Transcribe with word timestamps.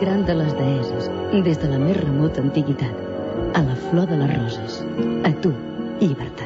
gran 0.00 0.24
de 0.26 0.34
les 0.34 0.52
deeses, 0.58 1.10
des 1.32 1.60
de 1.62 1.70
la 1.70 1.78
més 1.82 1.96
remota 2.00 2.42
antiguitat, 2.44 3.06
a 3.54 3.62
la 3.62 3.78
flor 3.88 4.10
de 4.10 4.20
les 4.22 4.36
roses, 4.36 4.82
a 5.24 5.32
tu, 5.42 5.54
llibertat. 6.00 6.45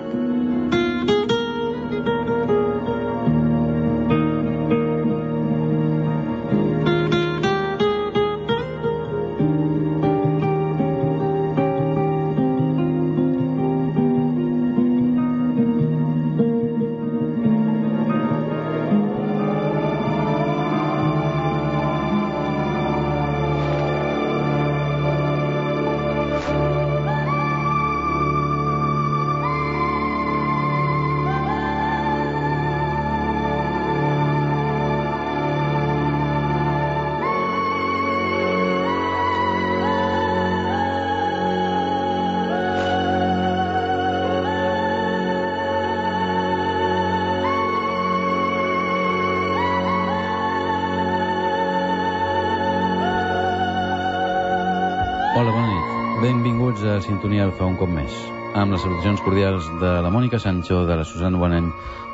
Sintonia 57.11 57.43
Alfa 57.43 57.67
un 57.67 57.75
cop 57.75 57.91
més. 57.91 58.15
Amb 58.55 58.71
les 58.71 58.85
salutacions 58.85 59.23
cordials 59.27 59.67
de 59.81 59.89
la 60.05 60.13
Mònica 60.15 60.39
Sancho, 60.39 60.85
de 60.87 60.95
la 61.01 61.07
Susana 61.09 61.41
Bonet, 61.43 61.67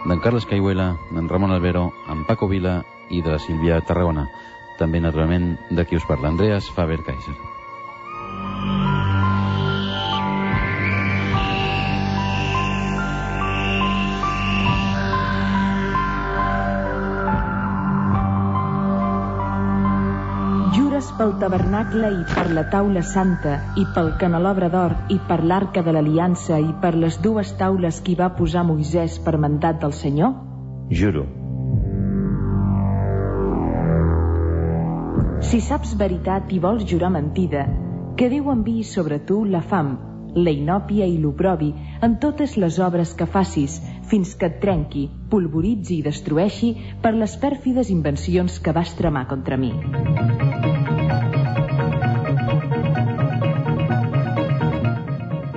d'en 0.09 0.23
Carles 0.25 0.49
Caihuela, 0.49 0.87
d'en 1.11 1.29
Ramon 1.29 1.53
Albero, 1.53 1.91
en 2.09 2.23
Paco 2.25 2.49
Vila 2.49 2.79
i 3.13 3.21
de 3.21 3.35
la 3.35 3.43
Sílvia 3.43 3.83
Tarragona. 3.85 4.25
També, 4.81 5.03
naturalment, 5.05 5.53
de 5.69 5.85
qui 5.85 6.01
us 6.01 6.09
parla, 6.09 6.33
Andreas 6.33 6.73
Faber-Kaiser. 6.79 7.37
Pel 21.27 21.41
tabernacle 21.43 22.09
i 22.15 22.25
per 22.29 22.45
la 22.55 22.63
taula 22.71 23.01
santa, 23.03 23.57
i 23.75 23.83
pel 23.95 24.13
canelobre 24.21 24.69
d'or, 24.71 24.93
i 25.11 25.17
per 25.27 25.41
l'arca 25.43 25.83
de 25.83 25.91
l'aliança, 25.97 26.61
i 26.63 26.71
per 26.83 26.93
les 26.95 27.17
dues 27.19 27.51
taules 27.59 27.99
que 27.99 28.13
hi 28.13 28.19
va 28.21 28.29
posar 28.37 28.63
Moisès 28.69 29.17
per 29.25 29.35
mandat 29.43 29.81
del 29.83 29.91
Senyor? 29.91 30.37
Juro. 31.01 31.25
Si 35.43 35.59
saps 35.59 35.97
veritat 35.99 36.53
i 36.55 36.61
vols 36.63 36.87
jurar 36.87 37.11
mentida, 37.11 37.65
que 38.17 38.31
Déu 38.31 38.53
enviï 38.53 38.85
sobre 38.87 39.19
tu 39.19 39.43
la 39.45 39.65
fam, 39.67 39.97
la 40.37 40.53
inòpia 40.55 41.09
i 41.11 41.19
l'oprobi 41.19 41.73
en 42.07 42.21
totes 42.23 42.55
les 42.61 42.79
obres 42.79 43.17
que 43.19 43.27
facis, 43.27 43.81
fins 44.07 44.37
que 44.39 44.47
et 44.47 44.61
trenqui, 44.63 45.09
polvoritzi 45.33 45.99
i 45.99 46.07
destrueixi 46.07 46.77
per 47.03 47.17
les 47.19 47.35
pèrfides 47.43 47.91
invencions 47.91 48.61
que 48.61 48.77
vas 48.79 48.95
tramar 48.95 49.27
contra 49.33 49.59
mi. 49.59 49.73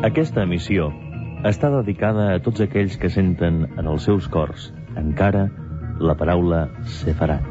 Aquesta 0.09 0.41
emissió 0.41 0.87
està 1.45 1.69
dedicada 1.69 2.23
a 2.33 2.39
tots 2.41 2.63
aquells 2.65 2.95
que 2.97 3.11
senten 3.13 3.59
en 3.77 3.89
els 3.91 4.07
seus 4.09 4.25
cors 4.33 4.71
encara 4.97 5.43
la 6.01 6.15
paraula 6.17 6.63
sefarat. 6.97 7.45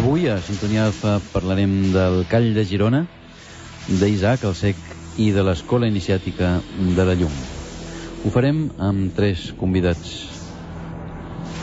Avui 0.00 0.28
a 0.32 0.40
Sintonia 0.40 0.86
Alfa 0.86 1.18
parlarem 1.28 1.92
del 1.92 2.22
Call 2.24 2.54
de 2.56 2.62
Girona, 2.64 3.02
d'Isaac 4.00 4.46
el 4.48 4.54
Sec 4.56 4.78
i 5.20 5.26
de 5.34 5.42
l'Escola 5.44 5.90
Iniciàtica 5.90 6.54
de 6.96 7.04
la 7.04 7.16
Llum. 7.20 7.34
Ho 8.24 8.32
farem 8.32 8.62
amb 8.80 9.12
tres 9.12 9.50
convidats 9.60 10.14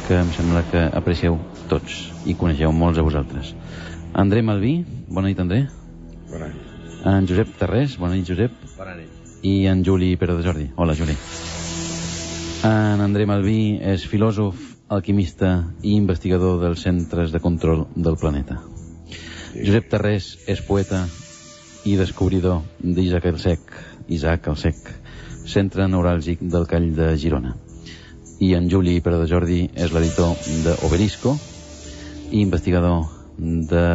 que 0.05 0.19
em 0.19 0.29
sembla 0.37 0.61
que 0.69 0.83
aprecieu 0.99 1.39
tots 1.71 1.97
i 2.29 2.37
coneixeu 2.37 2.69
molts 2.69 3.01
de 3.01 3.07
vosaltres. 3.09 3.55
André 4.13 4.45
Malví, 4.45 4.75
bona 5.09 5.33
nit 5.33 5.41
André. 5.41 5.63
Bona 6.29 6.53
nit. 6.53 6.77
En 7.09 7.25
Josep 7.25 7.57
Tarrés, 7.57 7.97
bona 7.97 8.19
nit 8.19 8.29
Josep. 8.29 8.53
Bona 8.77 8.99
nit. 9.01 9.33
I 9.41 9.63
en 9.73 9.81
Juli 9.81 10.13
Pere 10.13 10.37
de 10.37 10.45
Jordi. 10.45 10.69
Hola 10.77 10.93
Juli. 10.93 11.17
En 12.69 13.01
André 13.01 13.25
Malví 13.25 13.79
és 13.81 14.05
filòsof, 14.05 14.66
alquimista 14.89 15.67
i 15.83 15.95
investigador 15.95 16.61
dels 16.61 16.83
centres 16.85 17.31
de 17.31 17.41
control 17.43 17.85
del 17.95 18.17
planeta. 18.17 18.61
Josep 19.57 19.89
Tarrés 19.91 20.35
és 20.47 20.61
poeta 20.63 21.05
i 21.87 21.95
descobridor 21.99 22.63
d'Isaac 22.79 23.25
el 23.31 23.39
Sec, 23.39 23.73
Isaac 24.07 24.47
el 24.51 24.57
Sec, 24.59 24.89
centre 25.47 25.87
neuràlgic 25.87 26.43
del 26.43 26.67
Call 26.67 26.91
de 26.95 27.13
Girona. 27.19 27.55
I 28.43 28.53
en 28.53 28.67
Juli 28.69 28.99
Pere 29.01 29.21
de 29.21 29.29
Jordi 29.29 29.61
és 29.73 29.93
l'editor 29.93 30.35
d'Obelisco 30.65 31.33
i 32.31 32.43
investigador 32.43 33.07
de 33.37 33.85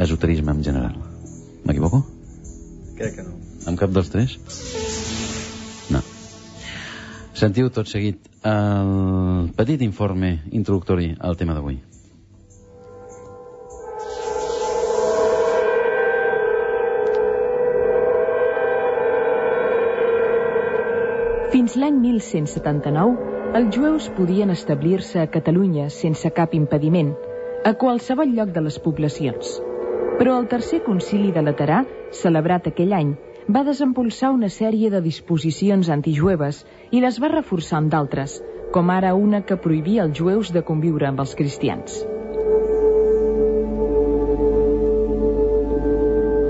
esoterisme 0.00 0.54
en 0.56 0.64
general. 0.64 0.96
M'equivoco? 1.66 2.04
Crec 2.96 3.18
que 3.18 3.26
no. 3.26 3.36
Amb 3.68 3.80
cap 3.80 3.92
dels 3.92 4.12
tres? 4.12 4.38
Sentiu 7.40 7.70
tot 7.72 7.88
seguit 7.88 8.26
el 8.44 9.48
petit 9.56 9.80
informe 9.80 10.28
introductori 10.58 11.06
al 11.24 11.38
tema 11.40 11.54
d'avui. 11.56 11.78
Fins 21.54 21.78
l'any 21.80 21.96
1179, 22.02 23.16
els 23.56 23.72
jueus 23.74 24.10
podien 24.18 24.52
establir-se 24.52 25.22
a 25.24 25.30
Catalunya 25.38 25.88
sense 25.96 26.28
cap 26.36 26.52
impediment, 26.58 27.14
a 27.64 27.72
qualsevol 27.72 28.36
lloc 28.36 28.52
de 28.52 28.66
les 28.68 28.76
poblacions. 28.84 29.56
Però 30.20 30.36
el 30.36 30.52
tercer 30.52 30.84
concili 30.84 31.32
de 31.32 31.48
Laterà, 31.48 31.86
celebrat 32.20 32.68
aquell 32.68 32.92
any, 33.00 33.16
va 33.48 33.64
desempolsar 33.64 34.30
una 34.34 34.48
sèrie 34.52 34.90
de 34.90 35.00
disposicions 35.00 35.88
antijueves 35.88 36.64
i 36.90 37.00
les 37.00 37.18
va 37.22 37.30
reforçar 37.32 37.78
amb 37.80 37.90
d'altres, 37.92 38.40
com 38.72 38.90
ara 38.90 39.14
una 39.14 39.40
que 39.42 39.56
prohibia 39.56 40.04
als 40.04 40.18
jueus 40.18 40.52
de 40.52 40.62
conviure 40.62 41.08
amb 41.08 41.20
els 41.20 41.34
cristians. 41.34 42.04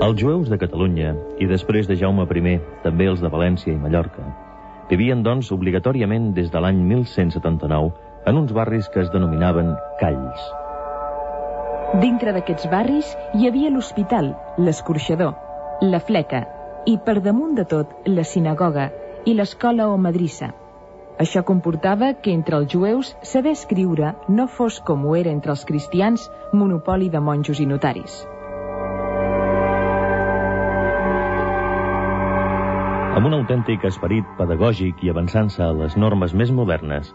Els 0.01 0.19
jueus 0.19 0.49
de 0.49 0.57
Catalunya, 0.57 1.15
i 1.39 1.47
després 1.47 1.87
de 1.87 1.95
Jaume 1.95 2.25
I, 2.25 2.59
també 2.83 3.07
els 3.07 3.21
de 3.21 3.29
València 3.29 3.71
i 3.71 3.77
Mallorca, 3.77 4.25
vivien, 4.89 5.23
doncs, 5.23 5.51
obligatòriament 5.51 6.33
des 6.33 6.51
de 6.51 6.59
l'any 6.59 6.81
1179 6.83 7.91
en 8.25 8.37
uns 8.37 8.51
barris 8.51 8.89
que 8.89 9.01
es 9.01 9.11
denominaven 9.11 9.75
calls. 9.99 10.41
Dintre 12.01 12.33
d'aquests 12.33 12.67
barris 12.71 13.15
hi 13.35 13.47
havia 13.47 13.69
l'hospital, 13.69 14.35
l'escorxador, 14.57 15.35
la 15.81 15.99
fleca 15.99 16.45
i, 16.85 16.97
per 16.97 17.21
damunt 17.21 17.55
de 17.55 17.65
tot, 17.65 17.93
la 18.07 18.23
sinagoga 18.25 18.89
i 19.25 19.35
l'escola 19.37 19.87
o 19.91 19.97
madrissa. 20.01 20.51
Això 21.21 21.43
comportava 21.45 22.13
que 22.23 22.33
entre 22.33 22.57
els 22.57 22.71
jueus 22.73 23.11
saber 23.21 23.53
escriure 23.53 24.15
no 24.29 24.47
fos 24.49 24.79
com 24.81 25.05
ho 25.05 25.15
era 25.15 25.29
entre 25.29 25.53
els 25.53 25.65
cristians, 25.69 26.29
monopoli 26.53 27.11
de 27.13 27.21
monjos 27.21 27.61
i 27.61 27.67
notaris. 27.69 28.23
Amb 33.11 33.27
un 33.27 33.35
autèntic 33.37 33.83
esperit 33.85 34.25
pedagògic 34.39 35.03
i 35.05 35.11
avançant-se 35.11 35.61
a 35.61 35.73
les 35.77 35.97
normes 35.99 36.33
més 36.33 36.49
modernes, 36.49 37.11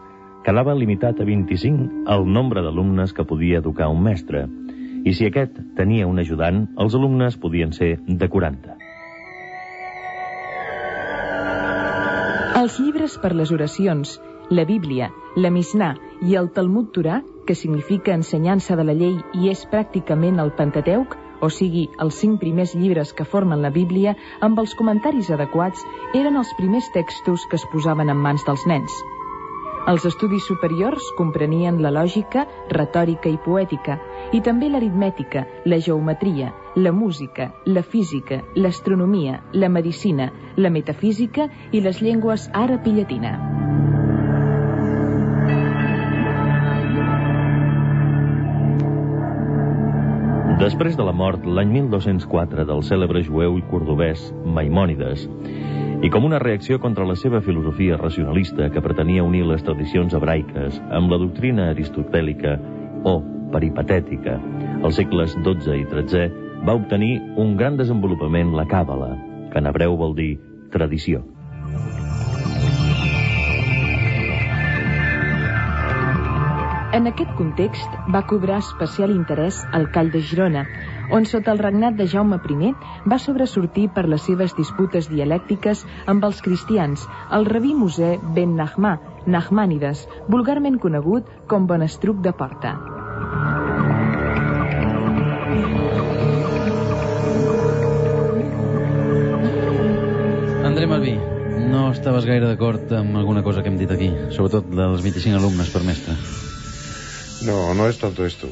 quedava 0.47 0.77
limitat 0.79 1.19
a 1.19 1.27
25 1.27 2.05
el 2.15 2.29
nombre 2.31 2.63
d'alumnes 2.63 3.17
que 3.17 3.27
podia 3.27 3.59
educar 3.65 3.91
un 3.91 4.05
mestre, 4.05 4.47
i 5.03 5.15
si 5.15 5.27
aquest 5.27 5.59
tenia 5.79 6.07
un 6.07 6.23
ajudant, 6.23 6.69
els 6.79 6.95
alumnes 6.95 7.41
podien 7.43 7.75
ser 7.75 7.97
de 8.07 8.29
40. 8.31 8.86
Els 12.67 12.81
llibres 12.83 13.13
per 13.23 13.29
les 13.39 13.51
oracions, 13.55 14.17
la 14.51 14.65
Bíblia, 14.67 15.07
la 15.39 15.53
Misnà 15.55 15.93
i 16.27 16.33
el 16.41 16.49
Talmud 16.57 16.89
Torà, 16.97 17.21
que 17.47 17.55
significa 17.55 18.17
ensenyança 18.19 18.75
de 18.81 18.87
la 18.89 18.97
llei 19.03 19.13
i 19.39 19.53
és 19.53 19.63
pràcticament 19.71 20.43
el 20.43 20.51
Pentateuc, 20.59 21.15
o 21.47 21.51
sigui, 21.59 21.85
els 22.03 22.19
cinc 22.25 22.41
primers 22.43 22.75
llibres 22.75 23.15
que 23.15 23.29
formen 23.37 23.63
la 23.63 23.71
Bíblia, 23.71 24.17
amb 24.49 24.59
els 24.59 24.75
comentaris 24.75 25.31
adequats, 25.39 25.87
eren 26.19 26.43
els 26.43 26.51
primers 26.59 26.91
textos 26.99 27.47
que 27.47 27.61
es 27.63 27.69
posaven 27.71 28.11
en 28.11 28.19
mans 28.27 28.43
dels 28.51 28.67
nens. 28.67 28.99
Els 29.87 30.11
estudis 30.11 30.51
superiors 30.51 31.15
comprenien 31.23 31.79
la 31.87 31.95
lògica, 31.95 32.49
retòrica 32.75 33.31
i 33.31 33.39
poètica, 33.47 34.01
i 34.35 34.43
també 34.43 34.75
l'aritmètica, 34.75 35.47
la 35.71 35.79
geometria, 35.79 36.51
la 36.77 36.93
música, 36.93 37.55
la 37.65 37.83
física, 37.83 38.45
l'astronomia, 38.55 39.43
la 39.53 39.71
medicina, 39.71 40.31
la 40.57 40.69
metafísica 40.69 41.49
i 41.73 41.81
les 41.81 42.03
llengües 42.05 42.51
àrab 42.53 42.85
i 42.85 42.93
llatina. 42.99 43.33
Després 50.61 51.01
de 51.01 51.05
la 51.05 51.17
mort, 51.17 51.49
l'any 51.49 51.73
1204, 51.73 52.69
del 52.69 52.85
cèlebre 52.85 53.25
jueu 53.25 53.57
i 53.57 53.65
cordobès 53.73 54.29
Maimònides, 54.45 55.27
i 56.05 56.13
com 56.13 56.29
una 56.29 56.41
reacció 56.45 56.77
contra 56.79 57.09
la 57.09 57.17
seva 57.17 57.41
filosofia 57.41 57.97
racionalista 57.97 58.69
que 58.69 58.85
pretenia 58.85 59.25
unir 59.25 59.47
les 59.49 59.65
tradicions 59.65 60.13
hebraiques 60.13 60.77
amb 60.93 61.09
la 61.09 61.25
doctrina 61.25 61.71
aristotèlica 61.73 62.59
o 63.09 63.23
peripatètica, 63.53 64.37
als 64.85 65.01
segles 65.01 65.33
XII 65.41 65.81
i 65.81 65.87
XIII 65.89 66.46
va 66.65 66.75
obtenir 66.75 67.21
un 67.37 67.57
gran 67.57 67.77
desenvolupament 67.77 68.55
la 68.57 68.67
càbala, 68.71 69.15
que 69.53 69.59
en 69.61 69.67
hebreu 69.71 69.97
vol 70.01 70.15
dir 70.17 70.37
tradició. 70.73 71.25
En 76.97 77.05
aquest 77.11 77.33
context 77.37 77.97
va 78.15 78.23
cobrar 78.25 78.63
especial 78.63 79.11
interès 79.13 79.59
el 79.77 79.91
Call 79.93 80.09
de 80.15 80.23
Girona, 80.25 80.63
on 81.13 81.27
sota 81.29 81.53
el 81.53 81.61
regnat 81.61 81.99
de 81.99 82.07
Jaume 82.09 82.39
I 82.39 82.73
va 83.13 83.19
sobresortir 83.19 83.91
per 83.93 84.07
les 84.09 84.23
seves 84.23 84.57
disputes 84.57 85.11
dialèctiques 85.11 85.85
amb 86.07 86.25
els 86.25 86.41
cristians, 86.41 87.07
el 87.31 87.45
rabí 87.45 87.75
Musè 87.75 88.19
ben 88.35 88.57
Nahmà, 88.57 88.99
Nahmànides, 89.27 90.09
vulgarment 90.29 90.79
conegut 90.79 91.29
com 91.47 91.67
Bonestruc 91.67 92.23
de 92.23 92.33
Porta. 92.33 92.79
André 100.77 100.89
Malví, 100.89 101.13
no 101.73 101.87
estaves 101.89 102.27
gaire 102.29 102.51
d'acord 102.51 102.91
amb 102.93 103.15
alguna 103.17 103.41
cosa 103.41 103.63
que 103.65 103.71
hem 103.73 103.79
dit 103.81 103.93
aquí, 103.95 104.11
sobretot 104.37 104.67
dels 104.69 105.01
25 105.01 105.39
alumnes 105.39 105.71
per 105.73 105.81
mestre. 105.87 106.13
No, 107.49 107.73
no 107.73 107.87
es 107.89 107.97
tanto 107.97 108.27
esto. 108.27 108.51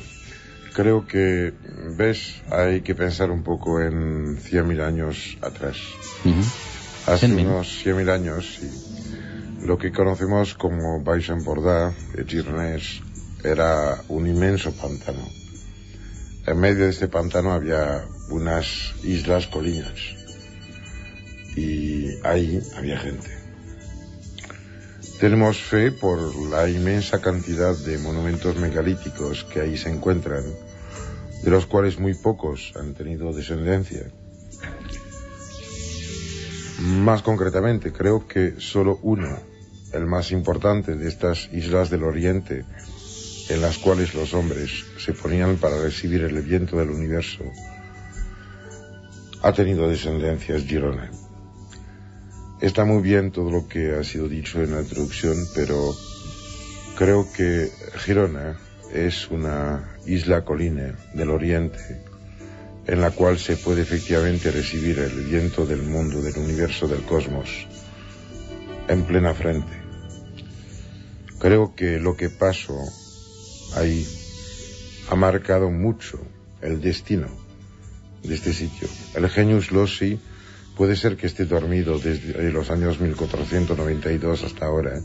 Creo 0.73 1.03
que, 1.05 1.53
ves, 1.99 2.23
hay 2.49 2.81
que 2.81 2.95
pensar 2.95 3.29
un 3.31 3.43
poco 3.43 3.77
en 3.83 4.39
100.000 4.39 4.81
años 4.81 5.37
atrás. 5.43 5.77
Uh 6.25 6.31
-huh. 6.31 7.13
Hace 7.13 7.27
100 7.27 7.45
unos 7.45 7.85
100.000 7.85 8.09
años, 8.09 8.57
sí. 8.57 8.73
lo 9.67 9.77
que 9.77 9.93
conocemos 9.93 10.55
como 10.55 11.05
Baixenbordá, 11.05 11.93
Girnés, 12.27 13.03
era 13.45 14.01
un 14.09 14.27
inmenso 14.27 14.73
pantano. 14.73 15.29
En 16.47 16.59
medio 16.59 16.85
de 16.85 16.91
este 16.91 17.09
pantano 17.09 17.53
había 17.53 18.07
unas 18.31 18.95
islas 19.05 19.47
colinas 19.47 20.24
Y 21.57 22.19
ahí 22.25 22.61
había 22.77 22.99
gente. 22.99 23.45
Tenemos 25.21 25.59
fe 25.59 25.93
por 25.93 26.35
la 26.51 26.69
inmensa 26.69 27.21
cantidad 27.21 27.77
de 27.77 27.99
monumentos 27.99 28.57
megalíticos 28.57 29.45
que 29.45 29.61
ahí 29.61 29.77
se 29.77 29.89
encuentran, 29.89 30.45
de 31.43 31.51
los 31.51 31.67
cuales 31.67 31.99
muy 31.99 32.15
pocos 32.15 32.73
han 32.77 32.95
tenido 32.95 33.33
descendencia. 33.33 34.11
Más 36.81 37.23
concretamente, 37.23 37.93
creo 37.93 38.27
que 38.27 38.55
solo 38.59 38.99
uno, 39.03 39.39
el 39.93 40.05
más 40.07 40.33
importante 40.33 40.97
de 40.97 41.09
estas 41.09 41.49
islas 41.53 41.89
del 41.89 42.03
Oriente, 42.03 42.65
en 43.49 43.61
las 43.61 43.79
cuales 43.79 44.15
los 44.15 44.35
hombres 44.35 44.85
se 44.99 45.13
ponían 45.13 45.57
para 45.57 45.81
recibir 45.81 46.23
el 46.23 46.41
viento 46.43 46.77
del 46.77 46.91
universo, 46.91 47.45
ha 49.43 49.53
tenido 49.53 49.89
descendencia, 49.89 50.57
es 50.57 50.67
Girona. 50.67 51.11
Está 52.61 52.85
muy 52.85 53.03
bien 53.03 53.31
todo 53.31 53.51
lo 53.51 53.69
que 53.69 53.95
ha 53.95 54.05
sido 54.05 54.29
dicho 54.29 54.63
en 54.63 54.73
la 54.75 54.81
introducción, 54.81 55.37
pero 55.55 55.95
creo 56.97 57.31
que 57.33 57.71
Girona 57.99 58.59
es 58.93 59.29
una 59.31 59.97
isla 60.07 60.45
colina 60.45 60.97
del 61.15 61.31
oriente 61.31 62.05
en 62.87 63.01
la 63.01 63.11
cual 63.11 63.39
se 63.39 63.57
puede 63.57 63.83
efectivamente 63.83 64.51
recibir 64.51 64.99
el 64.99 65.25
viento 65.25 65.67
del 65.67 65.83
mundo, 65.83 66.21
del 66.21 66.37
universo, 66.37 66.87
del 66.87 67.03
cosmos, 67.03 67.67
en 68.89 69.03
plena 69.05 69.35
frente. 69.35 69.73
Creo 71.39 71.75
que 71.75 71.99
lo 71.99 72.17
que 72.17 72.31
pasó 72.31 72.79
ahí 73.77 74.07
ha 75.11 75.17
marcado 75.17 75.71
mucho 75.71 76.21
el 76.63 76.81
destino 76.81 77.29
de 78.23 78.35
este 78.35 78.53
sitio. 78.53 78.89
El 79.15 79.29
genius 79.29 79.73
loci 79.73 80.21
puede 80.77 80.97
ser 80.97 81.17
que 81.17 81.27
esté 81.27 81.45
dormido 81.45 81.99
desde 81.99 82.51
los 82.51 82.71
años 82.71 83.01
1492 83.01 84.45
hasta 84.45 84.67
ahora, 84.67 85.01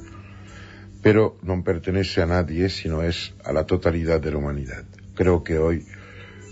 pero 1.02 1.38
no 1.42 1.64
pertenece 1.64 2.22
a 2.22 2.26
nadie, 2.26 2.70
sino 2.70 3.04
es 3.04 3.34
a 3.44 3.54
la 3.54 3.66
totalidad 3.66 4.20
de 4.20 4.32
la 4.32 4.38
humanidad. 4.38 4.84
Creo 5.16 5.44
que 5.44 5.58
hoy 5.58 5.86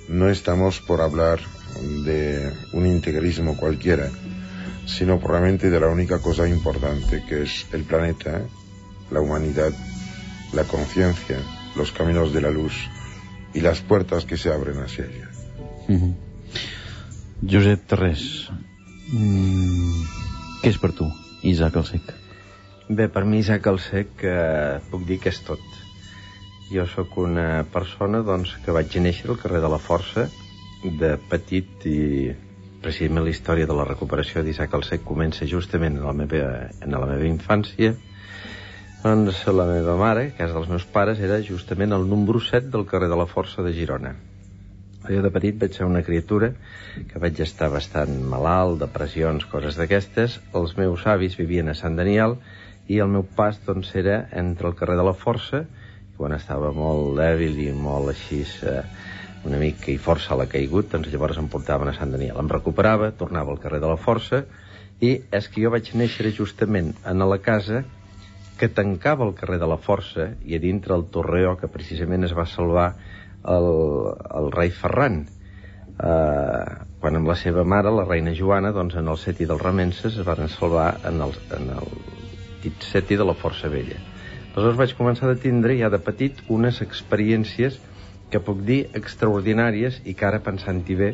no 0.09 0.29
estamos 0.29 0.79
por 0.79 1.01
hablar 1.01 1.39
de 2.05 2.53
un 2.73 2.85
integrismo 2.85 3.57
cualquiera, 3.57 4.09
sino 4.85 5.19
probablemente 5.19 5.69
de 5.69 5.79
la 5.79 5.87
única 5.87 6.19
cosa 6.19 6.47
importante 6.47 7.23
que 7.27 7.43
es 7.43 7.65
el 7.73 7.83
planeta, 7.83 8.41
la 9.11 9.19
humanidad, 9.19 9.71
la 10.53 10.63
conciencia, 10.63 11.39
los 11.75 11.91
caminos 11.91 12.33
de 12.33 12.41
la 12.41 12.51
luz 12.51 12.73
y 13.53 13.61
las 13.61 13.81
puertas 13.81 14.25
que 14.25 14.37
se 14.37 14.51
abren 14.51 14.79
hacia 14.79 15.05
ella. 15.05 15.29
Josep 17.49 17.85
mm, 19.11 20.05
què 20.63 20.71
és 20.71 20.79
per 20.81 20.91
tu, 20.97 21.09
Isaac 21.47 21.77
el 21.79 21.85
Sec? 21.89 22.13
Bé, 22.87 23.07
per 23.11 23.25
mi 23.27 23.41
Isaac 23.43 23.67
el 23.71 23.79
Sec 23.83 24.23
eh, 24.23 24.79
puc 24.91 25.05
dir 25.07 25.19
que 25.23 25.31
és 25.33 25.39
tot. 25.47 25.63
Jo 26.71 26.87
sóc 26.91 27.17
una 27.23 27.63
persona 27.71 28.23
doncs, 28.27 28.57
que 28.63 28.75
vaig 28.75 28.97
néixer 28.99 29.29
al 29.31 29.39
carrer 29.39 29.63
de 29.63 29.71
la 29.71 29.79
Força 29.79 30.27
de 30.83 31.15
petit 31.31 31.87
i 31.87 32.33
precisament 32.83 33.25
la 33.25 33.33
història 33.33 33.67
de 33.67 33.75
la 33.75 33.87
recuperació 33.87 34.43
d'Isaac 34.43 34.75
el 34.77 34.85
Sec 34.87 35.03
comença 35.07 35.47
justament 35.49 35.97
en 35.97 36.05
la 36.05 36.13
meva, 36.15 36.43
en 36.83 36.93
la 36.93 37.07
meva 37.09 37.27
infància 37.27 37.95
doncs 39.03 39.43
la 39.53 39.65
meva 39.69 39.95
mare, 39.95 40.31
que 40.35 40.43
és 40.43 40.53
dels 40.53 40.67
meus 40.67 40.85
pares, 40.91 41.19
era 41.23 41.37
justament 41.45 41.93
el 41.95 42.07
número 42.09 42.41
7 42.43 42.71
del 42.73 42.87
carrer 42.89 43.07
de 43.11 43.19
la 43.19 43.27
Força 43.29 43.63
de 43.63 43.71
Girona. 43.75 44.15
Jo 45.09 45.23
de 45.23 45.31
petit 45.31 45.57
vaig 45.59 45.75
ser 45.75 45.87
una 45.87 46.03
criatura 46.03 46.51
que 47.09 47.19
vaig 47.23 47.39
estar 47.43 47.69
bastant 47.71 48.13
malalt, 48.31 48.79
depressions, 48.81 49.45
coses 49.51 49.77
d'aquestes. 49.79 50.39
Els 50.57 50.75
meus 50.79 51.05
avis 51.07 51.37
vivien 51.39 51.71
a 51.71 51.75
Sant 51.77 51.95
Daniel 51.99 52.37
i 52.87 52.99
el 53.03 53.11
meu 53.11 53.23
pas 53.37 53.59
doncs, 53.65 53.93
era 53.95 54.25
entre 54.31 54.69
el 54.69 54.75
carrer 54.79 54.97
de 54.99 55.05
la 55.07 55.15
Força, 55.15 55.63
quan 56.17 56.33
estava 56.35 56.71
molt 56.73 57.17
dèbil 57.19 57.59
i 57.67 57.71
molt 57.75 58.11
així, 58.13 58.41
eh, 58.67 58.81
una 59.47 59.59
mica 59.61 59.91
i 59.91 59.99
força 60.01 60.33
a 60.33 60.39
la 60.41 60.47
caigut, 60.51 60.89
doncs 60.91 61.11
llavors 61.13 61.37
em 61.39 61.47
portaven 61.51 61.91
a 61.91 61.95
Sant 61.97 62.11
Daniel. 62.15 62.39
Em 62.41 62.49
recuperava, 62.51 63.11
tornava 63.11 63.53
al 63.53 63.61
carrer 63.63 63.79
de 63.83 63.91
la 63.91 63.99
Força 64.01 64.43
i 64.99 65.13
és 65.31 65.47
que 65.51 65.61
jo 65.63 65.71
vaig 65.71 65.93
néixer 65.93 66.33
justament 66.33 66.95
en 67.05 67.23
la 67.29 67.37
casa 67.43 67.83
que 68.57 68.67
tancava 68.73 69.25
el 69.27 69.35
carrer 69.37 69.59
de 69.61 69.69
la 69.69 69.77
Força 69.77 70.31
i 70.43 70.57
a 70.57 70.59
dintre 70.59 70.95
el 70.95 71.05
Torreó, 71.13 71.53
que 71.59 71.69
precisament 71.69 72.25
es 72.25 72.33
va 72.33 72.47
salvar 72.49 72.89
el, 73.47 73.71
el 74.41 74.51
rei 74.55 74.71
Ferran. 74.75 75.25
Uh, 75.97 76.85
quan 77.01 77.17
amb 77.17 77.29
la 77.29 77.35
seva 77.39 77.63
mare, 77.65 77.89
la 77.93 78.05
reina 78.05 78.33
Joana, 78.37 78.73
doncs 78.73 78.97
en 78.99 79.07
el 79.09 79.17
seti 79.17 79.47
dels 79.49 79.63
remenses 79.63 80.17
es 80.17 80.25
van 80.27 80.45
salvar 80.53 80.91
en 81.09 81.23
el, 81.25 81.33
en 81.57 81.71
el 81.73 81.89
dit 82.63 82.85
seti 82.85 83.17
de 83.17 83.25
la 83.25 83.37
Força 83.37 83.69
Vella. 83.73 83.97
Aleshores 84.53 84.77
vaig 84.77 84.93
començar 84.97 85.29
a 85.29 85.37
tindre 85.41 85.77
ja 85.77 85.89
de 85.93 85.99
petit 86.01 86.39
unes 86.53 86.81
experiències 86.85 87.77
que 88.31 88.41
puc 88.43 88.63
dir 88.67 88.79
extraordinàries 88.97 90.01
i 90.05 90.15
que 90.17 90.25
ara 90.27 90.41
pensant-hi 90.43 90.97
bé 90.99 91.11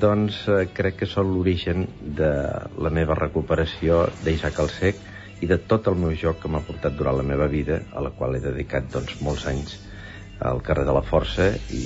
doncs 0.00 0.42
eh, 0.52 0.66
crec 0.76 1.00
que 1.00 1.08
són 1.08 1.32
l'origen 1.32 1.86
de 2.20 2.30
la 2.76 2.92
meva 2.92 3.16
recuperació 3.16 4.04
d'Isaac 4.24 4.60
el 4.64 4.72
Sec 4.74 5.00
i 5.40 5.48
de 5.48 5.58
tot 5.70 5.88
el 5.88 5.96
meu 5.96 6.12
joc 6.12 6.42
que 6.42 6.52
m'ha 6.52 6.64
portat 6.66 6.96
durant 6.98 7.16
la 7.16 7.26
meva 7.26 7.48
vida, 7.48 7.80
a 7.96 8.04
la 8.04 8.12
qual 8.12 8.36
he 8.36 8.44
dedicat 8.44 8.92
doncs, 8.92 9.16
molts 9.24 9.46
anys 9.48 9.78
al 10.40 10.62
carrer 10.62 10.84
de 10.86 10.94
la 10.94 11.04
Força 11.06 11.50
i 11.74 11.84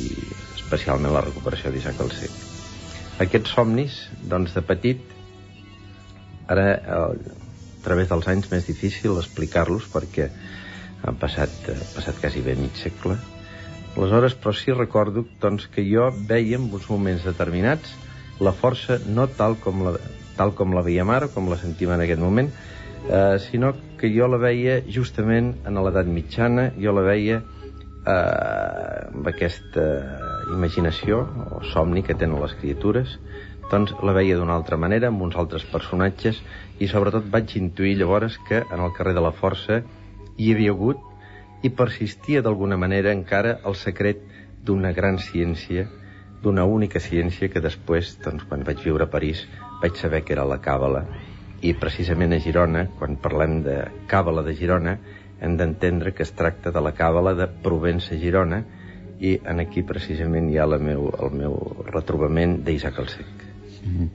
especialment 0.56 1.12
la 1.14 1.24
recuperació 1.24 1.72
d'Isaac 1.72 2.00
el 2.04 2.12
Sec. 2.16 2.34
Aquests 3.22 3.54
somnis, 3.56 3.98
doncs, 4.28 4.54
de 4.56 4.62
petit, 4.66 5.02
ara, 6.50 6.66
a 6.74 7.82
través 7.84 8.10
dels 8.10 8.28
anys, 8.30 8.50
més 8.52 8.66
difícil 8.68 9.18
explicar-los 9.20 9.88
perquè 9.92 10.28
han 11.02 11.18
passat, 11.20 11.52
eh, 11.68 11.78
passat 11.94 12.18
quasi 12.20 12.42
bé 12.42 12.54
mig 12.58 12.76
segle. 12.78 13.18
Aleshores, 13.96 14.34
però 14.34 14.54
sí 14.56 14.72
recordo 14.72 15.26
doncs, 15.40 15.66
que 15.68 15.84
jo 15.84 16.08
veia 16.28 16.56
en 16.56 16.70
uns 16.72 16.88
moments 16.88 17.26
determinats 17.28 17.92
la 18.40 18.52
força 18.56 18.98
no 19.06 19.26
tal 19.28 19.58
com 19.60 19.82
la, 19.84 19.98
tal 20.38 20.54
com 20.56 20.72
la 20.74 20.82
veiem 20.82 21.10
ara, 21.12 21.28
com 21.28 21.50
la 21.50 21.58
sentim 21.60 21.92
en 21.92 22.00
aquest 22.00 22.20
moment, 22.20 22.48
eh, 23.08 23.36
sinó 23.50 23.74
que 24.00 24.10
jo 24.14 24.28
la 24.30 24.40
veia 24.40 24.80
justament 24.88 25.52
en 25.68 25.82
l'edat 25.84 26.08
mitjana, 26.08 26.70
jo 26.80 26.94
la 26.96 27.04
veia 27.06 27.42
eh, 28.06 29.08
amb 29.12 29.28
aquesta 29.30 29.86
imaginació 30.52 31.22
o 31.50 31.62
somni 31.72 32.02
que 32.06 32.16
tenen 32.18 32.40
les 32.42 32.54
criatures, 32.60 33.16
doncs 33.70 33.94
la 34.04 34.12
veia 34.16 34.36
d'una 34.36 34.56
altra 34.58 34.76
manera, 34.76 35.08
amb 35.08 35.22
uns 35.24 35.38
altres 35.40 35.64
personatges, 35.64 36.42
i 36.78 36.88
sobretot 36.90 37.30
vaig 37.32 37.56
intuir 37.56 37.96
llavors 38.00 38.38
que 38.48 38.62
en 38.64 38.84
el 38.84 38.92
carrer 38.96 39.14
de 39.16 39.24
la 39.24 39.32
Força 39.32 39.80
hi 40.36 40.52
havia 40.52 40.74
hagut 40.74 41.00
i 41.62 41.70
persistia 41.70 42.42
d'alguna 42.42 42.76
manera 42.76 43.12
encara 43.14 43.58
el 43.68 43.76
secret 43.78 44.22
d'una 44.66 44.92
gran 44.92 45.18
ciència, 45.18 45.86
d'una 46.42 46.64
única 46.66 47.00
ciència 47.00 47.48
que 47.48 47.62
després, 47.62 48.16
doncs, 48.24 48.44
quan 48.50 48.64
vaig 48.66 48.82
viure 48.82 49.06
a 49.06 49.10
París, 49.10 49.44
vaig 49.82 49.96
saber 49.98 50.22
que 50.26 50.34
era 50.34 50.46
la 50.46 50.58
càbala. 50.62 51.04
I 51.62 51.74
precisament 51.78 52.34
a 52.34 52.40
Girona, 52.42 52.88
quan 52.98 53.14
parlem 53.22 53.60
de 53.62 53.76
càbala 54.10 54.42
de 54.42 54.54
Girona, 54.58 54.96
hem 55.42 55.56
d'entendre 55.58 56.12
que 56.14 56.22
es 56.22 56.32
tracta 56.38 56.70
de 56.70 56.80
la 56.80 56.94
càbala 56.94 57.34
de 57.34 57.48
Provença 57.64 58.16
Girona, 58.18 58.62
i 59.22 59.36
en 59.46 59.62
aquí 59.62 59.82
precisament 59.86 60.48
hi 60.50 60.58
ha 60.58 60.66
la 60.66 60.78
meu, 60.82 61.08
el 61.22 61.34
meu 61.38 61.56
retrobament 61.88 62.60
d'Isaac 62.66 62.98
el 62.98 63.08
Sec. 63.08 63.46
Mm 63.82 63.96
-hmm. 63.96 64.08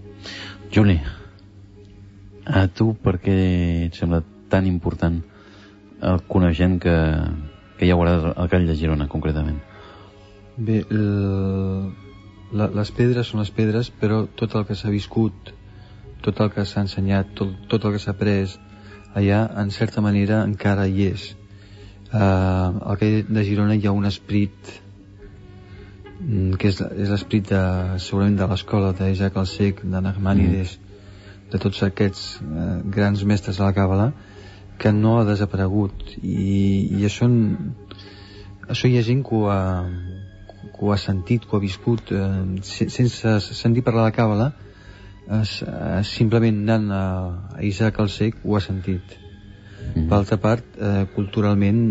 Juli, 0.73 0.99
a 2.45 2.67
tu 2.67 2.93
per 3.03 3.19
què 3.19 3.37
et 3.85 3.93
sembla 3.95 4.23
tan 4.49 4.65
important 4.65 5.21
el 6.01 6.21
coneixent 6.27 6.79
que, 6.79 6.95
que 7.77 7.85
hi 7.85 7.91
ha 7.91 7.95
guardat 7.95 8.37
al 8.37 8.49
Call 8.49 8.67
de 8.67 8.75
Girona, 8.75 9.07
concretament? 9.07 9.59
Bé, 10.57 10.85
el, 10.89 11.91
la, 12.51 12.67
les 12.67 12.91
pedres 12.91 13.27
són 13.27 13.39
les 13.39 13.51
pedres, 13.51 13.91
però 14.01 14.27
tot 14.35 14.55
el 14.55 14.65
que 14.65 14.75
s'ha 14.75 14.89
viscut, 14.89 15.53
tot 16.21 16.39
el 16.39 16.51
que 16.51 16.65
s'ha 16.65 16.81
ensenyat, 16.81 17.33
tot, 17.33 17.49
tot 17.67 17.85
el 17.85 17.91
que 17.91 17.99
s'ha 17.99 18.11
après 18.11 18.57
allà, 19.19 19.41
en 19.61 19.71
certa 19.73 20.01
manera, 20.05 20.41
encara 20.45 20.87
hi 20.87 21.07
és. 21.11 21.29
Uh, 22.07 22.19
al 22.87 22.99
Call 23.01 23.17
de 23.27 23.43
Girona 23.43 23.75
hi 23.75 23.87
ha 23.87 23.91
un 23.95 24.07
esprit 24.07 24.71
mm, 26.21 26.53
que 26.61 26.69
és, 26.71 26.79
és 26.79 27.11
l'esperit 27.11 27.49
de, 27.51 27.63
segurament 27.99 28.37
de 28.39 28.47
l'escola 28.47 28.93
d'Isaac 28.95 29.39
el 29.41 29.49
Sec, 29.51 29.81
de 29.83 30.03
Nachmanides, 30.05 30.77
mm. 30.77 31.49
de 31.51 31.61
tots 31.65 31.83
aquests 31.87 32.27
uh, 32.45 32.69
grans 32.97 33.25
mestres 33.27 33.59
de 33.59 33.65
la 33.65 33.73
càbala, 33.75 34.11
que 34.77 34.93
no 34.93 35.17
ha 35.17 35.25
desaparegut 35.27 36.15
i, 36.21 36.87
i 36.99 37.03
això, 37.07 37.27
això 38.69 38.87
hi 38.87 38.99
ha 38.99 39.05
gent 39.05 39.23
que 39.25 39.35
ho 39.35 39.47
ha, 39.49 39.59
que 40.77 40.85
ho 40.85 40.93
ha 40.93 40.99
sentit, 41.01 41.45
que 41.45 41.55
ho 41.55 41.59
ha 41.59 41.63
viscut 41.63 42.13
eh, 42.13 42.27
sense 42.61 43.39
sentir 43.47 43.83
parlar 43.87 44.05
de 44.07 44.15
càbala 44.19 44.51
es, 45.41 45.61
es, 45.63 46.07
simplement 46.07 46.63
anant 46.63 46.91
a, 46.91 47.03
a 47.57 47.63
Isaac 47.67 47.99
el 48.03 48.09
Sec 48.13 48.41
ho 48.43 48.57
ha 48.57 48.63
sentit 48.63 49.17
mm. 49.93 50.07
per 50.07 50.19
altra 50.19 50.39
part 50.41 50.77
eh, 50.79 51.05
culturalment 51.15 51.81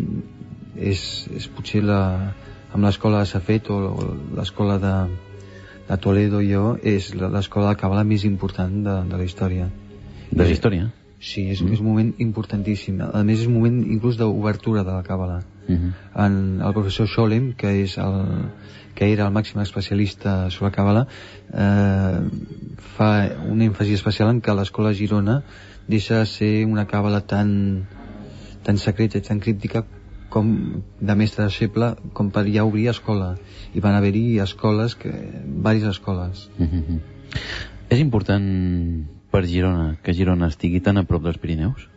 és, 0.77 1.01
és 1.33 1.49
potser 1.49 1.83
la, 1.85 2.01
amb 2.73 2.85
l'escola 2.85 3.23
de 3.23 3.31
Safet 3.33 3.71
o, 3.73 3.81
o 3.93 4.13
l'escola 4.37 4.79
de, 4.83 4.95
de 5.89 5.99
Toledo 6.03 6.43
jo 6.45 6.77
és 6.83 7.13
l'escola 7.17 7.73
de 7.73 7.81
càbala 7.81 8.05
més 8.05 8.29
important 8.29 8.81
de, 8.85 9.01
de 9.11 9.21
la 9.21 9.29
història 9.29 9.71
de 10.31 10.45
la 10.45 10.51
història? 10.51 10.89
Sí, 11.21 11.47
és, 11.51 11.63
mm. 11.63 11.73
és 11.73 11.81
un 11.81 11.87
moment 11.89 12.11
importantíssim. 12.23 13.01
A 13.01 13.23
més, 13.25 13.41
és 13.41 13.49
un 13.49 13.57
moment 13.57 13.77
inclús 13.85 14.19
d'obertura 14.21 14.85
de 14.85 14.93
la 14.93 15.05
càbala. 15.07 15.41
Mm 15.69 15.75
-hmm. 15.75 15.93
en 16.27 16.63
el 16.63 16.73
professor 16.73 17.07
Scholem, 17.09 17.53
que, 17.55 17.83
és 17.83 17.99
el, 17.99 18.51
que 18.95 19.13
era 19.13 19.27
el 19.27 19.33
màxim 19.33 19.61
especialista 19.61 20.51
sobre 20.51 20.73
càbala, 20.73 21.07
eh, 21.53 22.21
fa 22.97 23.11
un 23.49 23.61
èmfasi 23.61 23.93
especial 23.93 24.31
en 24.31 24.41
que 24.41 24.55
l'escola 24.55 24.95
Girona 24.95 25.43
deixa 25.87 26.19
de 26.19 26.27
ser 26.27 26.67
una 26.67 26.87
càbala 26.87 27.21
tan, 27.27 27.87
tan 28.63 28.79
secreta 28.79 29.19
i 29.19 29.23
tan 29.23 29.41
críptica 29.41 29.85
com 30.29 30.83
de 31.01 31.15
mestre 31.15 31.45
de 31.45 31.51
segle 31.51 31.95
com 32.13 32.31
per 32.31 32.45
ja 32.51 32.65
obrir 32.65 32.89
escola 32.89 33.37
i 33.75 33.81
van 33.81 33.95
haver-hi 33.95 34.41
escoles 34.41 34.97
que, 34.97 35.13
diverses 35.45 35.89
escoles 35.91 36.51
mm 36.59 36.65
-hmm. 36.65 37.01
és 37.89 37.99
important 38.01 39.07
per 39.31 39.45
Girona, 39.47 39.99
que 40.03 40.15
Girona 40.15 40.49
estigui 40.49 40.81
tan 40.81 40.97
a 40.97 41.05
prop 41.05 41.23
dels 41.23 41.39
Pirineus? 41.39 41.89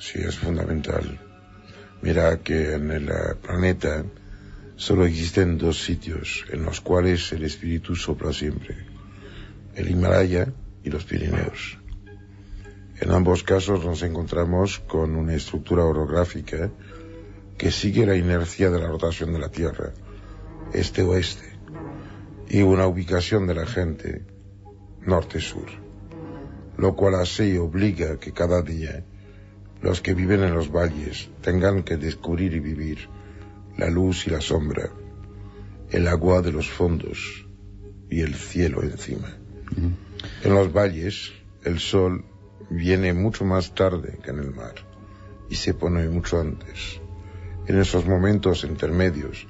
Sí, 0.00 0.18
es 0.18 0.36
fundamental. 0.36 1.06
Mira 2.04 2.42
que 2.42 2.74
en 2.74 2.90
el 2.90 3.10
planeta 3.40 4.04
solo 4.76 5.06
existen 5.06 5.56
dos 5.56 5.82
sitios 5.82 6.44
en 6.50 6.62
los 6.62 6.82
cuales 6.82 7.32
el 7.32 7.44
espíritu 7.44 7.96
sopla 7.96 8.30
siempre. 8.30 8.76
El 9.74 9.88
Himalaya 9.90 10.52
y 10.82 10.90
los 10.90 11.04
Pirineos. 11.04 11.78
En 13.00 13.10
ambos 13.10 13.42
casos 13.42 13.82
nos 13.86 14.02
encontramos 14.02 14.80
con 14.80 15.16
una 15.16 15.34
estructura 15.34 15.86
orográfica 15.86 16.70
que 17.56 17.70
sigue 17.70 18.04
la 18.04 18.16
inercia 18.16 18.68
de 18.68 18.80
la 18.80 18.88
rotación 18.88 19.32
de 19.32 19.38
la 19.38 19.48
Tierra, 19.48 19.94
este-oeste, 20.74 21.56
y 22.50 22.60
una 22.60 22.86
ubicación 22.86 23.46
de 23.46 23.54
la 23.54 23.64
gente, 23.64 24.26
norte-sur 25.06 25.84
lo 26.76 26.96
cual 26.96 27.14
así 27.14 27.56
obliga 27.56 28.18
que 28.18 28.32
cada 28.32 28.62
día 28.62 29.04
los 29.84 30.00
que 30.00 30.14
viven 30.14 30.42
en 30.42 30.54
los 30.54 30.72
valles 30.72 31.28
tengan 31.42 31.82
que 31.82 31.98
descubrir 31.98 32.54
y 32.54 32.58
vivir 32.58 33.06
la 33.76 33.90
luz 33.90 34.26
y 34.26 34.30
la 34.30 34.40
sombra, 34.40 34.88
el 35.90 36.08
agua 36.08 36.40
de 36.40 36.52
los 36.52 36.70
fondos 36.70 37.46
y 38.08 38.22
el 38.22 38.34
cielo 38.34 38.82
encima. 38.82 39.36
En 40.42 40.54
los 40.54 40.72
valles 40.72 41.34
el 41.64 41.80
sol 41.80 42.24
viene 42.70 43.12
mucho 43.12 43.44
más 43.44 43.74
tarde 43.74 44.18
que 44.24 44.30
en 44.30 44.38
el 44.38 44.54
mar 44.54 44.74
y 45.50 45.56
se 45.56 45.74
pone 45.74 46.08
mucho 46.08 46.40
antes. 46.40 46.98
En 47.66 47.78
esos 47.78 48.06
momentos 48.06 48.64
intermedios 48.64 49.46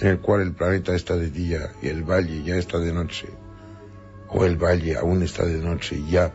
en 0.00 0.08
el 0.08 0.18
cual 0.18 0.40
el 0.40 0.54
planeta 0.54 0.92
está 0.96 1.16
de 1.16 1.30
día 1.30 1.70
y 1.80 1.86
el 1.86 2.02
valle 2.02 2.42
ya 2.42 2.56
está 2.56 2.80
de 2.80 2.92
noche, 2.92 3.28
o 4.26 4.44
el 4.44 4.56
valle 4.56 4.96
aún 4.96 5.22
está 5.22 5.44
de 5.44 5.58
noche 5.58 5.94
y 6.04 6.10
ya 6.10 6.32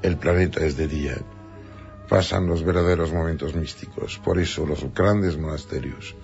el 0.00 0.16
planeta 0.16 0.64
es 0.64 0.78
de 0.78 0.88
día. 0.88 1.18
Pasan 2.08 2.46
los 2.46 2.62
verdaderos 2.62 3.12
momentos 3.12 3.54
místicos. 3.54 4.18
Por 4.24 4.38
eso 4.38 4.66
los 4.66 4.84
grandes 4.94 5.36
monasterios 5.36 6.14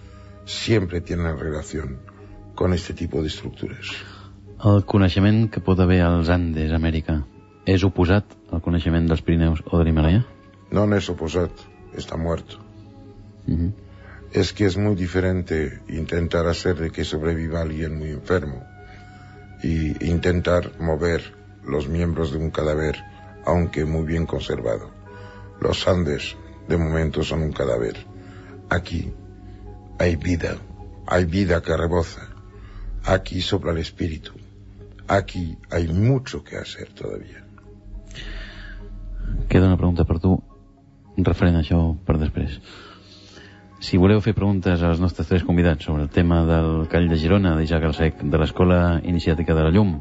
siempre 0.44 1.00
tienen 1.00 1.38
relación 1.38 1.98
con 2.54 2.72
este 2.72 2.94
tipo 2.94 3.20
de 3.22 3.28
estructuras. 3.28 3.86
El 4.62 4.84
coneixement 4.86 5.48
que 5.50 5.60
pot 5.60 5.80
haver 5.82 6.04
als 6.06 6.28
Andes, 6.30 6.70
Amèrica, 6.70 7.16
és 7.66 7.82
oposat 7.82 8.36
al 8.54 8.62
coneixement 8.62 9.08
dels 9.10 9.22
Pirineus 9.26 9.62
o 9.66 9.80
de 9.80 9.88
l'Himalaya? 9.88 10.22
No, 10.70 10.86
no 10.86 10.96
es 10.96 11.08
oposat, 11.10 11.50
está 11.98 12.16
muerto. 12.16 12.58
Uh 13.48 13.54
-huh. 13.54 13.72
Es 14.32 14.52
que 14.52 14.66
es 14.66 14.76
muy 14.76 14.94
diferente 14.94 15.80
intentar 15.88 16.46
hacer 16.46 16.76
de 16.76 16.90
que 16.90 17.04
sobreviva 17.04 17.60
alguien 17.60 17.98
muy 17.98 18.10
enfermo 18.10 18.62
y 19.62 20.06
intentar 20.06 20.80
mover 20.80 21.34
los 21.64 21.88
miembros 21.88 22.32
de 22.32 22.38
un 22.38 22.50
cadáver 22.50 22.96
aunque 23.44 23.84
muy 23.84 24.06
bien 24.06 24.26
conservado. 24.26 25.01
Los 25.62 25.86
Andes, 25.88 26.36
de 26.68 26.76
momento, 26.76 27.22
son 27.22 27.42
un 27.42 27.52
cadáver. 27.52 27.96
Aquí 28.68 29.12
hay 29.98 30.16
vida, 30.16 30.56
hay 31.06 31.24
vida 31.24 31.62
que 31.62 31.76
reboza. 31.76 32.28
Aquí 33.04 33.40
sopla 33.40 33.72
el 33.72 33.78
espíritu. 33.78 34.32
Aquí 35.08 35.56
hay 35.70 35.88
mucho 35.88 36.42
que 36.44 36.56
hacer 36.56 36.88
todavía. 36.90 37.44
Queda 39.48 39.66
una 39.66 39.76
pregunta 39.76 40.04
per 40.04 40.18
tu, 40.20 40.38
referent 41.16 41.58
a 41.58 41.62
això 41.62 41.78
per 42.06 42.16
després. 42.20 42.58
Si 43.82 43.98
voleu 43.98 44.20
fer 44.22 44.32
preguntes 44.36 44.82
als 44.86 45.00
nostres 45.02 45.26
tres 45.28 45.42
convidats 45.44 45.84
sobre 45.84 46.04
el 46.06 46.10
tema 46.10 46.44
del 46.46 46.86
Call 46.88 47.08
de 47.10 47.18
Girona, 47.18 47.56
d'Isaac 47.58 47.88
Alsec, 47.88 48.22
de 48.22 48.38
l'Escola 48.38 49.00
Iniciàtica 49.02 49.56
de 49.58 49.66
la 49.66 49.72
Llum, 49.74 49.96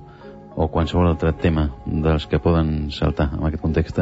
o 0.56 0.67
qualsevol 0.67 1.10
altre 1.10 1.32
tema 1.34 1.69
dels 1.86 2.28
que 2.28 2.39
poden 2.39 2.91
saltar 2.91 3.32
en 3.34 3.47
aquest 3.47 3.63
context, 3.63 4.02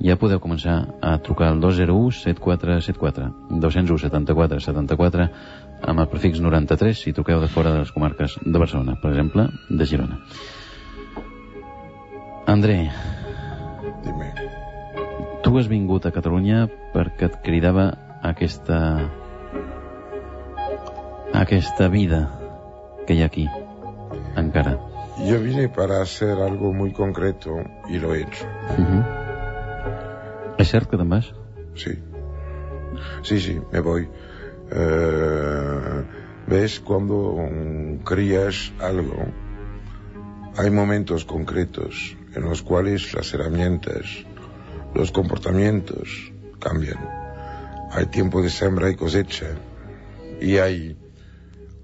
ja 0.00 0.16
podeu 0.16 0.40
començar 0.40 0.76
a 1.04 1.16
trucar 1.20 1.50
al 1.52 1.60
201 1.60 2.10
7474 2.22 3.28
201 3.60 3.98
74 4.00 4.60
74 4.64 5.28
amb 5.92 6.00
el 6.00 6.08
prefix 6.12 6.40
93 6.40 7.04
si 7.04 7.12
truqueu 7.16 7.40
de 7.40 7.48
fora 7.48 7.72
de 7.72 7.84
les 7.84 7.92
comarques 7.92 8.36
de 8.40 8.58
Barcelona, 8.58 8.96
per 9.00 9.12
exemple, 9.12 9.48
de 9.68 9.86
Girona. 9.86 10.20
André, 12.46 12.90
Dime. 14.04 14.32
tu 15.42 15.56
has 15.58 15.68
vingut 15.68 16.06
a 16.06 16.12
Catalunya 16.12 16.66
perquè 16.94 17.30
et 17.30 17.40
cridava 17.44 17.92
aquesta... 18.22 19.10
aquesta 21.40 21.88
vida 21.88 22.24
que 23.06 23.14
hi 23.14 23.22
ha 23.22 23.30
aquí, 23.30 23.46
encara. 24.36 24.78
Yo 25.24 25.38
vine 25.40 25.68
para 25.68 26.00
hacer 26.02 26.40
algo 26.40 26.72
muy 26.72 26.92
concreto 26.92 27.62
y 27.88 27.98
lo 27.98 28.14
he 28.14 28.22
hecho. 28.22 28.44
Uh 28.78 28.84
-huh. 28.84 29.29
Que 30.60 30.98
te'n 31.00 31.08
vas? 31.08 31.32
Sí. 31.74 31.92
Sí, 33.22 33.40
sí, 33.40 33.60
me 33.72 33.80
voy. 33.80 34.08
Eh, 34.70 36.04
¿Ves? 36.46 36.80
Cuando 36.80 37.36
mm, 37.38 38.04
crías 38.04 38.70
algo, 38.78 39.24
hay 40.58 40.70
momentos 40.70 41.24
concretos 41.24 42.14
en 42.34 42.42
los 42.42 42.60
cuales 42.60 43.14
las 43.14 43.32
herramientas, 43.32 44.04
los 44.94 45.12
comportamientos 45.12 46.30
cambian. 46.58 46.98
Hay 47.92 48.06
tiempo 48.06 48.42
de 48.42 48.50
siembra 48.50 48.90
y 48.90 48.96
cosecha. 48.96 49.46
Y 50.42 50.58
hay 50.58 50.96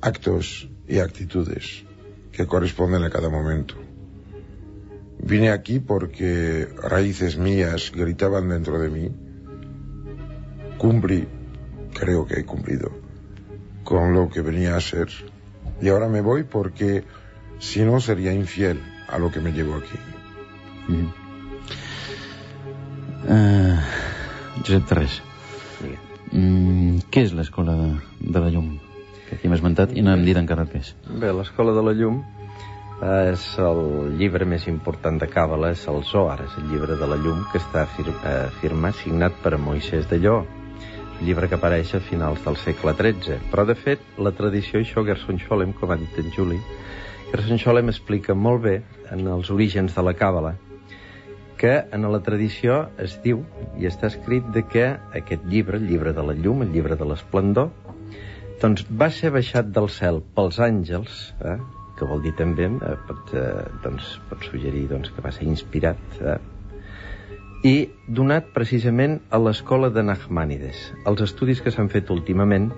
actos 0.03 0.69
y 0.87 0.99
actitudes 0.99 1.85
que 2.31 2.47
corresponden 2.47 3.05
a 3.05 3.11
cada 3.11 3.31
momento. 3.31 3.75
Vine 5.27 5.51
aquí 5.51 5.81
porque 5.81 6.69
raíces 6.81 7.37
mías 7.37 7.91
gritaban 7.93 8.49
dentro 8.49 8.79
de 8.79 8.89
mí. 8.91 9.11
Cumplí, 10.79 11.27
creo 11.95 12.27
que 12.27 12.41
he 12.41 12.45
cumplido, 12.45 12.93
con 13.83 14.15
lo 14.15 14.29
que 14.29 14.41
venía 14.41 14.77
a 14.77 14.81
ser. 14.81 15.09
Y 15.83 15.89
ahora 15.89 16.07
me 16.07 16.21
voy 16.21 16.45
porque 16.45 17.03
si 17.59 17.83
no 17.83 17.99
sería 17.99 18.33
infiel 18.33 18.81
a 19.09 19.19
lo 19.19 19.33
que 19.33 19.41
me 19.41 19.51
llevo 19.51 19.75
aquí. 19.75 19.99
Mm. 20.89 21.09
Uh, 23.29 23.77
Josep 24.61 24.87
Terrés, 24.87 25.23
Digue. 25.83 25.99
mm, 26.31 26.99
què 27.11 27.25
és 27.27 27.33
l'escola 27.35 27.75
de, 27.75 27.89
de 28.21 28.43
la 28.45 28.53
llum? 28.55 28.77
Que 29.27 29.35
aquí 29.35 29.49
hem 29.49 29.57
esmentat 29.57 29.91
i 29.99 30.05
no 30.07 30.13
hem 30.15 30.23
dit 30.23 30.39
encara 30.39 30.69
que 30.71 30.79
és. 30.85 30.93
Bé, 31.11 31.33
l'Escola 31.35 31.75
de 31.75 31.83
la 31.83 31.97
Llum 31.99 32.21
és 33.05 33.43
el 33.61 34.17
llibre 34.17 34.47
més 34.49 34.67
important 34.71 35.19
de 35.21 35.29
Càbala, 35.29 35.73
és 35.77 35.83
el 35.89 36.03
Zohar, 36.09 36.39
és 36.41 36.55
el 36.57 36.71
llibre 36.71 36.97
de 36.97 37.07
la 37.07 37.19
Llum 37.21 37.43
que 37.53 37.61
està 37.61 37.85
fir 37.93 38.07
eh, 38.09 38.49
firmat, 38.63 38.97
signat 38.97 39.37
per 39.43 39.59
Moisès 39.61 40.09
de 40.09 40.17
Lleó, 40.19 40.47
un 41.21 41.27
llibre 41.27 41.49
que 41.49 41.59
apareix 41.59 41.95
a 41.95 42.01
finals 42.01 42.41
del 42.45 42.57
segle 42.57 42.95
XIII. 42.97 43.37
Però, 43.53 43.67
de 43.69 43.77
fet, 43.77 44.01
la 44.17 44.33
tradició, 44.33 44.81
això 44.81 45.05
Gerson 45.05 45.41
Scholem, 45.43 45.75
com 45.77 45.93
ha 45.93 46.01
dit 46.01 46.17
en 46.23 46.33
Juli, 46.33 46.61
Gerson 47.35 47.61
Scholem 47.61 47.93
explica 47.93 48.35
molt 48.35 48.65
bé 48.65 48.79
en 49.13 49.27
els 49.29 49.51
orígens 49.53 49.93
de 49.93 50.07
la 50.07 50.17
Càbala 50.17 50.57
que 51.57 51.87
en 51.93 52.05
la 52.13 52.21
tradició 52.21 52.83
es 53.01 53.15
diu 53.25 53.39
i 53.81 53.87
està 53.89 54.11
escrit 54.11 54.45
de 54.53 54.63
que 54.69 54.91
aquest 55.17 55.45
llibre, 55.49 55.81
el 55.81 55.87
llibre 55.89 56.13
de 56.13 56.25
la 56.25 56.35
llum, 56.37 56.61
el 56.63 56.73
llibre 56.75 56.99
de 57.01 57.09
l'esplendor, 57.09 57.71
doncs 58.61 58.85
va 58.89 59.09
ser 59.13 59.33
baixat 59.33 59.73
del 59.73 59.89
cel 59.93 60.21
pels 60.37 60.61
àngels, 60.61 61.17
eh? 61.41 61.57
Que 61.97 62.09
vol 62.09 62.23
dir 62.25 62.35
també, 62.39 62.69
eh, 62.69 62.97
pot, 63.09 63.33
eh, 63.35 63.65
doncs, 63.85 64.17
pot 64.31 64.45
suggerir 64.45 64.87
doncs, 64.93 65.11
que 65.11 65.25
va 65.25 65.33
ser 65.33 65.49
inspirat, 65.49 66.21
eh? 66.21 66.39
i 67.67 67.89
donat 68.07 68.53
precisament 68.55 69.21
a 69.31 69.39
l'escola 69.41 69.89
de 69.91 70.03
Nachmànides. 70.05 70.93
Els 71.09 71.23
estudis 71.25 71.63
que 71.65 71.73
s'han 71.73 71.89
fet 71.89 72.11
últimament 72.13 72.69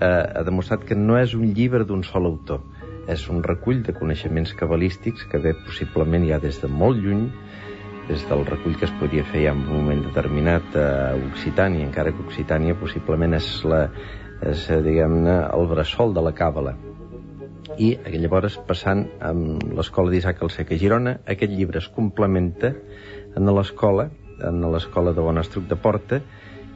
eh, 0.00 0.06
ha 0.06 0.44
demostrat 0.46 0.84
que 0.86 0.98
no 0.98 1.16
és 1.18 1.34
un 1.34 1.50
llibre 1.56 1.86
d'un 1.88 2.04
sol 2.06 2.28
autor, 2.28 2.60
és 3.10 3.26
un 3.32 3.42
recull 3.42 3.80
de 3.82 3.94
coneixements 3.96 4.52
cabalístics 4.54 5.24
que 5.30 5.40
ve 5.42 5.54
possiblement 5.64 6.26
ja 6.28 6.38
des 6.38 6.60
de 6.62 6.68
molt 6.68 7.00
lluny, 7.02 7.26
des 8.10 8.22
del 8.28 8.44
recull 8.46 8.76
que 8.76 8.86
es 8.88 8.94
podria 9.00 9.24
fer 9.24 9.44
ja 9.46 9.54
en 9.54 9.64
un 9.64 9.80
moment 9.80 10.04
determinat 10.04 10.76
a 10.76 10.86
Occitània, 11.30 11.86
encara 11.86 12.12
que 12.14 12.24
Occitània 12.26 12.76
possiblement 12.78 13.36
és, 13.38 13.50
la, 13.64 13.84
és 14.52 14.68
eh, 14.68 14.80
diguem-ne, 14.84 15.40
el 15.48 15.68
bressol 15.70 16.14
de 16.14 16.24
la 16.28 16.34
càbala. 16.36 16.76
I 17.78 17.92
llavors, 18.18 18.58
passant 18.66 19.06
amb 19.22 19.62
l'escola 19.76 20.10
d'Isaac 20.10 20.42
Alsec 20.42 20.72
a 20.74 20.78
Girona, 20.80 21.18
aquest 21.34 21.52
llibre 21.52 21.78
es 21.78 21.88
complementa 21.94 22.72
en 23.36 23.52
l'escola, 23.54 24.10
en 24.42 24.64
l'escola 24.72 25.14
de 25.14 25.22
Bonastruc 25.22 25.68
de 25.70 25.78
Porta, 25.78 26.20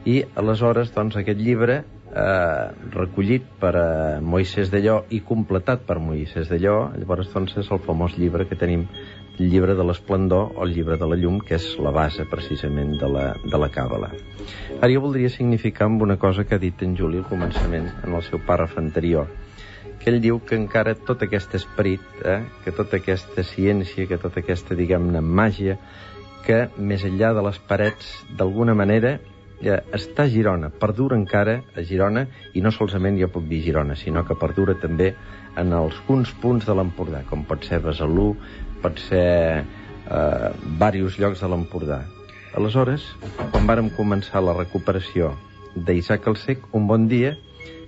i 0.05 0.21
aleshores, 0.37 0.93
doncs, 0.93 1.17
aquest 1.17 1.39
llibre 1.41 1.81
eh, 2.15 2.71
recollit 2.93 3.45
per 3.59 3.73
eh, 3.75 3.85
Moisès 4.21 4.71
de 4.71 4.81
Lleó 4.83 4.99
i 5.09 5.21
completat 5.25 5.85
per 5.87 5.97
Moisès 5.99 6.49
de 6.51 6.59
Lleó, 6.61 6.91
llavors 6.95 7.31
doncs 7.33 7.57
és 7.61 7.71
el 7.73 7.81
famós 7.85 8.15
llibre 8.19 8.45
que 8.47 8.57
tenim, 8.59 8.85
el 9.35 9.49
llibre 9.51 9.75
de 9.75 9.83
l'esplendor 9.83 10.53
o 10.55 10.63
el 10.63 10.75
llibre 10.75 10.99
de 11.01 11.09
la 11.09 11.17
llum, 11.19 11.41
que 11.43 11.57
és 11.57 11.65
la 11.83 11.91
base 11.91 12.23
precisament 12.31 12.93
de 13.01 13.09
la, 13.11 13.25
de 13.43 13.59
la 13.59 13.71
càbala. 13.73 14.13
Ara 14.79 14.91
jo 14.93 15.01
voldria 15.03 15.31
significar 15.33 15.89
amb 15.89 16.05
una 16.05 16.19
cosa 16.21 16.45
que 16.45 16.55
ha 16.55 16.61
dit 16.61 16.85
en 16.85 16.95
Juli 16.95 17.19
al 17.19 17.27
començament, 17.27 17.89
en 18.05 18.15
el 18.15 18.23
seu 18.29 18.39
pàrraf 18.47 18.77
anterior, 18.79 19.27
que 19.99 20.11
ell 20.11 20.19
diu 20.21 20.39
que 20.45 20.57
encara 20.57 20.95
tot 20.95 21.23
aquest 21.25 21.55
esperit, 21.57 22.03
eh, 22.23 22.41
que 22.63 22.73
tota 22.75 22.99
aquesta 23.01 23.43
ciència, 23.43 24.07
que 24.09 24.19
tota 24.21 24.41
aquesta, 24.43 24.75
diguem-ne, 24.77 25.21
màgia, 25.21 25.77
que 26.45 26.67
més 26.77 27.05
enllà 27.07 27.33
de 27.33 27.45
les 27.45 27.57
parets, 27.69 28.11
d'alguna 28.37 28.75
manera, 28.77 29.17
eh, 29.61 29.79
està 29.97 30.25
a 30.25 30.29
Girona, 30.29 30.69
perdura 30.69 31.17
encara 31.17 31.61
a 31.75 31.83
Girona, 31.83 32.27
i 32.53 32.61
no 32.61 32.71
solament 32.71 33.17
jo 33.19 33.31
puc 33.33 33.47
dir 33.49 33.63
Girona, 33.65 33.95
sinó 33.95 34.25
que 34.25 34.37
perdura 34.37 34.75
també 34.81 35.13
en 35.57 35.73
alguns 35.73 36.33
punts 36.41 36.67
de 36.67 36.75
l'Empordà, 36.75 37.23
com 37.29 37.45
pot 37.47 37.63
ser 37.65 37.79
Besalú, 37.83 38.33
pot 38.83 38.99
ser 39.07 39.63
eh, 39.63 40.51
diversos 40.65 41.19
llocs 41.19 41.41
de 41.41 41.49
l'Empordà. 41.49 42.03
Aleshores, 42.55 43.07
quan 43.51 43.65
vàrem 43.67 43.89
començar 43.97 44.43
la 44.43 44.55
recuperació 44.55 45.33
d'Isaac 45.75 46.27
el 46.31 46.37
Sec, 46.39 46.69
un 46.71 46.87
bon 46.87 47.09
dia, 47.11 47.33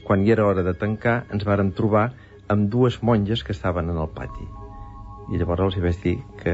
quan 0.08 0.24
hi 0.24 0.32
era 0.32 0.46
hora 0.48 0.64
de 0.64 0.74
tancar, 0.80 1.18
ens 1.36 1.44
vàrem 1.44 1.74
trobar 1.76 2.08
amb 2.48 2.70
dues 2.72 3.02
monges 3.04 3.44
que 3.44 3.52
estaven 3.52 3.92
en 3.92 4.00
el 4.00 4.10
pati. 4.16 4.48
I 5.34 5.40
llavors 5.40 5.66
els 5.66 5.78
hi 5.78 5.84
vaig 5.84 5.98
dir 6.04 6.16
que 6.40 6.54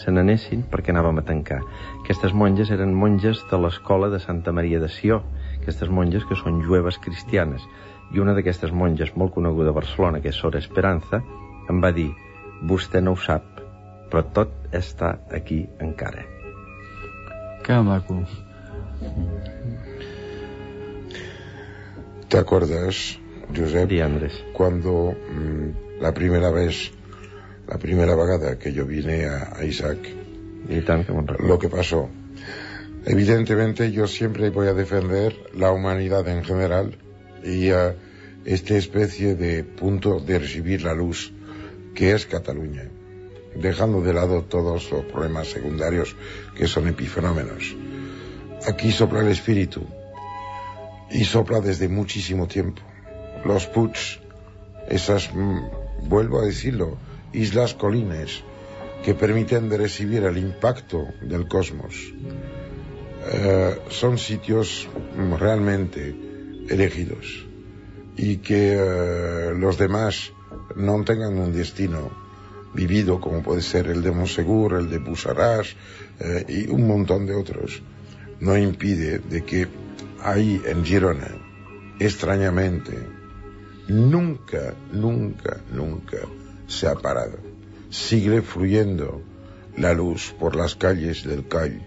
se 0.00 0.10
n'anessin 0.10 0.64
perquè 0.72 0.92
anàvem 0.94 1.20
a 1.20 1.24
tancar. 1.28 1.60
Aquestes 2.00 2.32
monges 2.32 2.72
eren 2.74 2.94
monges 2.96 3.42
de 3.50 3.60
l'escola 3.60 4.08
de 4.10 4.20
Santa 4.24 4.54
Maria 4.56 4.80
de 4.80 4.88
Sió, 4.88 5.20
aquestes 5.60 5.92
monges 5.92 6.24
que 6.28 6.38
són 6.40 6.62
jueves 6.64 6.98
cristianes. 7.04 7.66
I 8.14 8.24
una 8.24 8.34
d'aquestes 8.36 8.72
monges 8.72 9.12
molt 9.20 9.34
coneguda 9.36 9.72
a 9.74 9.78
Barcelona, 9.78 10.20
que 10.24 10.32
és 10.32 10.40
Sora 10.40 10.62
Esperanza, 10.64 11.20
em 11.68 11.84
va 11.84 11.92
dir, 11.92 12.10
vostè 12.72 13.04
no 13.04 13.14
ho 13.14 13.20
sap, 13.20 13.44
però 14.10 14.24
tot 14.36 14.56
està 14.72 15.16
aquí 15.32 15.64
encara. 15.84 16.24
Que 17.64 17.80
maco. 17.84 18.22
¿Te 22.34 22.40
acuerdas, 22.40 23.16
Josep, 23.56 23.88
Di, 23.88 24.00
Andrés. 24.00 24.32
cuando 24.52 25.12
mm, 25.12 26.00
la 26.00 26.12
primera 26.12 26.50
vez, 26.50 26.90
la 27.68 27.78
primera 27.78 28.16
vagada 28.16 28.58
que 28.58 28.72
yo 28.72 28.84
vine 28.84 29.26
a, 29.26 29.56
a 29.56 29.64
Isaac, 29.64 29.98
lo 31.38 31.58
que 31.60 31.68
pasó? 31.68 32.10
Evidentemente 33.06 33.92
yo 33.92 34.08
siempre 34.08 34.50
voy 34.50 34.66
a 34.66 34.74
defender 34.74 35.32
la 35.54 35.70
humanidad 35.70 36.26
en 36.26 36.42
general 36.42 36.98
y 37.44 37.70
a 37.70 37.94
esta 38.44 38.74
especie 38.74 39.36
de 39.36 39.62
punto 39.62 40.18
de 40.18 40.40
recibir 40.40 40.82
la 40.82 40.92
luz 40.92 41.32
que 41.94 42.14
es 42.14 42.26
Cataluña, 42.26 42.90
dejando 43.54 44.00
de 44.00 44.12
lado 44.12 44.42
todos 44.42 44.90
los 44.90 45.04
problemas 45.04 45.46
secundarios 45.46 46.16
que 46.56 46.66
son 46.66 46.88
epifenómenos. 46.88 47.76
Aquí 48.66 48.90
sopla 48.90 49.20
el 49.20 49.28
espíritu 49.28 49.86
y 51.10 51.24
sopla 51.24 51.60
desde 51.60 51.88
muchísimo 51.88 52.46
tiempo. 52.46 52.82
Los 53.44 53.66
puts, 53.66 54.20
esas, 54.88 55.32
mm, 55.34 56.08
vuelvo 56.08 56.40
a 56.40 56.46
decirlo, 56.46 56.96
islas 57.32 57.74
colines 57.74 58.42
que 59.04 59.14
permiten 59.14 59.68
de 59.68 59.78
recibir 59.78 60.24
el 60.24 60.38
impacto 60.38 61.06
del 61.22 61.46
cosmos. 61.46 61.94
Eh, 63.26 63.78
son 63.90 64.18
sitios 64.18 64.88
mm, 65.16 65.34
realmente 65.34 66.14
elegidos 66.68 67.46
y 68.16 68.38
que 68.38 68.74
eh, 68.74 69.54
los 69.54 69.78
demás 69.78 70.32
no 70.76 71.02
tengan 71.04 71.38
un 71.38 71.52
destino 71.52 72.10
vivido 72.74 73.20
como 73.20 73.42
puede 73.42 73.62
ser 73.62 73.86
el 73.88 74.02
de 74.02 74.10
Monsegur, 74.10 74.74
el 74.74 74.90
de 74.90 74.98
Busarás 74.98 75.74
eh, 76.20 76.44
y 76.48 76.70
un 76.70 76.86
montón 76.86 77.26
de 77.26 77.34
otros, 77.34 77.82
no 78.40 78.56
impide 78.56 79.18
de 79.18 79.44
que 79.44 79.68
ahí 80.24 80.60
en 80.64 80.84
Girona, 80.84 81.28
extrañamente, 82.00 82.98
nunca, 83.88 84.74
nunca, 84.90 85.60
nunca 85.70 86.18
se 86.66 86.88
ha 86.88 86.94
parado. 86.94 87.38
Sigue 87.90 88.42
fluyendo 88.42 89.22
la 89.76 89.92
luz 89.92 90.34
por 90.40 90.56
las 90.56 90.74
calles 90.74 91.24
del 91.24 91.46
CAI, 91.46 91.86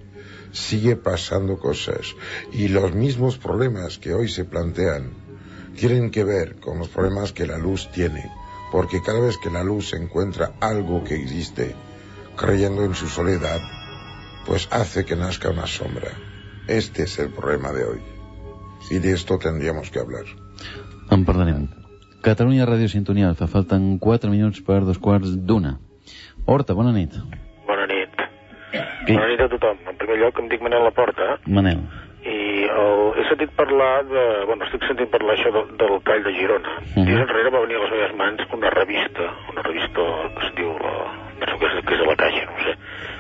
sigue 0.51 0.95
pasando 0.95 1.57
cosas 1.57 2.15
y 2.53 2.67
los 2.67 2.93
mismos 2.93 3.37
problemas 3.37 3.97
que 3.97 4.13
hoy 4.13 4.29
se 4.29 4.45
plantean 4.45 5.11
tienen 5.75 6.11
que 6.11 6.23
ver 6.23 6.59
con 6.59 6.79
los 6.79 6.87
problemas 6.89 7.33
que 7.33 7.45
la 7.45 7.57
luz 7.57 7.89
tiene, 7.91 8.31
porque 8.71 9.01
cada 9.01 9.19
vez 9.19 9.37
que 9.37 9.49
la 9.49 9.63
luz 9.63 9.93
encuentra 9.93 10.53
algo 10.59 11.03
que 11.03 11.15
existe, 11.15 11.75
creyendo 12.35 12.83
en 12.83 12.95
su 12.95 13.07
soledad, 13.07 13.59
pues 14.45 14.67
hace 14.71 15.05
que 15.05 15.15
nazca 15.15 15.49
una 15.49 15.67
sombra. 15.67 16.11
Este 16.67 17.03
es 17.03 17.19
el 17.19 17.29
problema 17.29 17.71
de 17.71 17.83
hoy. 17.85 18.16
Y 18.89 18.99
de 18.99 19.11
esto 19.13 19.37
tendríamos 19.37 19.91
que 19.91 19.99
hablar. 19.99 20.25
En 21.11 21.25
parlarem. 21.25 21.67
Catalunya 22.23 22.65
Ràdio 22.65 22.87
Sintonia 22.89 23.29
Alfa. 23.29 23.47
Falten 23.47 23.99
4 23.99 24.29
minuts 24.31 24.61
per 24.61 24.81
dos 24.85 24.97
quarts 24.99 25.35
d'una. 25.47 25.77
Horta, 26.45 26.73
bona 26.73 26.91
nit. 26.91 27.13
Bona 27.67 27.85
nit. 27.87 28.15
Qui? 29.05 29.13
Bona 29.13 29.27
nit 29.31 29.43
a 29.43 29.49
tothom. 29.51 29.77
En 29.87 29.95
primer 29.99 30.17
lloc, 30.23 30.39
em 30.39 30.49
dic 30.51 30.63
Manel 30.63 30.83
Laporta 30.87 31.37
Manel. 31.47 31.83
i 32.27 32.65
el, 32.67 33.03
he 33.15 33.23
sentit 33.29 33.51
parlar 33.55 34.03
de... 34.09 34.23
Bueno, 34.49 34.65
estic 34.67 34.83
sentint 34.87 35.11
parlar 35.13 35.35
això 35.37 35.51
del, 35.55 35.69
del 35.79 35.93
Call 36.07 36.25
de 36.25 36.33
Girona. 36.35 36.73
Mhm. 36.95 37.05
Dies 37.07 37.21
enrere 37.23 37.53
va 37.53 37.63
venir 37.63 37.77
a 37.77 37.83
les 37.85 37.93
meves 37.95 38.15
mans 38.19 38.43
una 38.57 38.71
revista, 38.73 39.29
una 39.53 39.63
revista 39.63 40.07
que 40.35 40.47
es 40.47 40.55
diu... 40.59 40.73
La, 40.83 40.95
penso 41.39 41.59
que 41.61 41.69
és, 41.69 41.85
que 41.85 41.95
és 41.95 42.01
a 42.03 42.09
la 42.09 42.17
caixa, 42.19 42.43
no 42.49 42.57
ho 42.57 42.65
sé, 42.65 42.73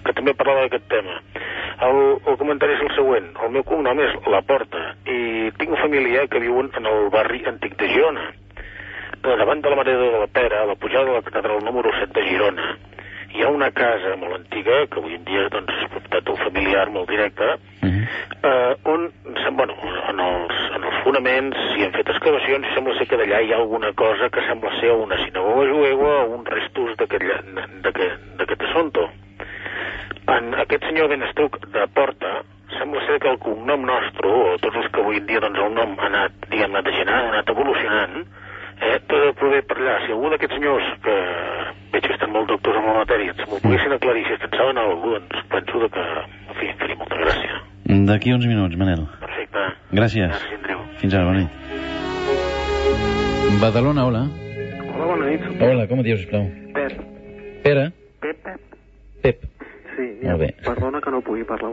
que 0.07 0.15
també 0.17 0.33
parlava 0.37 0.65
d'aquest 0.65 0.87
tema. 0.91 1.19
El, 1.85 2.01
el 2.25 2.37
comentari 2.39 2.77
és 2.77 2.83
el 2.87 2.93
següent. 2.95 3.29
El 3.43 3.53
meu 3.53 3.63
cognom 3.67 4.01
és 4.01 4.15
Laporta 4.33 4.83
i 5.05 5.51
tinc 5.59 5.75
un 5.75 5.81
familiar 5.83 6.27
que 6.31 6.41
viuen 6.41 6.71
en 6.79 6.89
el 6.89 7.09
barri 7.13 7.43
antic 7.49 7.77
de 7.77 7.89
Girona. 7.93 8.31
Davant 9.27 9.61
de 9.61 9.69
la 9.69 9.77
Mare 9.79 9.95
de 9.99 10.11
la 10.13 10.27
Pera, 10.31 10.63
a 10.63 10.69
la 10.69 10.75
pujada 10.79 11.09
de 11.09 11.17
la 11.17 11.25
catedral 11.25 11.63
número 11.65 11.91
7 11.99 12.13
de 12.15 12.25
Girona, 12.29 12.67
hi 13.35 13.43
ha 13.43 13.49
una 13.51 13.69
casa 13.75 14.15
molt 14.17 14.37
antiga, 14.39 14.85
que 14.87 15.01
avui 15.01 15.17
en 15.17 15.25
dia 15.27 15.47
doncs, 15.53 15.73
és 15.83 15.91
propietat 15.91 16.25
d'un 16.25 16.39
familiar 16.45 16.87
molt 16.93 17.09
directe, 17.11 17.57
Uh 17.77 17.89
-huh. 17.89 18.07
eh, 18.43 18.75
on, 18.83 19.11
bueno, 19.55 19.73
en 20.09 20.19
els, 20.19 20.53
en 20.75 20.83
els 20.83 21.03
fonaments 21.03 21.57
s'hi 21.69 21.83
han 21.85 21.91
fet 21.91 22.09
excavacions 22.09 22.67
i 22.67 22.73
sembla 22.73 22.97
ser 22.97 23.07
que 23.07 23.17
d'allà 23.17 23.41
hi 23.41 23.53
ha 23.53 23.57
alguna 23.57 23.93
cosa 23.93 24.29
que 24.29 24.41
sembla 24.47 24.71
ser 24.79 24.91
una 24.91 25.17
sinagoga 25.25 25.69
jueva 25.71 26.23
o 26.23 26.35
uns 26.35 26.49
restos 26.49 26.97
d'aquest 26.97 28.61
assumpte. 28.63 29.26
Senyor 30.97 31.13
Benestruc 31.13 31.59
de 31.69 31.83
Porta, 31.93 32.41
sembla 32.73 32.97
ser 33.05 33.19
que 33.21 33.29
el 33.29 33.37
cognom 33.37 33.83
nostre, 33.85 34.25
o 34.33 34.57
tots 34.57 34.79
els 34.81 34.87
que 34.89 34.97
avui 35.03 35.19
en 35.21 35.27
dia 35.29 35.37
doncs, 35.43 35.59
el 35.61 35.75
nom 35.77 35.93
ha 35.93 36.07
anat, 36.07 36.33
diguem, 36.49 36.73
anat 36.73 36.87
degenerant, 36.89 37.27
ha 37.27 37.33
anat 37.35 37.51
evolucionant, 37.53 38.15
eh, 38.81 38.97
tot 39.05 39.37
prové 39.37 39.61
per 39.61 39.77
allà. 39.77 39.99
Si 40.01 40.09
algú 40.15 40.33
d'aquests 40.33 40.57
senyors, 40.57 40.87
que 41.05 41.15
veig 41.93 42.01
que 42.01 42.15
estan 42.17 42.33
molt 42.33 42.49
doctors 42.49 42.81
en 42.81 42.89
la 42.89 42.97
matèria, 43.03 43.29
ens 43.29 43.45
m'ho 43.45 43.61
poguessin 43.61 43.93
aclarir, 43.93 44.25
si 44.25 44.33
es 44.39 44.41
en 44.49 44.57
saben 44.57 44.81
alguna 44.87 45.21
doncs 45.21 45.45
penso 45.53 45.85
que, 45.85 46.09
en 46.49 46.55
fi, 46.57 46.73
faria 46.81 46.97
molta 47.05 47.15
gràcia. 47.21 47.53
D'aquí 48.09 48.33
uns 48.33 48.49
minuts, 48.49 48.75
Manel. 48.81 49.05
Perfecte. 49.21 49.69
Gràcies. 49.93 50.33
Gràcies, 50.33 50.57
Andreu. 50.57 50.79
Fins 50.97 51.13
ara, 51.13 51.25
bona 51.29 51.45
nit. 51.45 51.51
Badalona, 53.61 54.01
hola. 54.09 54.23
Hola, 54.95 55.05
bona 55.05 55.25
nit. 55.29 55.45
Hola, 55.61 55.85
com 55.85 56.01
et 56.01 56.09
dius, 56.09 56.25
sisplau? 56.25 56.49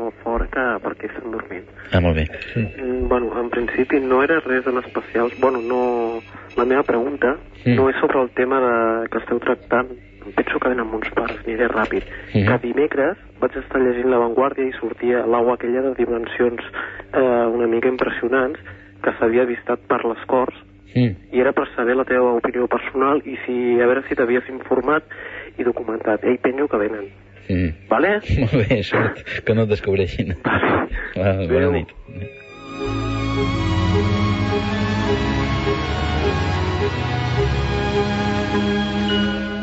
Molt 0.04 0.14
fort 0.22 0.50
que 0.52 0.64
perquè 0.84 1.08
estan 1.10 1.32
dormint. 1.32 1.66
Ah, 1.92 2.00
molt 2.00 2.16
bé. 2.20 2.26
Mm, 2.56 3.08
Bueno, 3.08 3.32
en 3.40 3.50
principi 3.50 4.00
no 4.00 4.22
era 4.22 4.40
res 4.40 4.66
en 4.66 4.78
especial. 4.78 5.30
Bueno, 5.40 5.60
no... 5.60 6.20
La 6.56 6.64
meva 6.64 6.84
pregunta 6.84 7.36
Mm. 7.66 7.74
no 7.76 7.88
és 7.88 7.96
sobre 7.96 8.20
el 8.22 8.28
tema 8.36 8.60
de... 8.60 9.08
que 9.08 9.18
esteu 9.18 9.38
tractant. 9.40 9.88
Em 10.24 10.32
penso 10.32 10.58
que 10.60 10.68
venen 10.68 10.86
uns 10.94 11.08
pares, 11.16 11.38
aniré 11.44 11.66
ràpid. 11.68 12.04
Mhm. 12.34 12.46
Que 12.46 12.58
dimecres 12.66 13.16
vaig 13.40 13.56
estar 13.56 13.80
llegint 13.80 14.08
La 14.12 14.18
Vanguardia 14.20 14.64
i 14.68 14.72
sortia 14.78 15.24
l'aigua 15.26 15.54
aquella 15.54 15.82
de 15.82 15.94
dimensions 15.98 16.60
eh, 17.12 17.46
una 17.52 17.66
mica 17.66 17.88
impressionants 17.88 18.60
que 19.02 19.12
s'havia 19.18 19.42
avistat 19.42 19.80
per 19.88 20.04
les 20.04 20.22
Corts 20.26 20.56
Mm. 20.94 21.10
i 21.34 21.40
era 21.40 21.50
per 21.52 21.66
saber 21.74 21.96
la 21.96 22.04
teva 22.04 22.34
opinió 22.38 22.68
personal 22.68 23.18
i 23.26 23.34
si 23.44 23.80
a 23.82 23.86
veure 23.86 24.04
si 24.06 24.14
t'havies 24.14 24.46
informat 24.48 25.02
i 25.58 25.64
documentat. 25.64 26.22
Ei, 26.22 26.38
penjo 26.38 26.68
que 26.68 26.76
venen. 26.78 27.08
Mm. 27.48 27.88
Vale? 27.90 28.20
Molt 28.40 28.56
bé, 28.68 28.82
sort 28.82 29.20
que 29.44 29.54
no 29.54 29.66
et 29.66 29.72
descobreixin. 29.74 30.34
Vale. 30.44 30.88
Ah, 31.14 31.44
bona 31.50 31.70
nit. 31.74 31.92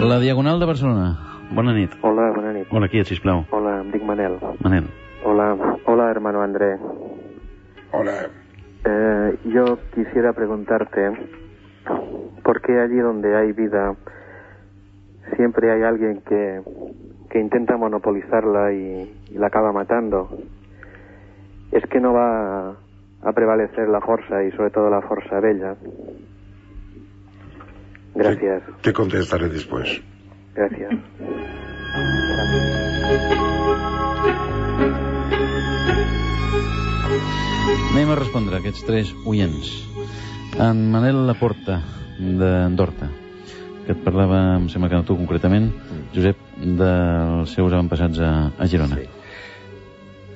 La 0.02 0.20
Diagonal 0.20 0.60
de 0.60 0.66
Barcelona. 0.66 1.10
Bona 1.52 1.74
nit. 1.74 1.92
Hola, 2.02 2.32
buena 2.32 2.54
nit. 2.54 2.68
Hola, 2.72 2.88
qui 2.88 3.02
ets, 3.02 3.10
sisplau? 3.12 3.46
Hola, 3.52 3.82
em 3.82 3.92
dic 3.92 4.04
Manel. 4.08 4.38
Manel. 4.64 4.88
Hola, 5.24 5.52
hola 5.86 6.10
hermano 6.10 6.42
André. 6.42 6.78
Hola. 7.92 8.16
Eh, 8.86 9.38
yo 9.54 9.78
quisiera 9.94 10.34
preguntarte, 10.34 11.12
¿por 12.44 12.62
qué 12.62 12.80
allí 12.80 12.98
donde 12.98 13.36
hay 13.36 13.52
vida 13.52 13.96
siempre 15.36 15.72
hay 15.72 15.84
alguien 15.84 16.22
que, 16.22 16.62
que 17.32 17.40
intenta 17.40 17.78
monopolizarla 17.78 18.74
y, 18.74 19.12
y 19.32 19.38
la 19.38 19.48
acaba 19.48 19.72
matando? 19.72 20.30
¿Es 21.72 21.84
que 21.90 22.00
no 22.00 22.14
va 22.14 22.76
a, 23.24 23.32
prevalecer 23.34 23.88
la 23.88 24.02
fuerza 24.02 24.44
y 24.44 24.52
sobre 24.52 24.72
todo 24.72 24.90
la 24.90 25.02
fuerza 25.02 25.40
bella? 25.40 25.76
Gracias, 28.14 28.64
Te 28.82 28.92
contestaré 28.92 29.48
después. 29.48 30.02
gracias. 30.54 30.92
Anem 37.92 38.12
a 38.12 38.16
respondre 38.16 38.56
a 38.56 38.60
aquests 38.60 38.84
tres 38.88 39.10
oients. 39.28 39.68
En 40.60 40.80
Manel 40.92 41.26
Laporta, 41.28 41.78
d'Andorta, 42.20 43.08
que 43.86 43.94
et 43.94 44.02
parlava, 44.06 44.40
em 44.58 44.68
sembla 44.72 44.90
que 44.90 45.00
no 45.00 45.06
tu 45.08 45.18
concretament, 45.20 45.70
Josep, 46.12 46.40
dels 46.60 47.54
seus 47.56 47.72
avantpassats 47.72 48.20
a, 48.20 48.32
a 48.60 48.68
Girona. 48.68 49.00
Sí. 49.00 49.08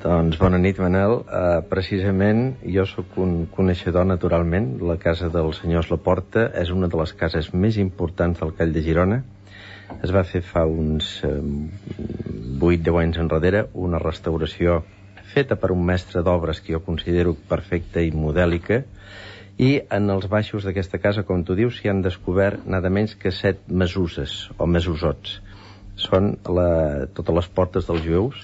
Doncs 0.06 0.38
bona 0.38 0.60
nit, 0.62 0.78
Manel. 0.78 1.16
Uh, 1.26 1.64
precisament, 1.66 2.44
jo 2.70 2.86
sóc 2.86 3.18
un 3.20 3.48
coneixedor 3.52 4.06
naturalment. 4.06 4.76
La 4.86 5.00
casa 5.02 5.32
dels 5.34 5.60
senyors 5.64 5.90
Laporta 5.90 6.46
és 6.62 6.70
una 6.72 6.88
de 6.92 7.00
les 7.00 7.14
cases 7.18 7.50
més 7.54 7.80
importants 7.82 8.40
del 8.40 8.54
Call 8.56 8.76
de 8.76 8.84
Girona. 8.86 9.24
Es 10.06 10.14
va 10.14 10.22
fer 10.24 10.44
fa 10.46 10.64
uns 10.70 11.18
uh, 11.26 11.42
8-10 12.62 13.02
anys 13.02 13.20
enrere 13.26 13.66
una 13.74 14.02
restauració 14.02 14.84
feta 15.34 15.58
per 15.60 15.74
un 15.74 15.82
mestre 15.90 16.22
d'obres 16.24 16.62
que 16.62 16.78
jo 16.78 16.84
considero 16.86 17.34
perfecta 17.50 18.04
i 18.06 18.14
modèlica 18.14 18.84
i 19.58 19.72
en 19.98 20.10
els 20.12 20.30
baixos 20.32 20.66
d'aquesta 20.68 21.00
casa, 21.00 21.24
com 21.24 21.44
tu 21.48 21.56
dius, 21.58 21.80
s'hi 21.80 21.90
han 21.92 22.02
descobert 22.06 22.66
nada 22.68 22.92
menys 22.92 23.16
que 23.20 23.32
set 23.32 23.62
mesuses 23.68 24.52
o 24.60 24.68
mesusots. 24.68 25.40
Són 25.96 26.36
la, 26.52 26.68
totes 27.16 27.36
les 27.40 27.48
portes 27.58 27.88
dels 27.88 28.04
jueus, 28.04 28.44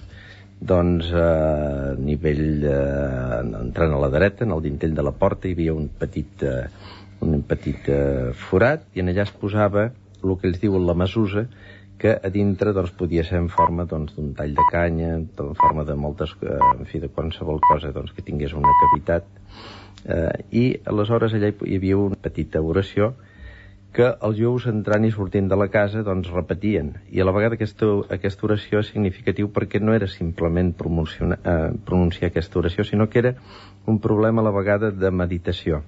doncs 0.62 1.10
eh, 1.10 1.22
a 1.22 1.96
nivell 1.98 2.64
eh, 2.70 3.42
entrant 3.62 3.96
a 3.96 4.02
la 4.04 4.12
dreta, 4.14 4.46
en 4.46 4.54
el 4.56 4.64
dintell 4.64 4.94
de 4.96 5.06
la 5.06 5.14
porta 5.24 5.50
hi 5.50 5.56
havia 5.58 5.74
un 5.74 5.90
petit, 5.90 6.46
eh, 6.46 6.70
un 7.26 7.42
petit 7.48 7.90
eh, 7.90 8.32
forat 8.48 8.86
i 8.94 9.02
en 9.02 9.12
allà 9.12 9.26
es 9.26 9.34
posava 9.44 9.90
el 10.22 10.36
que 10.38 10.48
ells 10.50 10.62
diuen 10.62 10.86
la 10.86 10.98
mesusa 10.98 11.48
que 12.02 12.14
a 12.18 12.30
dintre 12.34 12.74
doncs, 12.74 12.94
podia 12.98 13.24
ser 13.26 13.38
en 13.38 13.50
forma 13.54 13.86
doncs, 13.90 14.16
d'un 14.16 14.32
tall 14.38 14.56
de 14.58 14.64
canya, 14.72 15.12
en 15.20 15.58
forma 15.60 15.84
de 15.86 15.96
moltes, 15.98 16.34
eh, 16.42 16.58
en 16.80 16.88
fi, 16.90 17.02
de 17.02 17.10
qualsevol 17.14 17.62
cosa 17.68 17.92
doncs, 17.94 18.14
que 18.18 18.26
tingués 18.26 18.56
una 18.58 18.74
cavitat 18.86 19.28
eh, 20.06 20.46
i 20.52 20.64
aleshores 20.90 21.36
allà 21.38 21.52
hi 21.52 21.78
havia 21.78 22.00
una 22.02 22.18
petita 22.18 22.62
oració 22.62 23.14
que 23.96 24.08
els 24.24 24.38
jueus 24.40 24.66
entrant 24.72 25.04
i 25.04 25.12
sortint 25.12 25.50
de 25.52 25.58
la 25.60 25.68
casa 25.72 26.04
doncs 26.08 26.30
repetien. 26.32 26.94
I 27.12 27.22
a 27.22 27.28
la 27.28 27.34
vegada 27.36 27.58
aquesta, 27.58 27.90
aquesta 28.16 28.48
oració 28.48 28.80
és 28.80 28.92
significatiu 28.94 29.52
perquè 29.52 29.82
no 29.84 29.96
era 29.96 30.08
simplement 30.08 30.72
eh, 30.72 31.56
pronunciar 31.86 32.30
aquesta 32.32 32.60
oració 32.60 32.88
sinó 32.88 33.10
que 33.10 33.20
era 33.20 33.34
un 33.86 34.00
problema 34.00 34.42
a 34.42 34.48
la 34.48 34.56
vegada 34.56 34.92
de 34.92 35.12
meditació. 35.12 35.82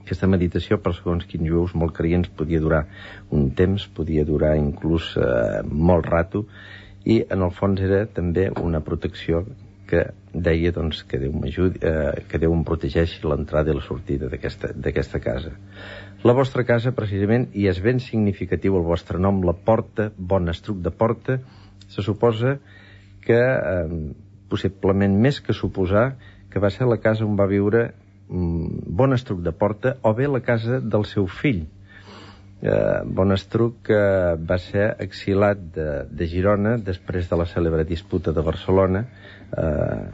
Aquesta 0.00 0.26
meditació 0.26 0.80
per 0.80 0.94
segons 0.96 1.26
quins 1.28 1.46
jueus 1.46 1.74
molt 1.76 1.92
creients 1.94 2.32
podia 2.32 2.60
durar 2.60 2.86
un 3.30 3.50
temps, 3.54 3.86
podia 3.86 4.24
durar 4.24 4.56
inclús 4.56 5.12
eh, 5.20 5.60
molt 5.68 6.08
rato 6.08 6.46
i 7.04 7.20
en 7.28 7.44
el 7.44 7.52
fons 7.56 7.80
era 7.84 8.06
també 8.06 8.48
una 8.60 8.80
protecció 8.84 9.44
que 9.90 10.04
deia 10.32 10.70
doncs, 10.72 11.02
que 11.08 11.18
Déu 11.18 11.34
eh, 11.42 12.22
que 12.30 12.38
Déu 12.38 12.54
em 12.54 12.62
protegeixi 12.66 13.24
l'entrada 13.26 13.72
i 13.72 13.76
la 13.76 13.84
sortida 13.84 14.30
d'aquesta 14.30 15.20
casa. 15.22 15.52
La 16.22 16.34
vostra 16.36 16.64
casa, 16.68 16.92
precisament, 16.96 17.48
i 17.56 17.66
és 17.70 17.80
ben 17.82 17.98
significatiu 17.98 18.76
el 18.78 18.86
vostre 18.86 19.18
nom, 19.18 19.42
la 19.46 19.56
porta, 19.56 20.10
bon 20.16 20.52
estruc 20.52 20.78
de 20.84 20.92
porta, 20.92 21.38
se 21.88 22.04
suposa 22.06 22.58
que, 23.24 23.40
eh, 23.40 24.14
possiblement 24.50 25.16
més 25.26 25.40
que 25.40 25.56
suposar, 25.56 26.14
que 26.50 26.62
va 26.62 26.70
ser 26.70 26.86
la 26.86 27.00
casa 27.02 27.26
on 27.26 27.36
va 27.38 27.46
viure 27.50 27.90
mm, 28.28 28.86
bon 29.00 29.14
estruc 29.14 29.42
de 29.42 29.52
porta, 29.52 29.96
o 30.02 30.14
bé 30.14 30.28
la 30.28 30.42
casa 30.44 30.80
del 30.80 31.06
seu 31.06 31.26
fill, 31.26 31.66
eh, 32.62 33.00
Bonestruc 33.04 33.90
eh, 33.90 34.36
va 34.36 34.58
ser 34.62 34.90
exilat 35.06 35.62
de, 35.74 35.88
de 36.10 36.28
Girona 36.30 36.76
després 36.90 37.28
de 37.30 37.40
la 37.40 37.48
cèlebre 37.48 37.86
disputa 37.88 38.34
de 38.36 38.44
Barcelona 38.46 39.04
eh, 39.56 40.04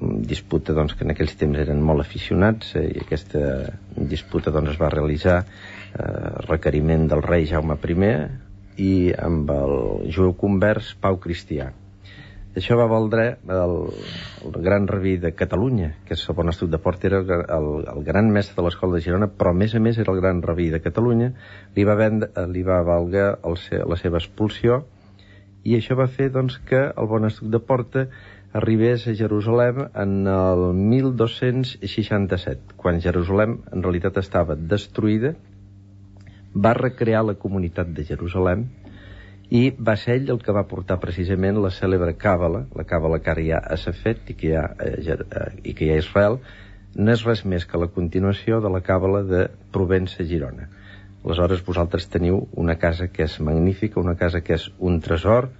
disputa 0.00 0.72
doncs, 0.72 0.94
que 0.96 1.04
en 1.04 1.12
aquells 1.12 1.36
temps 1.40 1.58
eren 1.60 1.82
molt 1.84 2.04
aficionats 2.04 2.74
eh, 2.78 2.86
i 2.94 3.02
aquesta 3.04 3.42
disputa 3.96 4.52
doncs, 4.54 4.74
es 4.74 4.80
va 4.80 4.92
realitzar 4.92 5.40
eh, 5.42 6.30
requeriment 6.48 7.06
del 7.10 7.22
rei 7.26 7.46
Jaume 7.50 7.76
I 7.76 8.14
i 8.80 9.12
amb 9.12 9.50
el 9.52 9.74
jueu 10.14 10.32
convers 10.32 10.94
Pau 11.00 11.18
Cristià. 11.20 11.68
Això 12.58 12.74
va 12.74 12.88
voldre 12.90 13.36
el, 13.46 13.72
el 14.42 14.54
gran 14.64 14.88
rabí 14.90 15.12
de 15.22 15.30
Catalunya, 15.38 15.92
que 16.06 16.16
és 16.16 16.22
el 16.26 16.34
bon 16.34 16.50
estut 16.50 16.72
de 16.72 16.80
Port, 16.82 17.04
era 17.06 17.20
el, 17.22 17.28
el, 17.30 17.68
el 17.92 18.00
gran 18.02 18.32
mestre 18.34 18.56
de 18.56 18.64
l'escola 18.66 18.96
de 18.96 19.04
Girona, 19.04 19.28
però 19.30 19.52
a 19.54 19.58
més 19.60 19.76
a 19.78 19.80
més 19.82 20.00
era 20.02 20.10
el 20.10 20.18
gran 20.18 20.40
rabí 20.42 20.66
de 20.72 20.80
Catalunya, 20.82 21.28
li 21.76 21.84
va, 21.86 21.94
vendre, 22.00 22.26
li 22.50 22.64
va 22.66 22.80
valgar 22.82 23.28
el, 23.46 23.54
la 23.86 23.98
seva 24.00 24.18
expulsió, 24.18 24.80
i 25.62 25.76
això 25.78 25.94
va 25.94 26.08
fer 26.10 26.32
doncs, 26.34 26.58
que 26.66 26.82
el 26.90 27.06
bon 27.06 27.28
estut 27.28 27.54
de 27.54 27.62
Porta 27.62 28.08
arribés 28.52 29.06
a 29.06 29.14
Jerusalem 29.14 29.84
en 29.94 30.26
el 30.26 30.64
1267, 30.74 32.74
quan 32.76 32.98
Jerusalem 33.04 33.60
en 33.70 33.86
realitat 33.86 34.18
estava 34.18 34.58
destruïda, 34.58 35.36
va 36.50 36.74
recrear 36.74 37.22
la 37.28 37.38
comunitat 37.38 37.94
de 37.94 38.08
Jerusalem, 38.10 38.66
i 39.50 39.60
va 39.74 39.96
ser 39.98 40.14
ell 40.20 40.28
el 40.30 40.38
que 40.44 40.54
va 40.54 40.68
portar 40.70 41.00
precisament 41.02 41.58
la 41.58 41.72
cèlebre 41.74 42.14
càbala, 42.14 42.64
la 42.78 42.84
càbala 42.86 43.18
que 43.22 43.32
ara 43.32 43.42
hi 43.42 43.50
ha 43.50 43.58
a 43.58 43.78
Safet 43.82 44.30
i 44.30 44.36
que 44.38 44.50
hi 44.52 44.52
ha, 44.54 44.66
eh, 44.86 45.16
eh, 45.16 45.46
i 45.64 45.74
que 45.74 45.86
hi 45.86 45.90
ha 45.90 45.96
a 45.98 46.02
Israel, 46.04 46.38
no 46.94 47.10
és 47.14 47.24
res 47.26 47.42
més 47.44 47.66
que 47.66 47.78
la 47.78 47.90
continuació 47.90 48.60
de 48.62 48.70
la 48.70 48.80
càbala 48.86 49.24
de 49.26 49.48
Provença-Girona. 49.74 50.68
Aleshores, 51.24 51.64
vosaltres 51.66 52.06
teniu 52.10 52.44
una 52.62 52.78
casa 52.80 53.08
que 53.12 53.26
és 53.26 53.34
magnífica, 53.44 54.00
una 54.00 54.16
casa 54.16 54.40
que 54.40 54.54
és 54.56 54.70
un 54.78 55.00
tresor. 55.04 55.50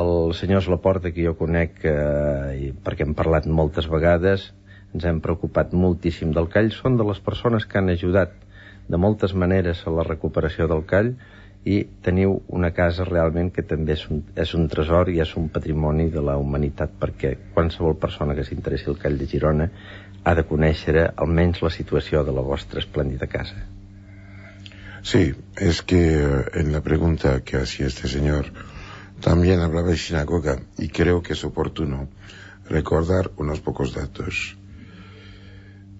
Els 0.00 0.38
senyors 0.42 0.68
Laporta, 0.70 1.10
que 1.10 1.24
jo 1.24 1.34
conec, 1.40 1.80
eh, 1.88 2.72
perquè 2.84 3.06
hem 3.06 3.16
parlat 3.18 3.48
moltes 3.48 3.88
vegades, 3.88 4.50
ens 4.94 5.08
hem 5.08 5.22
preocupat 5.24 5.72
moltíssim 5.72 6.36
del 6.36 6.48
call, 6.52 6.70
són 6.72 7.00
de 7.00 7.08
les 7.08 7.20
persones 7.20 7.66
que 7.66 7.80
han 7.80 7.90
ajudat 7.92 8.36
de 8.88 9.00
moltes 9.00 9.34
maneres 9.34 9.82
a 9.86 9.90
la 9.90 10.04
recuperació 10.06 10.68
del 10.70 10.84
call, 10.86 11.14
i 11.66 11.80
teniu 12.06 12.36
una 12.56 12.68
casa 12.70 13.04
realment 13.04 13.48
que 13.54 13.64
també 13.66 13.96
és 13.96 14.04
un, 14.06 14.20
és 14.38 14.52
un 14.54 14.68
tresor 14.70 15.08
i 15.10 15.18
és 15.22 15.32
un 15.40 15.48
patrimoni 15.50 16.06
de 16.14 16.22
la 16.22 16.36
humanitat 16.38 16.92
perquè 17.00 17.32
qualsevol 17.56 17.96
persona 18.04 18.36
que 18.38 18.44
s'interessi 18.46 18.86
al 18.92 19.00
Call 19.02 19.18
de 19.18 19.26
Girona 19.32 19.66
ha 20.22 20.34
de 20.38 20.44
conèixer 20.46 21.08
almenys 21.24 21.64
la 21.66 21.72
situació 21.74 22.22
de 22.28 22.36
la 22.36 22.46
vostra 22.46 22.78
esplèndida 22.84 23.26
casa. 23.26 23.58
Sí, 25.02 25.34
es 25.56 25.82
que 25.82 26.00
eh, 26.20 26.44
en 26.62 26.72
la 26.72 26.82
pregunta 26.86 27.40
que 27.42 27.58
hacía 27.58 27.86
este 27.86 28.06
señor 28.06 28.52
también 29.20 29.60
hablaba 29.60 29.90
de 29.90 29.96
sinagoga 29.96 30.58
y 30.78 30.88
creo 30.88 31.20
que 31.22 31.32
es 31.32 31.44
oportuno 31.44 32.08
recordar 32.68 33.32
unos 33.38 33.60
pocos 33.60 33.92
datos. 33.92 34.56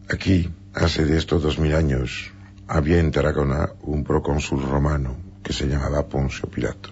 Aquí, 0.08 0.48
hace 0.74 1.04
de 1.04 1.18
estos 1.18 1.42
dos 1.42 1.58
mil 1.58 1.74
años, 1.74 2.32
había 2.68 3.00
en 3.00 3.10
Tarragona 3.10 3.70
un 3.82 4.04
procónsul 4.04 4.62
romano 4.62 5.25
que 5.46 5.52
se 5.52 5.68
llamaba 5.68 6.08
Poncio 6.08 6.48
Pilato. 6.48 6.90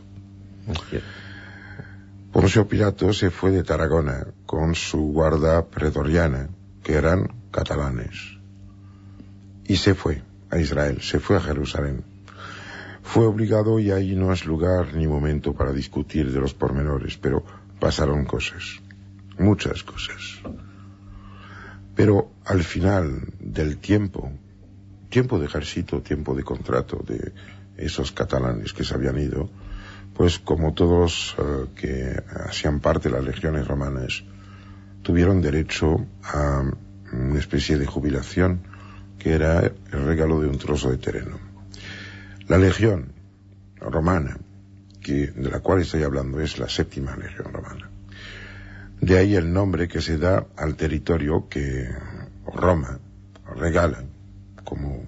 Poncio 2.33 2.69
Pilato 2.69 3.12
se 3.12 3.31
fue 3.31 3.51
de 3.51 3.64
Tarragona 3.64 4.29
con 4.47 4.77
su 4.77 5.11
guarda 5.11 5.67
predoriana, 5.67 6.49
que 6.85 6.93
eran 6.93 7.33
catalanes, 7.51 8.38
y 9.67 9.75
se 9.75 9.97
fue 9.97 10.23
a 10.51 10.59
Israel, 10.59 11.03
se 11.03 11.19
fue 11.19 11.37
a 11.37 11.40
Jerusalén. 11.40 12.05
Fue 13.03 13.27
obligado 13.27 13.81
y 13.81 13.90
ahí 13.90 14.14
no 14.14 14.33
es 14.33 14.47
lugar 14.47 14.95
ni 14.95 15.09
momento 15.09 15.53
para 15.53 15.73
discutir 15.73 16.31
de 16.31 16.38
los 16.38 16.55
pormenores, 16.55 17.17
pero 17.17 17.45
pasaron 17.81 18.25
cosas, 18.25 18.81
muchas 19.37 19.83
cosas. 19.83 20.38
Pero 21.97 22.31
al 22.45 22.62
final 22.62 23.33
del 23.40 23.79
tiempo, 23.79 24.31
tiempo 25.09 25.40
de 25.40 25.47
ejército, 25.47 26.03
tiempo 26.03 26.37
de 26.37 26.45
contrato, 26.45 27.03
de 27.05 27.33
esos 27.76 28.12
catalanes 28.12 28.72
que 28.72 28.84
se 28.84 28.94
habían 28.94 29.18
ido, 29.18 29.50
pues 30.14 30.38
como 30.38 30.74
todos 30.74 31.37
uh, 31.38 31.74
que 31.74 32.22
hacían 32.46 32.80
parte 32.80 33.08
de 33.08 33.16
las 33.16 33.24
legiones 33.24 33.66
romanas, 33.66 34.24
tuvieron 35.02 35.42
derecho 35.42 36.06
a 36.22 36.62
una 37.12 37.38
especie 37.38 37.78
de 37.78 37.87
jubilación 37.87 38.62
que 39.18 39.32
era 39.32 39.60
el 39.60 40.04
regalo 40.04 40.40
de 40.40 40.48
un 40.48 40.58
trozo 40.58 40.90
de 40.90 40.98
terreno. 40.98 41.38
La 42.48 42.58
legión 42.58 43.12
romana, 43.80 44.37
que, 45.00 45.28
de 45.28 45.50
la 45.50 45.60
cual 45.60 45.80
estoy 45.80 46.02
hablando, 46.02 46.40
es 46.40 46.58
la 46.58 46.68
séptima 46.68 47.16
legión 47.16 47.52
romana. 47.52 47.90
De 49.00 49.18
ahí 49.18 49.34
el 49.34 49.52
nombre 49.52 49.88
que 49.88 50.00
se 50.00 50.18
da 50.18 50.46
al 50.56 50.76
territorio 50.76 51.48
que 51.48 51.88
Roma 52.46 52.98
regala 53.56 54.04
como 54.64 55.04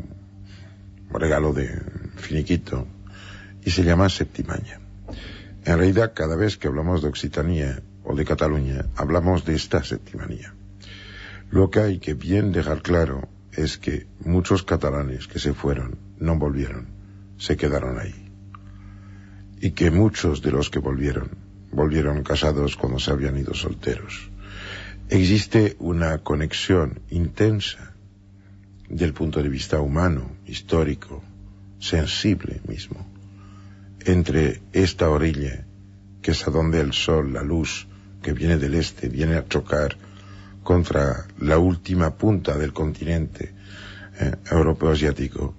regalo 1.10 1.52
de 1.52 1.80
finiquito, 2.16 2.86
y 3.64 3.70
se 3.70 3.84
llama 3.84 4.08
Septimaña. 4.08 4.80
En 5.64 5.78
realidad, 5.78 6.12
cada 6.14 6.36
vez 6.36 6.56
que 6.56 6.68
hablamos 6.68 7.02
de 7.02 7.08
Occitania 7.08 7.82
o 8.04 8.14
de 8.14 8.24
Cataluña, 8.24 8.86
hablamos 8.96 9.44
de 9.44 9.54
esta 9.54 9.82
septimanía. 9.82 10.54
Lo 11.50 11.70
que 11.70 11.80
hay 11.80 11.98
que 11.98 12.14
bien 12.14 12.52
dejar 12.52 12.82
claro 12.82 13.28
es 13.52 13.78
que 13.78 14.06
muchos 14.20 14.62
catalanes 14.62 15.26
que 15.26 15.38
se 15.38 15.54
fueron 15.54 15.98
no 16.18 16.38
volvieron, 16.38 16.86
se 17.38 17.56
quedaron 17.56 17.98
ahí. 17.98 18.14
Y 19.60 19.72
que 19.72 19.90
muchos 19.90 20.42
de 20.42 20.52
los 20.52 20.70
que 20.70 20.78
volvieron, 20.78 21.30
volvieron 21.72 22.22
casados 22.22 22.76
cuando 22.76 22.98
se 22.98 23.10
habían 23.10 23.36
ido 23.36 23.54
solteros. 23.54 24.30
Existe 25.08 25.76
una 25.78 26.18
conexión 26.18 27.00
intensa 27.10 27.94
del 28.88 29.12
punto 29.12 29.42
de 29.42 29.48
vista 29.48 29.80
humano, 29.80 30.30
histórico, 30.46 31.22
sensible 31.78 32.60
mismo, 32.66 33.06
entre 34.04 34.62
esta 34.72 35.08
orilla, 35.08 35.64
que 36.22 36.32
es 36.32 36.46
a 36.46 36.50
donde 36.50 36.80
el 36.80 36.92
sol, 36.92 37.32
la 37.32 37.42
luz 37.42 37.86
que 38.22 38.32
viene 38.32 38.56
del 38.56 38.74
este, 38.74 39.08
viene 39.08 39.36
a 39.36 39.46
chocar 39.46 39.96
contra 40.62 41.26
la 41.38 41.58
última 41.58 42.16
punta 42.16 42.56
del 42.58 42.72
continente 42.72 43.54
eh, 44.18 44.32
europeo 44.50 44.90
asiático, 44.90 45.54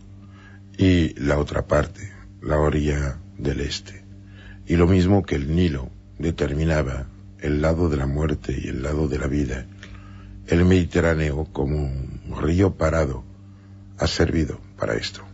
y 0.78 1.14
la 1.20 1.40
otra 1.40 1.66
parte, 1.66 2.12
la 2.42 2.60
orilla 2.60 3.18
del 3.38 3.62
este. 3.62 4.04
Y 4.68 4.76
lo 4.76 4.88
mismo 4.88 5.24
que 5.24 5.36
el 5.36 5.56
Nilo 5.56 5.90
determinaba 6.20 7.08
el 7.40 7.62
lado 7.62 7.90
de 7.90 7.98
la 7.98 8.06
muerte 8.06 8.56
y 8.60 8.68
el 8.68 8.84
lado 8.84 9.08
de 9.08 9.20
la 9.20 9.28
vida, 9.28 9.66
el 10.48 10.66
Mediterráneo 10.66 11.46
como 11.52 11.78
un 11.78 12.22
río 12.42 12.76
parado 12.76 13.24
ha 13.98 14.08
servido 14.08 14.60
para 14.78 14.96
esto. 14.96 15.27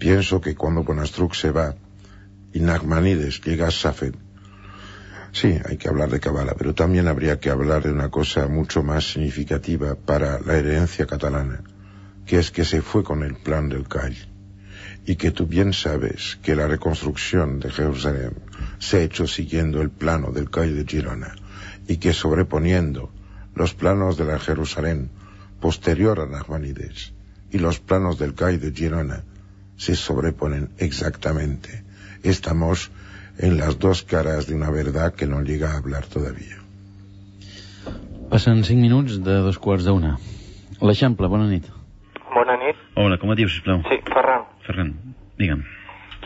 Pienso 0.00 0.40
que 0.40 0.54
cuando 0.54 0.82
Bonastruc 0.82 1.34
se 1.34 1.50
va 1.50 1.74
y 2.54 2.60
Nachmanides 2.60 3.42
llega 3.42 3.68
a 3.68 3.70
Safed, 3.70 4.14
sí, 5.30 5.58
hay 5.62 5.76
que 5.76 5.90
hablar 5.90 6.08
de 6.08 6.20
Cabala, 6.20 6.54
pero 6.56 6.74
también 6.74 7.06
habría 7.06 7.38
que 7.38 7.50
hablar 7.50 7.82
de 7.82 7.92
una 7.92 8.08
cosa 8.08 8.48
mucho 8.48 8.82
más 8.82 9.12
significativa 9.12 9.96
para 9.96 10.40
la 10.40 10.56
herencia 10.56 11.06
catalana, 11.06 11.62
que 12.24 12.38
es 12.38 12.50
que 12.50 12.64
se 12.64 12.80
fue 12.80 13.04
con 13.04 13.22
el 13.22 13.34
plan 13.34 13.68
del 13.68 13.86
CAI 13.88 14.16
y 15.04 15.16
que 15.16 15.32
tú 15.32 15.46
bien 15.46 15.74
sabes 15.74 16.38
que 16.42 16.56
la 16.56 16.66
reconstrucción 16.66 17.60
de 17.60 17.70
Jerusalén 17.70 18.32
se 18.78 18.96
ha 18.96 19.02
hecho 19.02 19.26
siguiendo 19.26 19.82
el 19.82 19.90
plano 19.90 20.32
del 20.32 20.48
CAI 20.48 20.72
de 20.72 20.86
Girona 20.86 21.34
y 21.86 21.98
que 21.98 22.14
sobreponiendo 22.14 23.12
los 23.54 23.74
planos 23.74 24.16
de 24.16 24.24
la 24.24 24.38
Jerusalén 24.38 25.10
posterior 25.60 26.20
a 26.20 26.26
Nachmanides 26.26 27.12
y 27.50 27.58
los 27.58 27.80
planos 27.80 28.18
del 28.18 28.32
CAI 28.32 28.56
de 28.56 28.72
Girona 28.72 29.24
se 29.80 29.94
sobreponen 29.96 30.68
exactamente. 30.78 31.82
Estamos 32.22 32.90
en 33.38 33.56
las 33.56 33.78
dos 33.78 34.02
caras 34.02 34.46
de 34.46 34.54
una 34.54 34.70
verdad 34.70 35.14
que 35.14 35.26
no 35.26 35.40
llega 35.40 35.72
a 35.72 35.78
hablar 35.78 36.04
todavía. 36.06 36.56
Passen 38.28 38.62
5 38.62 38.78
minuts 38.78 39.24
de 39.24 39.34
dos 39.40 39.58
quarts 39.58 39.86
d'una. 39.88 40.18
L'Eixample, 40.84 41.26
bona 41.32 41.46
nit. 41.48 41.64
Bona 42.34 42.58
nit. 42.60 42.76
Hola, 42.94 43.16
com 43.18 43.32
et 43.32 43.40
dius, 43.40 43.56
sisplau? 43.56 43.80
Sí, 43.88 43.96
Ferran. 44.12 44.44
Ferran, 44.66 44.92
digue'm. 45.40 45.64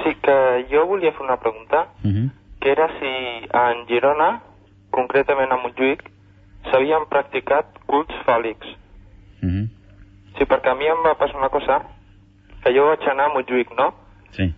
Sí, 0.03 0.17
que 0.27 0.37
jo 0.73 0.83
volia 0.91 1.15
fer 1.15 1.23
una 1.23 1.39
pregunta, 1.39 1.87
Uh 2.03 2.11
-huh. 2.11 2.31
que 2.61 2.73
era 2.73 2.89
si 2.99 3.13
en 3.63 3.87
Girona, 3.87 4.43
concretament 4.91 5.53
a 5.53 5.57
Montjuïc, 5.63 6.03
s'havien 6.71 7.07
practicat 7.09 7.67
cults 7.87 8.15
fàl·lics. 8.27 8.67
Uh 9.43 9.49
-huh. 9.49 9.69
Sí, 10.37 10.45
perquè 10.45 10.71
a 10.73 10.75
mi 10.75 10.87
em 10.87 11.01
va 11.07 11.15
passar 11.15 11.37
una 11.39 11.49
cosa, 11.49 11.94
que 12.65 12.73
jo 12.73 12.87
vaig 12.89 13.05
anar 13.09 13.29
a 13.29 13.35
Montjuïc, 13.35 13.73
no? 13.77 13.91
Sí. 14.33 14.49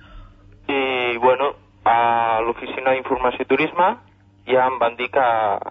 I, 0.70 0.80
bueno, 1.18 1.52
a 1.86 2.40
l'oficina 2.46 2.94
d'informació 2.94 3.42
i 3.42 3.50
turisme 3.50 3.88
ja 4.46 4.66
em 4.70 4.78
van 4.78 4.94
dir 4.98 5.08
que 5.10 5.26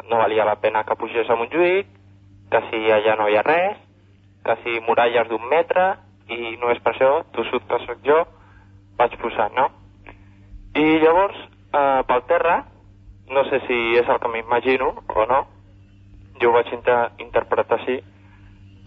no 0.09 0.19
valia 0.19 0.47
la 0.47 0.57
pena 0.59 0.83
que 0.83 0.97
pugés 0.99 1.29
a 1.29 1.37
Montjuïc, 1.39 1.87
que 2.51 2.61
si 2.69 2.81
allà 2.91 3.15
no 3.15 3.29
hi 3.29 3.37
ha 3.39 3.43
res, 3.47 3.79
que 4.45 4.55
si 4.63 4.81
muralles 4.85 5.29
d'un 5.31 5.47
metre, 5.49 5.93
i 6.27 6.57
no 6.59 6.71
és 6.73 6.81
per 6.83 6.93
això, 6.93 7.11
tossut 7.31 7.63
que 7.69 7.79
sóc 7.85 8.03
jo, 8.05 8.19
vaig 8.99 9.15
posar, 9.21 9.49
no? 9.55 9.69
I 10.75 10.99
llavors, 10.99 11.37
eh, 11.71 12.01
pel 12.07 12.25
terra, 12.27 12.57
no 13.31 13.45
sé 13.49 13.61
si 13.67 13.79
és 13.97 14.09
el 14.09 14.19
que 14.19 14.31
m'imagino 14.33 14.91
o 15.07 15.25
no, 15.31 15.45
jo 16.41 16.51
ho 16.51 16.57
vaig 16.57 16.73
inter 16.75 16.99
interpretar 17.23 17.79
així, 17.79 18.01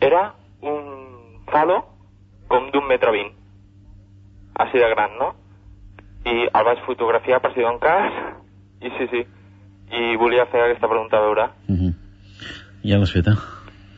era 0.05 0.35
un 0.61 1.41
falo 1.51 1.81
com 2.49 2.69
d'un 2.71 2.87
metre 2.87 3.13
vint, 3.17 3.33
així 4.59 4.79
de 4.79 4.89
gran, 4.95 5.19
no? 5.19 5.35
i 6.29 6.49
el 6.49 6.67
vaig 6.67 6.81
fotografiar 6.87 7.41
per 7.43 7.53
si 7.55 7.65
d'un 7.65 7.79
cas, 7.83 8.19
i 8.87 8.93
sí, 8.97 9.09
sí, 9.13 9.25
i 9.99 10.17
volia 10.21 10.47
fer 10.53 10.65
aquesta 10.67 10.91
pregunta 10.91 11.19
a 11.19 11.27
veure. 11.27 11.49
Uh 11.69 11.77
-huh. 11.77 11.93
Ja 12.85 12.99
l'has 12.99 13.13
feta. 13.13 13.37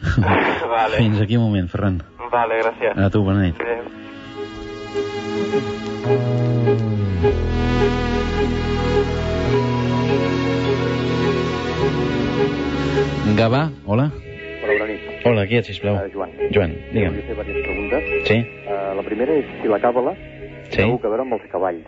vale. 0.76 0.96
Fins 0.96 1.20
aquí 1.20 1.36
un 1.36 1.44
moment, 1.44 1.68
Ferran. 1.68 2.02
Vale, 2.30 2.62
gràcies. 2.62 2.96
A 2.96 3.10
tu, 3.10 3.22
bona 3.24 3.42
nit. 3.42 3.56
Adéu. 3.60 3.84
Gavà, 13.36 13.70
hola. 13.86 14.10
Hola, 14.62 14.72
bona 14.78 14.86
nit. 14.86 15.00
Hola, 15.24 15.46
qui 15.46 15.56
ets, 15.56 15.66
sisplau? 15.66 15.94
Uh, 15.94 16.12
Joan. 16.12 16.30
Joan, 16.52 16.72
digue'm. 16.92 17.12
Volia 17.12 17.26
fer 17.26 17.34
diverses 17.34 17.62
preguntes. 17.62 18.28
Sí. 18.28 18.38
Uh, 18.66 18.96
la 18.96 19.02
primera 19.02 19.32
és 19.32 19.46
si 19.60 19.68
la 19.68 19.78
càbala 19.78 20.14
Sí. 20.70 20.76
té 20.76 20.82
alguna 20.82 21.06
a 21.06 21.08
veure 21.08 21.22
amb 21.22 21.32
els 21.32 21.50
cavalls 21.50 21.86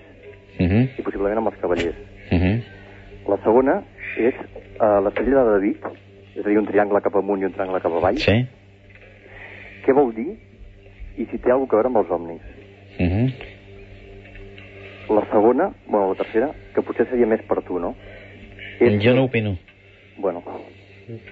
Uh 0.58 0.66
-huh. 0.68 0.88
i 0.98 1.02
possiblement 1.02 1.38
amb 1.38 1.46
els 1.48 1.56
cavallers. 1.60 1.96
Uh 2.30 2.38
-huh. 2.38 2.62
La 3.28 3.36
segona 3.42 3.82
és 4.18 4.34
uh, 4.80 5.00
l'estrella 5.04 5.44
de 5.44 5.50
David, 5.50 5.76
és 6.36 6.44
a 6.44 6.48
dir, 6.48 6.58
un 6.58 6.66
triangle 6.66 7.00
cap 7.00 7.14
amunt 7.16 7.40
i 7.40 7.44
un 7.44 7.52
triangle 7.52 7.80
cap 7.80 7.92
avall. 7.92 8.18
Sí. 8.18 8.46
Què 9.86 9.92
vol 9.94 10.12
dir 10.14 10.36
i 11.16 11.26
si 11.30 11.38
té 11.38 11.50
alguna 11.50 11.68
a 11.72 11.76
veure 11.76 11.86
amb 11.88 11.96
els 11.96 12.08
somnis? 12.08 12.40
Uh 12.98 13.06
-huh. 13.06 13.32
La 15.10 15.24
segona, 15.30 15.72
bueno, 15.88 16.08
la 16.10 16.14
tercera, 16.14 16.50
que 16.74 16.82
potser 16.82 17.06
seria 17.08 17.26
més 17.26 17.42
per 17.42 17.62
tu, 17.62 17.78
no? 17.78 17.94
Jo 19.00 19.14
no 19.14 19.24
opino. 19.24 19.56
Bueno, 20.18 20.42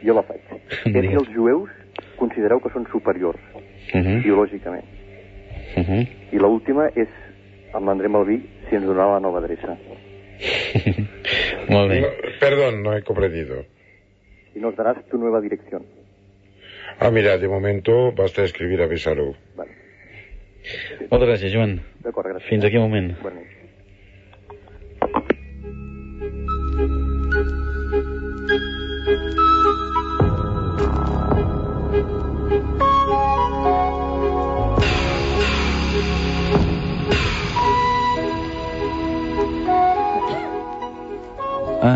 jo 0.04 0.14
la 0.14 0.22
faig. 0.22 0.40
és 0.86 0.92
Digues. 0.92 1.14
els 1.14 1.28
jueus 1.34 1.70
considereu 2.16 2.60
que 2.60 2.70
són 2.70 2.86
superiors, 2.90 3.40
Uh 3.94 4.00
-huh. 4.00 4.22
biològicament. 4.22 4.84
Uh 5.76 5.82
-huh. 5.82 6.08
I 6.32 6.36
l'última 6.38 6.88
és 6.94 7.08
amb 7.72 7.86
l'André 7.86 8.08
Malví, 8.08 8.40
si 8.68 8.76
ens 8.78 8.86
donarà 8.86 9.16
la 9.16 9.20
nova 9.24 9.40
adreça. 9.42 9.76
Molt 11.72 11.92
bé. 11.92 12.00
Perdón, 12.40 12.82
no 12.82 12.96
he 12.96 13.02
comprendido. 13.02 13.64
Y 14.54 14.60
nos 14.60 14.74
darás 14.76 15.04
tu 15.08 15.18
nueva 15.18 15.40
dirección. 15.40 15.84
Ah, 16.98 17.10
mira, 17.10 17.38
de 17.38 17.48
momento 17.48 18.12
basta 18.12 18.42
escribir 18.42 18.82
a 18.82 18.86
Besalú. 18.86 19.34
Moltes 21.10 21.28
gràcies, 21.28 21.54
Joan. 21.54 21.78
D'acord, 22.04 22.28
gràcies. 22.28 22.48
Fins 22.50 22.66
aquí 22.66 22.76
un 22.76 22.88
moment. 22.90 23.14
Bona 23.22 23.40
nit. 23.40 23.59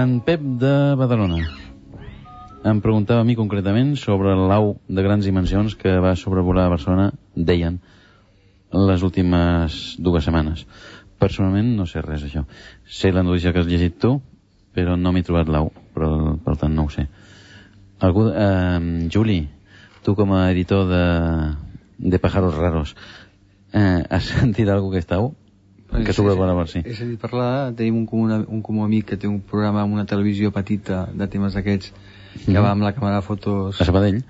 En 0.05 0.19
Pep 0.21 0.43
de 0.61 0.71
Badalona 1.01 1.39
em 2.69 2.81
preguntava 2.85 3.23
a 3.23 3.25
mi 3.25 3.37
concretament 3.39 3.95
sobre 3.97 4.35
l'au 4.37 4.75
de 4.85 5.05
grans 5.07 5.25
dimensions 5.25 5.77
que 5.81 5.95
va 6.05 6.11
sobrevolar 6.21 6.67
Barcelona, 6.69 7.07
deien, 7.35 7.79
les 8.91 9.05
últimes 9.07 9.79
dues 10.09 10.27
setmanes. 10.29 10.67
Personalment 11.23 11.71
no 11.79 11.87
sé 11.89 12.03
res 12.05 12.25
d'això. 12.25 12.43
Sé 12.85 13.15
la 13.15 13.23
notícia 13.25 13.55
que 13.55 13.63
has 13.63 13.71
llegit 13.71 13.97
tu, 14.03 14.19
però 14.77 14.99
no 15.01 15.13
m'he 15.15 15.25
trobat 15.25 15.49
l'au, 15.49 15.71
per, 15.97 16.11
per 16.45 16.57
tant 16.61 16.77
no 16.77 16.85
ho 16.85 16.93
sé. 16.93 17.07
Algú, 18.05 18.27
eh, 18.29 19.09
Juli, 19.15 19.39
tu 20.05 20.17
com 20.19 20.37
a 20.37 20.51
editor 20.51 20.85
de, 20.91 21.05
de 22.13 22.21
Pájaros 22.21 22.61
Raros, 22.61 22.93
eh, 23.73 24.03
has 24.11 24.29
sentit 24.35 24.69
alguna 24.69 25.01
aquesta 25.95 26.23
au? 26.23 26.29
Que 26.29 26.33
sobrevola 26.35 26.55
Barcelona? 26.55 26.89
He 26.91 26.95
sentit 26.99 27.21
parlar, 27.21 27.73
tenim 27.79 27.97
un 27.97 28.07
comú, 28.07 28.27
un 28.31 28.63
comú 28.63 28.85
amic 28.85 29.07
que 29.13 29.17
té 29.17 29.29
un 29.31 29.41
programa 29.41 29.83
amb 29.83 29.95
una 29.95 30.05
televisió 30.07 30.51
petita 30.53 31.07
de 31.13 31.29
temes 31.29 31.55
d'aquests, 31.55 31.93
que 32.45 32.51
Mhm. 32.53 32.63
va 32.65 32.71
amb 32.73 32.83
la 32.83 32.95
càmera 32.95 33.21
de 33.21 33.23
fotos... 33.23 33.81
A 33.81 33.85
Sabadell? 33.85 34.23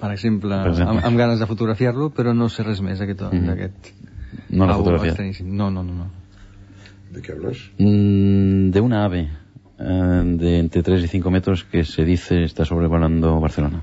Per 0.00 0.10
exemple, 0.10 0.50
Per 0.50 0.72
exemple. 0.72 0.96
Amb, 0.98 1.04
amb 1.06 1.16
ganes 1.18 1.38
de 1.40 1.46
fotografiar-lo, 1.46 2.10
però 2.10 2.34
no 2.34 2.48
sé 2.48 2.62
res 2.64 2.80
més 2.80 2.98
d'aquest... 2.98 3.22
Mhm. 3.32 3.46
d'aquest 3.46 3.92
No 4.50 4.66
l'ha 4.66 4.74
fotografiat. 4.74 5.40
No, 5.46 5.70
no, 5.70 5.82
no, 5.82 5.94
no. 5.94 6.10
¿De 7.12 7.22
qué 7.22 7.32
hablas? 7.32 7.58
Mm, 7.78 8.70
de 8.70 8.80
una 8.80 9.04
ave 9.04 9.28
eh, 9.78 10.22
de 10.42 10.58
entre 10.58 10.82
3 10.82 11.04
y 11.04 11.08
5 11.08 11.30
metros 11.30 11.64
que 11.64 11.84
se 11.84 12.04
dice 12.04 12.42
está 12.44 12.64
sobrevolando 12.64 13.38
Barcelona. 13.40 13.82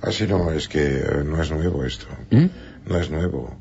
Así 0.00 0.26
no, 0.26 0.50
es 0.50 0.68
que 0.68 0.98
eh, 0.98 1.24
no 1.24 1.40
es 1.40 1.50
nuevo 1.50 1.84
esto. 1.84 2.06
¿Mm? 2.30 2.46
No 2.88 2.96
es 2.98 3.10
nuevo. 3.10 3.56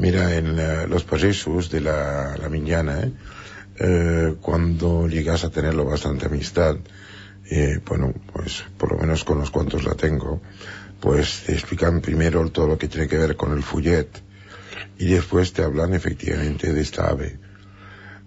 Mira, 0.00 0.34
en 0.34 0.58
eh, 0.58 0.86
los 0.88 1.04
paseos 1.04 1.68
de 1.70 1.82
la, 1.82 2.34
la 2.38 2.48
Miñana, 2.48 3.02
¿eh? 3.02 3.12
Eh, 3.78 4.36
cuando 4.40 5.06
llegas 5.06 5.44
a 5.44 5.50
tenerlo 5.50 5.84
bastante 5.84 6.24
amistad, 6.24 6.76
eh, 7.50 7.80
bueno, 7.84 8.14
pues 8.32 8.64
por 8.78 8.92
lo 8.92 8.98
menos 8.98 9.24
con 9.24 9.38
los 9.38 9.50
cuantos 9.50 9.84
la 9.84 9.94
tengo, 9.94 10.40
pues 11.00 11.42
te 11.44 11.52
explican 11.52 12.00
primero 12.00 12.48
todo 12.48 12.66
lo 12.66 12.78
que 12.78 12.88
tiene 12.88 13.08
que 13.08 13.18
ver 13.18 13.36
con 13.36 13.52
el 13.52 13.62
fullet 13.62 14.08
y 14.98 15.12
después 15.12 15.52
te 15.52 15.64
hablan 15.64 15.92
efectivamente 15.92 16.72
de 16.72 16.80
esta 16.80 17.08
ave. 17.08 17.38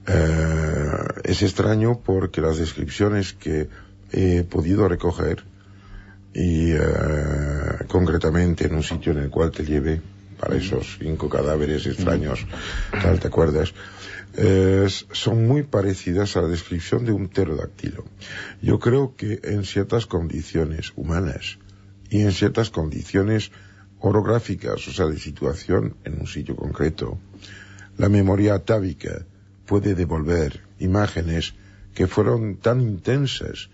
Eh, 0.06 0.92
es 1.24 1.42
extraño 1.42 2.02
porque 2.02 2.40
las 2.40 2.58
descripciones 2.58 3.34
que 3.34 3.68
he 4.12 4.44
podido 4.44 4.88
recoger 4.88 5.44
y 6.36 6.72
eh, 6.72 6.80
concretamente 7.88 8.68
en 8.68 8.76
un 8.76 8.84
sitio 8.84 9.12
en 9.14 9.20
el 9.20 9.32
cual 9.32 9.50
te 9.50 9.66
lleve 9.66 10.13
para 10.44 10.58
esos 10.58 10.98
cinco 11.00 11.30
cadáveres 11.30 11.86
extraños, 11.86 12.46
tal, 12.92 13.18
¿te 13.18 13.28
acuerdas? 13.28 13.74
Eh, 14.36 14.88
son 15.12 15.48
muy 15.48 15.64
parecidas 15.64 16.36
a 16.36 16.42
la 16.42 16.50
descripción 16.50 17.06
de 17.06 17.14
un 17.14 17.30
pterodáctilo. 17.30 18.04
Yo 18.62 18.78
creo 18.78 19.16
que 19.16 19.40
en 19.44 19.64
ciertas 19.64 20.06
condiciones 20.06 20.92
humanas 20.98 21.60
y 22.10 22.22
en 22.22 22.34
ciertas 22.34 22.72
condiciones 22.72 23.52
orográficas, 24.00 24.86
o 24.88 24.92
sea, 24.92 25.06
de 25.06 25.18
situación 25.18 25.96
en 26.04 26.20
un 26.20 26.28
sitio 26.28 26.58
concreto, 26.58 27.18
la 27.98 28.10
memoria 28.10 28.56
atávica 28.56 29.26
puede 29.66 29.96
devolver 29.96 30.60
imágenes 30.80 31.54
que 31.94 32.08
fueron 32.08 32.58
tan 32.58 32.82
intensas, 32.82 33.70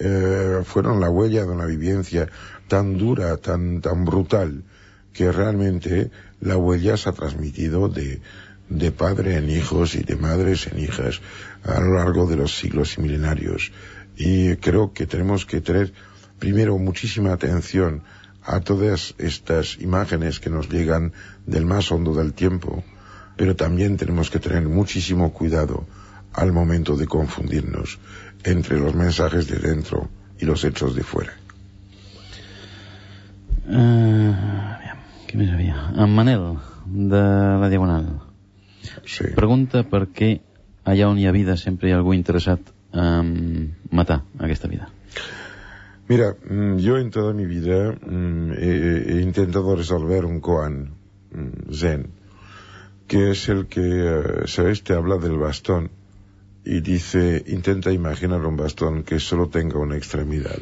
eh, 0.00 0.62
fueron 0.64 1.00
la 1.00 1.10
huella 1.10 1.44
de 1.44 1.52
una 1.52 1.66
vivencia 1.66 2.28
tan 2.66 2.98
dura, 2.98 3.36
tan, 3.36 3.80
tan 3.80 4.04
brutal, 4.04 4.64
que 5.18 5.32
realmente 5.32 6.12
la 6.40 6.56
huella 6.56 6.96
se 6.96 7.08
ha 7.08 7.12
transmitido 7.12 7.88
de, 7.88 8.20
de 8.68 8.92
padre 8.92 9.34
en 9.34 9.50
hijos 9.50 9.96
y 9.96 10.04
de 10.04 10.14
madres 10.14 10.68
en 10.68 10.78
hijas 10.78 11.20
a 11.64 11.80
lo 11.80 11.94
largo 11.94 12.28
de 12.28 12.36
los 12.36 12.56
siglos 12.56 12.96
y 12.96 13.00
milenarios. 13.00 13.72
Y 14.16 14.54
creo 14.58 14.92
que 14.92 15.08
tenemos 15.08 15.44
que 15.44 15.60
tener 15.60 15.92
primero 16.38 16.78
muchísima 16.78 17.32
atención 17.32 18.04
a 18.44 18.60
todas 18.60 19.16
estas 19.18 19.78
imágenes 19.80 20.38
que 20.38 20.50
nos 20.50 20.68
llegan 20.68 21.12
del 21.46 21.66
más 21.66 21.90
hondo 21.90 22.14
del 22.14 22.32
tiempo, 22.32 22.84
pero 23.36 23.56
también 23.56 23.96
tenemos 23.96 24.30
que 24.30 24.38
tener 24.38 24.68
muchísimo 24.68 25.32
cuidado 25.32 25.84
al 26.32 26.52
momento 26.52 26.96
de 26.96 27.08
confundirnos 27.08 27.98
entre 28.44 28.78
los 28.78 28.94
mensajes 28.94 29.48
de 29.48 29.58
dentro 29.58 30.08
y 30.38 30.44
los 30.44 30.62
hechos 30.62 30.94
de 30.94 31.02
fuera. 31.02 31.32
Aviam, 33.68 34.77
què 35.28 35.36
més 35.36 35.50
havia? 35.52 35.76
En 36.00 36.14
Manel, 36.16 36.44
de 36.88 37.22
la 37.62 37.68
Diagonal. 37.68 38.06
Sí. 39.04 39.32
Pregunta 39.36 39.84
per 39.84 40.06
què 40.16 40.38
allà 40.88 41.08
on 41.10 41.18
hi 41.20 41.26
ha 41.28 41.34
vida 41.36 41.56
sempre 41.60 41.88
hi 41.88 41.92
ha 41.92 41.98
algú 42.00 42.14
interessat 42.16 42.72
en 42.96 43.34
matar 43.92 44.22
aquesta 44.40 44.70
vida. 44.72 44.88
Mira, 46.08 46.30
mm, 46.32 46.78
yo 46.80 46.96
en 46.96 47.10
toda 47.12 47.34
mi 47.36 47.44
vida 47.44 47.92
mm, 47.92 48.52
he, 48.56 48.72
he 49.16 49.20
intentado 49.20 49.76
resolver 49.76 50.24
un 50.24 50.40
koan 50.40 50.78
mm, 51.30 51.74
zen, 51.76 52.06
que 53.06 53.30
es 53.32 53.48
el 53.48 53.66
que, 53.66 53.84
eh, 53.84 54.46
¿sabes? 54.46 54.82
Te 54.82 54.94
habla 54.94 55.18
del 55.18 55.36
bastón 55.36 55.90
y 56.64 56.80
dice, 56.80 57.44
intenta 57.48 57.92
imaginar 57.92 58.44
un 58.46 58.56
bastón 58.56 59.02
que 59.02 59.20
solo 59.20 59.48
tenga 59.48 59.78
una 59.78 59.96
extremidad. 59.96 60.60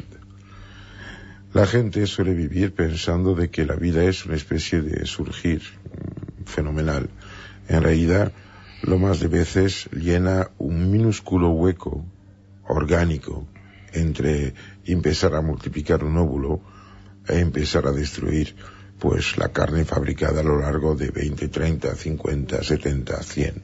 La 1.53 1.65
gente 1.65 2.05
suele 2.07 2.33
vivir 2.33 2.73
pensando 2.73 3.33
de 3.33 3.49
que 3.49 3.65
la 3.65 3.75
vida 3.75 4.03
es 4.03 4.25
una 4.25 4.35
especie 4.35 4.81
de 4.81 5.05
surgir 5.05 5.61
mm, 5.61 6.43
fenomenal. 6.43 7.09
En 7.69 7.83
realidad, 7.83 8.33
lo 8.83 8.99
más 8.99 9.19
de 9.19 9.27
veces 9.27 9.89
llena 9.91 10.51
un 10.57 10.91
minúsculo 10.91 11.49
hueco 11.49 12.05
orgánico 12.67 13.47
entre 13.93 14.53
empezar 14.85 15.35
a 15.35 15.41
multiplicar 15.41 16.03
un 16.03 16.17
óvulo 16.17 16.61
e 17.27 17.39
empezar 17.39 17.87
a 17.87 17.91
destruir 17.91 18.55
pues 18.99 19.37
la 19.37 19.49
carne 19.49 19.85
fabricada 19.85 20.41
a 20.41 20.43
lo 20.43 20.59
largo 20.59 20.95
de 20.95 21.11
20, 21.11 21.47
30, 21.47 21.95
50, 21.95 22.63
70, 22.63 23.23
100, 23.23 23.63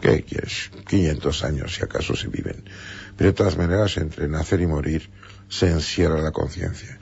¿qué 0.00 0.22
quieres? 0.22 0.70
500 0.88 1.44
años 1.44 1.74
si 1.74 1.82
acaso 1.82 2.14
se 2.14 2.28
viven. 2.28 2.64
Pero 3.16 3.30
de 3.30 3.34
todas 3.34 3.56
maneras, 3.56 3.96
entre 3.96 4.28
nacer 4.28 4.60
y 4.60 4.66
morir 4.66 5.10
se 5.48 5.70
encierra 5.70 6.20
la 6.20 6.32
conciencia. 6.32 6.98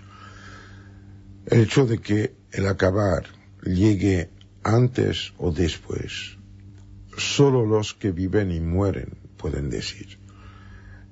El 1.51 1.63
hecho 1.63 1.85
de 1.85 1.99
que 1.99 2.33
el 2.53 2.69
acabar 2.69 3.25
llegue 3.65 4.31
antes 4.63 5.33
o 5.37 5.51
después 5.51 6.39
solo 7.17 7.67
los 7.67 7.93
que 7.93 8.13
viven 8.13 8.53
y 8.53 8.61
mueren 8.61 9.19
pueden 9.37 9.69
decir. 9.69 10.21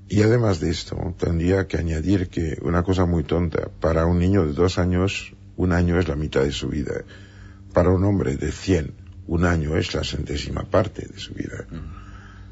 Y 0.08 0.22
además 0.22 0.60
de 0.60 0.70
esto, 0.70 0.96
tendría 1.18 1.66
que 1.66 1.76
añadir 1.76 2.28
que 2.28 2.56
una 2.62 2.84
cosa 2.84 3.04
muy 3.04 3.24
tonta, 3.24 3.68
para 3.80 4.06
un 4.06 4.20
niño 4.20 4.46
de 4.46 4.52
dos 4.52 4.78
años, 4.78 5.34
un 5.56 5.72
año 5.72 5.98
es 5.98 6.06
la 6.06 6.14
mitad 6.14 6.42
de 6.42 6.52
su 6.52 6.68
vida. 6.68 7.02
Para 7.72 7.90
un 7.90 8.04
hombre 8.04 8.36
de 8.36 8.52
cien, 8.52 8.94
un 9.26 9.44
año 9.44 9.76
es 9.76 9.92
la 9.92 10.04
centésima 10.04 10.70
parte 10.70 11.04
de 11.04 11.18
su 11.18 11.34
vida. 11.34 11.66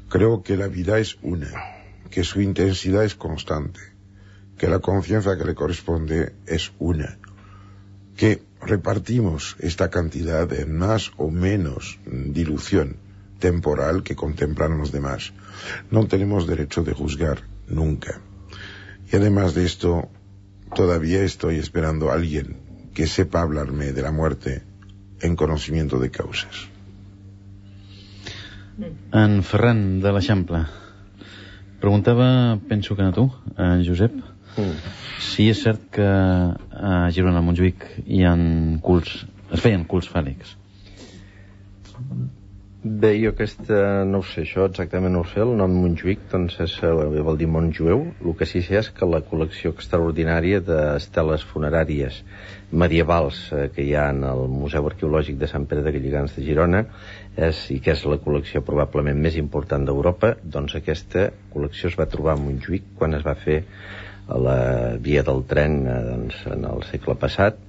Creo 0.09 0.43
que 0.43 0.57
la 0.57 0.67
vida 0.67 0.99
es 0.99 1.17
una, 1.21 1.51
que 2.11 2.25
su 2.25 2.41
intensidad 2.41 3.05
es 3.05 3.15
constante, 3.15 3.79
que 4.57 4.67
la 4.67 4.79
confianza 4.79 5.37
que 5.37 5.45
le 5.45 5.55
corresponde 5.55 6.35
es 6.45 6.73
una, 6.79 7.17
que 8.17 8.41
repartimos 8.59 9.55
esta 9.59 9.89
cantidad 9.89 10.51
en 10.51 10.77
más 10.77 11.11
o 11.17 11.29
menos 11.29 11.99
dilución 12.05 12.97
temporal 13.39 14.03
que 14.03 14.15
contemplan 14.15 14.77
los 14.77 14.91
demás. 14.91 15.31
No 15.91 16.07
tenemos 16.07 16.47
derecho 16.47 16.83
de 16.83 16.93
juzgar 16.93 17.43
nunca. 17.67 18.19
Y 19.11 19.15
además 19.15 19.53
de 19.53 19.65
esto, 19.65 20.09
todavía 20.75 21.21
estoy 21.23 21.57
esperando 21.57 22.09
a 22.09 22.15
alguien 22.15 22.57
que 22.93 23.07
sepa 23.07 23.41
hablarme 23.41 23.93
de 23.93 24.01
la 24.01 24.11
muerte 24.11 24.63
en 25.21 25.35
conocimiento 25.35 25.99
de 25.99 26.09
causas. 26.09 26.67
De 28.77 28.91
que 33.61 33.83
Josep, 33.85 34.11
si 34.57 35.49
és 35.51 35.63
cert 35.63 35.83
que 35.93 36.07
a 36.07 36.95
Girona, 37.13 37.41
a 37.41 37.45
Montjuïc, 37.45 37.85
hi 38.05 38.23
ha 38.25 38.33
cults, 38.85 39.19
es 39.53 39.63
feien 39.63 39.85
cults 39.89 40.09
fàl·lics. 40.13 40.55
Bé, 42.87 43.09
jo 43.19 43.31
aquesta, 43.33 43.77
no 44.07 44.21
ho 44.21 44.25
sé, 44.25 44.43
això 44.45 44.67
exactament 44.69 45.11
no 45.11 45.23
ho 45.23 45.27
sé, 45.27 45.41
el 45.43 45.55
nom 45.59 45.73
Montjuïc 45.81 46.27
doncs 46.31 46.59
és, 46.63 46.75
eh, 46.85 47.21
vol 47.25 47.39
dir 47.39 47.49
Montjueu, 47.51 48.03
el 48.23 48.35
que 48.39 48.47
sí 48.47 48.61
sé 48.63 48.77
és 48.79 48.89
que 48.95 49.09
la 49.09 49.19
col·lecció 49.25 49.73
extraordinària 49.73 50.61
d'esteles 50.63 51.43
funeràries 51.49 52.21
medievals 52.71 53.41
eh, 53.51 53.67
que 53.73 53.83
hi 53.83 53.95
ha 53.97 54.07
en 54.13 54.23
el 54.29 54.45
Museu 54.53 54.87
Arqueològic 54.87 55.41
de 55.41 55.49
Sant 55.51 55.65
Pere 55.67 55.83
de 55.83 55.91
Galligans 55.97 56.37
de 56.37 56.45
Girona 56.45 56.85
és, 57.35 57.65
i 57.75 57.81
que 57.83 57.91
és 57.97 58.05
la 58.05 58.21
col·lecció 58.23 58.63
probablement 58.63 59.19
més 59.25 59.35
important 59.41 59.83
d'Europa, 59.83 60.35
doncs 60.43 60.77
aquesta 60.79 61.31
col·lecció 61.53 61.91
es 61.91 61.99
va 61.99 62.07
trobar 62.13 62.37
a 62.37 62.43
Montjuïc 62.45 62.93
quan 62.95 63.17
es 63.19 63.25
va 63.25 63.35
fer 63.35 63.63
a 64.27 64.37
la 64.41 64.59
via 64.99 65.23
del 65.23 65.43
tren 65.47 65.79
eh, 65.87 66.01
doncs, 66.11 66.43
en 66.51 66.67
el 66.67 66.83
segle 66.89 67.15
passat. 67.19 67.63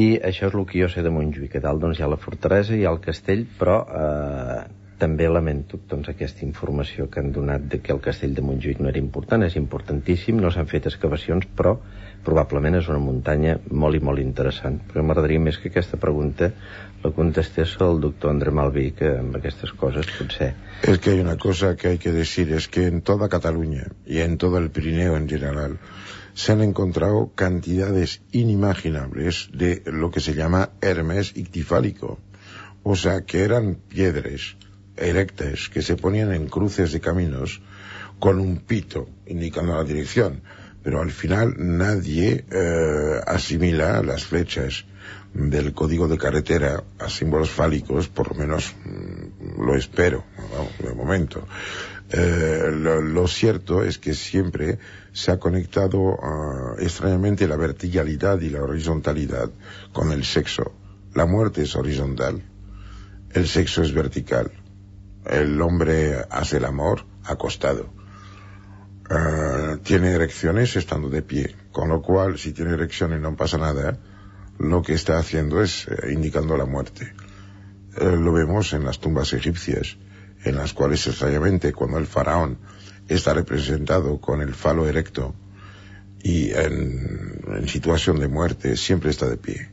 I 0.00 0.12
això 0.22 0.48
és 0.48 0.54
el 0.54 0.66
que 0.66 0.80
jo 0.80 0.88
sé 0.90 1.02
de 1.02 1.12
Montjuïc. 1.12 1.56
A 1.58 1.64
dalt 1.66 1.82
doncs 1.82 1.98
hi 1.98 2.04
ha 2.06 2.10
la 2.10 2.20
fortalesa, 2.20 2.76
ha 2.76 2.92
el 2.92 3.00
castell 3.04 3.46
però 3.58 3.80
eh, 3.86 4.60
també 5.00 5.26
lamento 5.32 5.80
doncs, 5.88 6.10
aquesta 6.12 6.44
informació 6.46 7.08
que 7.10 7.22
han 7.22 7.32
donat 7.32 7.64
de 7.72 7.80
que 7.80 7.94
el 7.94 8.02
castell 8.04 8.36
de 8.36 8.44
Montjuïc 8.44 8.82
no 8.84 8.90
era 8.92 9.00
important, 9.00 9.46
és 9.46 9.56
importantíssim 9.56 10.38
no 10.40 10.52
s'han 10.52 10.68
fet 10.70 10.90
excavacions 10.90 11.48
però 11.56 11.78
probablemente 12.24 12.82
es 12.82 12.88
una 12.92 13.00
muntanya 13.00 13.56
molt 13.70 13.96
i 13.96 14.02
molt 14.04 14.20
interessant. 14.20 14.76
Però 14.90 15.02
m'agradaria 15.02 15.40
més 15.40 15.58
que 15.58 15.72
aquesta 15.72 15.96
pregunta 16.00 16.50
doctor 17.02 18.52
Malví 18.52 18.92
que 18.92 19.08
Es 20.82 20.98
que 20.98 21.10
hay 21.10 21.20
una 21.20 21.36
cosa 21.36 21.76
que 21.76 21.88
hay 21.88 21.98
que 21.98 22.12
decir 22.12 22.52
es 22.52 22.68
que 22.68 22.86
en 22.86 23.00
toda 23.00 23.28
Cataluña 23.28 23.86
y 24.04 24.18
en 24.18 24.36
todo 24.36 24.58
el 24.58 24.70
Pirineo 24.70 25.16
en 25.16 25.28
general 25.28 25.78
se 26.34 26.52
han 26.52 26.60
encontrado 26.60 27.32
cantidades 27.34 28.22
inimaginables 28.32 29.48
de 29.52 29.82
lo 29.86 30.10
que 30.10 30.20
se 30.20 30.34
llama 30.34 30.70
Hermes 30.80 31.36
ictifálico. 31.36 32.18
O 32.82 32.96
sea, 32.96 33.22
que 33.22 33.42
eran 33.42 33.74
piedras 33.74 34.56
erectas 34.96 35.68
que 35.68 35.82
se 35.82 35.96
ponían 35.96 36.32
en 36.32 36.48
cruces 36.48 36.92
de 36.92 37.00
caminos 37.00 37.60
con 38.18 38.38
un 38.38 38.58
pito 38.58 39.08
indicando 39.26 39.74
la 39.74 39.84
dirección. 39.84 40.42
Pero 40.82 41.00
al 41.00 41.10
final 41.10 41.54
nadie 41.58 42.44
eh, 42.50 43.20
asimila 43.26 44.02
las 44.02 44.24
flechas 44.24 44.84
del 45.32 45.72
código 45.72 46.08
de 46.08 46.18
carretera 46.18 46.82
a 46.98 47.08
símbolos 47.08 47.50
fálicos, 47.50 48.08
por 48.08 48.30
lo 48.30 48.34
menos 48.34 48.74
mm, 48.84 49.62
lo 49.64 49.74
espero, 49.76 50.24
de 50.78 50.94
momento. 50.94 51.46
Eh, 52.12 52.70
lo, 52.72 53.00
lo, 53.00 53.28
cierto 53.28 53.84
es 53.84 53.98
que 53.98 54.14
siempre 54.14 54.80
se 55.12 55.30
ha 55.30 55.38
conectado 55.38 56.00
uh, 56.00 56.74
extrañamente 56.80 57.46
la 57.46 57.56
verticalidad 57.56 58.40
y 58.40 58.50
la 58.50 58.62
horizontalidad 58.62 59.50
con 59.92 60.10
el 60.10 60.24
sexo. 60.24 60.72
La 61.14 61.26
muerte 61.26 61.62
es 61.62 61.76
horizontal, 61.76 62.42
el 63.32 63.46
sexo 63.46 63.82
es 63.82 63.92
vertical. 63.92 64.50
El 65.24 65.60
hombre 65.62 66.24
hace 66.30 66.56
el 66.56 66.64
amor 66.64 67.04
acostado. 67.24 67.92
Uh, 69.08 69.76
tiene 69.78 70.10
erecciones 70.10 70.74
estando 70.74 71.08
de 71.08 71.22
pie, 71.22 71.54
con 71.70 71.88
lo 71.88 72.02
cual 72.02 72.38
si 72.38 72.52
tiene 72.52 72.72
erecciones 72.72 73.20
no 73.20 73.36
pasa 73.36 73.58
nada, 73.58 73.98
lo 74.60 74.82
que 74.82 74.92
está 74.92 75.18
haciendo 75.18 75.62
es 75.62 75.88
uh, 75.88 76.08
indicando 76.10 76.56
la 76.56 76.66
muerte. 76.66 77.14
Eh, 77.96 78.16
lo 78.16 78.32
vemos 78.32 78.72
en 78.74 78.84
las 78.84 79.00
tumbas 79.00 79.32
egipcias 79.32 79.96
en 80.44 80.56
las 80.56 80.72
cuales 80.72 81.06
extrañamente 81.06 81.72
cuando 81.72 81.98
el 81.98 82.06
faraón 82.06 82.58
está 83.08 83.34
representado 83.34 84.20
con 84.20 84.40
el 84.40 84.54
falo 84.54 84.86
erecto 84.86 85.34
y 86.22 86.50
en, 86.52 87.66
situación 87.66 88.20
de 88.20 88.28
muerte 88.28 88.76
siempre 88.76 89.10
está 89.10 89.28
de 89.28 89.36
pie. 89.36 89.70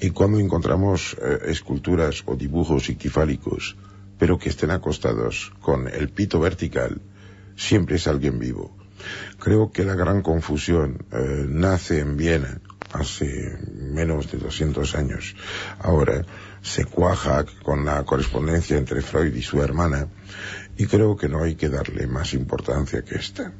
Y 0.00 0.10
cuando 0.10 0.38
encontramos 0.38 1.16
eh, 1.20 1.38
esculturas 1.46 2.22
o 2.26 2.36
dibujos 2.36 2.88
ictifálicos, 2.88 3.76
pero 4.18 4.38
que 4.38 4.48
estén 4.48 4.70
acostados 4.70 5.52
con 5.60 5.88
el 5.88 6.08
pito 6.08 6.40
vertical, 6.40 7.00
siempre 7.56 7.96
es 7.96 8.06
alguien 8.06 8.38
vivo. 8.38 8.76
Creo 9.38 9.70
que 9.70 9.84
la 9.84 9.94
gran 9.94 10.22
confusión 10.22 11.04
eh, 11.12 11.46
nace 11.48 12.00
en 12.00 12.16
Viena 12.16 12.60
hace 12.94 13.58
menos 13.74 14.30
de 14.30 14.38
200 14.38 14.94
años. 14.94 15.34
Ahora, 15.78 16.24
se 16.62 16.84
cuaja 16.84 17.44
con 17.62 17.84
la 17.84 18.02
correspondencia 18.04 18.78
entre 18.78 19.02
Freud 19.02 19.34
y 19.34 19.42
su 19.42 19.60
hermana 19.60 20.08
y 20.76 20.86
creo 20.86 21.16
que 21.16 21.28
no 21.28 21.42
hay 21.42 21.54
que 21.56 21.68
darle 21.68 22.06
más 22.06 22.34
importancia 22.34 23.02
que 23.02 23.16
esta. 23.16 23.52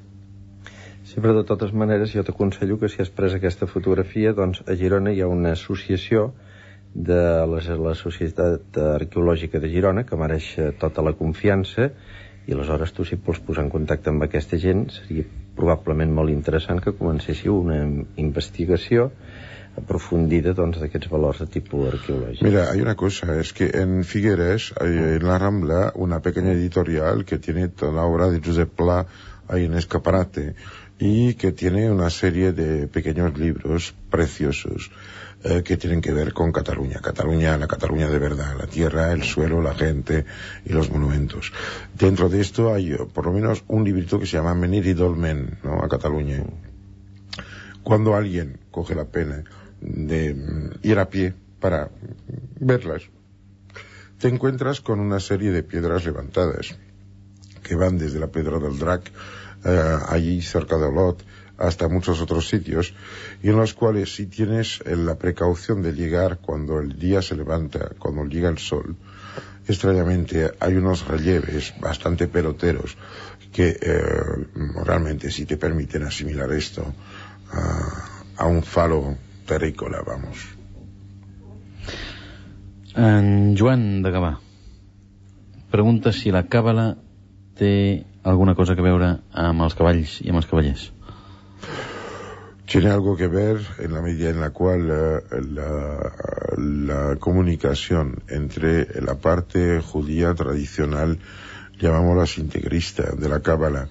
Sí, 1.04 1.20
però 1.20 1.34
de 1.36 1.44
totes 1.44 1.74
maneres 1.76 2.14
jo 2.16 2.24
t'aconsello 2.24 2.78
que 2.80 2.88
si 2.88 3.02
has 3.02 3.10
pres 3.12 3.34
aquesta 3.36 3.68
fotografia, 3.70 4.32
doncs 4.32 4.62
a 4.64 4.74
Girona 4.74 5.12
hi 5.12 5.20
ha 5.20 5.28
una 5.28 5.52
associació 5.52 6.32
de 6.94 7.20
la, 7.50 7.60
la 7.84 7.92
Societat 7.94 8.78
Arqueològica 8.80 9.60
de 9.60 9.68
Girona 9.68 10.06
que 10.08 10.16
mereix 10.16 10.48
eh, 10.58 10.70
tota 10.80 11.04
la 11.04 11.12
confiança 11.18 11.90
i 12.46 12.52
aleshores 12.52 12.92
tu 12.92 13.06
si 13.08 13.16
vols 13.16 13.40
posar 13.44 13.64
en 13.64 13.72
contacte 13.72 14.12
amb 14.12 14.26
aquesta 14.26 14.58
gent 14.60 14.86
seria 14.92 15.24
probablement 15.56 16.12
molt 16.12 16.32
interessant 16.32 16.82
que 16.84 16.92
comencéssiu 16.98 17.56
una 17.56 17.80
investigació 18.20 19.10
aprofundida 19.80 20.52
doncs, 20.54 20.78
d'aquests 20.78 21.10
valors 21.10 21.40
de 21.42 21.48
tipus 21.56 21.88
arqueològic. 21.90 22.44
Mira, 22.46 22.68
hay 22.70 22.82
una 22.84 22.94
cosa, 22.94 23.34
es 23.40 23.52
que 23.52 23.70
en 23.80 24.04
Figueres, 24.04 24.72
en 24.80 25.26
la 25.26 25.38
Rambla, 25.38 25.80
una 25.96 26.20
pequeña 26.22 26.52
editorial 26.52 27.24
que 27.24 27.38
tiene 27.38 27.68
toda 27.68 27.92
la 27.92 28.04
obra 28.04 28.30
de 28.30 28.40
Josep 28.44 28.70
Pla 28.70 29.04
ahí 29.48 29.64
en 29.64 29.74
escaparate 29.74 30.54
y 30.98 31.34
que 31.34 31.50
tiene 31.52 31.90
una 31.90 32.08
serie 32.10 32.52
de 32.52 32.86
pequeños 32.86 33.36
libros 33.36 33.94
preciosos 34.10 34.90
eh, 35.46 35.62
que 35.62 35.76
tienen 35.76 36.00
que 36.00 36.10
ver 36.10 36.32
con 36.32 36.52
Cataluña. 36.52 37.00
Cataluña, 37.02 37.58
la 37.58 37.66
Cataluña 37.66 38.08
de 38.08 38.18
verdad, 38.18 38.56
la 38.58 38.66
tierra, 38.66 39.12
el 39.12 39.22
suelo, 39.22 39.60
la 39.60 39.74
gente 39.74 40.24
y 40.64 40.72
los 40.72 40.90
monumentos. 40.90 41.52
Dentro 41.92 42.30
de 42.30 42.40
esto 42.40 42.72
hay 42.72 42.92
eh, 42.92 42.98
por 43.12 43.26
lo 43.26 43.32
menos 43.32 43.62
un 43.68 43.84
librito 43.84 44.18
que 44.18 44.24
se 44.24 44.38
llama 44.38 44.54
Menir 44.54 44.86
y 44.86 44.94
Dolmen, 44.94 45.58
¿no? 45.62 45.82
A 45.82 45.88
Cataluña. 45.90 46.42
Cuando 47.82 48.16
alguien 48.16 48.58
coge 48.70 48.94
la 48.94 49.04
pena 49.04 49.44
de 49.82 50.34
ir 50.82 50.98
a 50.98 51.10
pie 51.10 51.34
para 51.60 51.90
verlas, 52.58 53.02
te 54.18 54.28
encuentras 54.28 54.80
con 54.80 54.98
una 54.98 55.20
serie 55.20 55.50
de 55.50 55.62
piedras 55.62 56.06
levantadas 56.06 56.74
que 57.62 57.74
van 57.74 57.98
desde 57.98 58.18
la 58.18 58.28
Piedra 58.28 58.58
del 58.58 58.78
Drac, 58.78 59.12
eh, 59.66 59.98
allí 60.08 60.40
cerca 60.40 60.78
de 60.78 60.86
Olot, 60.86 61.22
hasta 61.58 61.88
muchos 61.88 62.20
otros 62.20 62.48
sitios, 62.48 62.94
y 63.44 63.50
en 63.50 63.58
los 63.58 63.74
cuales 63.74 64.14
si 64.14 64.24
tienes 64.24 64.82
la 64.86 65.16
precaución 65.16 65.82
de 65.82 65.92
llegar 65.92 66.38
cuando 66.38 66.80
el 66.80 66.98
día 66.98 67.20
se 67.20 67.36
levanta, 67.36 67.90
cuando 67.98 68.24
llega 68.24 68.48
el 68.48 68.56
sol, 68.56 68.96
extrañamente 69.68 70.52
hay 70.58 70.76
unos 70.76 71.06
relieves 71.06 71.74
bastante 71.78 72.26
peloteros 72.26 72.96
que 73.52 73.76
eh, 73.78 74.46
realmente 74.82 75.30
si 75.30 75.44
te 75.44 75.58
permiten 75.58 76.04
asimilar 76.04 76.50
esto 76.52 76.82
uh, 76.82 78.42
a 78.42 78.46
un 78.46 78.62
falo 78.62 79.14
terrícola, 79.46 80.00
vamos. 80.00 80.38
En 82.96 83.54
Joan 83.58 84.00
de 84.02 84.10
Gavà 84.10 84.38
pregunta 85.68 86.16
si 86.16 86.32
la 86.32 86.46
càbala 86.48 86.94
té 87.60 88.06
alguna 88.24 88.54
cosa 88.54 88.72
que 88.74 88.88
veure 88.88 89.18
amb 89.36 89.68
els 89.68 89.76
cavalls 89.76 90.22
i 90.24 90.32
amb 90.32 90.40
els 90.40 90.48
cavallers. 90.48 90.92
Tiene 92.66 92.90
algo 92.90 93.16
que 93.16 93.28
ver 93.28 93.60
en 93.78 93.92
la 93.92 94.00
medida 94.00 94.30
en 94.30 94.40
la 94.40 94.50
cual 94.50 94.90
eh, 94.90 95.20
la, 96.56 97.16
comunicación 97.18 98.22
entre 98.28 99.00
la 99.02 99.16
parte 99.16 99.80
judía 99.80 100.34
tradicional, 100.34 101.18
llamámosla 101.78 102.42
integrista, 102.42 103.12
de 103.16 103.28
la 103.28 103.40
Cábala, 103.40 103.88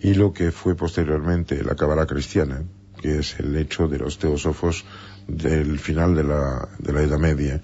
y 0.00 0.14
lo 0.14 0.32
que 0.32 0.50
fue 0.50 0.74
posteriormente 0.74 1.62
la 1.62 1.76
Cábala 1.76 2.06
cristiana, 2.06 2.62
que 3.00 3.18
es 3.18 3.38
el 3.38 3.56
hecho 3.56 3.88
de 3.88 3.98
los 3.98 4.18
teósofos 4.18 4.84
del 5.26 5.78
final 5.78 6.14
de 6.14 6.24
la, 6.24 6.68
de 6.78 6.92
la 6.92 7.02
Edad 7.02 7.18
Media, 7.18 7.60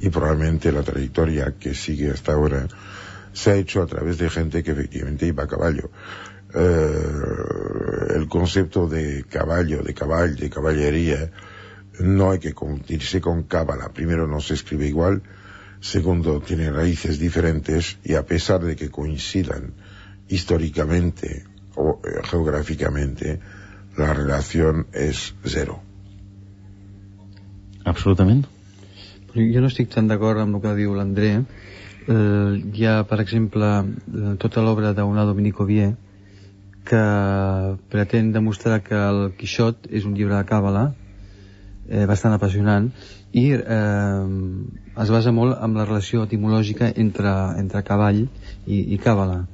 y 0.00 0.08
probablemente 0.08 0.72
la 0.72 0.82
trayectoria 0.82 1.54
que 1.58 1.74
sigue 1.74 2.10
hasta 2.10 2.32
ahora, 2.32 2.66
se 3.32 3.50
ha 3.50 3.54
hecho 3.56 3.82
a 3.82 3.86
través 3.86 4.18
de 4.18 4.30
gente 4.30 4.62
que 4.62 4.72
efectivamente 4.72 5.26
iba 5.26 5.44
a 5.44 5.48
caballo. 5.48 5.90
Eh, 6.54 8.16
el 8.16 8.28
concepto 8.28 8.88
de 8.88 9.24
caballo, 9.28 9.82
de 9.82 9.94
caballo, 9.94 10.34
de 10.36 10.50
caballería, 10.50 11.30
no 12.00 12.30
hay 12.30 12.38
que 12.38 12.54
confundirse 12.54 13.20
con 13.20 13.44
cábala. 13.44 13.92
Primero, 13.92 14.26
no 14.26 14.40
se 14.40 14.54
escribe 14.54 14.86
igual. 14.86 15.22
Segundo, 15.80 16.40
tiene 16.40 16.70
raíces 16.70 17.18
diferentes 17.18 17.98
y 18.04 18.14
a 18.14 18.26
pesar 18.26 18.60
de 18.62 18.76
que 18.76 18.90
coincidan 18.90 19.74
históricamente 20.28 21.44
o 21.76 22.00
eh, 22.04 22.20
geográficamente, 22.24 23.40
la 23.96 24.12
relación 24.14 24.86
és 24.92 25.34
zero. 25.44 25.80
Absolutament. 27.84 28.46
Jo 29.34 29.62
no 29.62 29.70
estic 29.70 29.90
tan 29.92 30.08
d'acord 30.10 30.40
amb 30.42 30.58
el 30.58 30.62
que 30.62 30.76
diu 30.78 30.94
l'André. 30.94 31.32
Eh, 31.40 32.60
hi 32.74 32.86
ha, 32.86 33.02
per 33.08 33.20
exemple, 33.22 33.68
eh, 33.82 34.34
tota 34.42 34.62
l'obra 34.64 34.92
d'una 34.96 35.26
Dominico 35.28 35.66
Vie, 35.68 35.92
que 36.90 37.76
pretén 37.92 38.32
demostrar 38.34 38.80
que 38.82 38.98
el 38.98 39.20
Quixot 39.38 39.86
és 39.94 40.06
un 40.08 40.16
llibre 40.18 40.34
de 40.34 40.46
càbala 40.48 40.88
eh, 41.86 42.02
bastant 42.10 42.34
apassionant 42.34 42.88
i 43.30 43.44
eh, 43.54 44.24
es 45.04 45.12
basa 45.14 45.30
molt 45.36 45.54
en 45.62 45.76
la 45.78 45.86
relació 45.86 46.24
etimològica 46.26 46.90
entre, 47.04 47.34
entre 47.62 47.84
cavall 47.86 48.24
i, 48.24 48.80
i 48.80 48.98
càbala 48.98 49.44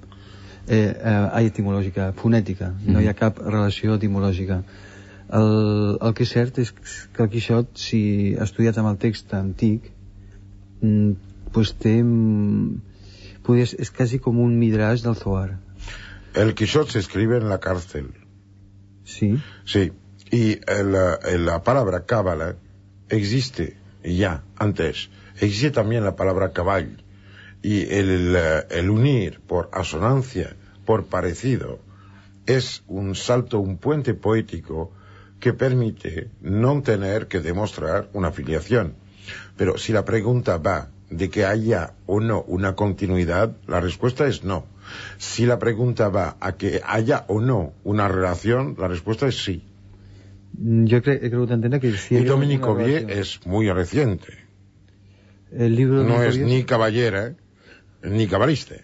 eh, 0.64 0.94
eh, 0.96 1.44
etimològica, 1.50 2.14
fonètica 2.16 2.70
mm. 2.72 2.94
no 2.94 3.04
hi 3.04 3.10
ha 3.10 3.12
mm. 3.12 3.20
cap 3.20 3.42
relació 3.44 3.98
etimològica 4.00 4.62
el, 5.36 5.52
el 6.00 6.16
que 6.16 6.24
és 6.24 6.32
cert 6.38 6.62
és 6.64 6.72
que 6.72 7.24
el 7.26 7.30
Quixot 7.36 7.76
si 7.84 8.00
estudiat 8.46 8.80
amb 8.80 8.94
el 8.94 8.98
text 9.04 9.36
antic 9.36 9.92
mm, 10.80 11.12
pues 11.52 11.76
té 11.84 11.98
mm, 12.00 12.80
pues 13.44 13.76
és 13.76 13.92
quasi 13.92 14.24
com 14.24 14.40
un 14.40 14.56
midrash 14.56 15.04
del 15.04 15.20
Zohar 15.20 15.58
El 16.36 16.54
Quijote 16.54 16.92
se 16.92 16.98
escribe 16.98 17.38
en 17.38 17.48
la 17.48 17.60
cárcel. 17.60 18.12
Sí. 19.04 19.42
Sí. 19.64 19.92
Y 20.30 20.60
la, 20.66 21.18
la 21.38 21.62
palabra 21.62 22.04
cábala 22.04 22.56
existe 23.08 23.78
ya, 24.04 24.44
antes. 24.56 25.08
Existe 25.40 25.70
también 25.70 26.04
la 26.04 26.14
palabra 26.14 26.52
cabal. 26.52 27.02
Y 27.62 27.90
el, 27.92 28.36
el 28.70 28.90
unir 28.90 29.40
por 29.40 29.70
asonancia, 29.72 30.56
por 30.84 31.06
parecido, 31.06 31.80
es 32.44 32.84
un 32.86 33.14
salto, 33.14 33.58
un 33.58 33.78
puente 33.78 34.12
poético 34.12 34.92
que 35.40 35.54
permite 35.54 36.30
no 36.42 36.82
tener 36.82 37.28
que 37.28 37.40
demostrar 37.40 38.10
una 38.12 38.30
filiación. 38.30 38.94
Pero 39.56 39.78
si 39.78 39.94
la 39.94 40.04
pregunta 40.04 40.58
va 40.58 40.90
de 41.08 41.30
que 41.30 41.46
haya 41.46 41.94
o 42.04 42.20
no 42.20 42.42
una 42.42 42.74
continuidad, 42.74 43.56
la 43.66 43.80
respuesta 43.80 44.26
es 44.26 44.44
no. 44.44 44.66
Si 45.18 45.46
la 45.46 45.58
pregunta 45.58 46.08
va 46.08 46.36
a 46.40 46.52
que 46.52 46.80
haya 46.84 47.24
o 47.28 47.40
no 47.40 47.72
una 47.84 48.08
relación, 48.08 48.76
la 48.78 48.88
respuesta 48.88 49.26
es 49.26 49.42
sí. 49.42 49.62
Yo 50.58 51.02
creo, 51.02 51.20
creo 51.20 51.46
que 51.46 51.80
que 51.80 51.92
sí. 51.96 52.16
Y 52.16 52.24
Dominico 52.24 52.74
Vie 52.74 53.06
es 53.08 53.40
muy 53.46 53.70
reciente. 53.70 54.32
El 55.52 55.76
libro 55.76 56.02
no 56.02 56.22
es 56.22 56.38
ni 56.38 56.64
caballera 56.64 57.34
ni 58.02 58.26
cabalista. 58.26 58.76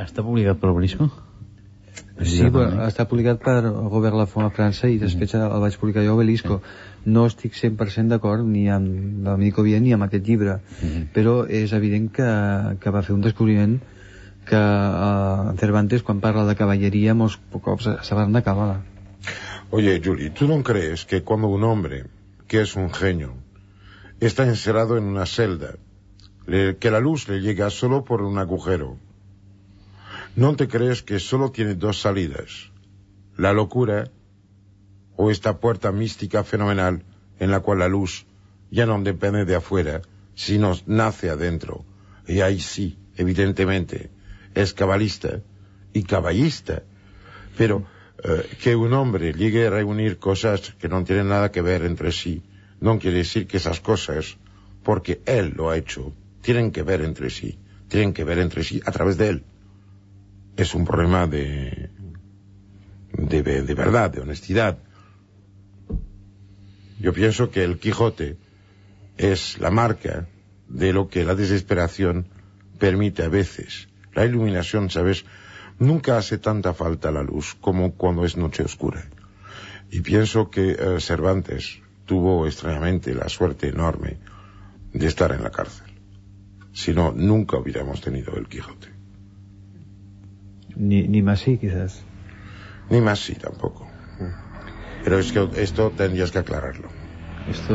¿Està 0.00 0.22
publicat 0.24 0.56
per 0.56 0.70
Obrisco? 0.70 1.10
Sí, 2.24 2.46
però 2.48 2.86
està 2.86 3.04
publicat 3.08 3.40
per 3.42 3.58
el 3.60 3.88
govern 3.92 4.16
de 4.16 4.22
la 4.22 4.28
Font 4.30 4.46
a 4.46 4.52
França 4.54 4.88
i 4.88 4.96
després 5.00 5.34
mm. 5.34 5.50
el 5.50 5.64
vaig 5.64 5.76
publicar 5.80 6.04
jo 6.06 6.14
a 6.14 6.16
Obelisco. 6.16 6.60
Sí 6.60 6.89
no 7.04 7.24
estic 7.26 7.54
100% 7.56 8.08
d'acord 8.12 8.44
ni 8.46 8.68
amb 8.70 9.24
la 9.24 9.36
Vien 9.36 9.82
ni 9.82 9.92
amb 9.92 10.04
aquest 10.04 10.26
llibre 10.26 10.58
mm 10.58 10.88
-hmm. 10.88 11.06
però 11.14 11.46
és 11.48 11.72
evident 11.72 12.10
que, 12.12 12.28
que 12.80 12.90
va 12.90 13.02
fer 13.02 13.14
un 13.14 13.20
descobriment 13.20 13.80
que 14.44 14.56
uh, 14.56 15.56
Cervantes 15.56 16.02
quan 16.02 16.20
parla 16.20 16.46
de 16.46 16.56
caballeria 16.56 17.14
molts 17.14 17.38
cops 17.62 17.88
se 18.02 18.14
van 18.14 18.32
de 18.32 18.42
cabala 18.42 18.80
Oye, 19.72 20.00
Juli, 20.04 20.30
¿tú 20.30 20.48
no 20.48 20.64
crees 20.64 21.04
que 21.04 21.22
cuando 21.22 21.46
un 21.46 21.62
hombre, 21.62 22.06
que 22.48 22.60
es 22.60 22.74
un 22.74 22.92
genio, 22.92 23.34
está 24.18 24.44
encerrado 24.44 24.96
en 24.96 25.04
una 25.04 25.26
celda, 25.26 25.76
le, 26.46 26.76
que 26.76 26.90
la 26.90 26.98
luz 26.98 27.28
le 27.28 27.40
llega 27.40 27.70
solo 27.70 28.04
por 28.04 28.22
un 28.22 28.38
agujero, 28.38 28.96
¿no 30.34 30.56
te 30.56 30.66
crees 30.66 31.04
que 31.04 31.20
solo 31.20 31.52
tiene 31.52 31.76
dos 31.76 32.00
salidas? 32.00 32.72
La 33.36 33.52
locura 33.52 34.10
o 35.20 35.30
esta 35.30 35.60
puerta 35.60 35.92
mística 35.92 36.44
fenomenal 36.44 37.02
en 37.38 37.50
la 37.50 37.60
cual 37.60 37.80
la 37.80 37.88
luz 37.88 38.24
ya 38.70 38.86
no 38.86 38.98
depende 39.02 39.44
de 39.44 39.54
afuera, 39.54 40.00
sino 40.34 40.74
nace 40.86 41.28
adentro. 41.28 41.84
Y 42.26 42.40
ahí 42.40 42.58
sí, 42.58 42.98
evidentemente, 43.18 44.08
es 44.54 44.72
cabalista 44.72 45.42
y 45.92 46.04
caballista. 46.04 46.84
Pero 47.58 47.84
eh, 48.24 48.48
que 48.62 48.74
un 48.74 48.94
hombre 48.94 49.34
llegue 49.34 49.66
a 49.66 49.70
reunir 49.70 50.16
cosas 50.18 50.74
que 50.80 50.88
no 50.88 51.04
tienen 51.04 51.28
nada 51.28 51.50
que 51.50 51.60
ver 51.60 51.84
entre 51.84 52.12
sí, 52.12 52.42
no 52.80 52.98
quiere 52.98 53.18
decir 53.18 53.46
que 53.46 53.58
esas 53.58 53.80
cosas, 53.80 54.38
porque 54.82 55.20
él 55.26 55.52
lo 55.54 55.68
ha 55.68 55.76
hecho, 55.76 56.14
tienen 56.40 56.70
que 56.70 56.82
ver 56.82 57.02
entre 57.02 57.28
sí, 57.28 57.58
tienen 57.88 58.14
que 58.14 58.24
ver 58.24 58.38
entre 58.38 58.64
sí 58.64 58.80
a 58.86 58.90
través 58.90 59.18
de 59.18 59.28
él. 59.28 59.44
Es 60.56 60.74
un 60.74 60.86
problema 60.86 61.26
de, 61.26 61.90
de, 63.12 63.42
de 63.42 63.74
verdad, 63.74 64.10
de 64.10 64.20
honestidad, 64.22 64.78
yo 67.00 67.12
pienso 67.12 67.50
que 67.50 67.64
el 67.64 67.78
Quijote 67.78 68.36
es 69.16 69.58
la 69.58 69.70
marca 69.70 70.28
de 70.68 70.92
lo 70.92 71.08
que 71.08 71.24
la 71.24 71.34
desesperación 71.34 72.26
permite 72.78 73.22
a 73.22 73.28
veces. 73.28 73.88
La 74.14 74.24
iluminación, 74.26 74.90
¿sabes? 74.90 75.24
Nunca 75.78 76.18
hace 76.18 76.36
tanta 76.38 76.74
falta 76.74 77.10
la 77.10 77.22
luz 77.22 77.56
como 77.60 77.92
cuando 77.94 78.24
es 78.24 78.36
noche 78.36 78.62
oscura. 78.62 79.02
Y 79.90 80.00
pienso 80.00 80.50
que 80.50 80.72
eh, 80.72 81.00
Cervantes 81.00 81.80
tuvo 82.04 82.46
extrañamente 82.46 83.14
la 83.14 83.28
suerte 83.28 83.68
enorme 83.68 84.18
de 84.92 85.06
estar 85.06 85.32
en 85.32 85.42
la 85.42 85.50
cárcel. 85.50 85.86
Si 86.72 86.92
no, 86.92 87.12
nunca 87.12 87.56
hubiéramos 87.56 88.00
tenido 88.00 88.36
el 88.36 88.46
Quijote. 88.46 88.88
Ni, 90.76 91.08
ni 91.08 91.22
Masí, 91.22 91.56
quizás. 91.56 92.02
Ni 92.90 93.00
Masí 93.00 93.34
tampoco. 93.34 93.89
Pero 95.10 95.22
es 95.22 95.32
que 95.32 95.48
esto 95.60 95.90
tendrías 95.90 96.30
que 96.30 96.38
aclararlo. 96.38 96.88
Esto 97.48 97.74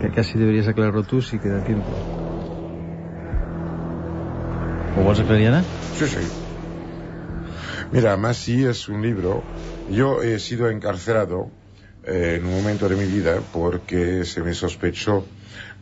que 0.00 0.10
casi 0.10 0.38
deberías 0.38 0.66
aclararlo 0.68 1.02
tú 1.02 1.20
si 1.20 1.38
queda 1.38 1.62
tiempo. 1.62 1.92
¿O 4.96 5.04
vas 5.04 5.18
a 5.18 5.22
aclarar 5.22 5.66
Sí, 5.92 6.06
sí. 6.08 6.20
Mira, 7.90 8.16
más 8.16 8.38
si 8.38 8.64
es 8.64 8.88
un 8.88 9.02
libro. 9.02 9.44
Yo 9.86 10.22
he 10.22 10.38
sido 10.38 10.70
encarcelado 10.70 11.50
eh, 12.04 12.38
en 12.38 12.46
un 12.46 12.54
momento 12.54 12.88
de 12.88 12.96
mi 12.96 13.04
vida 13.04 13.42
porque 13.52 14.24
se 14.24 14.40
me 14.40 14.54
sospechó 14.54 15.26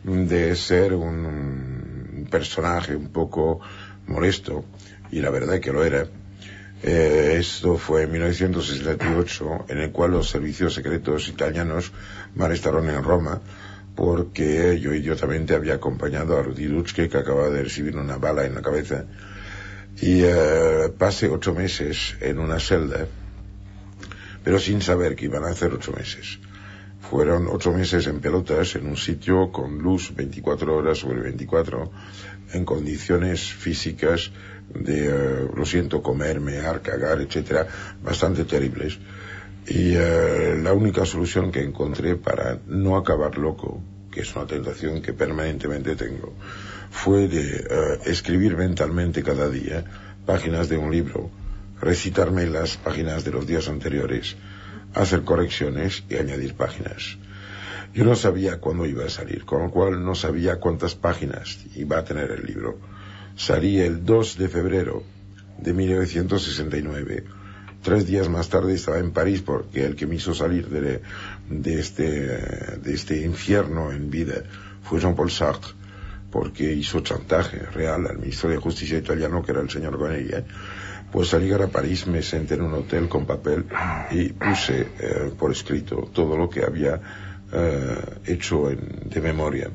de 0.03 0.57
ser 0.57 0.93
un 0.93 2.27
personaje 2.29 2.97
un 2.97 3.07
poco 3.13 3.61
molesto 4.07 4.65
y 5.09 5.21
la 5.21 5.29
verdad 5.29 5.61
que 5.61 5.71
lo 5.71 5.85
era 5.85 6.05
eh, 6.83 7.37
esto 7.39 7.77
fue 7.77 8.03
en 8.03 8.11
1968, 8.11 9.65
en 9.69 9.77
el 9.79 9.91
cual 9.91 10.11
los 10.11 10.29
servicios 10.29 10.73
secretos 10.73 11.27
italianos 11.27 11.91
me 12.35 12.45
arrestaron 12.45 12.89
en 12.89 13.03
Roma 13.03 13.41
porque 13.95 14.79
yo 14.79 14.93
idiotamente 14.93 15.53
había 15.53 15.75
acompañado 15.75 16.37
a 16.37 16.43
Rudy 16.43 16.65
Dutschke 16.65 17.09
que 17.09 17.17
acababa 17.17 17.49
de 17.49 17.63
recibir 17.63 17.97
una 17.97 18.17
bala 18.17 18.45
en 18.45 18.55
la 18.55 18.61
cabeza 18.61 19.05
y 20.01 20.21
eh, 20.23 20.91
pasé 20.97 21.27
ocho 21.27 21.53
meses 21.53 22.15
en 22.21 22.39
una 22.39 22.59
celda 22.59 23.05
pero 24.43 24.59
sin 24.59 24.81
saber 24.81 25.15
que 25.15 25.25
iban 25.25 25.43
a 25.43 25.49
hacer 25.49 25.73
ocho 25.73 25.91
meses. 25.91 26.39
Fueron 27.09 27.47
ocho 27.49 27.71
meses 27.71 28.07
en 28.07 28.19
pelotas 28.19 28.75
en 28.75 28.87
un 28.87 28.97
sitio 28.97 29.51
con 29.51 29.79
luz 29.79 30.13
24 30.15 30.75
horas 30.75 30.99
sobre 30.99 31.21
24 31.21 31.91
en 32.53 32.65
condiciones 32.65 33.53
físicas 33.53 34.31
de, 34.73 35.13
uh, 35.13 35.55
lo 35.55 35.65
siento, 35.65 36.01
comer, 36.01 36.39
mear, 36.39 36.81
cagar, 36.81 37.21
etcétera, 37.21 37.67
bastante 38.03 38.45
terribles. 38.45 38.99
Y 39.67 39.95
uh, 39.95 40.61
la 40.61 40.73
única 40.73 41.05
solución 41.05 41.51
que 41.51 41.63
encontré 41.63 42.15
para 42.15 42.59
no 42.67 42.97
acabar 42.97 43.37
loco, 43.37 43.81
que 44.11 44.21
es 44.21 44.35
una 44.35 44.47
tentación 44.47 45.01
que 45.01 45.13
permanentemente 45.13 45.95
tengo, 45.95 46.33
fue 46.89 47.27
de 47.27 47.65
uh, 47.69 48.09
escribir 48.09 48.57
mentalmente 48.57 49.23
cada 49.23 49.49
día 49.49 49.83
páginas 50.25 50.69
de 50.69 50.77
un 50.77 50.91
libro 50.91 51.29
recitarme 51.81 52.45
las 52.45 52.77
páginas 52.77 53.25
de 53.25 53.31
los 53.31 53.47
días 53.47 53.67
anteriores, 53.67 54.35
hacer 54.93 55.23
correcciones 55.23 56.03
y 56.09 56.15
añadir 56.15 56.53
páginas. 56.53 57.17
Yo 57.93 58.05
no 58.05 58.15
sabía 58.15 58.59
cuándo 58.59 58.85
iba 58.85 59.05
a 59.05 59.09
salir, 59.09 59.43
con 59.45 59.63
lo 59.63 59.71
cual 59.71 60.05
no 60.05 60.15
sabía 60.15 60.59
cuántas 60.59 60.95
páginas 60.95 61.57
iba 61.75 61.97
a 61.97 62.05
tener 62.05 62.31
el 62.31 62.45
libro. 62.45 62.77
Salí 63.35 63.79
el 63.79 64.05
2 64.05 64.37
de 64.37 64.49
febrero 64.49 65.03
de 65.57 65.73
1969. 65.73 67.23
Tres 67.81 68.05
días 68.05 68.29
más 68.29 68.49
tarde 68.49 68.73
estaba 68.73 68.99
en 68.99 69.11
París 69.11 69.41
porque 69.41 69.85
el 69.85 69.95
que 69.95 70.05
me 70.05 70.15
hizo 70.15 70.33
salir 70.33 70.69
de, 70.69 71.01
de 71.49 71.79
este, 71.79 72.03
de 72.77 72.93
este 72.93 73.21
infierno 73.25 73.91
en 73.91 74.09
vida 74.11 74.43
fue 74.83 74.99
Jean-Paul 74.99 75.31
Sartre 75.31 75.73
porque 76.31 76.71
hizo 76.71 77.01
chantaje 77.01 77.59
real 77.73 78.07
al 78.07 78.17
ministro 78.17 78.49
de 78.49 78.57
Justicia 78.57 78.97
italiano, 78.97 79.43
que 79.43 79.51
era 79.51 79.61
el 79.61 79.69
señor 79.69 79.97
Gonella. 79.97 80.43
Pues 81.11 81.33
al 81.33 81.41
llegar 81.41 81.61
a 81.61 81.67
París 81.67 82.07
me 82.07 82.23
senté 82.23 82.53
en 82.53 82.61
un 82.61 82.73
hotel 82.73 83.09
con 83.09 83.25
papel 83.25 83.65
y 84.11 84.29
puse 84.29 84.87
eh, 84.97 85.31
por 85.37 85.51
escrito 85.51 86.09
todo 86.13 86.37
lo 86.37 86.49
que 86.49 86.63
había 86.63 87.01
eh, 87.51 87.97
hecho 88.25 88.71
en, 88.71 89.09
de 89.09 89.19
memoria. 89.19 89.69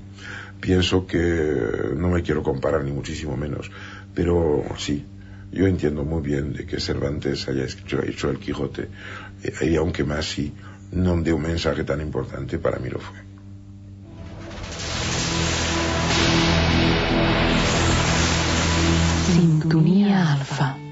Pienso 0.67 1.07
que 1.07 1.95
no 1.95 2.09
me 2.09 2.25
quiero 2.25 2.43
comparar 2.43 2.83
ni 2.83 2.91
muchísimo 2.91 3.37
menos, 3.37 3.71
pero 4.13 4.65
sí, 4.77 5.07
yo 5.53 5.65
entiendo 5.69 6.03
muy 6.05 6.21
bien 6.23 6.55
de 6.55 6.67
que 6.67 6.81
Cervantes 6.81 7.47
haya 7.47 7.65
hecho, 7.65 8.31
el 8.31 8.41
Quijote, 8.41 8.89
eh, 9.45 9.71
y 9.71 9.77
aunque 9.77 10.03
más 10.03 10.25
sí, 10.25 10.53
no 10.91 11.23
de 11.23 11.33
un 11.33 11.43
mensaje 11.43 11.85
tan 11.85 12.01
importante, 12.01 12.59
para 12.59 12.81
mí 12.81 12.89
lo 12.89 12.99
fue. 12.99 13.17
Sintonia 19.33 20.33
alfa. 20.33 20.86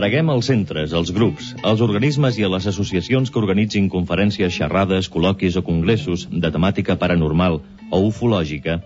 Preguem 0.00 0.30
als 0.32 0.46
centres, 0.48 0.94
als 0.96 1.10
grups, 1.12 1.50
als 1.60 1.82
organismes 1.84 2.38
i 2.40 2.44
a 2.46 2.48
les 2.48 2.64
associacions 2.70 3.28
que 3.28 3.36
organitzin 3.36 3.90
conferències, 3.92 4.54
xerrades, 4.54 5.10
col·loquis 5.12 5.58
o 5.60 5.62
congressos 5.66 6.22
de 6.32 6.50
temàtica 6.54 6.96
paranormal 7.02 7.58
o 7.92 7.98
ufològica 8.06 8.78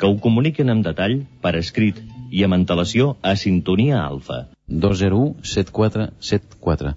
que 0.00 0.08
ho 0.08 0.14
comuniquen 0.24 0.72
amb 0.72 0.86
detall 0.86 1.18
per 1.44 1.52
escrit 1.58 1.98
i 2.32 2.46
amb 2.46 2.56
antelació 2.56 3.10
a 3.20 3.34
Sintonia 3.36 3.98
Alfa. 4.00 4.46
201 4.86 5.44
7474 5.52 6.94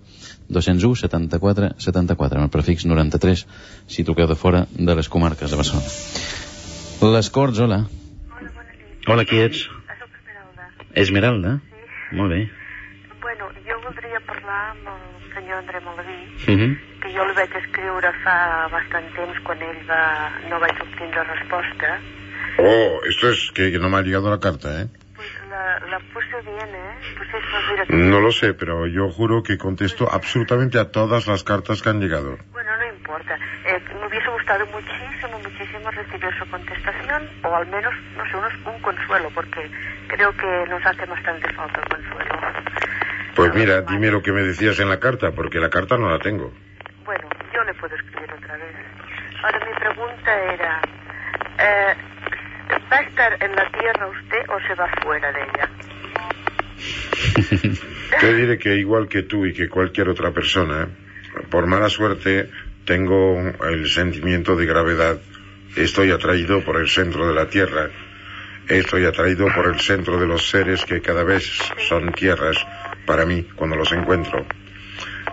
201 0.48 0.96
74 1.04 1.74
74 1.88 2.40
amb 2.40 2.48
el 2.48 2.54
prefix 2.56 2.88
93 2.88 3.44
si 3.98 4.08
truqueu 4.08 4.32
de 4.32 4.40
fora 4.46 4.64
de 4.72 4.96
les 4.96 5.12
comarques 5.12 5.52
de 5.52 5.60
Barcelona 5.60 7.12
les 7.18 7.32
Corts, 7.36 7.60
hola 7.60 7.84
Hola, 9.10 9.28
qui 9.28 9.44
ets? 9.44 9.68
Esmeralda? 10.96 11.58
Sí. 11.60 12.16
Molt 12.16 12.36
bé. 12.38 12.42
Voldria 13.92 14.20
parlar 14.24 14.60
amb 14.72 14.86
el 14.88 15.34
senyor 15.36 15.58
André 15.60 15.80
Malaví, 15.84 16.20
Uh 16.48 16.56
-huh. 16.56 16.72
que 17.02 17.10
jo 17.16 17.26
li 17.28 17.34
vaig 17.36 17.52
escriure 17.60 18.12
fa 18.24 18.36
bastant 18.72 19.08
temps 19.16 19.40
quan 19.44 19.62
ell 19.62 19.82
va... 19.90 20.32
no 20.50 20.60
vaig 20.60 20.78
obtindre 20.82 21.24
resposta. 21.24 22.00
Oh, 22.58 23.02
esto 23.10 23.30
es 23.30 23.52
que, 23.54 23.72
que 23.72 23.80
no 23.80 23.90
me 23.90 23.98
ha 23.98 24.02
llegado 24.02 24.30
la 24.30 24.40
carta, 24.40 24.70
¿eh? 24.82 24.88
La, 25.50 25.80
la 25.92 26.00
puse 26.14 26.38
bien, 26.46 26.70
¿eh? 26.70 26.94
Puse 27.18 27.38
eso, 27.38 27.86
No 27.90 28.20
lo 28.22 28.32
sé, 28.32 28.54
pero 28.54 28.88
yo 28.88 29.10
juro 29.10 29.44
que 29.44 29.58
contesto 29.58 30.08
absolutamente 30.10 30.80
a 30.80 30.90
todas 30.92 31.28
las 31.28 31.44
cartas 31.44 31.82
que 31.82 31.90
han 31.90 32.00
llegado. 32.00 32.38
Bueno, 32.54 32.72
no 32.78 32.86
importa. 32.96 33.36
Eh, 33.66 33.80
me 34.00 34.08
hubiese 34.08 34.30
gustado 34.30 34.66
muchísimo, 34.68 35.38
muchísimo 35.40 35.92
recibir 35.92 36.34
su 36.40 36.46
contestación, 36.50 37.22
o 37.44 37.54
al 37.56 37.68
menos, 37.68 37.94
no 38.18 38.24
sé, 38.30 38.38
unos- 38.38 38.66
un 38.74 38.80
consuelo, 38.82 39.30
porque 39.36 39.70
creo 40.08 40.32
que 40.38 40.66
nos 40.70 40.84
hace 40.86 41.06
bastante 41.06 41.52
falta 41.54 41.82
el 41.82 41.88
consuelo. 41.90 42.34
Pues 43.36 43.54
mira, 43.56 43.82
dime 43.82 44.12
lo 44.12 44.22
que 44.22 44.32
me 44.32 44.42
decías 44.42 44.80
en 44.80 44.90
la 44.90 45.00
carta, 45.00 45.32
porque 45.32 45.60
la 45.60 45.70
carta 45.70 45.98
no 45.98 46.10
la 46.10 46.20
tengo. 46.20 46.52
Bueno, 47.06 47.30
yo 47.54 47.64
le 47.64 47.74
puedo 47.76 47.96
escribir 47.96 48.32
otra 48.34 48.58
vez. 48.58 48.76
Ahora, 49.42 49.66
mi 49.66 49.74
pregunta 49.80 50.54
era, 50.54 50.82
eh, 51.58 51.96
¿va 52.92 52.98
a 52.98 53.02
estar 53.02 53.44
en 53.44 53.56
la 53.56 53.72
Tierra 53.72 54.08
usted 54.08 54.50
o 54.50 54.60
se 54.68 54.76
va 54.76 54.88
fuera 55.02 55.32
de 55.32 55.42
ella? 55.42 55.70
Te 58.20 58.34
diré 58.34 58.58
que 58.58 58.76
igual 58.76 59.08
que 59.08 59.24
tú 59.24 59.46
y 59.46 59.54
que 59.54 59.70
cualquier 59.70 60.10
otra 60.10 60.32
persona, 60.32 60.90
por 61.50 61.68
mala 61.68 61.90
suerte, 61.90 62.50
tengo 62.86 63.40
el 63.70 63.88
sentimiento 63.88 64.56
de 64.58 64.66
gravedad. 64.66 65.18
Estoy 65.76 66.12
atraído 66.12 66.62
por 66.62 66.82
el 66.82 66.90
centro 66.90 67.28
de 67.28 67.34
la 67.34 67.48
Tierra. 67.48 67.90
Estoy 68.68 69.06
atraído 69.06 69.48
por 69.56 69.68
el 69.68 69.80
centro 69.80 70.20
de 70.20 70.28
los 70.28 70.50
seres 70.50 70.86
que 70.86 71.02
cada 71.02 71.24
vez 71.24 71.46
son 71.88 72.12
tierras 72.12 72.58
para 73.06 73.26
mí 73.26 73.48
cuando 73.56 73.76
los 73.76 73.92
encuentro. 73.92 74.46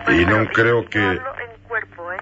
Y 0.07 0.25
no 0.25 0.47
creo 0.47 0.85
que... 0.89 0.99
En 0.99 1.19
cuerpo, 1.67 2.11
¿eh? 2.13 2.17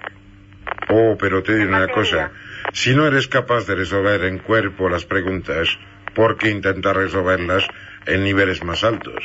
Oh, 0.90 1.16
pero 1.18 1.42
te 1.42 1.56
digo 1.56 1.68
una 1.68 1.88
cosa. 1.88 2.30
Si 2.72 2.94
no 2.94 3.06
eres 3.06 3.28
capaz 3.28 3.66
de 3.66 3.74
resolver 3.74 4.22
en 4.24 4.38
cuerpo 4.38 4.88
las 4.88 5.04
preguntas, 5.04 5.78
¿por 6.14 6.36
qué 6.36 6.50
intentar 6.50 6.96
resolverlas 6.96 7.66
en 8.06 8.24
niveles 8.24 8.62
más 8.64 8.84
altos? 8.84 9.24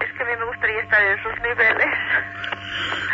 Es 0.00 0.12
que 0.16 0.22
a 0.22 0.26
mí 0.26 0.32
me 0.38 0.44
gustaría 0.46 0.80
estar 0.80 1.00
en 1.02 1.18
esos 1.18 1.32
niveles. 1.42 1.86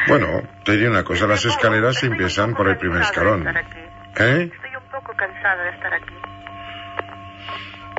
Bueno, 0.08 0.42
te 0.64 0.72
diré 0.72 0.88
una 0.88 1.04
cosa. 1.04 1.26
Las 1.26 1.44
escaleras 1.44 2.02
empiezan 2.02 2.54
por 2.54 2.68
el 2.68 2.76
primer 2.78 3.02
escalón. 3.02 3.46
¿Eh? 3.46 4.50
Estoy 4.52 4.76
un 4.76 4.90
poco 4.90 5.14
cansada 5.14 5.62
de 5.64 5.70
estar 5.70 5.94
aquí. 5.94 6.14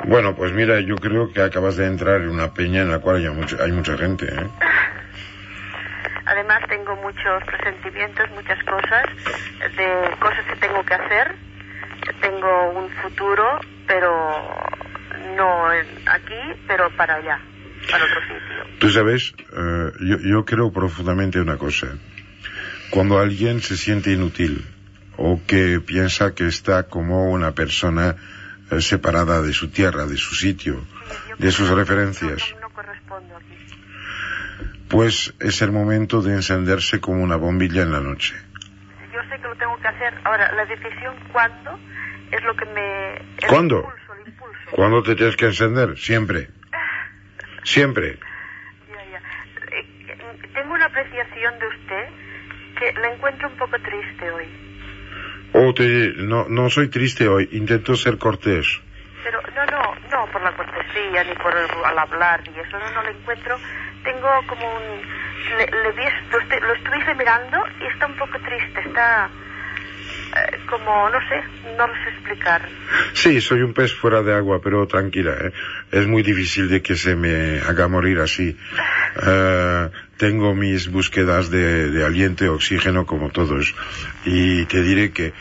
Bueno, 0.06 0.36
pues 0.36 0.52
mira, 0.54 0.80
yo 0.82 0.96
creo 0.96 1.32
que 1.32 1.42
acabas 1.42 1.78
de 1.78 1.86
entrar 1.86 2.22
en 2.22 2.30
una 2.30 2.50
peña 2.54 2.82
en 2.82 2.90
la 2.92 3.00
cual 3.00 3.18
hay, 3.18 3.30
mucha- 3.30 3.64
hay 3.64 3.72
mucha 3.72 3.98
gente, 3.98 4.26
¿eh? 4.26 4.48
Además 6.26 6.62
tengo 6.70 6.96
muchos 6.98 7.44
presentimientos, 7.46 8.26
muchas 8.32 8.58
cosas, 8.64 9.04
de 9.78 10.18
cosas 10.20 10.46
que 10.50 10.56
tengo 10.58 10.84
que 10.86 10.94
hacer. 10.94 11.36
Tengo 12.22 12.72
un 12.72 12.90
futuro, 12.90 13.44
pero 13.88 14.10
no 15.36 15.66
aquí, 15.68 16.62
pero 16.68 16.90
para 16.98 17.16
allá, 17.16 17.40
para 17.92 18.06
otro 18.06 18.22
sitio. 18.22 18.78
Tú 18.80 18.90
sabes, 18.90 19.34
eh, 19.54 19.92
yo, 20.02 20.18
yo 20.20 20.46
creo 20.46 20.72
profundamente 20.72 21.40
una 21.40 21.58
cosa. 21.58 21.88
Cuando 22.90 23.20
alguien 23.20 23.62
se 23.62 23.78
siente 23.78 24.12
inútil 24.12 24.66
o 25.18 25.40
que 25.48 25.80
piensa 25.86 26.34
que 26.34 26.48
está 26.48 26.84
como 26.84 27.30
una 27.32 27.52
persona 27.52 28.16
eh, 28.72 28.82
separada 28.82 29.42
de 29.42 29.54
su 29.54 29.70
tierra, 29.70 30.06
de 30.06 30.18
su 30.18 30.36
sitio, 30.36 30.86
de 31.38 31.52
sus 31.52 31.70
referencias, 31.70 32.42
pues 34.90 35.34
es 35.40 35.62
el 35.62 35.72
momento 35.72 36.22
de 36.22 36.34
encenderse 36.34 37.00
como 37.00 37.24
una 37.24 37.36
bombilla 37.38 37.84
en 37.84 37.92
la 37.92 38.02
noche. 38.02 38.36
Yo 39.14 39.20
sé 39.30 39.38
que 39.42 39.48
lo 39.48 39.56
tengo 39.56 39.78
que 39.78 39.88
hacer. 39.88 40.14
Ahora, 40.24 40.52
la 40.54 40.66
decisión 40.66 41.16
cuándo 41.32 41.80
es 42.32 42.44
lo 42.44 42.56
que 42.56 42.66
me... 42.66 43.16
el 43.16 43.48
¿Cuándo? 43.48 43.78
impulso, 43.78 44.14
el 44.22 44.28
impulso. 44.28 44.60
¿Cuándo 44.72 45.04
te 45.04 45.16
tienes 45.16 45.36
que 45.38 45.46
encender? 45.46 45.98
Siempre. 45.98 46.50
Siempre. 47.64 48.20
Ya, 48.90 49.12
ya. 49.12 49.22
Eh, 49.76 50.50
Tengo 50.54 50.74
una 50.74 50.86
apreciación 50.86 51.60
de 51.60 51.68
usted 51.68 52.10
que 52.80 52.94
la 53.00 53.14
encuentro 53.14 53.48
un 53.48 53.58
poco 53.58 53.78
triste 53.80 54.30
hoy. 54.32 54.71
Oh, 55.54 55.74
te, 55.74 56.14
no, 56.18 56.46
no 56.48 56.70
soy 56.70 56.90
triste 56.90 57.28
hoy, 57.28 57.50
intento 57.52 57.96
ser 57.96 58.18
cortés. 58.18 58.82
Pero 59.24 59.42
no, 59.54 59.66
no, 59.66 59.96
no 60.10 60.32
por 60.32 60.42
la 60.42 60.52
cortesía 60.56 61.24
ni 61.24 61.34
por 61.36 61.56
el, 61.56 61.68
al 61.86 62.00
hablar 62.00 62.42
y 62.48 62.60
eso, 62.60 62.80
no, 62.80 62.92
no 62.92 63.04
lo 63.04 63.10
encuentro. 63.10 63.58
Tengo 64.04 64.30
como 64.48 64.76
un... 64.76 65.02
Le, 65.58 65.92
vi, 65.92 66.04
lo, 66.32 66.68
lo 66.68 66.74
estuve 66.74 67.16
mirando 67.16 67.58
y 67.82 67.88
está 67.88 68.06
un 68.08 68.16
poco 68.16 68.40
triste, 68.40 68.80
está 68.80 69.30
eh, 70.36 70.58
como, 70.70 71.10
no 71.10 71.20
sé, 71.28 71.44
no 71.78 71.88
lo 71.88 71.94
sé 71.94 72.10
explicar. 72.10 72.68
Sí, 73.14 73.42
soy 73.42 73.62
un 73.62 73.74
pez 73.74 73.94
fuera 73.94 74.22
de 74.22 74.34
agua, 74.34 74.62
pero 74.64 74.88
tranquila, 74.88 75.36
¿eh? 75.40 75.52
es 75.92 76.08
muy 76.08 76.24
difícil 76.24 76.70
de 76.70 76.82
que 76.82 76.96
se 76.96 77.16
me 77.16 77.60
haga 77.62 77.88
morir 77.88 78.20
así. 78.20 78.58
Eh, 79.24 79.90
tengo 80.16 80.56
mis 80.56 80.90
búsquedas 80.90 81.52
de, 81.52 81.92
de 81.92 82.06
aliento 82.06 82.46
y 82.46 82.48
oxígeno 82.48 83.06
como 83.06 83.30
todos. 83.30 83.76
Y 84.24 84.64
te 84.68 84.82
diré 84.82 85.12
que 85.12 85.34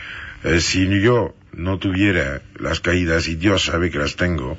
eh, 0.43 0.59
si 0.59 0.87
yo 0.99 1.35
no 1.53 1.77
tuviera 1.77 2.41
las 2.59 2.79
caídas, 2.79 3.27
y 3.27 3.35
Dios 3.35 3.65
sabe 3.65 3.89
que 3.89 3.99
las 3.99 4.15
tengo, 4.15 4.57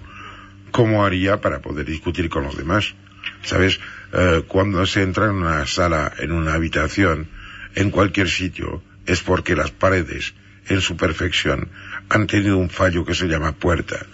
¿cómo 0.70 1.04
haría 1.04 1.40
para 1.40 1.60
poder 1.60 1.86
discutir 1.86 2.28
con 2.28 2.44
los 2.44 2.56
demás? 2.56 2.94
¿Sabes? 3.42 3.80
Eh, 4.12 4.44
cuando 4.46 4.86
se 4.86 5.02
entra 5.02 5.26
en 5.26 5.32
una 5.32 5.66
sala, 5.66 6.12
en 6.18 6.32
una 6.32 6.54
habitación, 6.54 7.28
en 7.74 7.90
cualquier 7.90 8.28
sitio, 8.28 8.82
es 9.06 9.22
porque 9.22 9.56
las 9.56 9.70
paredes, 9.70 10.34
en 10.68 10.80
su 10.80 10.96
perfección, 10.96 11.68
han 12.08 12.26
tenido 12.26 12.58
un 12.58 12.70
fallo 12.70 13.04
que 13.04 13.14
se 13.14 13.26
llama 13.26 13.52
puerta. 13.52 14.06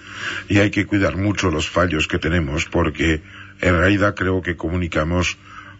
Y 0.48 0.58
hay 0.58 0.70
que 0.70 0.86
cuidar 0.86 1.16
mucho 1.16 1.50
los 1.50 1.68
fallos 1.68 2.06
que 2.08 2.18
tenemos 2.18 2.64
porque 2.66 3.22
en 3.60 3.76
realidad 3.76 4.14
creo 4.14 4.42
que 4.42 4.56
comunicamos 4.56 5.36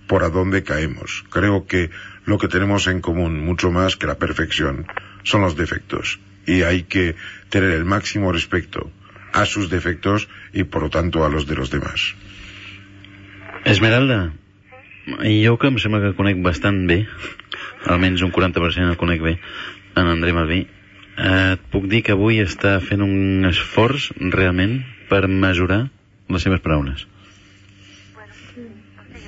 por 0.06 0.24
a 0.24 0.30
dónde 0.30 0.64
caemos. 0.64 1.24
Creo 1.30 1.66
que 1.66 1.90
lo 2.24 2.38
que 2.38 2.48
tenemos 2.48 2.86
en 2.86 3.00
común, 3.00 3.44
mucho 3.44 3.70
más 3.70 3.96
que 3.96 4.06
la 4.06 4.18
perfección, 4.18 4.86
son 5.22 5.42
los 5.42 5.56
defectos. 5.56 6.18
Y 6.46 6.62
hay 6.62 6.84
que 6.84 7.14
tener 7.50 7.70
el 7.70 7.84
máximo 7.84 8.32
respeto 8.32 8.90
a 9.32 9.44
sus 9.44 9.70
defectos 9.70 10.28
y 10.52 10.64
por 10.64 10.82
lo 10.82 10.90
tanto 10.90 11.24
a 11.24 11.28
los 11.28 11.46
de 11.46 11.56
los 11.56 11.70
demás. 11.70 12.14
Esmeralda, 13.64 14.32
jo 15.06 15.58
que 15.58 15.68
em 15.68 15.78
sembla 15.78 16.00
que 16.00 16.16
conec 16.16 16.40
bastant 16.42 16.86
bé, 16.88 17.06
almenys 17.86 18.22
un 18.22 18.32
40% 18.32 18.90
el 18.90 18.96
conec 18.96 19.22
bé, 19.22 19.38
en 19.96 20.06
André 20.06 20.32
Malví, 20.32 20.64
eh, 21.18 21.52
et 21.52 21.68
puc 21.72 21.86
dir 21.90 22.02
que 22.06 22.16
avui 22.16 22.40
està 22.42 22.78
fent 22.84 23.04
un 23.04 23.46
esforç 23.48 24.10
realment 24.18 24.80
per 25.08 25.26
mesurar 25.28 25.86
les 26.28 26.44
seves 26.44 26.60
paraules. 26.64 27.06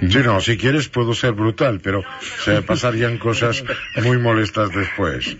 Sí, 0.01 0.23
no, 0.25 0.41
si 0.41 0.57
quieres 0.57 0.89
puedo 0.89 1.13
ser 1.13 1.33
brutal, 1.33 1.81
pero 1.83 2.03
se 2.21 2.63
pasarían 2.63 3.19
cosas 3.19 3.63
muy 4.03 4.17
molestas 4.17 4.71
después. 4.73 5.37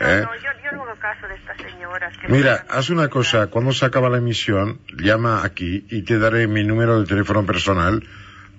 ¿eh? 0.00 0.24
Yo 0.42 0.72
no 0.72 0.82
hago 0.82 0.98
caso 0.98 1.28
de 1.28 1.34
estas 1.36 1.56
señoras. 1.58 2.16
Que 2.18 2.28
Mira, 2.28 2.66
haz 2.68 2.90
una 2.90 3.08
cosa, 3.08 3.46
cuando 3.46 3.72
se 3.72 3.84
acaba 3.86 4.08
la 4.08 4.18
emisión, 4.18 4.80
llama 4.96 5.44
aquí 5.44 5.86
y 5.90 6.02
te 6.02 6.18
daré 6.18 6.48
mi 6.48 6.64
número 6.64 7.00
de 7.00 7.06
teléfono 7.06 7.46
personal 7.46 8.02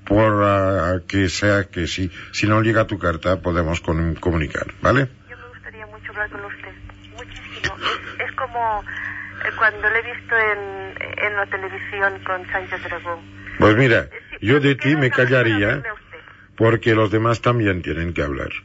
por 0.06 0.44
ah, 0.44 1.00
que 1.08 1.30
sea 1.30 1.66
que 1.70 1.88
si, 1.88 2.10
si 2.32 2.48
no 2.48 2.62
llega 2.62 2.88
tu 2.88 2.98
carta 3.00 3.42
podemos 3.42 3.82
con- 3.82 4.16
comunicar, 4.16 4.68
¿vale? 4.82 5.08
Yo 5.30 5.38
me 5.38 5.48
gustaría 5.50 5.86
mucho 5.88 6.12
hablar 6.12 6.30
con 6.30 6.46
usted. 6.46 6.72
Muchísimo. 7.16 7.76
Es, 7.78 8.30
es 8.30 8.36
como 8.36 8.84
eh, 9.46 9.52
cuando 9.58 9.90
le 9.90 10.00
he 10.00 10.14
visto 10.14 10.36
en, 10.36 10.94
en 11.28 11.36
la 11.36 11.46
televisión 11.48 12.24
con 12.26 12.46
Sánchez 12.52 12.84
Dragón. 12.84 13.20
Pues 13.60 13.76
mira, 13.76 14.08
yo 14.42 14.60
de 14.60 14.76
ti 14.76 14.96
me 14.96 15.12
callaría 15.12 15.84
porque 16.56 16.94
los 16.96 17.12
demás 17.12 17.42
también 17.42 17.82
tienen 17.82 18.14
que 18.14 18.24
hablar, 18.24 18.50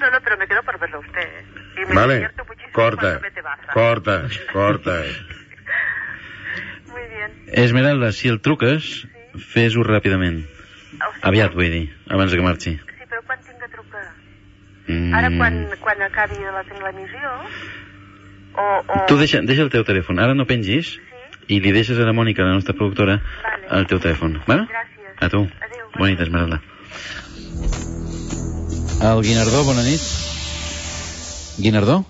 No, 0.00 0.10
no, 0.10 0.18
pero 0.22 0.36
me 0.38 0.46
quedo 0.48 0.62
por 0.62 0.78
verlo 0.80 0.96
a 0.96 1.00
usted. 1.00 1.20
¿eh? 1.20 1.44
Y 1.76 1.86
me 1.86 1.94
¿vale? 1.94 2.30
Corta, 2.72 3.20
baza. 3.42 3.72
corta, 3.72 4.28
corta. 4.52 5.02
Bien. 6.86 7.32
Esmeralda, 7.48 8.12
si 8.12 8.28
el 8.28 8.40
truques, 8.40 9.06
fes-ho 9.38 9.84
ràpidament. 9.86 10.42
Aviat, 11.22 11.54
vull 11.54 11.70
dir, 11.70 11.84
abans 12.10 12.34
que 12.34 12.42
marxi. 12.44 12.74
Sí, 12.78 13.06
però 13.06 13.22
quan 13.28 13.38
tinc 13.46 13.60
de 13.62 13.68
trucar? 13.74 14.06
Mm. 14.88 15.14
Ara 15.14 15.30
quan, 15.36 15.60
quan 15.84 16.02
acabi 16.06 16.40
la, 16.42 16.64
l'emissió? 16.86 17.34
O, 18.58 18.64
o... 18.80 19.04
Tu 19.06 19.18
deixa, 19.20 19.42
deixa 19.46 19.62
el 19.66 19.70
teu 19.70 19.86
telèfon. 19.86 20.18
Ara 20.18 20.34
no 20.34 20.48
pengis 20.48 20.96
i 21.50 21.60
li 21.62 21.72
deixes 21.74 21.98
a 21.98 22.06
la 22.06 22.14
Mònica, 22.16 22.46
la 22.46 22.56
nostra 22.58 22.74
productora, 22.74 23.20
el 23.70 23.86
teu 23.90 24.02
telèfon. 24.02 24.40
Vale? 24.48 24.66
Gràcies. 24.70 25.14
A 25.20 25.30
tu. 25.30 25.44
Bona 25.96 26.10
nit, 26.12 26.22
Esmeralda. 26.26 26.60
El 29.00 29.22
Guinardó, 29.24 29.64
bona 29.64 29.84
nit. 29.86 30.02
Guinardó? 31.60 32.00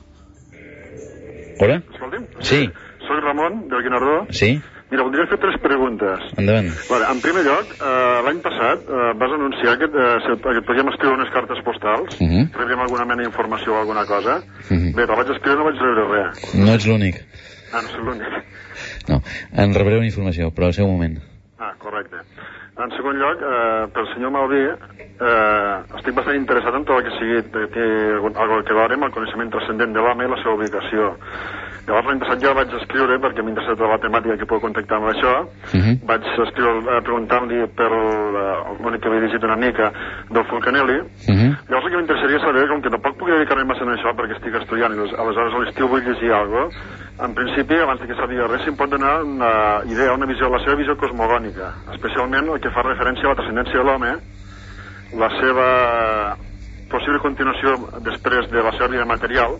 Hola? 1.60 1.82
Escolti'm. 1.92 2.26
Sí. 2.40 2.60
Soc 3.06 3.20
Ramon, 3.24 3.68
del 3.68 3.82
Guinardó. 3.82 4.26
Sí? 4.30 4.60
Mira, 4.90 5.04
voldria 5.06 5.26
fer 5.30 5.38
tres 5.38 5.54
preguntes. 5.62 6.18
Endavant. 6.36 6.66
Vale, 6.90 7.06
en 7.12 7.20
primer 7.22 7.44
lloc, 7.46 7.68
eh, 7.78 8.20
l'any 8.26 8.40
passat 8.42 8.82
eh, 8.90 9.12
vas 9.20 9.32
anunciar 9.36 9.76
que, 9.78 9.86
eh, 9.86 10.36
que 10.42 10.62
podíem 10.66 10.88
escriure 10.90 11.14
unes 11.14 11.30
cartes 11.30 11.62
postals, 11.64 12.16
Uh 12.20 12.26
-huh. 12.26 12.50
rebríem 12.58 12.80
alguna 12.80 13.04
mena 13.04 13.22
d'informació 13.22 13.74
o 13.74 13.78
alguna 13.80 14.04
cosa. 14.04 14.42
Uh 14.70 14.76
-huh. 14.76 14.94
Bé, 14.94 15.06
la 15.06 15.14
vaig 15.14 15.30
escriure 15.30 15.54
i 15.54 15.58
no 15.58 15.64
vaig 15.64 15.78
rebre 15.78 16.04
res. 16.24 16.54
No 16.54 16.72
ets 16.74 16.86
l'únic. 16.86 17.14
Ah, 17.72 17.82
no 17.82 17.88
soc 17.88 18.00
l'únic. 18.04 18.28
No, 19.08 19.22
en 19.56 19.74
rebreu 19.74 19.98
una 19.98 20.06
informació, 20.06 20.50
però 20.50 20.66
al 20.66 20.72
seu 20.74 20.86
moment. 20.88 21.18
Ah, 21.58 21.72
correcte. 21.78 22.16
En 22.82 22.90
segon 22.96 23.16
lloc, 23.18 23.38
eh, 23.42 23.86
pel 23.92 24.06
senyor 24.14 24.30
Malví, 24.30 24.64
eh, 25.20 25.96
estic 25.98 26.14
bastant 26.14 26.36
interessat 26.36 26.74
en 26.74 26.84
tot 26.84 26.96
el 26.98 27.04
que 27.04 27.18
sigui 27.18 27.42
que 27.52 27.66
té 27.68 27.80
algun- 28.16 28.36
algo 28.36 28.64
que 28.64 28.72
veure 28.72 28.94
amb 28.94 29.04
el 29.04 29.10
coneixement 29.12 29.50
transcendent 29.50 29.92
de 29.92 30.00
l'home 30.00 30.24
i 30.24 30.28
la 30.28 30.36
seva 30.36 30.54
ubicació. 30.54 31.16
Llavors 31.86 32.06
l'any 32.06 32.20
passat 32.22 32.42
ja 32.44 32.52
vaig 32.54 32.72
escriure, 32.80 33.18
perquè 33.22 33.42
m'ha 33.42 33.52
interessat 33.54 33.80
la 33.80 33.98
temàtica 34.02 34.36
que 34.40 34.48
puc 34.50 34.60
contactar 34.62 34.98
amb 34.98 35.10
això, 35.12 35.32
vaig 36.06 36.26
escriure 36.44 36.74
eh, 36.80 37.00
preguntant-li 37.06 37.60
per 37.78 37.88
l'únic 37.90 39.00
que 39.00 39.08
havia 39.10 39.24
llegit 39.24 39.46
una 39.48 39.56
mica 39.56 39.90
del 40.30 40.44
Fulcanelli, 40.50 40.98
Llavors 41.70 41.86
el 41.86 41.90
que 41.90 42.00
m'interessaria 42.00 42.40
saber, 42.44 42.66
com 42.68 42.82
que 42.82 42.90
tampoc 42.90 43.16
puc 43.18 43.30
dedicar-me 43.30 43.64
massa 43.70 43.84
a 43.86 43.94
això 43.94 44.14
perquè 44.18 44.36
estic 44.36 44.58
estudiant 44.60 44.94
i 44.94 45.00
aleshores 45.06 45.54
a 45.54 45.62
l'estiu 45.64 45.88
vull 45.88 46.04
llegir 46.04 46.32
alguna 46.32 46.66
cosa, 46.68 46.98
en 47.20 47.34
principi, 47.36 47.76
abans 47.76 48.00
que 48.00 48.16
sàpiga 48.16 48.46
res, 48.48 48.62
si 48.64 48.70
em 48.72 48.76
pot 48.76 48.90
donar 48.90 49.20
una 49.22 49.52
idea, 49.84 50.14
una 50.14 50.26
visió, 50.26 50.48
la 50.48 50.60
seva 50.64 50.78
visió 50.80 50.96
cosmogònica, 50.96 51.72
especialment 51.96 52.48
el 52.48 52.62
que 52.64 52.72
fa 52.72 52.86
referència 52.86 53.28
a 53.28 53.34
la 53.34 53.40
transcendència 53.40 53.82
de 53.82 53.84
l'home, 53.88 54.14
la 55.20 55.28
seva 55.36 55.66
possible 56.90 57.20
continuació 57.22 57.76
després 58.06 58.48
de 58.50 58.64
la 58.64 58.72
seva 58.78 58.88
vida 58.94 59.06
material, 59.06 59.58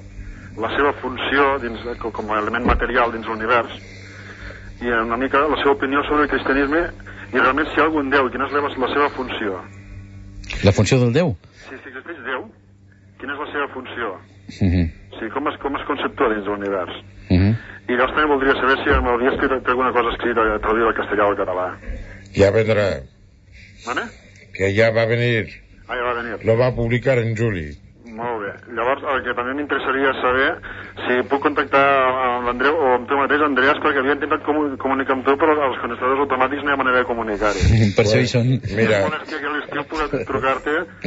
la 0.59 0.71
seva 0.77 0.93
funció 1.01 1.59
dins, 1.63 1.79
com 2.01 2.31
a 2.31 2.39
element 2.41 2.67
material 2.67 3.13
dins 3.13 3.27
l'univers, 3.27 3.73
i 4.81 4.89
una 4.91 5.17
mica 5.17 5.43
la 5.47 5.57
seva 5.61 5.73
opinió 5.77 6.03
sobre 6.09 6.25
el 6.25 6.29
cristianisme 6.33 6.81
i 7.33 7.39
realment 7.39 7.69
si 7.69 7.77
hi 7.77 7.81
ha 7.81 7.85
algun 7.85 8.11
Déu, 8.11 8.31
quina 8.31 8.47
és 8.47 8.53
la, 8.53 8.61
la 8.67 8.89
seva 8.95 9.09
funció. 9.15 9.61
La 10.65 10.73
funció 10.73 10.99
del 10.99 11.13
Déu? 11.13 11.37
Si, 11.69 11.77
si 11.77 11.89
existeix 11.93 12.19
Déu, 12.27 12.47
quina 13.21 13.35
és 13.37 13.43
la 13.45 13.49
seva 13.53 13.69
funció? 13.75 14.15
Uh 14.51 14.67
-huh. 14.67 14.87
O 15.13 15.19
sigui, 15.19 15.31
com 15.31 15.47
es, 15.49 15.57
com 15.63 15.77
es 15.77 15.85
conceptua 15.87 16.29
dins 16.35 16.45
de 16.45 16.51
l'univers? 16.51 16.95
Uh 17.31 17.37
-huh. 17.37 17.55
I 17.89 17.93
llavors 17.93 18.15
també 18.15 18.27
voldria 18.27 18.55
saber 18.55 18.77
si 18.83 18.89
m'hauria 18.91 19.31
escrit 19.31 19.51
alguna 19.69 19.93
cosa 19.93 20.11
escrita 20.11 20.59
traduïda 20.63 20.89
al 20.89 20.95
castellà 20.95 21.25
o 21.25 21.31
al 21.31 21.37
català. 21.37 21.67
Ya 22.35 22.51
vendrá, 22.51 22.89
Vale? 23.87 24.03
que 24.55 24.75
ya 24.75 24.91
va 24.91 25.07
venir, 25.07 25.47
Ah, 25.89 25.95
ja 25.97 26.03
va 26.03 26.15
venir. 26.23 26.45
lo 26.47 26.57
va 26.57 26.75
publicar 26.75 27.19
en 27.19 27.37
Juli. 27.37 27.77
Molt 28.21 28.43
bé. 28.45 28.51
Llavors, 28.77 29.05
el 29.15 29.23
que 29.25 29.35
també 29.37 29.55
m'interessaria 29.57 30.11
saber 30.19 30.49
si 31.05 31.17
puc 31.31 31.41
contactar 31.47 31.85
amb 32.27 32.51
l'Andreu 32.51 32.77
o 32.77 32.91
amb 32.99 33.09
tu 33.09 33.17
mateix, 33.17 33.45
Andreas, 33.47 33.81
perquè 33.81 34.03
havia 34.03 34.17
intentat 34.19 34.45
comu 34.45 34.67
comunicar 34.83 35.17
amb 35.17 35.25
tu, 35.29 35.37
però 35.41 35.55
als 35.69 35.79
connectadors 35.81 36.21
automàtics 36.27 36.67
no 36.67 36.73
hi 36.73 36.77
ha 36.77 36.81
manera 36.83 37.01
de 37.01 37.09
comunicar-hi. 37.09 37.65
Per 37.97 38.05
això 38.05 38.21
hi 38.21 38.29
són... 38.29 38.53
Mira. 38.77 39.01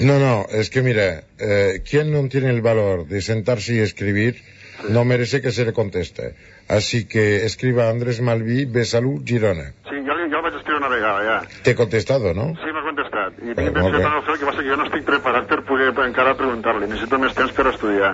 No, 0.10 0.18
no, 0.24 0.34
es 0.64 0.74
que 0.74 0.82
mira, 0.82 1.08
eh, 1.38 1.84
quien 1.86 2.12
no 2.16 2.26
tiene 2.34 2.50
el 2.50 2.64
valor 2.66 3.06
de 3.08 3.22
sentarse 3.22 3.76
y 3.76 3.80
escribir 3.86 4.42
no 4.90 5.06
merece 5.06 5.42
que 5.42 5.52
se 5.52 5.66
le 5.66 5.74
conteste. 5.74 6.36
Así 6.68 7.06
que 7.08 7.46
escriba 7.46 7.90
Andrés 7.90 8.22
Malví, 8.22 8.66
Besalú, 8.66 9.22
Girona. 9.26 9.74
Sí, 9.90 10.00
ja, 10.08 10.16
li, 10.16 10.30
ja 10.32 10.40
el 10.40 10.44
vaig 10.46 10.56
escriure 10.58 10.80
una 10.80 10.90
vegada, 10.90 11.24
ja. 11.28 11.62
Te 11.64 11.72
he 11.72 11.76
contestado, 11.76 12.34
¿no? 12.34 12.54
Sí, 12.56 12.72
m'ha 12.72 12.82
contestat. 12.82 13.03
I 13.14 13.54
Bueno, 13.54 13.56
tinc 13.56 13.68
intenció 13.68 13.92
de 13.94 14.22
fer 14.26 14.34
el 14.34 14.40
que 14.40 14.46
passa 14.50 14.62
que 14.64 14.70
jo 14.70 14.78
no 14.80 14.86
estic 14.90 15.04
preparat 15.06 15.48
per 15.48 15.60
poder 15.68 15.90
encara 16.08 16.34
preguntar-li. 16.40 16.88
Necessito 16.90 17.20
més 17.22 17.36
temps 17.38 17.52
per 17.54 17.68
estudiar. 17.70 18.14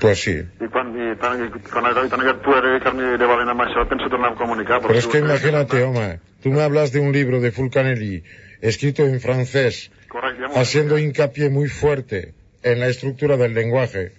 Pues 0.00 0.20
sí. 0.22 0.34
I 0.60 0.68
quan, 0.68 0.90
i 0.94 1.14
tant, 1.18 1.40
i 1.40 1.48
quan, 1.72 1.86
i 1.90 2.08
tant 2.12 2.22
que 2.22 2.34
poder 2.44 2.62
dedicar-me 2.68 3.16
de 3.18 3.26
valent 3.26 3.48
amb 3.54 3.64
això, 3.64 3.86
penso 3.88 4.08
tornar 4.12 4.32
a 4.34 4.38
comunicar. 4.38 4.80
Pero 4.84 4.94
es 4.94 5.06
que 5.08 5.18
imagínate, 5.18 5.82
Oma, 5.84 6.18
tú 6.42 6.50
me 6.50 6.62
hablas 6.62 6.92
de 6.92 7.00
un 7.00 7.12
libro 7.12 7.40
de 7.40 7.50
Fulcanelli 7.50 8.22
escrito 8.60 9.02
en 9.06 9.20
francés, 9.20 9.90
m'ho- 10.12 10.56
haciendo 10.60 10.98
hincapié 10.98 11.48
muy 11.50 11.68
fuerte 11.68 12.34
en 12.62 12.80
la 12.80 12.86
estructura 12.88 13.36
del 13.36 13.54
lenguaje 13.54 14.12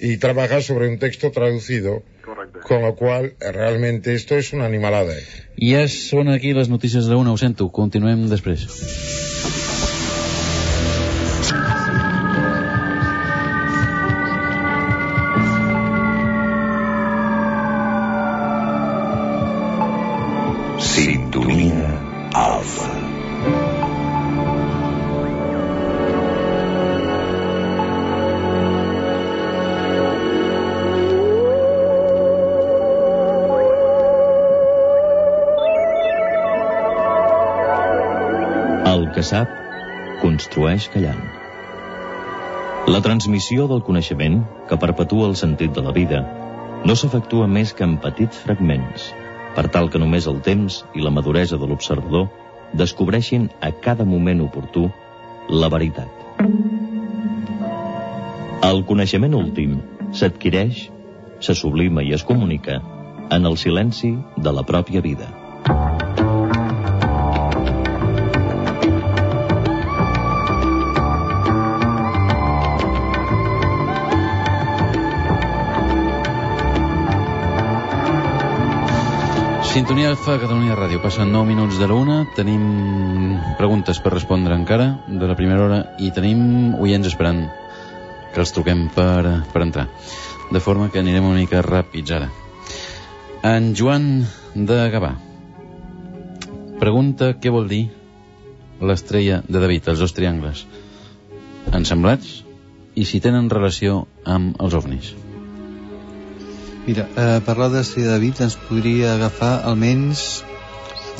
y 0.00 0.16
trabajas 0.18 0.66
sobre 0.66 0.88
un 0.88 0.98
texto 0.98 1.30
traducido, 1.30 2.02
con 2.62 2.82
lo 2.82 2.94
cual 2.94 3.34
eh, 3.40 3.52
realmente 3.52 4.14
esto 4.14 4.36
es 4.36 4.52
una 4.52 4.66
animalada. 4.66 5.14
I 5.56 5.74
ja 5.76 5.84
són 5.90 6.32
aquí 6.32 6.54
les 6.56 6.72
notícies 6.72 7.06
de 7.06 7.18
una, 7.18 7.32
ho 7.32 7.38
sento. 7.38 7.68
Continuem 7.70 8.28
després. 8.30 8.66
Que 39.22 39.28
sap, 39.28 39.50
construeix 40.18 40.88
callant. 40.90 41.20
La 42.90 42.98
transmissió 43.04 43.68
del 43.70 43.82
coneixement, 43.86 44.40
que 44.66 44.78
perpetua 44.82 45.28
el 45.30 45.36
sentit 45.38 45.70
de 45.76 45.82
la 45.86 45.92
vida, 45.94 46.22
no 46.82 46.96
s'efectua 46.98 47.46
més 47.46 47.70
que 47.78 47.86
en 47.86 48.00
petits 48.02 48.40
fragments, 48.42 49.04
per 49.54 49.68
tal 49.76 49.92
que 49.92 50.00
només 50.02 50.26
el 50.32 50.40
temps 50.48 50.80
i 50.98 51.04
la 51.04 51.12
maduresa 51.14 51.58
de 51.60 51.68
l'observador 51.70 52.26
descobreixin 52.80 53.46
a 53.62 53.70
cada 53.84 54.08
moment 54.14 54.42
oportú 54.42 54.88
la 55.62 55.70
veritat. 55.70 56.10
El 58.72 58.82
coneixement 58.90 59.38
últim 59.38 59.78
s'adquireix, 60.18 60.88
se 61.38 61.54
sublima 61.62 62.02
i 62.02 62.10
es 62.18 62.26
comunica 62.26 62.80
en 63.30 63.46
el 63.46 63.60
silenci 63.66 64.16
de 64.48 64.56
la 64.58 64.66
pròpia 64.66 65.04
vida. 65.06 65.30
Sintonia 79.72 80.10
Alfa, 80.12 80.34
Catalunya 80.36 80.74
Ràdio. 80.76 80.98
Passen 81.00 81.30
9 81.32 81.48
minuts 81.48 81.78
de 81.80 81.86
l'una. 81.88 82.26
Tenim 82.36 83.38
preguntes 83.56 83.96
per 84.04 84.10
respondre 84.12 84.52
encara 84.52 84.98
de 85.08 85.24
la 85.30 85.32
primera 85.32 85.64
hora 85.64 85.78
i 85.96 86.10
tenim 86.12 86.74
oients 86.76 87.08
esperant 87.08 87.40
que 88.34 88.42
els 88.44 88.52
truquem 88.52 88.82
per, 88.92 89.24
per 89.54 89.62
entrar. 89.64 89.86
De 90.52 90.60
forma 90.60 90.90
que 90.92 91.00
anirem 91.00 91.24
una 91.24 91.40
mica 91.40 91.64
ràpids 91.64 92.12
ara. 92.12 92.28
En 93.48 93.72
Joan 93.72 94.26
de 94.52 94.78
Gavà 94.92 95.14
pregunta 96.84 97.32
què 97.40 97.56
vol 97.56 97.72
dir 97.72 97.86
l'estrella 98.84 99.40
de 99.48 99.56
David, 99.56 99.88
els 99.88 100.04
dos 100.04 100.12
triangles 100.12 100.66
ensemblats 101.72 102.42
i 102.92 103.08
si 103.08 103.24
tenen 103.24 103.48
relació 103.48 104.02
amb 104.28 104.60
els 104.60 104.76
ovnis. 104.76 105.14
Mira, 106.86 107.08
eh, 107.16 107.40
parlar 107.46 107.70
de 107.70 107.82
David 107.82 108.40
ens 108.40 108.56
podria 108.56 109.14
agafar 109.14 109.62
almenys... 109.64 110.42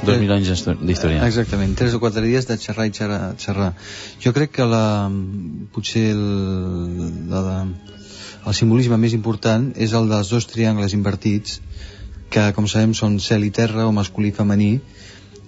2.000 0.02 0.32
anys 0.34 0.48
d'història. 0.80 1.20
Exactament, 1.28 1.76
3 1.78 1.94
o 1.94 2.00
4 2.02 2.22
dies 2.24 2.48
de 2.48 2.56
xerrar 2.58 2.88
i 2.88 2.92
xerrar. 2.96 3.36
xerrar. 3.38 3.68
Jo 4.18 4.32
crec 4.34 4.50
que 4.56 4.66
la, 4.66 5.06
potser 5.70 6.08
el, 6.16 6.24
la, 7.30 7.42
la, 7.46 7.58
el 8.46 8.56
simbolisme 8.58 8.98
més 8.98 9.14
important 9.14 9.68
és 9.76 9.94
el 9.94 10.08
dels 10.10 10.32
dos 10.32 10.48
triangles 10.50 10.96
invertits, 10.96 11.60
que 12.32 12.48
com 12.56 12.66
sabem 12.66 12.96
són 12.98 13.20
cel 13.20 13.46
i 13.46 13.52
terra 13.54 13.86
o 13.86 13.94
masculí 13.94 14.32
i 14.32 14.34
femení, 14.34 14.72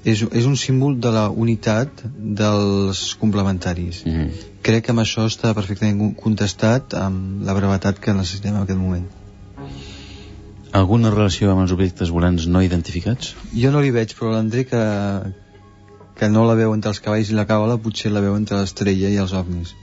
és, 0.05 0.23
és 0.23 0.47
un 0.47 0.55
símbol 0.61 1.01
de 1.01 1.11
la 1.11 1.27
unitat 1.31 2.05
dels 2.15 3.03
complementaris. 3.19 4.05
Mm. 4.07 4.31
Crec 4.63 4.87
que 4.87 4.95
amb 4.95 5.03
això 5.03 5.27
està 5.27 5.57
perfectament 5.57 6.15
contestat 6.21 6.95
amb 7.01 7.43
la 7.49 7.57
brevetat 7.57 7.99
que 7.99 8.15
necessitem 8.15 8.55
en 8.55 8.63
aquest 8.69 8.79
moment. 8.79 9.24
Alguna 10.75 11.11
relació 11.13 11.53
amb 11.53 11.63
els 11.63 11.73
objectes 11.75 12.11
volants 12.11 12.49
no 12.51 12.61
identificats? 12.67 13.35
Jo 13.55 13.71
no 13.71 13.83
li 13.85 13.93
veig, 13.95 14.15
però 14.19 14.33
l'André 14.33 14.65
que, 14.67 14.81
que 16.19 16.29
no 16.33 16.43
la 16.49 16.57
veu 16.59 16.75
entre 16.75 16.91
els 16.91 17.01
cavalls 17.05 17.31
i 17.31 17.37
la 17.39 17.47
càbala, 17.51 17.79
potser 17.85 18.11
la 18.11 18.23
veu 18.25 18.35
entre 18.35 18.59
l'estrella 18.59 19.13
y 19.13 19.21
els 19.23 19.35
ovnis. 19.39 19.75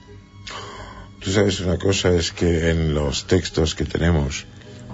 Tú 1.21 1.31
sabes 1.31 1.61
una 1.61 1.77
cosa, 1.77 2.11
es 2.17 2.31
que 2.31 2.71
en 2.71 2.93
los 2.93 3.23
textos 3.27 3.75
que 3.75 3.85
tenemos 3.85 4.45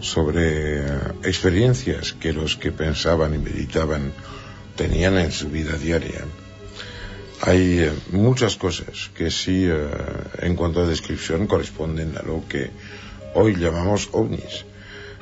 sobre 0.02 0.46
eh, 0.86 1.00
experiencias 1.24 2.14
que 2.14 2.34
los 2.34 2.58
que 2.58 2.72
pensaban 2.72 3.34
y 3.34 3.40
meditaban 3.40 4.12
tenían 4.76 5.18
en 5.18 5.32
su 5.32 5.50
vida 5.50 5.78
diaria, 5.78 6.26
hay 7.42 7.80
eh, 7.80 7.92
muchas 8.12 8.56
cosas 8.56 9.10
que 9.16 9.32
sí, 9.32 9.66
eh, 9.66 9.90
en 10.42 10.56
cuanto 10.56 10.82
a 10.82 10.88
descripción, 10.88 11.48
corresponden 11.48 12.18
a 12.18 12.22
lo 12.22 12.44
que 12.48 12.70
hoy 13.34 13.56
llamamos 13.56 14.10
ovnis. 14.12 14.66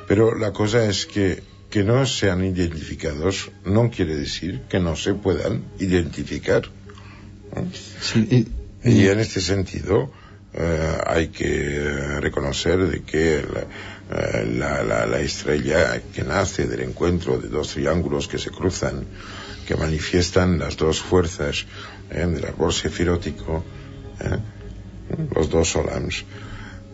Pero 0.08 0.36
la 0.38 0.52
cosa 0.52 0.84
es 0.86 1.06
que 1.06 1.42
que 1.70 1.82
no 1.82 2.06
sean 2.06 2.44
identificados 2.44 3.50
no 3.64 3.90
quiere 3.90 4.14
decir 4.16 4.62
que 4.68 4.78
no 4.78 4.94
se 4.94 5.14
puedan 5.14 5.64
identificar. 5.80 6.62
y, 8.84 9.06
en 9.08 9.18
este 9.18 9.40
sentido 9.40 10.10
eh, 10.54 10.98
hay 11.06 11.28
que 11.28 11.76
eh, 11.76 12.20
reconocer 12.20 12.78
de 12.86 13.02
que 13.02 13.44
la, 13.52 13.62
eh, 14.16 14.46
la, 14.56 14.82
la- 14.84 15.06
la 15.06 15.20
estrella 15.20 16.00
que 16.14 16.22
nace 16.22 16.66
del 16.66 16.80
encuentro 16.82 17.38
de 17.38 17.48
dos 17.48 17.74
triángulos 17.74 18.28
que 18.28 18.38
se 18.38 18.50
cruzan, 18.50 19.04
que 19.66 19.74
manifiestan 19.76 20.58
las 20.58 20.76
dos 20.76 21.00
fuerzas 21.02 21.66
eh, 22.10 22.24
del 22.26 22.44
árbol 22.46 22.72
sefirótico, 22.72 23.64
eh, 24.20 24.38
los 25.34 25.50
dos 25.50 25.68
solams, 25.72 26.24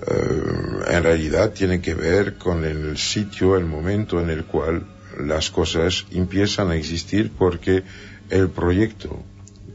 en 0.06 1.02
realidad 1.02 1.52
tiene 1.52 1.80
que 1.80 1.94
ver 1.94 2.34
con 2.34 2.64
el 2.64 2.96
sitio, 2.98 3.56
el 3.56 3.64
momento 3.64 4.20
en 4.20 4.30
el 4.30 4.44
cual 4.44 4.86
las 5.20 5.50
cosas 5.50 6.06
empiezan 6.10 6.70
a 6.70 6.76
existir 6.76 7.30
porque 7.30 7.84
el 8.30 8.48
proyecto 8.50 9.22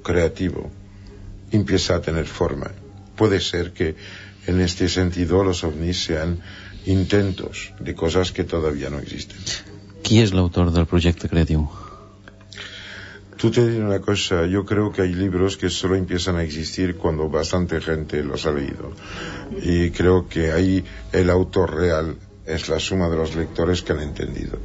creativo 0.03 0.71
empieza 1.51 1.95
a 1.95 2.01
tener 2.01 2.25
forma. 2.25 2.71
Puede 3.15 3.39
ser 3.39 3.71
que 3.71 3.95
en 4.47 4.59
este 4.61 4.89
sentido 4.89 5.43
los 5.43 5.63
ovnis 5.63 6.03
sean 6.03 6.39
intentos 6.85 7.73
de 7.79 7.95
cosas 7.95 8.31
que 8.31 8.43
todavía 8.43 8.89
no 8.89 8.99
existen. 8.99 9.37
Qui 10.07 10.21
és 10.23 10.31
l'autor 10.31 10.71
del 10.71 10.85
projecte 10.87 11.27
creatiu? 11.27 11.65
Tú 13.37 13.51
te 13.51 13.67
diré 13.67 13.85
una 13.85 13.99
cosa, 13.99 14.47
yo 14.47 14.65
creo 14.65 14.91
que 14.91 15.03
hay 15.03 15.13
libros 15.13 15.57
que 15.57 15.69
solo 15.69 15.95
empiezan 15.95 16.37
a 16.37 16.43
existir 16.43 16.97
cuando 16.97 17.29
bastante 17.29 17.79
gente 17.81 18.23
los 18.23 18.47
ha 18.47 18.51
leído. 18.51 18.91
Y 19.61 19.91
creo 19.91 20.27
que 20.27 20.51
ahí 20.51 20.83
el 21.11 21.29
autor 21.29 21.75
real 21.75 22.17
es 22.47 22.67
la 22.67 22.79
suma 22.79 23.09
de 23.09 23.17
los 23.17 23.35
lectores 23.35 23.83
que 23.83 23.93
han 23.93 23.99
entendido. 23.99 24.57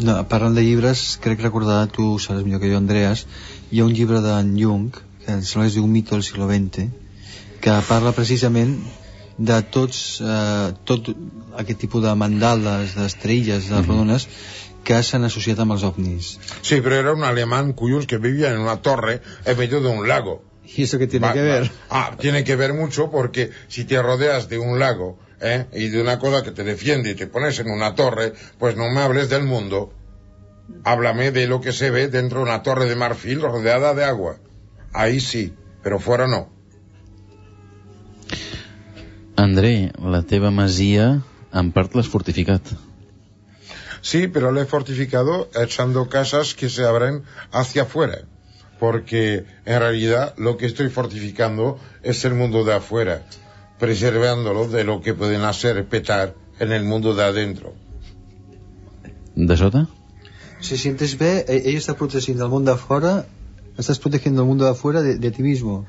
No, 0.00 0.14
parlant 0.28 0.54
de 0.56 0.62
llibres, 0.64 1.18
crec 1.20 1.42
recordar, 1.44 1.88
tu 1.92 2.14
ho 2.14 2.18
saps 2.18 2.44
millor 2.44 2.62
que 2.62 2.70
jo, 2.70 2.78
Andreas, 2.78 3.26
hi 3.70 3.80
ha 3.80 3.84
un 3.84 3.92
llibre 3.92 4.22
d'en 4.24 4.54
Jung, 4.56 4.94
que 4.94 5.34
em 5.34 5.42
sembla 5.44 5.66
que 5.66 5.72
es 5.72 5.76
diu 5.76 5.88
mito 5.90 6.14
del 6.14 6.24
segle 6.24 6.46
XX, 6.48 6.86
que 7.60 7.74
parla 7.88 8.14
precisament 8.16 8.78
de 9.36 9.58
tots, 9.74 10.00
eh, 10.24 10.72
tot 10.88 11.12
aquest 11.60 11.82
tipus 11.84 12.04
de 12.06 12.14
mandales, 12.22 12.96
d'estrelles, 12.96 13.68
de 13.68 13.82
rodones, 13.82 14.28
que 14.84 15.02
s'han 15.02 15.24
associat 15.28 15.58
amb 15.62 15.76
els 15.76 15.84
ovnis. 15.86 16.38
Sí, 16.62 16.80
pero 16.80 16.96
era 16.96 17.12
un 17.12 17.24
alemán 17.24 17.72
cuyos 17.72 18.06
que 18.06 18.18
vivía 18.18 18.50
en 18.50 18.60
una 18.60 18.80
torre 18.82 19.20
en 19.44 19.58
medio 19.58 19.80
de 19.80 19.88
un 19.88 20.08
lago. 20.08 20.42
¿Y 20.64 20.82
eso 20.84 20.98
qué 20.98 21.06
tiene 21.06 21.32
que 21.32 21.42
ver? 21.42 21.70
Ah, 21.90 22.16
tiene 22.18 22.44
que 22.44 22.56
ver 22.56 22.74
mucho 22.74 23.10
porque 23.10 23.50
si 23.68 23.84
te 23.84 24.00
rodeas 24.00 24.48
de 24.48 24.58
un 24.58 24.78
lago 24.78 25.18
¿eh? 25.40 25.66
y 25.72 25.88
de 25.88 26.00
una 26.00 26.18
cosa 26.18 26.42
que 26.42 26.52
te 26.52 26.64
defiende 26.64 27.10
y 27.10 27.14
te 27.14 27.26
pones 27.26 27.58
en 27.58 27.70
una 27.70 27.94
torre, 27.94 28.34
pues 28.58 28.76
no 28.76 28.88
me 28.90 29.00
hables 29.00 29.28
del 29.28 29.44
mundo. 29.44 29.92
Háblame 30.84 31.32
de 31.32 31.48
lo 31.48 31.60
que 31.60 31.72
se 31.72 31.90
ve 31.90 32.08
dentro 32.08 32.38
de 32.38 32.44
una 32.44 32.62
torre 32.62 32.86
de 32.86 32.94
marfil 32.94 33.40
rodeada 33.40 33.94
de 33.94 34.04
agua. 34.04 34.36
Ahí 34.92 35.18
sí, 35.18 35.54
pero 35.82 35.98
fuera 35.98 36.28
no. 36.28 36.48
André, 39.36 39.92
la 39.98 40.22
teva 40.22 40.50
masia 40.50 41.22
en 41.52 41.72
part 41.72 41.94
l'has 41.96 42.08
fortificat. 42.12 42.60
Sí, 44.02 44.28
pero 44.28 44.50
lo 44.52 44.60
he 44.60 44.66
fortificado 44.66 45.48
echando 45.54 46.08
casas 46.08 46.54
que 46.54 46.68
se 46.68 46.84
abren 46.84 47.22
hacia 47.52 47.82
afuera. 47.82 48.20
Porque 48.78 49.44
en 49.66 49.78
realidad 49.78 50.34
lo 50.38 50.56
que 50.56 50.66
estoy 50.66 50.88
fortificando 50.88 51.78
es 52.02 52.24
el 52.24 52.34
mundo 52.34 52.64
de 52.64 52.74
afuera, 52.74 53.26
preservándolo 53.78 54.68
de 54.68 54.84
lo 54.84 55.02
que 55.02 55.12
pueden 55.12 55.42
hacer 55.42 55.86
petar 55.86 56.34
en 56.58 56.72
el 56.72 56.84
mundo 56.84 57.14
de 57.14 57.24
adentro. 57.24 57.74
De 59.34 59.56
sota? 59.56 59.88
Si 60.60 60.76
sientes 60.76 61.16
bé, 61.16 61.44
eh, 61.48 61.62
ell 61.70 61.78
està 61.80 61.94
protegint 61.96 62.40
el 62.44 62.50
món 62.52 62.66
de 62.68 62.74
fora, 62.76 63.24
estàs 63.80 64.00
protegint 64.00 64.36
el 64.36 64.44
món 64.44 64.58
de 64.60 64.68
de, 64.68 65.18
de 65.18 65.30
ti 65.30 65.42
mismo. 65.42 65.86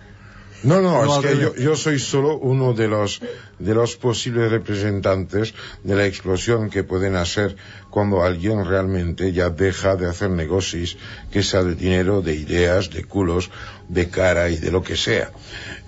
No, 0.63 0.79
no, 0.79 1.03
No, 1.03 1.19
es 1.19 1.25
que 1.25 1.41
yo, 1.41 1.55
yo 1.55 1.75
soy 1.75 1.97
solo 1.97 2.37
uno 2.37 2.73
de 2.73 2.87
los, 2.87 3.21
de 3.57 3.73
los 3.73 3.95
posibles 3.95 4.51
representantes 4.51 5.53
de 5.83 5.95
la 5.95 6.05
explosión 6.05 6.69
que 6.69 6.83
pueden 6.83 7.15
hacer 7.15 7.55
cuando 7.89 8.23
alguien 8.23 8.65
realmente 8.65 9.31
ya 9.31 9.49
deja 9.49 9.95
de 9.95 10.07
hacer 10.07 10.29
negocios, 10.29 10.97
que 11.31 11.41
sea 11.41 11.63
de 11.63 11.75
dinero, 11.75 12.21
de 12.21 12.35
ideas, 12.35 12.91
de 12.91 13.03
culos, 13.05 13.49
de 13.89 14.09
cara 14.09 14.49
y 14.49 14.57
de 14.57 14.71
lo 14.71 14.83
que 14.83 14.95
sea. 14.95 15.31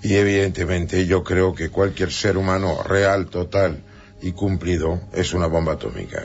Y 0.02 0.14
evidentemente 0.14 1.06
yo 1.06 1.22
creo 1.22 1.54
que 1.54 1.70
cualquier 1.70 2.12
ser 2.12 2.36
humano 2.36 2.82
real, 2.82 3.26
total 3.26 3.82
y 4.22 4.32
cumplido 4.32 5.00
es 5.12 5.34
una 5.34 5.46
bomba 5.46 5.74
atómica. 5.74 6.24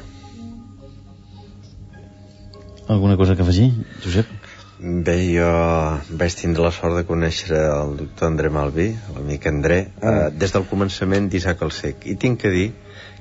Alguna 2.88 3.16
cosa 3.16 3.36
que 3.36 3.44
afegir, 3.44 3.74
Josep? 4.04 4.26
Bé, 4.80 5.14
jo 5.28 5.48
vaig 6.16 6.36
tindre 6.40 6.64
la 6.64 6.70
sort 6.72 6.96
de 6.96 7.02
conèixer 7.04 7.58
el 7.68 7.98
doctor 8.00 8.30
André 8.30 8.48
Malví, 8.48 8.86
l'amic 9.12 9.48
André, 9.50 9.80
eh, 10.00 10.12
des 10.32 10.54
del 10.56 10.64
començament 10.70 11.26
d'Isaac 11.28 11.66
el 11.66 11.74
Sec. 11.76 12.06
I 12.08 12.14
tinc 12.16 12.40
que 12.40 12.52
dir 12.54 12.70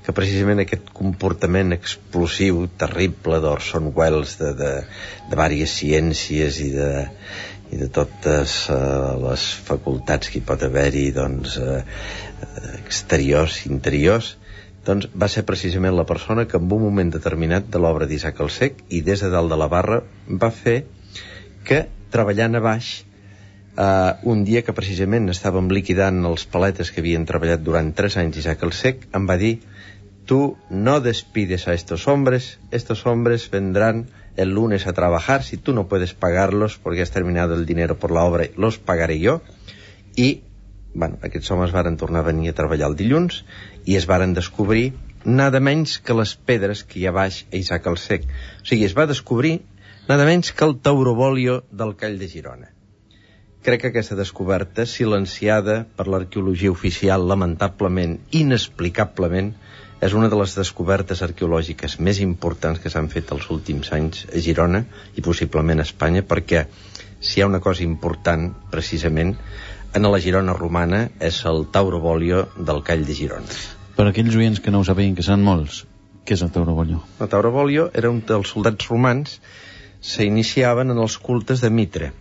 que 0.06 0.12
precisament 0.14 0.62
aquest 0.62 0.92
comportament 0.94 1.74
explosiu, 1.74 2.60
terrible 2.78 3.40
d'Orson 3.42 3.88
Welles, 3.96 4.36
de, 4.38 4.52
de, 4.60 4.70
de 5.32 5.38
vàries 5.40 5.72
ciències 5.80 6.60
i 6.62 6.68
de, 6.76 6.92
i 7.74 7.80
de 7.80 7.88
totes 7.96 8.54
eh, 8.70 8.78
les 9.24 9.46
facultats 9.70 10.30
que 10.30 10.38
hi 10.38 10.44
pot 10.52 10.62
haver-hi, 10.62 11.08
doncs, 11.16 11.56
eh, 11.58 11.80
eh, 11.82 12.70
exteriors, 12.84 13.64
interiors, 13.66 14.36
doncs 14.86 15.10
va 15.10 15.26
ser 15.26 15.42
precisament 15.42 15.98
la 15.98 16.06
persona 16.06 16.46
que 16.46 16.62
en 16.62 16.70
un 16.70 16.86
moment 16.86 17.10
determinat 17.18 17.66
de 17.66 17.82
l'obra 17.82 18.06
d'Isaac 18.06 18.38
el 18.46 18.54
Sec 18.60 18.78
i 18.94 19.02
des 19.10 19.26
de 19.26 19.32
dalt 19.34 19.50
de 19.50 19.58
la 19.58 19.68
barra 19.74 19.98
va 20.30 20.52
fer 20.54 20.76
que 21.68 21.84
treballant 22.14 22.56
a 22.56 22.62
baix 22.64 22.90
eh, 22.98 24.12
un 24.32 24.44
dia 24.48 24.64
que 24.66 24.76
precisament 24.76 25.28
estàvem 25.32 25.70
liquidant 25.74 26.22
els 26.30 26.46
paletes 26.52 26.92
que 26.92 27.02
havien 27.04 27.26
treballat 27.28 27.64
durant 27.64 27.92
tres 28.00 28.18
anys 28.22 28.40
Isaac 28.42 28.64
el 28.68 28.74
Sec 28.80 29.06
em 29.18 29.28
va 29.28 29.38
dir 29.40 29.58
tú 30.28 30.56
no 30.70 30.98
despides 31.04 31.68
a 31.68 31.76
estos 31.76 32.08
hombres 32.08 32.56
estos 32.80 33.06
hombres 33.06 33.48
vendrán 33.52 34.06
el 34.36 34.54
lunes 34.54 34.86
a 34.86 34.92
trabajar 34.96 35.42
si 35.42 35.56
tú 35.56 35.74
no 35.74 35.88
puedes 35.88 36.14
pagarlos 36.14 36.78
porque 36.78 37.02
has 37.02 37.10
terminado 37.10 37.54
el 37.54 37.66
dinero 37.66 37.98
por 37.98 38.12
la 38.12 38.24
obra 38.24 38.48
los 38.56 38.78
pagaré 38.78 39.18
yo 39.20 39.40
i 40.16 40.42
bueno, 40.94 41.18
aquests 41.22 41.50
homes 41.52 41.72
varen 41.72 41.96
tornar 41.96 42.24
a 42.24 42.30
venir 42.30 42.50
a 42.50 42.56
treballar 42.58 42.88
el 42.90 42.96
dilluns 42.98 43.42
i 43.84 43.96
es 43.98 44.06
varen 44.10 44.34
descobrir 44.34 44.92
nada 45.24 45.60
menys 45.60 45.98
que 46.04 46.16
les 46.16 46.34
pedres 46.50 46.82
que 46.84 47.00
hi 47.00 47.06
ha 47.06 47.14
baix 47.14 47.42
a 47.52 47.56
Isaac 47.58 47.86
el 47.90 47.98
Sec. 48.02 48.24
O 48.62 48.66
sigui, 48.66 48.86
es 48.88 48.96
va 48.96 49.06
descobrir 49.10 49.60
nada 50.08 50.24
menys 50.24 50.54
que 50.56 50.64
el 50.64 50.78
taurobolio 50.80 51.62
del 51.70 51.94
Call 52.00 52.18
de 52.18 52.28
Girona. 52.32 52.70
Crec 53.62 53.82
que 53.82 53.88
aquesta 53.90 54.16
descoberta, 54.16 54.86
silenciada 54.88 55.82
per 55.98 56.06
l'arqueologia 56.08 56.72
oficial, 56.72 57.26
lamentablement, 57.28 58.14
inexplicablement, 58.32 59.52
és 60.00 60.14
una 60.16 60.30
de 60.32 60.38
les 60.40 60.54
descobertes 60.56 61.20
arqueològiques 61.26 61.98
més 62.00 62.22
importants 62.24 62.80
que 62.80 62.88
s'han 62.88 63.10
fet 63.12 63.34
els 63.36 63.50
últims 63.52 63.92
anys 63.92 64.24
a 64.32 64.40
Girona 64.40 64.84
i 65.12 65.26
possiblement 65.28 65.82
a 65.82 65.88
Espanya, 65.90 66.24
perquè 66.24 66.64
si 67.20 67.40
hi 67.40 67.44
ha 67.44 67.50
una 67.50 67.60
cosa 67.60 67.84
important, 67.84 68.48
precisament, 68.72 69.36
en 69.92 70.08
la 70.08 70.24
Girona 70.24 70.56
romana 70.56 71.04
és 71.20 71.44
el 71.50 71.66
taurobolio 71.74 72.46
del 72.56 72.80
Call 72.86 73.04
de 73.04 73.20
Girona. 73.20 73.60
Per 73.98 74.08
aquells 74.08 74.40
oients 74.40 74.64
que 74.64 74.72
no 74.72 74.80
ho 74.80 74.88
sabien, 74.88 75.12
que 75.18 75.26
seran 75.26 75.44
molts, 75.44 75.82
què 76.24 76.38
és 76.38 76.42
el 76.46 76.54
taurobolio? 76.54 77.02
El 77.20 77.28
taurobolio 77.28 77.90
era 77.92 78.08
un 78.08 78.22
dels 78.24 78.56
soldats 78.56 78.88
romans 78.88 79.40
s'iniciaven 80.00 80.94
en 80.94 81.04
els 81.04 81.18
cultes 81.18 81.60
de 81.64 81.70
Mitre, 81.70 82.12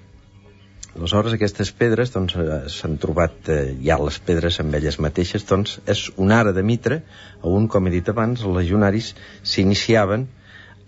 Aleshores, 0.97 1.33
aquestes 1.35 1.69
pedres, 1.77 2.09
doncs, 2.09 2.33
eh, 2.41 2.55
s'han 2.73 2.95
trobat 2.97 3.49
eh, 3.53 3.57
ja 3.85 3.99
les 4.01 4.17
pedres 4.29 4.57
amb 4.63 4.73
elles 4.79 4.97
mateixes, 5.03 5.45
doncs, 5.45 5.75
és 5.93 6.07
un 6.17 6.33
ara 6.33 6.53
de 6.57 6.63
mitre, 6.65 7.03
on, 7.45 7.67
com 7.69 7.85
he 7.85 7.93
dit 7.93 8.09
abans, 8.09 8.41
els 8.41 8.55
legionaris 8.55 9.11
s'iniciaven 9.45 10.25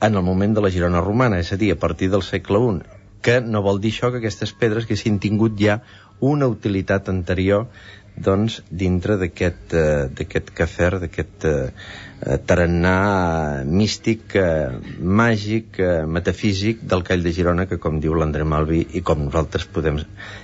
en 0.07 0.15
el 0.15 0.25
moment 0.25 0.55
de 0.57 0.63
la 0.65 0.71
Girona 0.73 1.03
romana, 1.05 1.37
és 1.43 1.53
a 1.53 1.59
dir, 1.61 1.69
a 1.75 1.79
partir 1.79 2.09
del 2.09 2.25
segle 2.25 2.63
I, 2.71 2.81
que 3.21 3.37
no 3.45 3.61
vol 3.61 3.81
dir 3.83 3.93
això 3.93 4.09
que 4.09 4.23
aquestes 4.23 4.55
pedres 4.57 4.89
que 4.89 4.97
s'hin 4.97 5.19
tingut 5.21 5.59
ja 5.61 5.81
una 6.25 6.47
utilitat 6.49 7.11
anterior 7.13 7.67
doncs, 8.17 8.63
dintre 8.71 9.19
d'aquest 9.21 9.75
eh, 9.77 10.41
cafè, 10.57 10.89
d'aquest 11.03 11.45
eh, 11.45 11.67
tarannà 12.19 13.63
místic, 13.63 14.35
eh, 14.35 14.69
màgic, 14.99 15.79
eh, 15.79 16.05
metafísic 16.05 16.81
del 16.81 17.03
Call 17.03 17.23
de 17.23 17.31
Girona, 17.31 17.65
que 17.65 17.79
com 17.79 17.99
diu 17.99 18.13
l'André 18.13 18.43
Malvi 18.43 18.85
i 18.93 19.01
com 19.01 19.23
nosaltres 19.23 19.65
podem, 19.65 20.01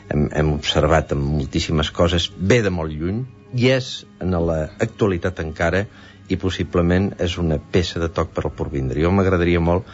hem, 0.09 0.30
hem 0.32 0.53
observat 0.53 1.11
en 1.11 1.19
moltíssimes 1.19 1.91
coses, 1.91 2.32
ve 2.38 2.61
de 2.61 2.71
molt 2.71 2.95
lluny 2.95 3.26
i 3.53 3.69
és 3.76 4.05
en 4.23 4.32
l'actualitat 4.47 5.39
encara 5.43 5.86
i 6.30 6.38
possiblement 6.38 7.11
és 7.19 7.38
una 7.38 7.59
peça 7.59 7.99
de 7.99 8.09
toc 8.09 8.32
per 8.34 8.45
al 8.45 8.55
porvindre. 8.55 9.01
Jo 9.01 9.11
m'agradaria 9.11 9.59
molt 9.59 9.86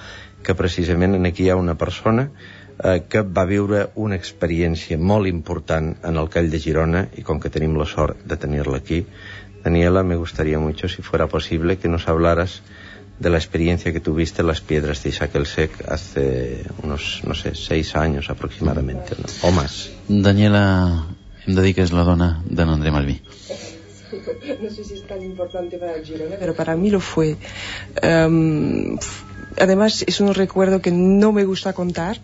que 0.44 0.56
precisament 0.56 1.18
aquí 1.26 1.46
hi 1.46 1.50
ha 1.50 1.58
una 1.60 1.76
persona 1.76 2.30
eh, 2.84 3.02
que 3.10 3.22
va 3.22 3.46
viure 3.46 3.88
una 3.96 4.18
experiència 4.22 4.98
molt 4.98 5.28
important 5.28 5.96
en 6.04 6.18
el 6.18 6.30
Call 6.30 6.50
de 6.54 6.62
Girona 6.62 7.08
i 7.18 7.26
com 7.28 7.40
que 7.40 7.50
tenim 7.50 7.76
la 7.78 7.90
sort 7.90 8.22
de 8.26 8.38
tenir-la 8.38 8.78
aquí, 8.78 9.06
Daniela, 9.64 10.04
me 10.04 10.16
gustaría 10.16 10.60
mucho, 10.60 10.88
si 10.88 11.02
fuera 11.02 11.28
posible, 11.28 11.78
que 11.78 11.88
nos 11.88 12.08
hablaras 12.08 12.62
de 13.20 13.30
la 13.30 13.38
experiencia 13.38 13.94
que 13.94 14.00
tuviste 14.00 14.42
en 14.42 14.48
las 14.48 14.62
piedras 14.62 15.04
de 15.04 15.10
Isaac 15.10 15.36
el 15.36 15.46
Sec 15.46 15.72
hace 15.88 16.66
unos, 16.82 17.22
no 17.24 17.36
sé, 17.36 17.54
seis 17.54 17.96
años 17.96 18.30
aproximadamente, 18.30 19.16
¿no? 19.18 19.48
o 19.48 19.52
más. 19.52 19.92
Daniela, 20.08 21.06
em 21.46 21.56
de 21.56 21.62
dir 21.62 21.74
que 21.76 21.86
és 21.86 21.92
la 21.94 22.04
dona 22.06 22.42
de 22.46 22.64
André 22.64 22.92
Malví. 22.92 23.22
No 24.62 24.70
sé 24.70 24.84
si 24.84 24.94
es 24.96 25.08
tan 25.08 25.22
importante 25.22 25.78
para 25.78 25.96
el 25.96 26.04
Girona, 26.06 26.36
pero 26.40 26.54
para 26.54 26.76
mí 26.76 26.90
lo 26.90 27.00
fue. 27.00 27.38
Um, 28.04 28.98
además, 29.58 30.04
es 30.06 30.20
un 30.20 30.34
recuerdo 30.34 30.82
que 30.82 30.92
no 30.92 31.32
me 31.32 31.46
gusta 31.46 31.74
contar, 31.74 32.18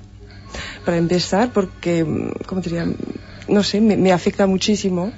para 0.85 0.97
empezar, 0.97 1.51
porque, 1.53 2.05
¿cómo 2.45 2.61
te 2.61 2.69
diría? 2.69 2.87
No 3.47 3.63
sé, 3.63 3.81
me, 3.81 3.97
me 3.97 4.11
afecta 4.11 4.47
muchísimo. 4.47 5.13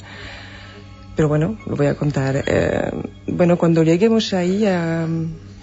Pero 1.19 1.27
bueno, 1.27 1.57
lo 1.65 1.75
voy 1.75 1.87
a 1.87 1.95
contar. 1.95 2.45
Eh, 2.47 2.91
bueno, 3.27 3.57
cuando 3.57 3.83
lleguemos 3.83 4.33
ahí 4.33 4.65
a, 4.65 5.05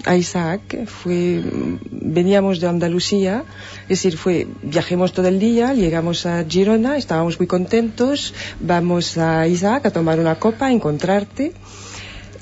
a 0.05 0.15
Isaac, 0.15 0.85
fue, 0.85 1.43
veníamos 1.91 2.61
de 2.61 2.67
Andalucía, 2.67 3.43
es 3.85 4.03
decir, 4.03 4.19
fue, 4.19 4.47
viajemos 4.63 5.15
todo 5.15 5.29
el 5.29 5.39
día, 5.39 5.73
llegamos 5.73 6.27
a 6.27 6.45
Girona, 6.45 6.99
estábamos 6.99 7.39
muy 7.41 7.47
contentos, 7.47 8.35
vamos 8.61 9.17
a 9.17 9.49
Isaac 9.49 9.87
a 9.87 9.91
tomar 9.91 10.21
una 10.21 10.35
copa, 10.35 10.67
a 10.67 10.73
encontrarte, 10.73 11.55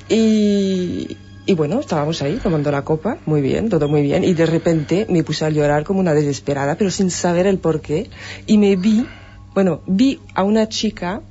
y, 0.09 1.17
y 1.47 1.55
bueno, 1.55 1.79
estábamos 1.79 2.21
ahí 2.21 2.41
tomando 2.43 2.73
la 2.73 2.83
copa, 2.83 3.19
muy 3.27 3.43
bien, 3.43 3.69
todo 3.69 3.89
muy 3.89 4.03
bien, 4.03 4.25
y 4.25 4.35
de 4.35 4.47
repente 4.47 5.07
me 5.09 5.23
puse 5.23 5.45
a 5.45 5.51
llorar 5.51 5.85
como 5.85 6.01
una 6.01 6.15
desesperada, 6.15 6.75
pero 6.75 6.91
sin 6.91 7.13
saber 7.13 7.47
el 7.47 7.59
por 7.59 7.81
qué, 7.81 8.11
y 8.49 8.59
me 8.59 8.75
vi, 8.75 9.07
bueno, 9.55 9.83
vi 9.87 10.19
a 10.35 10.43
una 10.43 10.69
chica 10.69 11.23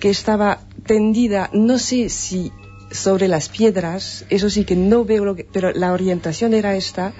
que 0.00 0.10
estaba 0.10 0.58
tendida, 0.88 1.50
no 1.52 1.78
sé 1.78 2.08
si 2.08 2.50
sobre 2.90 3.28
las 3.28 3.48
piedras, 3.48 4.24
eso 4.30 4.48
sí 4.50 4.64
que 4.64 4.74
no 4.74 5.04
veo 5.04 5.24
lo 5.24 5.36
que, 5.36 5.44
pero 5.44 5.72
la 5.72 5.92
orientación 5.92 6.54
era 6.54 6.74
esta, 6.74 7.12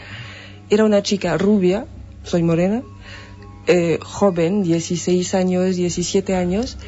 era 0.70 0.84
una 0.84 1.02
chica 1.02 1.38
rubia, 1.38 1.86
soy 2.24 2.42
morena, 2.42 2.82
eh, 3.68 3.98
joven, 4.02 4.62
16 4.62 5.34
años, 5.34 5.76
17 5.76 6.34
años, 6.34 6.78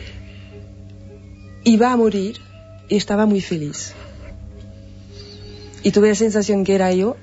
iba 1.64 1.92
a 1.92 1.96
morir 1.96 2.40
y 2.88 2.96
estaba 2.96 3.26
muy 3.26 3.42
feliz. 3.42 3.92
Y 5.82 5.92
tuve 5.92 6.08
la 6.08 6.14
sensación 6.14 6.64
que 6.64 6.74
era 6.74 6.92
yo 6.92 7.16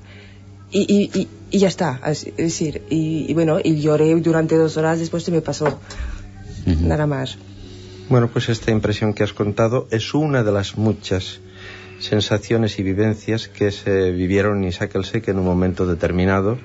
y, 0.70 0.80
y, 0.80 1.20
y, 1.20 1.28
y 1.50 1.58
ya 1.58 1.68
está, 1.68 2.00
es 2.06 2.36
decir, 2.36 2.82
y, 2.88 3.32
bueno, 3.34 3.58
y 3.62 3.80
lloré 3.80 4.14
durante 4.20 4.56
dos 4.56 4.76
horas, 4.76 4.98
después 4.98 5.24
se 5.24 5.32
me 5.32 5.42
pasó, 5.42 5.66
uh 5.66 6.70
-huh. 6.70 6.80
nada 6.80 7.06
más. 7.06 7.38
Bueno, 8.08 8.28
pues 8.28 8.48
esta 8.48 8.70
impresión 8.70 9.12
que 9.12 9.22
has 9.22 9.34
contado 9.34 9.86
es 9.90 10.14
una 10.14 10.42
de 10.42 10.50
las 10.50 10.78
muchas 10.78 11.40
sensaciones 11.98 12.78
y 12.78 12.82
vivencias 12.82 13.48
que 13.48 13.70
se 13.70 14.12
vivieron 14.12 14.62
en 14.62 14.68
Isaac 14.68 14.94
el 14.94 15.04
en 15.26 15.38
un 15.38 15.44
momento 15.44 15.86
determinado 15.86 16.56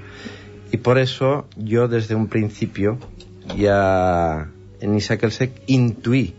y 0.72 0.78
por 0.78 0.98
eso 0.98 1.46
yo 1.58 1.89
desde 1.89 2.16
un 2.16 2.28
principio 2.28 2.98
ya 3.58 4.50
en 4.80 4.96
Isaac 4.96 5.24
el 5.24 5.52
intuí 5.68 6.34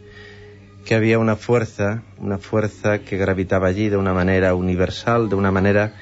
que 0.86 0.94
había 0.94 1.18
una 1.18 1.36
fuerza, 1.36 2.02
una 2.18 2.38
fuerza 2.38 3.00
que 3.00 3.18
gravitaba 3.18 3.68
allí 3.68 3.90
de 3.90 3.98
una 3.98 4.14
manera 4.14 4.54
universal, 4.54 5.28
de 5.28 5.34
una 5.34 5.50
manera 5.50 5.92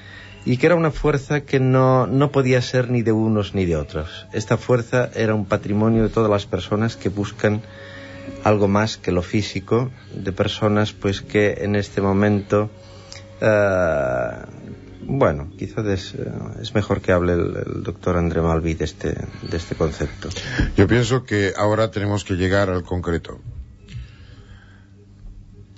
y 0.45 0.59
que 0.59 0.67
era 0.67 0.77
una 0.77 0.93
fuerza 0.93 1.41
que 1.41 1.59
no, 1.59 2.07
no 2.07 2.31
podía 2.31 2.63
ser 2.63 2.89
ni 2.89 3.03
de 3.03 3.11
unos 3.11 3.53
ni 3.53 3.65
de 3.65 3.75
otros. 3.75 4.27
Esta 4.33 4.57
fuerza 4.57 5.11
era 5.15 5.35
un 5.35 5.47
patrimonio 5.47 6.05
de 6.05 6.09
todas 6.09 6.31
las 6.31 6.47
personas 6.47 6.97
que 6.97 7.09
buscan 7.09 7.63
algo 8.45 8.69
más 8.69 8.97
que 8.97 9.13
lo 9.13 9.23
físico, 9.23 9.91
de 10.15 10.33
personas 10.33 10.93
pues 10.93 11.21
que 11.21 11.59
en 11.61 11.77
este 11.77 12.01
momento, 12.01 12.71
uh, 13.41 14.47
bueno, 15.05 15.51
quizás 15.57 15.87
es, 15.87 16.15
es, 16.61 16.75
mejor 16.75 17.01
que 17.01 17.13
hable 17.13 17.35
el, 17.35 17.83
doctor 17.83 18.17
André 18.17 18.41
Malví 18.41 18.75
de 18.75 18.85
este, 18.85 19.15
de 19.43 19.57
este 19.57 19.75
concepto. 19.75 20.29
Yo 20.77 20.87
pienso 20.87 21.25
que 21.25 21.53
ahora 21.57 21.91
tenemos 21.91 22.25
que 22.25 22.35
llegar 22.35 22.71
al 22.71 22.83
concreto. 22.83 23.41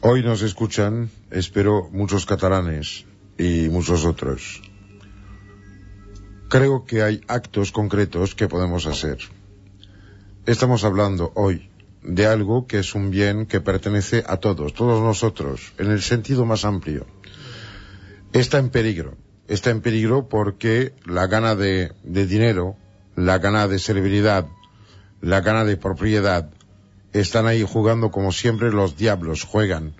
Hoy 0.01 0.23
nos 0.23 0.43
escuchan, 0.43 1.11
espero, 1.31 1.89
muchos 1.91 2.27
catalanes 2.27 3.07
y 3.39 3.69
muchos 3.71 4.05
otros. 4.05 4.63
Creo 6.51 6.85
que 6.85 7.03
hay 7.03 7.23
actos 7.27 7.73
concretos 7.73 8.35
que 8.35 8.47
podemos 8.47 8.87
hacer. 8.87 9.19
Estamos 10.47 10.85
hablando 10.85 11.33
hoy 11.35 11.71
de 12.05 12.27
algo 12.27 12.67
que 12.67 12.79
es 12.79 12.95
un 12.95 13.11
bien 13.11 13.47
que 13.47 13.61
pertenece 13.61 14.23
a 14.27 14.37
todos, 14.37 14.75
todos 14.75 15.03
nosotros, 15.03 15.73
en 15.79 15.91
el 15.91 16.03
sentido 16.03 16.45
más 16.45 16.65
amplio. 16.65 17.07
Está 18.33 18.59
en 18.59 18.69
peligro. 18.69 19.17
Está 19.49 19.71
en 19.71 19.81
peligro 19.81 20.29
porque 20.29 20.95
la 21.05 21.27
gana 21.27 21.55
de, 21.55 21.93
de 22.03 22.27
dinero, 22.27 22.77
la 23.17 23.39
gana 23.39 23.69
de 23.69 23.79
servilidad, 23.79 24.47
la 25.21 25.41
gana 25.41 25.65
de 25.65 25.77
propiedad, 25.77 26.51
están 27.13 27.47
ahí 27.47 27.65
jugando 27.67 28.11
como 28.11 28.33
siempre 28.33 28.71
los 28.71 28.97
diablos 28.97 29.45
juegan 29.45 29.95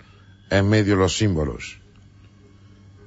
en 0.49 0.69
medio 0.69 0.95
los 0.95 1.17
símbolos. 1.17 1.79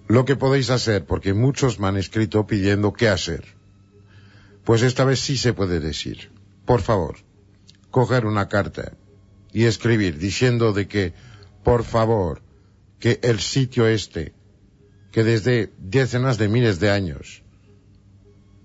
Lo 0.07 0.25
que 0.25 0.37
podéis 0.37 0.71
hacer, 0.71 1.05
porque 1.05 1.35
muchos 1.35 1.79
me 1.79 1.89
han 1.89 1.97
escrito 1.97 2.47
pidiendo 2.47 2.93
qué 2.93 3.09
hacer. 3.09 3.45
Pues 4.65 4.83
esta 4.83 5.05
vez 5.05 5.21
sí 5.21 5.37
se 5.37 5.53
puede 5.53 5.81
decir. 5.81 6.31
Por 6.65 6.81
favor, 6.81 7.17
coger 7.91 8.27
una 8.27 8.49
carta 8.49 8.93
y 9.53 9.65
escribir 9.65 10.19
diciendo 10.19 10.73
de 10.73 10.89
que, 10.89 11.15
por 11.63 11.85
favor, 11.85 12.43
que 12.99 13.21
el 13.23 13.41
sitio 13.41 13.87
este, 13.87 14.35
que 15.13 15.25
desde 15.25 15.73
decenas 15.79 16.39
de 16.39 16.49
miles 16.49 16.81
de 16.81 16.91
años 16.91 17.43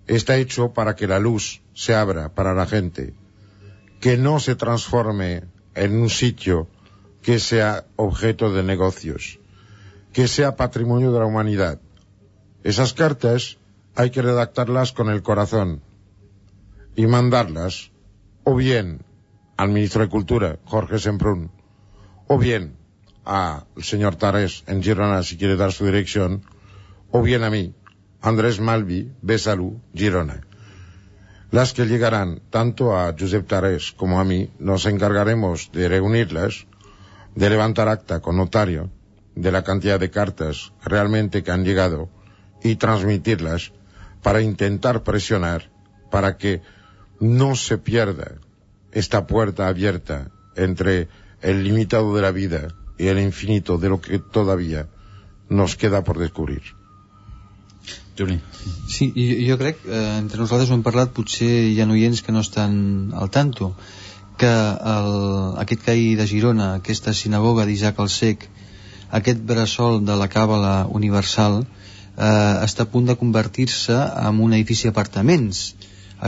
está 0.07 0.37
hecho 0.37 0.73
para 0.73 0.95
que 0.95 1.07
la 1.07 1.19
luz 1.19 1.61
se 1.73 1.95
abra 1.95 2.33
para 2.33 2.53
la 2.53 2.65
gente, 2.65 3.13
que 3.99 4.17
no 4.17 4.39
se 4.39 4.55
transforme 4.55 5.43
en 5.75 5.97
un 5.97 6.09
sitio 6.09 6.67
que 7.21 7.39
sea 7.39 7.85
objeto 7.95 8.51
de 8.51 8.63
negocios, 8.63 9.39
que 10.11 10.27
sea 10.27 10.57
patrimonio 10.57 11.13
de 11.13 11.19
la 11.19 11.25
humanidad. 11.25 11.79
Esas 12.63 12.93
cartas 12.93 13.57
hay 13.95 14.09
que 14.09 14.21
redactarlas 14.21 14.91
con 14.91 15.09
el 15.09 15.23
corazón 15.23 15.81
y 16.95 17.07
mandarlas 17.07 17.91
o 18.43 18.55
bien 18.55 19.02
al 19.57 19.69
ministro 19.69 20.01
de 20.01 20.09
Cultura, 20.09 20.59
Jorge 20.65 20.99
Semprún, 20.99 21.51
o 22.27 22.37
bien 22.37 22.75
al 23.25 23.65
señor 23.81 24.15
Tares 24.15 24.63
en 24.67 24.81
Girona 24.83 25.23
si 25.23 25.37
quiere 25.37 25.55
dar 25.55 25.71
su 25.71 25.85
dirección, 25.85 26.43
o 27.11 27.21
bien 27.21 27.43
a 27.43 27.49
mí, 27.49 27.73
Andrés 28.21 28.59
Malvi, 28.59 29.11
Besalú, 29.21 29.81
Girona. 29.93 30.41
Las 31.51 31.73
que 31.73 31.85
llegarán 31.85 32.41
tanto 32.49 32.97
a 32.97 33.13
Josep 33.17 33.47
Tares 33.47 33.91
como 33.91 34.19
a 34.19 34.23
mí, 34.23 34.49
nos 34.57 34.85
encargaremos 34.85 35.71
de 35.71 35.87
reunirlas, 35.87 36.65
de 37.35 37.49
levantar 37.49 37.89
acta 37.89 38.21
con 38.21 38.37
notario 38.37 38.89
de 39.35 39.51
la 39.51 39.63
cantidad 39.63 39.99
de 39.99 40.09
cartas 40.09 40.73
realmente 40.83 41.43
que 41.43 41.51
han 41.51 41.63
llegado 41.63 42.09
y 42.63 42.75
transmitirlas 42.77 43.71
para 44.21 44.41
intentar 44.41 45.03
presionar 45.03 45.69
para 46.09 46.37
que 46.37 46.61
no 47.19 47.55
se 47.55 47.77
pierda 47.77 48.39
esta 48.93 49.27
puerta 49.27 49.67
abierta 49.67 50.29
entre 50.55 51.09
el 51.41 51.63
limitado 51.63 52.15
de 52.15 52.21
la 52.21 52.31
vida 52.31 52.69
y 52.97 53.07
el 53.07 53.19
infinito 53.19 53.77
de 53.77 53.89
lo 53.89 53.99
que 53.99 54.19
todavía 54.19 54.87
nos 55.49 55.75
queda 55.75 56.03
por 56.03 56.19
descobrir. 56.19 56.61
Juli. 58.17 58.39
Sí, 58.87 59.11
jo, 59.15 59.53
jo 59.53 59.57
crec, 59.57 59.79
eh, 59.85 60.17
entre 60.19 60.39
nosaltres 60.39 60.69
ho 60.69 60.77
hem 60.77 60.83
parlat, 60.85 61.11
potser 61.17 61.49
hi 61.49 61.79
ha 61.81 61.87
oients 61.89 62.21
que 62.21 62.31
no 62.31 62.43
estan 62.45 63.11
al 63.17 63.31
tanto, 63.33 63.73
que 64.37 64.49
el, 64.49 65.15
aquest 65.63 65.85
CAI 65.87 66.13
de 66.19 66.27
Girona, 66.29 66.75
aquesta 66.77 67.13
sinagoga 67.17 67.65
d'Isaac 67.65 67.99
el 68.03 68.11
Sec, 68.13 68.45
aquest 69.09 69.41
bressol 69.49 70.03
de 70.05 70.17
la 70.19 70.29
Càbala 70.29 70.75
Universal, 70.89 71.63
eh, 71.63 72.55
està 72.67 72.85
a 72.85 72.91
punt 72.93 73.09
de 73.09 73.17
convertir-se 73.17 73.97
en 73.97 74.41
un 74.45 74.53
edifici 74.53 74.89
d'apartaments. 74.89 75.63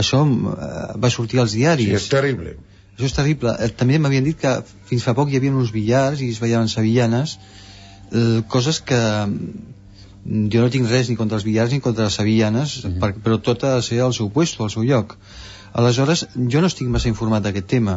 Això 0.02 0.22
eh, 0.26 0.72
va 1.02 1.10
sortir 1.12 1.40
als 1.42 1.54
diaris. 1.56 1.88
Sí, 1.88 2.00
és 2.00 2.08
terrible. 2.12 2.56
Això 2.96 3.08
és 3.08 3.16
terrible. 3.16 3.54
Eh, 3.60 3.70
també 3.80 4.00
m'havien 4.00 4.26
dit 4.26 4.38
que 4.40 4.52
fins 4.90 5.06
fa 5.06 5.14
poc 5.16 5.32
hi 5.32 5.40
havia 5.40 5.54
uns 5.54 5.72
billars 5.72 6.22
i 6.24 6.30
es 6.34 6.42
veien 6.42 6.68
sevillanes, 6.72 7.38
eh, 8.12 8.42
coses 8.52 8.80
que 8.90 9.00
mm, 9.00 10.46
jo 10.52 10.62
no 10.64 10.70
tinc 10.72 10.88
res 10.92 11.10
ni 11.10 11.16
contra 11.18 11.40
els 11.40 11.48
billars 11.48 11.72
ni 11.72 11.82
contra 11.84 12.08
les 12.08 12.20
sevillanes, 12.20 12.78
mm 12.82 12.90
-hmm. 12.90 13.00
per, 13.00 13.12
però 13.24 13.40
tot 13.40 13.64
ha 13.64 13.76
de 13.76 13.82
ser 13.82 14.00
al 14.00 14.14
seu 14.14 14.30
puesto, 14.30 14.64
al 14.64 14.70
seu 14.70 14.84
lloc. 14.84 15.16
Aleshores, 15.72 16.26
jo 16.34 16.60
no 16.60 16.66
estic 16.72 16.88
massa 16.88 17.08
informat 17.08 17.42
d'aquest 17.42 17.66
tema. 17.66 17.96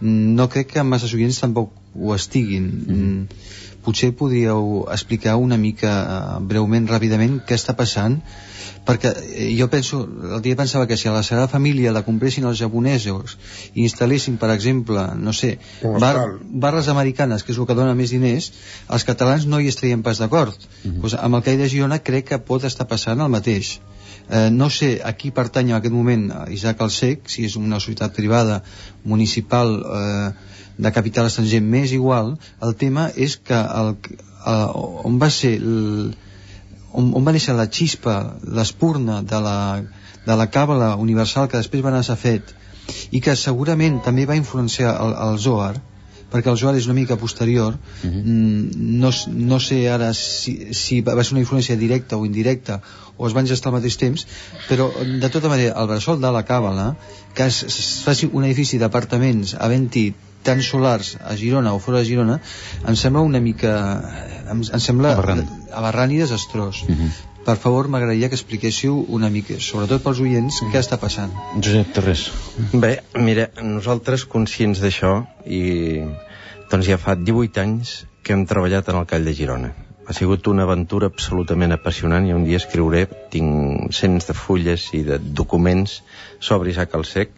Mm, 0.00 0.34
No 0.38 0.48
crec 0.48 0.72
que 0.72 0.82
massa 0.82 1.08
oients 1.14 1.40
tampoc 1.40 1.72
ho 1.94 2.14
estiguin. 2.14 2.64
Mm 2.64 2.96
-hmm. 2.96 3.26
Potser 3.86 4.10
podríeu 4.18 4.84
explicar 4.90 5.36
una 5.38 5.56
mica 5.56 5.94
eh, 6.02 6.44
breument, 6.52 6.90
ràpidament, 6.90 7.40
què 7.46 7.54
està 7.54 7.76
passant 7.78 8.20
perquè 8.86 9.10
eh, 9.10 9.48
jo 9.58 9.66
penso, 9.68 10.00
el 10.36 10.42
dia 10.42 10.56
pensava 10.56 10.86
que 10.86 10.96
si 10.96 11.08
a 11.08 11.14
la 11.14 11.24
Sagrada 11.26 11.50
Família 11.50 11.94
la 11.94 12.04
compressin 12.06 12.46
els 12.46 12.60
japonesos 12.62 13.36
i 13.74 13.82
instal·lessin, 13.84 14.38
per 14.38 14.52
exemple, 14.54 15.02
no 15.18 15.34
sé, 15.34 15.56
bar, 15.82 16.14
barres 16.66 16.90
americanes, 16.92 17.42
que 17.42 17.52
és 17.54 17.58
el 17.58 17.66
que 17.66 17.78
dona 17.78 17.96
més 17.98 18.14
diners, 18.14 18.52
els 18.88 19.06
catalans 19.08 19.48
no 19.50 19.60
hi 19.60 19.70
estaríem 19.72 20.06
pas 20.06 20.22
d'acord. 20.22 20.54
Mm 20.54 20.90
-hmm. 20.90 21.00
pues 21.00 21.14
amb 21.14 21.34
el 21.34 21.42
CAI 21.42 21.56
de 21.56 21.68
Girona 21.68 21.98
crec 21.98 22.28
que 22.28 22.38
pot 22.38 22.64
estar 22.64 22.86
passant 22.86 23.20
el 23.20 23.28
mateix. 23.30 23.80
Eh, 24.30 24.50
no 24.50 24.70
sé 24.70 25.00
a 25.04 25.12
qui 25.12 25.30
pertany 25.30 25.70
en 25.70 25.76
aquest 25.76 25.94
moment 25.94 26.32
Isaac 26.50 26.80
Alsec, 26.80 27.28
si 27.28 27.44
és 27.44 27.56
una 27.56 27.80
societat 27.80 28.12
privada, 28.14 28.62
municipal, 29.04 29.82
eh, 30.00 30.32
de 30.78 30.92
capital 30.92 31.26
estranger, 31.30 31.62
més 31.62 31.92
igual, 31.96 32.36
el 32.62 32.74
tema 32.76 33.08
és 33.16 33.36
que 33.36 33.56
el, 33.56 33.94
eh, 34.46 35.06
on 35.10 35.18
va 35.22 35.30
ser 35.32 35.56
el, 35.56 36.14
on, 36.92 37.12
on 37.16 37.24
va 37.26 37.34
néixer 37.36 37.56
la 37.56 37.68
xispa, 37.78 38.16
l'espurna 38.58 39.22
de 39.22 39.40
la, 39.48 39.58
de 40.26 40.38
la 40.40 40.48
càbala 40.52 40.94
universal 41.00 41.50
que 41.50 41.60
després 41.60 41.84
va 41.84 41.92
anar 41.92 42.04
a 42.04 42.08
ser 42.10 42.20
fet 42.20 42.54
i 43.10 43.20
que 43.22 43.34
segurament 43.38 44.00
també 44.04 44.26
va 44.30 44.38
influenciar 44.38 44.94
el, 45.02 45.14
el 45.26 45.38
Zohar 45.42 45.74
perquè 46.30 46.50
el 46.50 46.58
Zohar 46.58 46.74
és 46.78 46.86
una 46.90 46.96
mica 46.98 47.16
posterior 47.16 47.74
uh 47.76 48.06
-huh. 48.06 48.22
no, 49.02 49.10
no 49.50 49.58
sé 49.60 49.78
ara 49.90 50.12
si, 50.14 50.74
si 50.74 51.00
va 51.00 51.24
ser 51.24 51.34
una 51.34 51.44
influència 51.44 51.76
directa 51.76 52.16
o 52.16 52.26
indirecta 52.26 52.80
o 53.16 53.26
es 53.26 53.32
van 53.32 53.46
gestar 53.46 53.70
al 53.70 53.78
mateix 53.78 53.96
temps 53.96 54.26
però 54.68 54.90
de 55.20 55.28
tota 55.30 55.48
manera 55.48 55.74
el 55.80 55.88
bressol 55.88 56.20
de 56.20 56.32
la 56.32 56.44
Càbala 56.44 56.96
que 57.34 57.46
es, 57.46 57.62
es 57.62 58.02
faci 58.04 58.28
un 58.32 58.44
edifici 58.44 58.78
d'apartaments 58.78 59.54
havent-hi 59.54 60.14
tant 60.46 60.62
solars 60.62 61.14
a 61.20 61.34
Girona 61.38 61.74
o 61.74 61.78
fora 61.82 62.02
de 62.02 62.08
Girona 62.08 62.36
em 62.86 62.96
sembla 62.98 63.22
una 63.26 63.40
mica 63.42 63.72
em, 64.50 64.60
em 64.62 64.82
sembla 64.82 65.14
aberrant, 65.14 65.42
aberrant 65.80 66.12
i 66.14 66.20
desastrós. 66.22 66.82
Uh 66.86 66.94
-huh. 66.94 67.10
per 67.46 67.56
favor 67.62 67.88
m'agradaria 67.88 68.28
que 68.28 68.34
expliquéssiu 68.34 69.04
una 69.08 69.30
mica, 69.30 69.54
sobretot 69.60 70.02
pels 70.02 70.20
oients, 70.20 70.62
què 70.72 70.78
està 70.78 70.98
passant. 70.98 71.30
Josep 71.62 71.92
Terrés 71.94 72.30
Bé, 72.72 73.02
mira, 73.14 73.50
nosaltres 73.62 74.24
conscients 74.24 74.80
d'això 74.82 75.26
i 75.46 76.02
doncs 76.70 76.86
ja 76.86 76.98
fa 76.98 77.14
18 77.14 77.60
anys 77.60 78.06
que 78.22 78.32
hem 78.32 78.46
treballat 78.46 78.88
en 78.88 78.96
el 78.96 79.06
Call 79.06 79.24
de 79.24 79.34
Girona. 79.34 79.70
Ha 80.08 80.12
sigut 80.12 80.46
una 80.46 80.62
aventura 80.62 81.06
absolutament 81.06 81.72
apassionant 81.72 82.26
i 82.26 82.32
un 82.32 82.44
dia 82.44 82.56
escriuré, 82.56 83.06
tinc 83.30 83.92
cents 83.92 84.26
de 84.26 84.34
fulles 84.34 84.90
i 84.92 85.02
de 85.02 85.18
documents 85.18 86.02
sobre 86.40 86.70
Isaac 86.70 86.94
el 86.94 87.04
Sec 87.04 87.30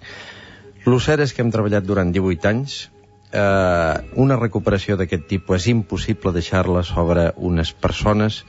el 0.89 1.01
cert 1.05 1.21
és 1.21 1.35
que 1.37 1.43
hem 1.45 1.51
treballat 1.53 1.85
durant 1.85 2.11
18 2.15 2.49
anys 2.49 2.89
eh, 3.33 3.95
una 4.17 4.37
recuperació 4.41 4.97
d'aquest 4.97 5.29
tipus 5.31 5.63
és 5.63 5.71
impossible 5.75 6.33
deixar-la 6.33 6.83
sobre 6.87 7.31
unes 7.37 7.73
persones 7.73 8.43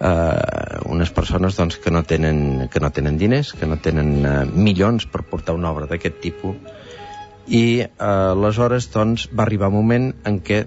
eh, 0.00 0.80
unes 0.86 1.10
persones 1.10 1.56
doncs, 1.56 1.78
que, 1.78 1.90
no 1.90 2.02
tenen, 2.04 2.68
que 2.72 2.80
no 2.80 2.90
tenen 2.92 3.18
diners, 3.18 3.52
que 3.52 3.66
no 3.66 3.78
tenen 3.82 4.24
eh, 4.24 4.34
milions 4.52 5.06
per 5.06 5.24
portar 5.30 5.56
una 5.56 5.70
obra 5.72 5.88
d'aquest 5.90 6.20
tipus. 6.22 6.56
I 7.46 7.82
eh, 7.82 7.86
aleshores 8.06 8.90
doncs, 8.92 9.28
va 9.32 9.46
arribar 9.46 9.70
un 9.72 9.78
moment 9.78 10.10
en 10.24 10.40
què 10.44 10.64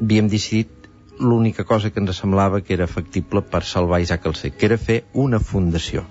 havíem 0.00 0.28
decidit 0.28 0.72
l'única 1.18 1.64
cosa 1.64 1.90
que 1.90 2.02
ens 2.02 2.18
semblava 2.20 2.60
que 2.60 2.74
era 2.74 2.86
factible 2.86 3.40
per 3.40 3.62
salvar 3.64 4.02
Isaac 4.04 4.26
el 4.28 4.36
Sec, 4.36 4.58
que 4.58 4.68
era 4.68 4.76
fer 4.76 5.04
una 5.14 5.40
fundació. 5.40 6.04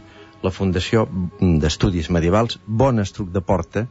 La 0.43 0.51
Fundació 0.53 1.07
d'Estudis 1.39 2.09
Medievals 2.13 2.59
Bon 2.65 2.99
Estruc 3.01 3.31
de 3.33 3.41
Porta 3.41 3.85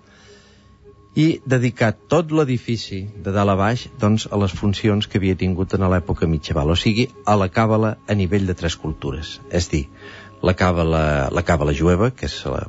i 1.14 1.40
dedicar 1.46 1.92
tot 2.10 2.32
l'edifici 2.34 3.04
de 3.22 3.32
dalt 3.34 3.52
a 3.52 3.56
baix 3.58 3.86
doncs, 4.02 4.26
a 4.26 4.38
les 4.40 4.54
funcions 4.54 5.06
que 5.06 5.20
havia 5.20 5.38
tingut 5.38 5.76
en 5.76 5.86
l'època 5.90 6.26
mitjaval, 6.26 6.74
o 6.74 6.76
sigui, 6.78 7.06
a 7.26 7.36
la 7.38 7.48
càbala 7.48 7.94
a 8.08 8.16
nivell 8.18 8.46
de 8.50 8.56
tres 8.58 8.76
cultures. 8.76 9.38
És 9.50 9.70
dir, 9.70 9.86
la 10.42 10.56
càbala, 10.58 11.30
la 11.30 11.44
càbala 11.46 11.74
jueva, 11.76 12.10
que 12.10 12.26
és 12.26 12.36
la, 12.50 12.66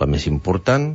la 0.00 0.10
més 0.10 0.26
important, 0.26 0.90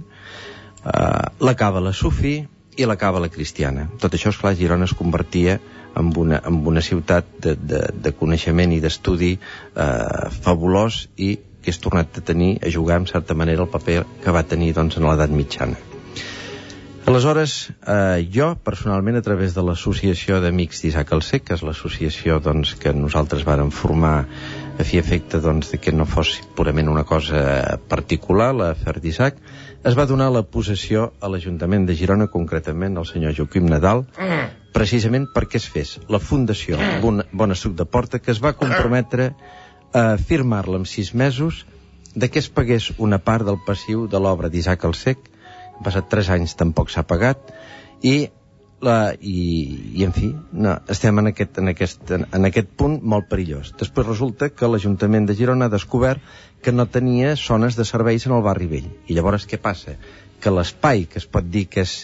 eh, 0.83 1.25
la 1.39 1.55
càbala 1.55 1.95
sufi 1.95 2.37
i 2.79 2.87
la 2.87 2.99
càbala 2.99 3.31
cristiana. 3.31 3.87
Tot 3.99 4.15
això, 4.15 4.33
esclar, 4.33 4.55
Girona 4.59 4.87
es 4.87 4.95
convertia 4.95 5.59
en 5.99 6.11
una, 6.15 6.41
en 6.45 6.61
una 6.67 6.83
ciutat 6.85 7.31
de, 7.43 7.55
de, 7.55 7.83
de 7.95 8.15
coneixement 8.15 8.75
i 8.75 8.81
d'estudi 8.83 9.35
eh, 9.35 10.29
fabulós 10.43 11.05
i 11.17 11.37
que 11.59 11.73
és 11.73 11.79
tornat 11.83 12.19
a 12.19 12.23
tenir, 12.23 12.57
a 12.63 12.71
jugar 12.71 13.01
en 13.01 13.07
certa 13.07 13.35
manera 13.35 13.65
el 13.65 13.71
paper 13.71 14.03
que 14.23 14.35
va 14.35 14.47
tenir 14.47 14.71
doncs, 14.77 14.99
en 14.99 15.09
l'edat 15.09 15.31
mitjana. 15.31 15.88
Aleshores, 17.09 17.73
eh, 17.87 18.29
jo, 18.31 18.51
personalment, 18.61 19.15
a 19.17 19.23
través 19.25 19.55
de 19.55 19.63
l'Associació 19.65 20.37
d'Amics 20.43 20.83
d'Isaac 20.83 21.09
Alsec, 21.15 21.47
que 21.47 21.55
és 21.55 21.63
l'associació 21.65 22.35
doncs, 22.37 22.75
que 22.77 22.91
nosaltres 22.93 23.41
vàrem 23.47 23.71
formar 23.73 24.27
a 24.77 24.85
fi 24.85 24.99
efecte 25.01 25.39
doncs, 25.41 25.71
de 25.71 25.79
que 25.81 25.89
no 25.89 26.05
fos 26.05 26.35
purament 26.53 26.91
una 26.91 27.01
cosa 27.09 27.79
particular, 27.89 28.51
l'afer 28.53 28.93
d'Isaac, 29.01 29.39
es 29.89 29.97
va 29.97 30.05
donar 30.05 30.27
la 30.35 30.43
possessió 30.45 31.07
a 31.19 31.31
l'Ajuntament 31.33 31.87
de 31.89 31.95
Girona, 31.97 32.29
concretament 32.29 33.01
al 33.01 33.09
senyor 33.09 33.33
Joaquim 33.39 33.65
Nadal, 33.73 34.05
precisament 34.77 35.25
perquè 35.33 35.57
es 35.57 35.65
fes 35.65 35.95
la 36.13 36.21
Fundació 36.21 36.77
Bon, 37.01 37.23
Bona 37.33 37.57
Suc 37.57 37.73
de 37.73 37.89
Porta, 37.89 38.21
que 38.21 38.29
es 38.37 38.43
va 38.45 38.53
comprometre 38.53 39.31
a 39.97 40.05
firmar-la 40.21 40.83
en 40.83 40.85
sis 40.85 41.15
mesos 41.17 41.65
de 42.13 42.29
que 42.29 42.37
es 42.37 42.53
pagués 42.53 42.91
una 42.99 43.17
part 43.17 43.49
del 43.49 43.57
passiu 43.65 44.05
de 44.05 44.21
l'obra 44.21 44.53
d'Isaac 44.53 44.85
Alsec, 44.85 45.25
passat 45.85 46.09
3 46.11 46.33
anys 46.37 46.55
tampoc 46.59 46.91
s'ha 46.93 47.05
pagat 47.07 47.51
i 48.03 48.29
la, 48.81 49.13
i, 49.19 49.39
i 49.99 50.05
en 50.07 50.13
fi, 50.15 50.29
no, 50.55 50.77
estem 50.91 51.19
en 51.19 51.31
aquest, 51.31 51.59
en, 51.59 51.71
aquest, 51.73 52.13
en 52.15 52.47
aquest 52.47 52.71
punt 52.79 52.99
molt 53.13 53.27
perillós. 53.31 53.73
Després 53.79 54.07
resulta 54.07 54.49
que 54.53 54.69
l'Ajuntament 54.71 55.27
de 55.27 55.35
Girona 55.35 55.67
ha 55.67 55.73
descobert 55.73 56.23
que 56.63 56.71
no 56.75 56.87
tenia 56.87 57.35
zones 57.39 57.75
de 57.79 57.85
serveis 57.87 58.27
en 58.27 58.35
el 58.37 58.45
barri 58.45 58.69
vell. 58.71 58.89
I 59.07 59.17
llavors 59.17 59.47
què 59.49 59.59
passa? 59.61 59.97
Que 60.39 60.53
l'espai 60.53 61.05
que 61.11 61.19
es 61.19 61.27
pot 61.27 61.47
dir 61.51 61.65
que 61.71 61.83
és 61.83 61.95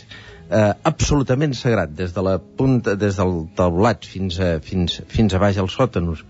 eh, 0.49 0.73
absolutament 0.83 1.55
sagrat 1.55 1.95
des 1.95 2.13
de 2.15 2.23
la 2.25 2.37
punta, 2.39 2.95
des 2.99 3.19
del 3.19 3.45
taulat 3.55 4.07
fins 4.07 4.39
a, 4.39 4.55
fins, 4.63 4.99
fins 5.11 5.33
a 5.33 5.41
baix 5.41 5.59
als 5.61 5.75
sòtanos, 5.79 6.25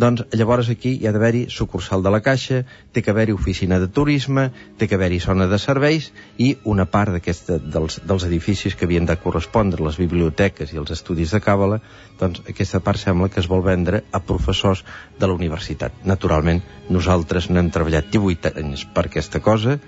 doncs 0.00 0.22
llavors 0.32 0.70
aquí 0.72 0.94
hi 0.96 1.06
ha 1.08 1.12
d'haver-hi 1.12 1.42
sucursal 1.52 2.02
de 2.04 2.10
la 2.14 2.20
Caixa, 2.24 2.62
té 2.92 3.02
que 3.04 3.12
haver-hi 3.12 3.34
oficina 3.36 3.78
de 3.82 3.88
turisme, 3.98 4.46
té 4.78 4.88
que 4.88 4.96
haver-hi 4.96 5.18
zona 5.20 5.48
de 5.50 5.58
serveis 5.60 6.10
i 6.38 6.54
una 6.72 6.86
part 6.88 7.12
dels, 7.12 7.98
dels 8.08 8.24
edificis 8.28 8.76
que 8.76 8.88
havien 8.88 9.08
de 9.10 9.18
correspondre 9.20 9.84
les 9.84 9.98
biblioteques 10.00 10.72
i 10.72 10.80
els 10.80 10.94
estudis 10.96 11.34
de 11.36 11.42
Càbala, 11.44 11.80
doncs 12.20 12.40
aquesta 12.48 12.80
part 12.80 13.02
sembla 13.02 13.28
que 13.28 13.40
es 13.44 13.50
vol 13.50 13.64
vendre 13.66 14.02
a 14.12 14.22
professors 14.32 14.84
de 15.18 15.28
la 15.28 15.36
universitat. 15.36 16.00
Naturalment, 16.04 16.62
nosaltres 16.88 17.50
no 17.50 17.60
hem 17.60 17.70
treballat 17.74 18.08
18 18.14 18.56
anys 18.64 18.86
per 18.94 19.08
aquesta 19.10 19.44
cosa, 19.44 19.78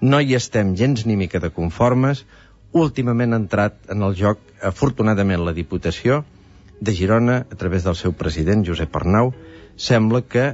no 0.00 0.22
hi 0.22 0.38
estem 0.38 0.76
gens 0.78 1.06
ni 1.06 1.18
mica 1.18 1.42
de 1.42 1.50
conformes, 1.50 2.24
últimament 2.72 3.34
ha 3.34 3.42
entrat 3.42 3.78
en 3.90 4.06
el 4.06 4.14
joc, 4.14 4.38
afortunadament, 4.62 5.42
la 5.42 5.56
Diputació, 5.56 6.22
de 6.80 6.94
Girona, 6.94 7.44
a 7.50 7.56
través 7.58 7.84
del 7.84 7.96
seu 7.98 8.12
president, 8.14 8.62
Josep 8.66 8.94
Arnau, 8.94 9.32
sembla 9.78 10.22
que 10.34 10.52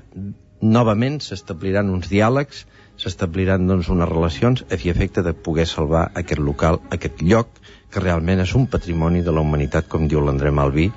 novament 0.76 1.20
s'establiran 1.24 1.90
uns 1.92 2.08
diàlegs, 2.12 2.64
s'establiran 3.00 3.66
doncs, 3.66 3.90
unes 3.90 4.08
relacions 4.08 4.64
a 4.70 4.78
fi 4.80 4.92
efecte 4.92 5.24
de 5.26 5.34
poder 5.46 5.66
salvar 5.66 6.10
aquest 6.20 6.40
local, 6.40 6.80
aquest 6.94 7.22
lloc, 7.22 7.58
que 7.94 8.02
realment 8.02 8.40
és 8.42 8.52
un 8.58 8.64
patrimoni 8.66 9.20
de 9.22 9.32
la 9.34 9.42
humanitat, 9.44 9.86
com 9.90 10.08
diu 10.10 10.22
l'André 10.24 10.50
Malví, 10.50 10.88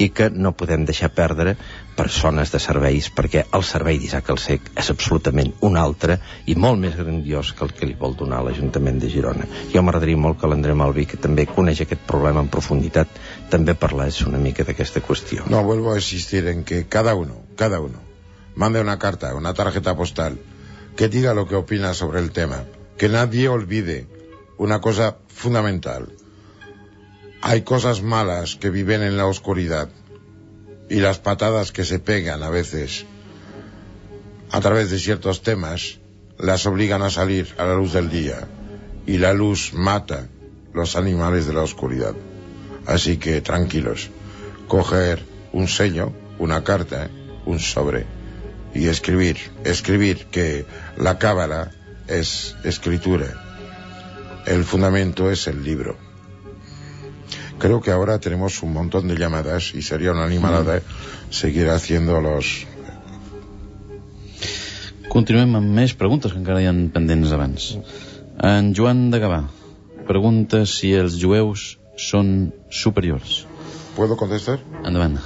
i 0.00 0.08
que 0.08 0.30
no 0.32 0.54
podem 0.56 0.86
deixar 0.88 1.10
perdre 1.12 1.52
persones 1.96 2.52
de 2.52 2.60
serveis, 2.60 3.10
perquè 3.12 3.42
el 3.56 3.64
servei 3.70 4.00
d'Isaac 4.00 4.30
el 4.32 4.40
Sec 4.40 4.70
és 4.72 4.88
absolutament 4.92 5.52
un 5.68 5.76
altre 5.80 6.16
i 6.48 6.56
molt 6.66 6.80
més 6.80 6.96
grandiós 6.96 7.52
que 7.56 7.64
el 7.66 7.74
que 7.76 7.88
li 7.88 7.96
vol 8.00 8.16
donar 8.16 8.42
l'Ajuntament 8.44 9.00
de 9.02 9.12
Girona. 9.12 9.48
Jo 9.72 9.84
m'agradaria 9.84 10.20
molt 10.20 10.40
que 10.40 10.48
l'André 10.48 10.76
Malví, 10.76 11.04
que 11.12 11.20
també 11.20 11.44
coneix 11.50 11.84
aquest 11.84 12.08
problema 12.08 12.44
en 12.44 12.52
profunditat, 12.52 13.20
també 13.50 13.74
parlés 13.78 14.20
una 14.26 14.38
mica 14.42 14.64
d'aquesta 14.66 15.02
qüestió. 15.04 15.46
No, 15.50 15.62
vuelvo 15.64 15.92
a 15.92 16.00
insistir 16.00 16.46
en 16.48 16.64
que 16.64 16.86
cada 16.86 17.14
uno, 17.14 17.42
cada 17.56 17.80
uno, 17.80 18.00
mande 18.54 18.80
una 18.80 18.98
carta, 18.98 19.34
una 19.34 19.54
tarjeta 19.54 19.96
postal, 19.96 20.38
que 20.96 21.08
diga 21.08 21.34
lo 21.34 21.46
que 21.46 21.54
opina 21.56 21.94
sobre 21.94 22.20
el 22.20 22.32
tema. 22.32 22.64
Que 22.96 23.08
nadie 23.08 23.48
olvide 23.48 24.06
una 24.56 24.80
cosa 24.80 25.18
fundamental. 25.28 26.12
Hay 27.42 27.62
cosas 27.62 28.02
malas 28.02 28.56
que 28.56 28.70
viven 28.70 29.02
en 29.02 29.16
la 29.16 29.26
oscuridad 29.26 29.90
y 30.88 31.00
las 31.00 31.18
patadas 31.18 31.72
que 31.72 31.84
se 31.84 31.98
pegan 31.98 32.42
a 32.42 32.50
veces 32.50 33.04
a 34.50 34.60
través 34.60 34.90
de 34.90 34.98
ciertos 34.98 35.42
temas 35.42 35.98
las 36.38 36.66
obligan 36.66 37.02
a 37.02 37.10
salir 37.10 37.54
a 37.58 37.64
la 37.64 37.74
luz 37.74 37.92
del 37.92 38.08
día 38.08 38.48
y 39.06 39.18
la 39.18 39.32
luz 39.32 39.72
mata 39.74 40.28
los 40.72 40.96
animales 40.96 41.46
de 41.46 41.54
la 41.54 41.62
oscuridad. 41.62 42.14
Así 42.86 43.16
que 43.16 43.40
tranquilos, 43.40 44.10
coger 44.68 45.24
un 45.52 45.68
sello, 45.68 46.12
una 46.38 46.62
carta, 46.62 47.10
un 47.44 47.58
sobre 47.58 48.06
y 48.74 48.88
escribir, 48.88 49.38
escribir 49.64 50.26
que 50.26 50.66
la 50.96 51.18
cábala 51.18 51.72
es 52.08 52.56
escritura, 52.62 53.26
el 54.46 54.64
fundamento 54.64 55.30
es 55.30 55.46
el 55.46 55.64
libro. 55.64 55.96
Creo 57.58 57.80
que 57.80 57.90
ahora 57.90 58.18
tenemos 58.18 58.62
un 58.62 58.72
montón 58.72 59.08
de 59.08 59.16
llamadas 59.16 59.74
y 59.74 59.82
sería 59.82 60.12
una 60.12 60.24
animalada 60.24 60.82
seguir 61.30 61.70
haciendo 61.70 62.20
los... 62.20 62.66
Continuem 65.08 65.54
amb 65.56 65.70
més 65.72 65.94
preguntes 65.96 66.34
que 66.34 66.36
encara 66.36 66.60
hi 66.60 66.66
ha 66.68 66.74
pendents 66.92 67.30
abans. 67.32 67.70
En 68.44 68.74
Joan 68.76 69.06
de 69.08 69.20
Gavà 69.22 69.38
pregunta 70.04 70.66
si 70.68 70.90
els 70.92 71.16
jueus 71.22 71.78
són 71.96 72.52
superiors. 72.82 73.46
¿Puedo 73.96 74.16
contestar? 74.16 74.60
Endavant. 74.84 75.18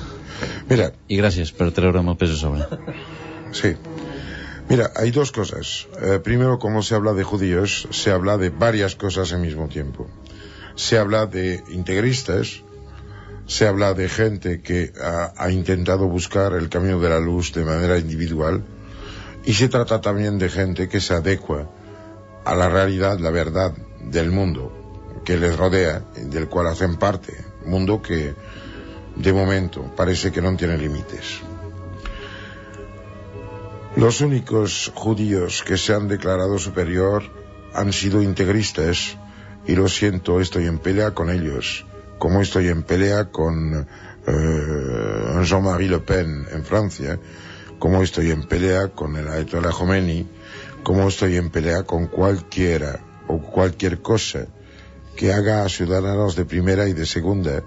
Mira. 0.69 0.93
I 1.11 1.19
gràcies 1.19 1.51
per 1.57 1.71
treure'm 1.75 2.09
el 2.13 2.17
pes 2.21 2.37
a 2.37 2.39
sobre. 2.41 2.67
Sí. 3.53 3.75
Mira, 4.69 4.93
hay 4.95 5.11
dos 5.11 5.33
cosas. 5.33 5.89
Eh, 6.01 6.21
primero, 6.23 6.61
como 6.61 6.83
se 6.83 6.95
habla 6.95 7.13
de 7.13 7.25
judíos, 7.25 7.89
se 7.91 8.13
habla 8.13 8.39
de 8.39 8.51
varias 8.51 8.95
cosas 8.95 9.33
al 9.33 9.41
mismo 9.41 9.67
tiempo. 9.67 10.07
Se 10.77 10.99
habla 10.99 11.27
de 11.27 11.65
integristas, 11.73 12.63
se 13.47 13.67
habla 13.67 13.95
de 13.95 14.09
gente 14.09 14.63
que 14.63 14.93
ha, 15.03 15.33
ha 15.37 15.51
intentado 15.51 16.07
buscar 16.07 16.53
el 16.53 16.69
camino 16.69 17.01
de 17.01 17.09
la 17.09 17.19
luz 17.19 17.53
de 17.53 17.65
manera 17.65 17.99
individual 17.99 18.63
y 19.45 19.55
se 19.55 19.69
trata 19.69 20.01
también 20.01 20.39
de 20.39 20.49
gente 20.49 20.89
que 20.89 21.01
se 21.01 21.15
adecua 21.15 21.69
a 22.45 22.55
la 22.55 22.69
realidad, 22.69 23.19
la 23.19 23.31
verdad 23.31 23.75
del 24.05 24.31
mundo 24.31 24.80
que 25.31 25.39
les 25.39 25.57
rodea, 25.57 26.03
del 26.17 26.49
cual 26.49 26.67
hacen 26.67 26.97
parte, 26.97 27.33
mundo 27.65 28.03
que 28.03 28.35
de 29.15 29.33
momento 29.33 29.95
parece 29.95 30.33
que 30.33 30.43
no 30.43 30.57
tiene 30.57 30.77
límites. 30.77 31.39
Los 33.95 34.23
únicos 34.23 34.91
judíos 34.93 35.63
que 35.63 35.79
se 35.79 35.95
han 35.95 36.09
declarado 36.09 36.59
superior 36.59 37.23
han 37.75 37.93
sido 37.93 38.21
integristas 38.23 39.17
y 39.69 39.77
lo 39.77 39.89
siento, 39.89 40.41
estoy 40.41 40.67
en 40.67 40.81
pelea 40.81 41.15
con 41.15 41.31
ellos, 41.31 41.87
como 42.19 42.41
estoy 42.41 42.67
en 42.67 42.83
pelea 42.83 43.27
con 43.31 43.87
eh, 44.27 45.43
Jean-Marie 45.45 45.91
Le 45.91 46.01
Pen 46.01 46.49
en 46.51 46.65
Francia, 46.65 47.21
como 47.79 48.03
estoy 48.03 48.33
en 48.33 48.49
pelea 48.49 48.89
con 48.89 49.15
el 49.15 49.29
Ayatollah 49.29 49.71
Khomeini, 49.71 50.27
como 50.83 51.07
estoy 51.07 51.37
en 51.37 51.51
pelea 51.51 51.85
con 51.85 52.09
cualquiera 52.09 52.99
o 53.29 53.39
cualquier 53.39 54.03
cosa 54.03 54.49
que 55.17 55.33
haga 55.33 55.65
a 55.65 55.69
ciudadanos 55.69 56.37
de 56.37 56.45
primera 56.45 56.89
y 56.89 56.93
de 56.93 57.07
segunda, 57.07 57.63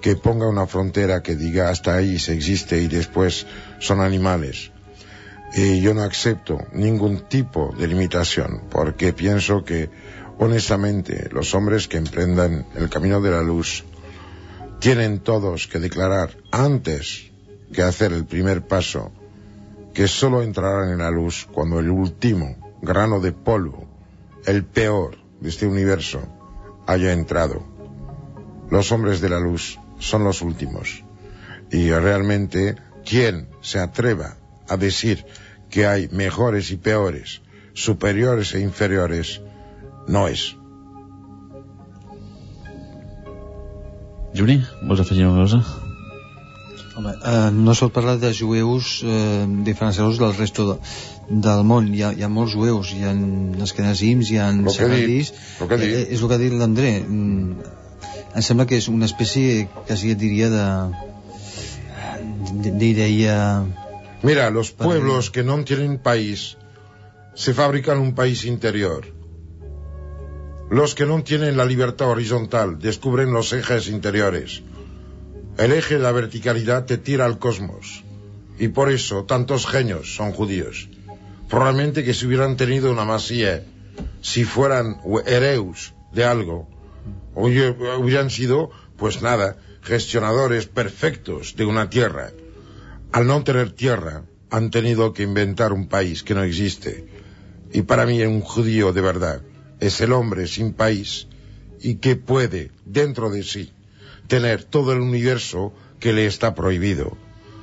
que 0.00 0.16
ponga 0.16 0.48
una 0.48 0.66
frontera 0.66 1.22
que 1.22 1.36
diga 1.36 1.70
hasta 1.70 1.94
ahí 1.94 2.18
se 2.18 2.34
existe 2.34 2.80
y 2.80 2.88
después 2.88 3.46
son 3.78 4.00
animales. 4.00 4.72
Y 5.54 5.80
yo 5.80 5.94
no 5.94 6.02
acepto 6.02 6.58
ningún 6.72 7.28
tipo 7.28 7.74
de 7.78 7.86
limitación, 7.86 8.62
porque 8.70 9.12
pienso 9.12 9.64
que, 9.64 9.90
honestamente, 10.38 11.28
los 11.30 11.54
hombres 11.54 11.88
que 11.88 11.98
emprendan 11.98 12.66
el 12.74 12.88
camino 12.88 13.20
de 13.20 13.30
la 13.30 13.42
luz 13.42 13.84
tienen 14.80 15.20
todos 15.20 15.68
que 15.68 15.78
declarar 15.78 16.36
antes 16.50 17.30
que 17.72 17.82
hacer 17.82 18.12
el 18.12 18.24
primer 18.24 18.66
paso 18.66 19.12
que 19.94 20.08
solo 20.08 20.42
entrarán 20.42 20.90
en 20.90 20.98
la 20.98 21.10
luz 21.10 21.46
cuando 21.52 21.78
el 21.78 21.90
último 21.90 22.76
grano 22.80 23.20
de 23.20 23.32
polvo, 23.32 23.86
el 24.46 24.64
peor 24.64 25.18
de 25.40 25.50
este 25.50 25.66
universo, 25.66 26.22
haya 26.86 27.12
entrado. 27.12 27.64
Los 28.70 28.92
hombres 28.92 29.20
de 29.20 29.28
la 29.28 29.40
luz 29.40 29.78
son 29.98 30.24
los 30.24 30.42
últimos. 30.42 31.04
Y 31.70 31.90
realmente, 31.90 32.76
quien 33.04 33.48
se 33.60 33.78
atreva 33.78 34.36
a 34.68 34.76
decir 34.76 35.24
que 35.70 35.86
hay 35.86 36.08
mejores 36.08 36.70
y 36.70 36.76
peores, 36.76 37.42
superiores 37.72 38.54
e 38.54 38.60
inferiores, 38.60 39.40
no 40.06 40.28
és. 40.28 40.56
Juli, 44.34 44.62
vols 44.82 45.00
afegir 45.00 45.26
una 45.26 45.42
cosa? 45.42 45.81
Home, 46.96 47.12
eh, 47.24 47.50
no 47.52 47.74
sol 47.74 47.90
parlar 47.92 48.18
de 48.20 48.32
jueus 48.36 49.00
eh, 49.04 49.44
diferenciats 49.64 50.18
del 50.20 50.34
resto 50.36 50.66
de, 50.72 50.78
del 51.46 51.62
món. 51.64 51.88
Hi 51.94 52.02
ha, 52.04 52.10
hi 52.12 52.22
ha 52.26 52.28
molts 52.28 52.52
jueus, 52.58 52.90
hi 52.92 53.04
ha 53.08 53.12
esquenazims, 53.64 54.30
hi 54.30 54.38
ha 54.42 54.50
segadis. 54.74 55.32
dit. 55.32 55.70
Eh, 55.78 56.02
és 56.12 56.20
el 56.20 56.28
que 56.28 56.34
ha 56.36 56.42
dit 56.42 56.52
l'André. 56.58 56.92
Mm, 57.06 57.78
Em 58.32 58.40
sembla 58.40 58.64
que 58.64 58.78
és 58.80 58.86
una 58.88 59.04
espècie, 59.04 59.66
quasi 59.86 60.14
et 60.14 60.18
diria, 60.20 60.46
de... 60.48 60.66
de- 62.64 62.70
d'idea... 62.80 63.38
Mira, 64.22 64.48
los 64.50 64.70
pueblos 64.72 65.28
que 65.30 65.42
no 65.42 65.58
tienen 65.64 65.98
país 65.98 66.56
se 67.34 67.52
fabrican 67.52 67.98
un 67.98 68.14
país 68.14 68.44
interior. 68.46 69.04
Los 70.70 70.94
que 70.94 71.04
no 71.04 71.22
tienen 71.22 71.56
la 71.58 71.66
libertad 71.66 72.08
horizontal 72.08 72.78
descubren 72.78 73.32
los 73.32 73.52
ejes 73.52 73.88
interiores. 73.88 74.62
El 75.58 75.72
eje 75.72 75.94
de 75.94 76.00
la 76.00 76.12
verticalidad 76.12 76.86
te 76.86 76.98
tira 76.98 77.26
al 77.26 77.38
cosmos. 77.38 78.04
Y 78.58 78.68
por 78.68 78.90
eso 78.90 79.24
tantos 79.24 79.66
genios 79.66 80.14
son 80.14 80.32
judíos. 80.32 80.88
Probablemente 81.48 82.04
que 82.04 82.14
si 82.14 82.26
hubieran 82.26 82.56
tenido 82.56 82.90
una 82.90 83.04
masía, 83.04 83.64
si 84.22 84.44
fueran 84.44 85.00
hereus 85.26 85.94
de 86.12 86.24
algo, 86.24 86.68
hubieran 87.34 88.30
sido, 88.30 88.70
pues 88.96 89.20
nada, 89.20 89.56
gestionadores 89.82 90.66
perfectos 90.66 91.54
de 91.56 91.64
una 91.66 91.90
tierra. 91.90 92.30
Al 93.12 93.26
no 93.26 93.44
tener 93.44 93.72
tierra, 93.72 94.24
han 94.50 94.70
tenido 94.70 95.12
que 95.12 95.22
inventar 95.22 95.72
un 95.72 95.88
país 95.88 96.22
que 96.22 96.34
no 96.34 96.42
existe. 96.42 97.06
Y 97.72 97.82
para 97.82 98.06
mí 98.06 98.22
un 98.22 98.40
judío 98.40 98.92
de 98.92 99.00
verdad 99.00 99.42
es 99.80 100.00
el 100.00 100.12
hombre 100.12 100.46
sin 100.46 100.72
país 100.72 101.26
y 101.80 101.96
que 101.96 102.16
puede, 102.16 102.70
dentro 102.84 103.30
de 103.30 103.42
sí, 103.42 103.72
tener 104.28 104.64
todo 104.64 104.92
el 104.92 105.00
universo 105.00 105.72
que 106.00 106.12
le 106.12 106.26
está 106.26 106.54
prohibido. 106.54 107.16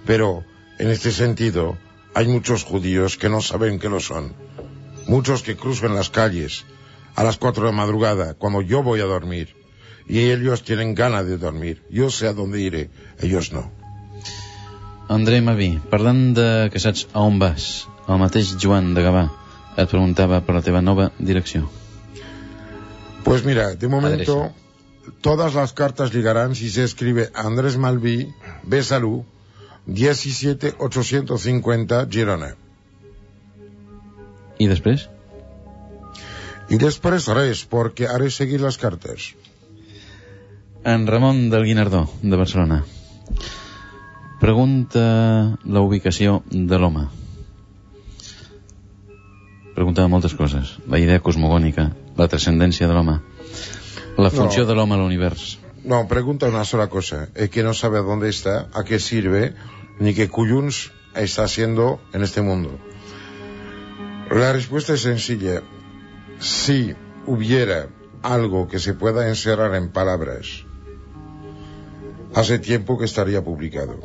Pero, 0.06 0.44
en 0.78 0.90
este 0.90 1.12
sentido, 1.12 1.78
hay 2.14 2.28
muchos 2.28 2.64
judíos 2.64 3.18
que 3.18 3.30
no 3.30 3.42
saben 3.42 3.80
que 3.80 3.90
lo 3.90 4.00
son. 4.00 4.34
Muchos 5.08 5.44
que 5.44 5.56
cruzan 5.56 5.96
las 5.96 6.10
calles 6.10 6.66
a 7.16 7.24
las 7.24 7.38
cuatro 7.38 7.66
de 7.66 7.72
la 7.72 7.78
madrugada 7.78 8.34
cuando 8.34 8.62
yo 8.62 8.84
voy 8.84 9.02
a 9.02 9.06
dormir. 9.06 9.56
Y 10.08 10.20
ellos 10.32 10.64
tienen 10.64 10.96
ganas 10.96 11.26
de 11.26 11.38
dormir. 11.38 11.84
Yo 11.90 12.10
sé 12.10 12.28
a 12.28 12.34
dónde 12.34 12.62
iré, 12.62 12.90
ellos 13.20 13.52
no. 13.52 13.72
André 15.10 15.42
Maví, 15.42 15.80
parlant 15.90 16.36
de 16.38 16.70
casats 16.70 17.08
a 17.18 17.22
on 17.26 17.40
vas, 17.42 17.88
el 18.06 18.20
mateix 18.22 18.52
Joan 18.62 18.92
de 18.94 19.02
Gavà 19.02 19.24
et 19.74 19.90
preguntava 19.90 20.38
per 20.46 20.54
la 20.54 20.62
teva 20.62 20.84
nova 20.86 21.08
direcció. 21.18 21.64
Pues 23.26 23.42
mira, 23.44 23.74
de 23.74 23.90
momento 23.90 24.52
todas 25.22 25.54
las 25.54 25.74
cartas 25.74 26.14
llegarán 26.14 26.56
si 26.56 26.70
se 26.70 26.84
escribe 26.84 27.30
Andrés 27.34 27.78
Malví, 27.78 28.34
Besalú, 28.64 29.26
17850 29.88 32.08
Girona. 32.10 32.56
I 34.60 34.68
després? 34.68 35.08
I 36.70 36.78
després 36.78 37.28
res, 37.34 37.64
perquè 37.66 38.10
haré 38.12 38.30
seguir 38.30 38.60
les 38.62 38.78
cartes. 38.78 39.32
En 40.84 41.08
Ramon 41.08 41.50
del 41.50 41.66
Guinardó, 41.66 42.06
de 42.22 42.38
Barcelona. 42.38 42.84
Pregunta 44.40 45.58
la 45.66 45.82
ubicació 45.82 46.44
de 46.52 46.78
l'home. 46.80 47.08
Pregunta 49.76 50.08
moltes 50.12 50.36
coses. 50.36 50.78
La 50.88 51.00
idea 51.00 51.24
cosmogònica, 51.24 51.90
la 52.20 52.28
transcendència 52.28 52.88
de 52.88 52.96
l'home, 52.96 53.20
la 54.20 54.30
funció 54.30 54.64
No. 54.64 54.68
de 54.70 54.76
l'home 54.76 54.96
a 54.96 54.98
l'univers. 54.98 55.60
No, 55.84 56.08
pregunta 56.08 56.48
una 56.48 56.66
sola 56.66 56.88
cosa. 56.88 57.30
Es 57.36 57.50
que 57.50 57.64
no 57.64 57.74
sabe 57.74 58.00
dónde 58.00 58.30
está, 58.30 58.68
a 58.74 58.84
qué 58.84 59.00
sirve, 59.00 59.54
ni 60.00 60.14
qué 60.14 60.28
cuyuns 60.30 60.92
está 61.16 61.44
haciendo 61.44 62.02
en 62.14 62.24
este 62.24 62.42
mundo. 62.42 62.78
La 64.32 64.54
respuesta 64.54 64.94
es 64.94 65.02
sencilla. 65.02 65.62
Si 66.40 66.94
hubiera 67.26 67.88
algo 68.22 68.68
que 68.68 68.80
se 68.80 68.94
pueda 68.94 69.28
encerrar 69.28 69.74
en 69.76 69.90
palabras, 69.90 70.66
hace 72.36 72.60
tiempo 72.60 72.98
que 72.98 73.06
estaría 73.06 73.44
publicado. 73.44 74.00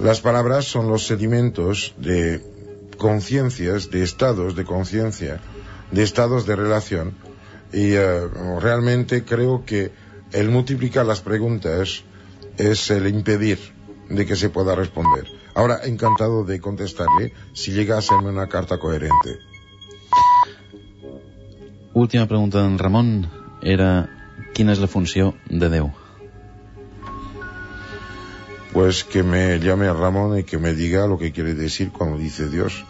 Las 0.00 0.20
palabras 0.20 0.66
son 0.66 0.88
los 0.88 1.04
sedimentos 1.04 1.94
de 1.98 2.40
conciencias, 2.96 3.90
de 3.90 4.04
estados 4.04 4.54
de 4.54 4.64
conciencia, 4.64 5.40
de 5.90 6.02
estados 6.04 6.46
de 6.46 6.54
relación. 6.54 7.16
Y 7.74 7.94
eh, 7.94 8.28
realmente 8.60 9.24
creo 9.24 9.64
que 9.66 9.90
el 10.30 10.48
multiplicar 10.48 11.04
las 11.04 11.20
preguntas 11.20 12.04
es 12.56 12.90
el 12.90 13.08
impedir 13.08 13.58
de 14.08 14.24
que 14.24 14.36
se 14.36 14.48
pueda 14.48 14.76
responder. 14.76 15.26
Ahora, 15.54 15.80
encantado 15.84 16.44
de 16.44 16.60
contestarle 16.60 17.32
si 17.52 17.72
llega 17.72 17.96
a 17.96 17.98
hacerme 17.98 18.30
una 18.30 18.48
carta 18.48 18.78
coherente. 18.78 19.38
Última 21.94 22.26
pregunta 22.26 22.62
d'en 22.62 22.78
Ramon 22.78 23.10
era 23.62 24.08
quina 24.54 24.74
és 24.74 24.80
la 24.82 24.90
funció 24.90 25.32
de 25.46 25.68
Déu? 25.70 25.92
Pues 28.72 29.04
que 29.04 29.22
me 29.22 29.60
llame 29.62 29.86
a 29.86 29.94
Ramón 29.94 30.38
y 30.38 30.42
que 30.42 30.58
me 30.58 30.74
diga 30.74 31.06
lo 31.06 31.18
que 31.18 31.30
quiere 31.30 31.54
decir 31.54 31.92
cuando 31.92 32.18
dice 32.18 32.48
Dios. 32.48 32.84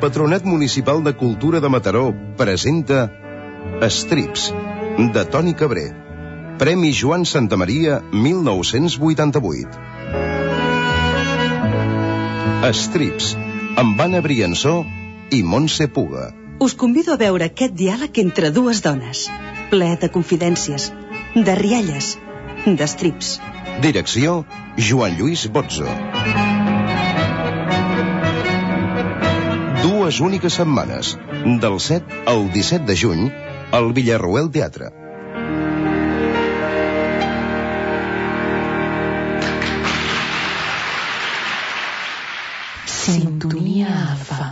Patronat 0.00 0.44
Municipal 0.48 1.04
de 1.04 1.12
Cultura 1.12 1.60
de 1.60 1.68
Mataró 1.68 2.14
presenta 2.36 3.12
Estrips, 3.82 4.54
de 4.96 5.24
Toni 5.26 5.52
Cabré. 5.52 5.92
Premi 6.56 6.92
Joan 6.96 7.26
Santamaria 7.26 8.00
1988. 8.10 9.68
Estrips, 12.70 13.36
amb 13.76 14.00
Anna 14.00 14.22
Briansó 14.24 14.86
i 15.30 15.42
Montse 15.42 15.88
Puga. 15.88 16.32
Us 16.64 16.72
convido 16.74 17.12
a 17.12 17.20
veure 17.20 17.50
aquest 17.52 17.76
diàleg 17.76 18.24
entre 18.24 18.50
dues 18.56 18.80
dones, 18.80 19.28
ple 19.68 19.98
de 20.00 20.08
confidències, 20.08 20.94
de 21.36 21.54
rialles, 21.60 22.16
d'estrips. 22.64 23.36
Direcció, 23.84 24.46
Joan 24.80 25.20
Lluís 25.20 25.44
Botzo. 25.52 25.88
Dues 30.10 30.18
úniques 30.26 30.56
setmanes, 30.58 31.12
del 31.62 31.76
7 31.78 32.22
al 32.26 32.48
17 32.50 32.82
de 32.84 32.94
juny, 32.98 33.20
al 33.70 33.92
Villarroel 33.94 34.48
Teatre. 34.50 34.88
Sintonia 42.90 43.94
Alfa. 44.08 44.48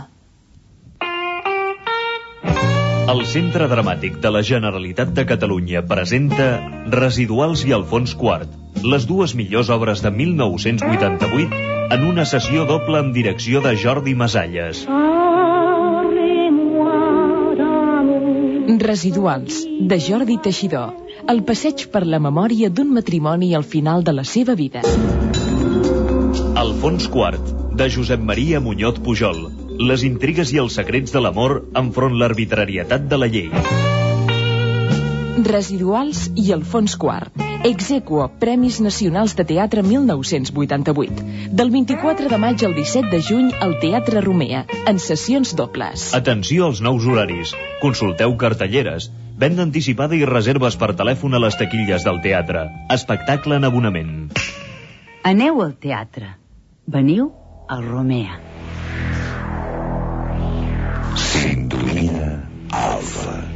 El 3.11 3.25
Centre 3.27 3.67
Dramàtic 3.67 4.23
de 4.23 4.31
la 4.31 4.45
Generalitat 4.53 5.11
de 5.11 5.27
Catalunya 5.33 5.83
presenta 5.91 6.47
Residuals 6.95 7.67
i 7.67 7.75
Alfons 7.75 8.15
Quart, 8.15 8.55
les 8.87 9.11
dues 9.11 9.35
millors 9.35 9.75
obres 9.75 10.07
de 10.07 10.15
1988 10.23 11.65
en 11.99 12.11
una 12.15 12.23
sessió 12.23 12.63
doble 12.63 13.03
amb 13.03 13.11
direcció 13.11 13.59
de 13.59 13.75
Jordi 13.75 14.15
Masalles. 14.15 14.87
Residuals, 18.77 19.65
de 19.65 19.97
Jordi 19.99 20.37
Teixidor. 20.37 20.93
El 21.31 21.41
passeig 21.43 21.87
per 21.89 22.03
la 22.05 22.19
memòria 22.21 22.69
d'un 22.69 22.91
matrimoni 22.93 23.55
al 23.55 23.63
final 23.63 24.03
de 24.03 24.13
la 24.13 24.23
seva 24.23 24.53
vida. 24.53 24.83
Alfons 26.63 27.07
Quart, 27.09 27.49
de 27.73 27.89
Josep 27.89 28.21
Maria 28.21 28.61
Muñoz 28.61 28.99
Pujol. 29.01 29.47
Les 29.89 30.03
intrigues 30.03 30.53
i 30.53 30.61
els 30.61 30.77
secrets 30.77 31.15
de 31.15 31.23
l'amor 31.23 31.63
enfront 31.81 32.19
l'arbitrarietat 32.21 33.09
de 33.09 33.17
la 33.17 33.31
llei. 33.33 33.49
Residuals 35.49 36.27
i 36.35 36.51
Alfons 36.53 36.95
Quart. 36.99 37.48
Exequo, 37.61 38.31
Premis 38.39 38.79
Nacionals 38.79 39.35
de 39.35 39.43
Teatre 39.43 39.83
1988. 39.83 41.23
Del 41.51 41.71
24 41.71 42.29
de 42.29 42.37
maig 42.37 42.63
al 42.63 42.73
17 42.73 43.09
de 43.11 43.19
juny 43.21 43.49
al 43.59 43.79
Teatre 43.81 44.21
Romea, 44.21 44.65
en 44.87 44.99
sessions 44.99 45.51
dobles. 45.59 46.13
Atenció 46.15 46.69
als 46.69 46.79
nous 46.79 47.03
horaris. 47.03 47.51
Consulteu 47.81 48.37
cartelleres. 48.37 49.09
Venda 49.35 49.63
anticipada 49.67 50.15
i 50.15 50.23
reserves 50.23 50.79
per 50.79 50.93
telèfon 50.95 51.35
a 51.35 51.43
les 51.43 51.59
taquilles 51.59 52.07
del 52.07 52.23
teatre. 52.23 52.63
Espectacle 52.95 53.59
en 53.59 53.67
abonament. 53.67 54.15
Aneu 55.27 55.59
al 55.61 55.75
teatre. 55.75 56.37
Veniu 56.87 57.33
al 57.67 57.83
Romea. 57.83 58.39
Sintonia 61.19 62.35
Alfa. 62.71 63.48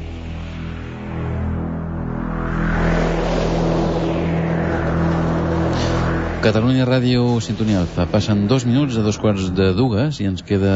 Catalunya 6.44 6.84
Ràdio 6.86 7.40
Sintonia 7.46 7.80
Alfa. 7.84 8.06
Passen 8.12 8.48
dos 8.52 8.66
minuts 8.68 8.98
a 9.00 9.04
dos 9.06 9.18
quarts 9.22 9.46
de 9.56 9.70
dues 9.78 10.20
i 10.20 10.28
ens 10.28 10.44
queda 10.50 10.76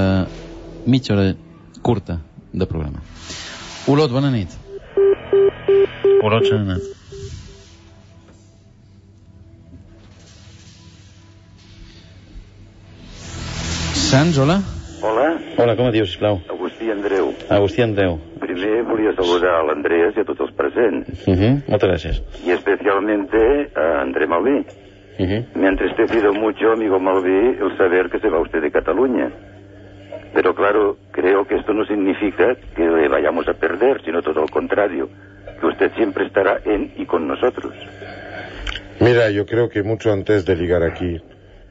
mitja 0.88 1.16
hora 1.16 1.34
curta 1.84 2.20
de 2.54 2.66
programa. 2.72 3.04
Olot, 3.92 4.12
bona 4.16 4.32
nit. 4.32 4.54
Olot 6.24 6.48
s'ha 6.48 6.62
anat. 6.62 6.86
Sants, 13.94 14.38
hola? 14.38 14.62
Hola, 15.02 15.28
Hola, 15.58 15.76
com 15.76 15.88
et 15.90 15.94
dius, 15.98 16.10
sisplau? 16.12 16.40
Agustí 16.50 16.90
Andreu. 16.92 17.32
Agustí 17.50 17.82
Andreu. 17.84 18.18
Primer 18.42 18.82
volia 18.88 19.14
saludar 19.18 19.54
a 19.60 19.64
l'Andreas 19.68 20.16
i 20.18 20.24
a 20.24 20.26
tots 20.26 20.42
els 20.46 20.54
presents, 20.58 21.28
Uh 21.28 21.34
-huh. 21.36 21.54
Moltes 21.68 21.90
gràcies. 21.90 22.22
y 22.46 22.52
especialmente 22.52 23.38
a 23.76 24.02
André 24.02 24.28
Malví. 24.28 24.66
Uh 25.20 25.24
-huh. 25.24 25.46
Me 25.56 25.66
ha 25.68 25.70
entristecido 25.70 26.34
mucho, 26.34 26.72
amigo 26.72 27.00
Malví, 27.00 27.58
el 27.60 27.78
saber 27.78 28.10
que 28.10 28.20
se 28.20 28.30
va 28.30 28.40
usted 28.40 28.62
de 28.62 28.72
Cataluña. 28.72 29.32
Pero 30.34 30.54
claro, 30.54 30.98
creo 31.12 31.48
que 31.48 31.56
esto 31.56 31.74
no 31.74 31.86
significa 31.86 32.56
que 32.76 32.84
le 32.88 33.08
vayamos 33.08 33.48
a 33.48 33.54
perder, 33.54 34.02
sino 34.04 34.22
todo 34.22 34.42
lo 34.42 34.48
contrario, 34.48 35.10
que 35.60 35.66
usted 35.66 35.92
siempre 35.96 36.28
estará 36.28 36.60
en 36.66 36.92
y 36.96 37.06
con 37.06 37.28
nosotros. 37.28 37.74
Mira, 39.00 39.30
yo 39.32 39.46
creo 39.46 39.70
que 39.70 39.84
mucho 39.84 40.12
antes 40.12 40.46
de 40.46 40.56
llegar 40.56 40.84
aquí 40.84 41.22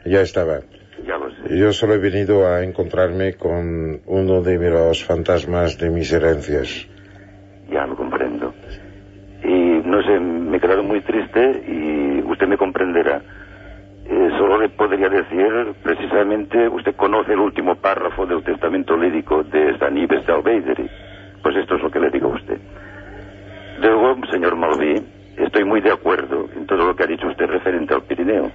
ya 0.04 0.20
estaba. 0.20 0.60
Ya 1.06 1.16
lo 1.18 1.30
sé. 1.30 1.58
Yo 1.58 1.72
solo 1.72 1.94
he 1.94 1.98
venido 1.98 2.46
a 2.46 2.64
encontrarme 2.64 3.34
con 3.34 4.00
uno 4.06 4.42
de 4.42 4.58
los 4.70 5.04
fantasmas 5.04 5.78
de 5.78 5.90
mis 5.90 6.12
herencias. 6.12 6.88
Ya 7.70 7.86
lo 7.86 7.96
comprendo. 7.96 8.54
Y 9.44 9.82
no 9.84 10.02
sé, 10.02 10.18
me 10.18 10.56
he 10.56 10.60
quedado 10.60 10.82
muy 10.82 11.00
triste 11.02 11.62
y 11.68 12.05
usted 12.26 12.46
me 12.46 12.56
comprenderá. 12.56 13.20
Eh, 14.08 14.30
solo 14.38 14.58
le 14.60 14.68
podría 14.68 15.08
decir, 15.08 15.74
precisamente, 15.82 16.68
usted 16.68 16.94
conoce 16.94 17.32
el 17.32 17.40
último 17.40 17.74
párrafo 17.74 18.24
del 18.24 18.44
testamento 18.44 18.96
lírico 18.96 19.42
de 19.42 19.76
San 19.78 19.96
Ives 19.96 20.24
de 20.24 20.32
Albeideri. 20.32 20.88
Pues 21.42 21.56
esto 21.56 21.74
es 21.74 21.82
lo 21.82 21.90
que 21.90 22.00
le 22.00 22.10
digo 22.10 22.30
a 22.30 22.34
usted. 22.36 22.58
Luego, 23.80 24.16
señor 24.30 24.56
Malví, 24.56 25.02
estoy 25.36 25.64
muy 25.64 25.80
de 25.80 25.92
acuerdo 25.92 26.48
en 26.56 26.66
todo 26.66 26.86
lo 26.86 26.94
que 26.94 27.02
ha 27.02 27.06
dicho 27.06 27.26
usted 27.26 27.46
referente 27.46 27.94
al 27.94 28.02
Pirineo. 28.02 28.50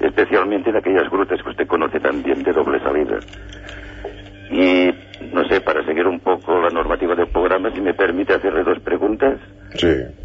Especialmente 0.00 0.70
en 0.70 0.76
aquellas 0.76 1.10
grutas 1.10 1.42
que 1.42 1.50
usted 1.50 1.66
conoce 1.66 2.00
también 2.00 2.42
de 2.42 2.52
doble 2.52 2.80
salida. 2.80 3.18
Y, 4.50 4.90
no 5.32 5.44
sé, 5.44 5.60
para 5.60 5.84
seguir 5.84 6.06
un 6.06 6.20
poco 6.20 6.60
la 6.60 6.70
normativa 6.70 7.14
del 7.14 7.28
programa, 7.28 7.70
si 7.70 7.80
me 7.80 7.94
permite 7.94 8.34
hacerle 8.34 8.64
dos 8.64 8.80
preguntas. 8.80 9.38
Sí. 9.74 10.23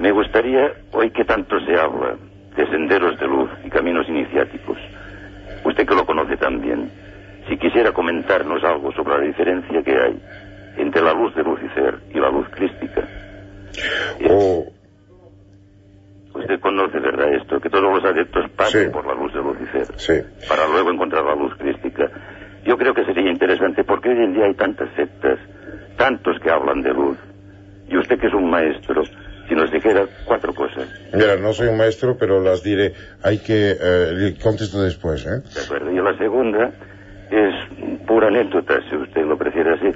Me 0.00 0.12
gustaría, 0.12 0.72
hoy 0.92 1.10
que 1.10 1.24
tanto 1.24 1.60
se 1.60 1.74
habla 1.78 2.16
de 2.56 2.66
senderos 2.68 3.20
de 3.20 3.26
luz 3.26 3.50
y 3.64 3.68
caminos 3.68 4.08
iniciáticos, 4.08 4.78
usted 5.62 5.86
que 5.86 5.94
lo 5.94 6.06
conoce 6.06 6.38
también, 6.38 6.90
si 7.46 7.58
quisiera 7.58 7.92
comentarnos 7.92 8.64
algo 8.64 8.92
sobre 8.92 9.18
la 9.18 9.24
diferencia 9.26 9.82
que 9.82 9.92
hay 9.92 10.22
entre 10.78 11.02
la 11.02 11.12
luz 11.12 11.34
de 11.34 11.42
Lucifer 11.42 11.98
y 12.14 12.18
la 12.18 12.30
luz 12.30 12.48
crística. 12.48 13.06
Oh. 14.30 14.64
Usted 16.34 16.60
conoce, 16.60 16.98
¿verdad? 16.98 17.34
Esto, 17.34 17.60
que 17.60 17.68
todos 17.68 17.92
los 17.94 18.04
adeptos 18.04 18.50
pasan 18.56 18.84
sí. 18.84 18.88
por 18.90 19.06
la 19.06 19.14
luz 19.14 19.34
de 19.34 19.42
Lucifer 19.42 19.86
sí. 19.96 20.46
para 20.48 20.66
luego 20.66 20.90
encontrar 20.90 21.24
la 21.24 21.34
luz 21.34 21.54
crística. 21.56 22.08
Yo 22.64 22.78
creo 22.78 22.94
que 22.94 23.04
sería 23.04 23.30
interesante 23.30 23.84
porque 23.84 24.08
hoy 24.08 24.24
en 24.24 24.32
día 24.32 24.46
hay 24.46 24.54
tantas 24.54 24.88
sectas, 24.94 25.38
tantos 25.98 26.38
que 26.40 26.50
hablan 26.50 26.80
de 26.80 26.94
luz. 26.94 27.18
Y 27.88 27.98
usted 27.98 28.18
que 28.18 28.28
es 28.28 28.34
un 28.34 28.48
maestro, 28.48 29.02
si 29.50 29.56
nos 29.56 29.68
dijera 29.72 30.06
cuatro 30.24 30.54
cosas. 30.54 30.88
Mira, 31.12 31.36
no 31.36 31.52
soy 31.52 31.66
un 31.66 31.76
maestro, 31.76 32.16
pero 32.16 32.40
las 32.40 32.62
diré. 32.62 32.92
Hay 33.20 33.38
que... 33.38 33.72
Eh, 33.72 34.36
contesto 34.40 34.80
después, 34.80 35.26
¿eh? 35.26 35.42
¿De 35.52 35.60
acuerdo? 35.60 35.90
Y 35.90 35.96
la 35.96 36.16
segunda 36.16 36.70
es 37.30 38.06
pura 38.06 38.28
anécdota, 38.28 38.78
si 38.88 38.94
usted 38.94 39.22
lo 39.22 39.36
prefiere 39.36 39.74
así. 39.74 39.90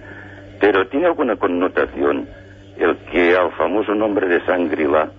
Pero 0.60 0.88
tiene 0.88 1.06
alguna 1.06 1.36
connotación 1.36 2.28
el 2.76 2.96
que 3.12 3.36
al 3.36 3.52
famoso 3.52 3.94
nombre 3.94 4.26
de 4.26 4.44
Sangrila, 4.44 5.12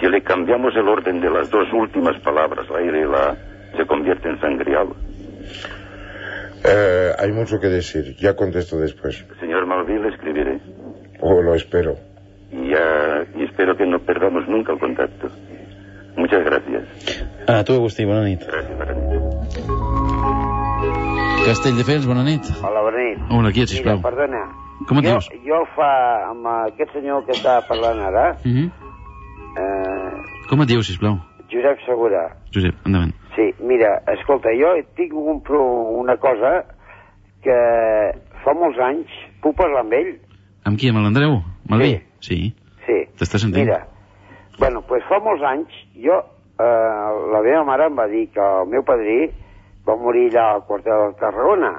si 0.00 0.08
le 0.08 0.22
cambiamos 0.22 0.74
el 0.74 0.88
orden 0.88 1.20
de 1.20 1.30
las 1.30 1.48
dos 1.48 1.72
últimas 1.72 2.20
palabras, 2.20 2.66
la 2.68 2.82
I 2.82 2.88
y 2.88 3.04
la 3.04 3.36
se 3.76 3.86
convierte 3.86 4.28
en 4.28 4.40
sangrial. 4.40 4.88
Eh, 6.64 7.12
hay 7.16 7.30
mucho 7.30 7.60
que 7.60 7.68
decir. 7.68 8.16
Ya 8.16 8.34
contesto 8.34 8.76
después. 8.76 9.24
Señor 9.38 9.66
Malví, 9.66 10.00
le 10.00 10.08
escribiré. 10.08 10.58
O 11.20 11.40
lo 11.40 11.54
espero. 11.54 12.11
Y, 12.52 12.68
ya- 12.70 13.24
y 13.36 13.44
espero 13.44 13.76
que 13.76 13.86
no 13.86 13.98
perdamos 14.00 14.46
nunca 14.48 14.72
el 14.72 14.78
contacto. 14.78 15.28
Muchas 16.16 16.44
gracias. 16.44 16.84
A 17.48 17.64
tu, 17.64 17.72
Agustí, 17.74 18.04
bona 18.04 18.24
nit. 18.24 18.40
Gràcies, 18.42 18.76
bona 18.78 18.92
nit. 18.92 19.22
Castelldefels, 21.46 22.06
bona 22.06 22.22
nit. 22.24 22.44
Hola, 22.62 22.82
bona 22.82 22.98
nit. 23.02 23.18
Hola, 23.30 23.50
qui 23.52 23.62
ets, 23.64 23.70
sisplau? 23.72 23.96
Mira, 23.96 24.08
perdona. 24.10 24.42
Com 24.88 24.98
et 24.98 25.04
jo, 25.06 25.10
dius? 25.16 25.28
Jo 25.46 25.58
fa, 25.76 25.88
amb 26.30 26.46
aquest 26.68 26.92
senyor 26.92 27.24
que 27.26 27.32
està 27.32 27.60
parlant 27.68 27.98
ara, 28.00 28.36
Mhm. 28.44 28.70
eh, 29.56 30.12
Com 30.48 30.60
et 30.62 30.68
dius, 30.68 30.86
sisplau? 30.86 31.18
Josep 31.50 31.78
Segura. 31.86 32.36
Josep, 32.54 32.74
endavant. 32.86 33.12
Sí, 33.34 33.54
mira, 33.60 34.02
escolta, 34.18 34.48
jo 34.58 34.74
tinc 34.96 35.12
un, 35.14 35.42
una 36.00 36.16
cosa 36.16 36.64
que 37.42 37.56
fa 38.44 38.52
molts 38.54 38.78
anys 38.78 39.08
puc 39.40 39.56
parlar 39.56 39.80
amb 39.80 39.92
ell? 39.92 40.18
Amb 40.64 40.78
qui, 40.78 40.88
amb 40.88 40.98
l'Andreu? 40.98 41.42
Malví? 41.68 41.90
Sí. 41.96 42.02
Sí. 42.22 42.54
T'està 43.18 43.38
sentint? 43.38 43.66
Mira, 43.66 43.82
bueno, 44.58 44.80
doncs 44.80 44.88
pues 44.88 45.04
fa 45.08 45.18
molts 45.22 45.42
anys 45.46 45.74
jo, 46.02 46.16
eh, 46.58 47.10
la 47.34 47.40
meva 47.44 47.64
mare 47.68 47.86
em 47.90 47.98
va 47.98 48.06
dir 48.10 48.26
que 48.34 48.40
el 48.62 48.68
meu 48.72 48.82
padrí 48.86 49.30
va 49.86 49.96
morir 49.98 50.28
allà 50.30 50.46
al 50.54 50.64
quartel 50.66 51.08
de 51.12 51.18
Tarragona, 51.20 51.72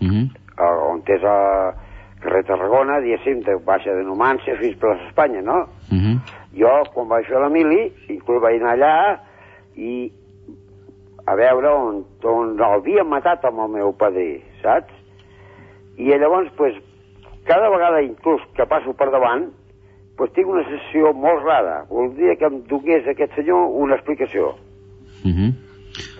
Mhm. 0.00 0.30
eh, 0.58 0.90
on 0.90 1.02
és 1.06 1.24
a 1.24 1.74
carrer 2.22 2.44
Tarragona, 2.44 3.00
diguéssim, 3.00 3.40
de 3.44 3.56
baixa 3.64 3.92
de 3.94 4.04
Numància 4.04 4.56
fins 4.58 4.76
per 4.80 4.96
Espanya, 5.08 5.42
no? 5.42 5.66
Mhm. 5.90 6.20
Jo, 6.56 6.82
quan 6.94 7.08
vaig 7.08 7.26
fer 7.26 7.38
la 7.40 7.48
mili, 7.48 7.92
inclús 8.08 8.40
vaig 8.42 8.60
anar 8.62 8.76
allà 8.76 9.20
i 9.76 10.10
a 11.26 11.34
veure 11.34 11.68
on, 11.68 12.04
on 12.24 12.56
l'havien 12.56 13.06
matat 13.08 13.44
amb 13.44 13.60
el 13.60 13.68
meu 13.68 13.92
padrí, 13.92 14.42
saps? 14.62 14.92
I 15.98 16.12
llavors, 16.18 16.50
pues, 16.56 16.74
cada 17.46 17.70
vegada 17.70 18.02
inclús 18.02 18.42
que 18.56 18.66
passo 18.66 18.92
per 18.94 19.10
davant, 19.10 19.48
pues, 20.16 20.32
tinc 20.34 20.48
una 20.48 20.64
sessió 20.68 21.12
molt 21.14 21.44
rara. 21.44 21.84
Voldria 21.90 22.36
que 22.36 22.48
em 22.48 22.62
donés 22.70 23.06
aquest 23.08 23.34
senyor 23.38 23.70
una 23.84 23.96
explicació. 23.96 24.54
Mhm. 25.24 25.52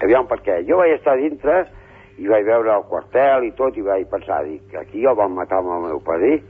Aviam, 0.02 0.26
perquè 0.28 0.62
jo 0.68 0.78
vaig 0.78 0.94
estar 0.96 1.16
dintre 1.16 1.66
i 2.18 2.26
vaig 2.26 2.44
veure 2.46 2.76
el 2.76 2.84
quartel 2.88 3.44
i 3.44 3.52
tot 3.52 3.76
i 3.76 3.82
vaig 3.82 4.06
pensar, 4.08 4.44
dic, 4.44 4.74
aquí 4.74 5.04
el 5.04 5.14
van 5.14 5.34
matar 5.34 5.58
amb 5.58 5.74
el 5.76 5.88
meu 5.90 6.00
padrí 6.00 6.40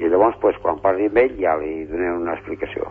i 0.00 0.08
llavors, 0.08 0.36
pues, 0.40 0.56
quan 0.62 0.80
parli 0.80 1.06
amb 1.10 1.18
ell 1.20 1.34
ja 1.38 1.56
li 1.60 1.84
donaré 1.86 2.12
una 2.16 2.34
explicació. 2.38 2.88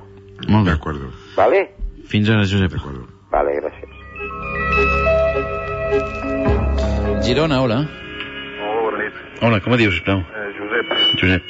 Molt 0.48 0.65
bé. 0.65 0.76
D'acord. 0.76 1.02
Vale? 1.36 1.64
Fins 2.11 2.30
ara, 2.30 2.45
Josep. 2.45 2.77
Vale, 3.31 3.56
gràcies. 3.60 3.91
Girona, 7.26 7.61
hola. 7.61 7.80
Hola, 8.61 8.81
bona 8.84 9.03
nit. 9.03 9.18
Hola, 9.41 9.60
com 9.65 9.73
et 9.76 9.81
dius, 9.84 9.98
sisplau? 9.98 10.22
Eh, 10.22 10.39
Josep. 11.18 11.44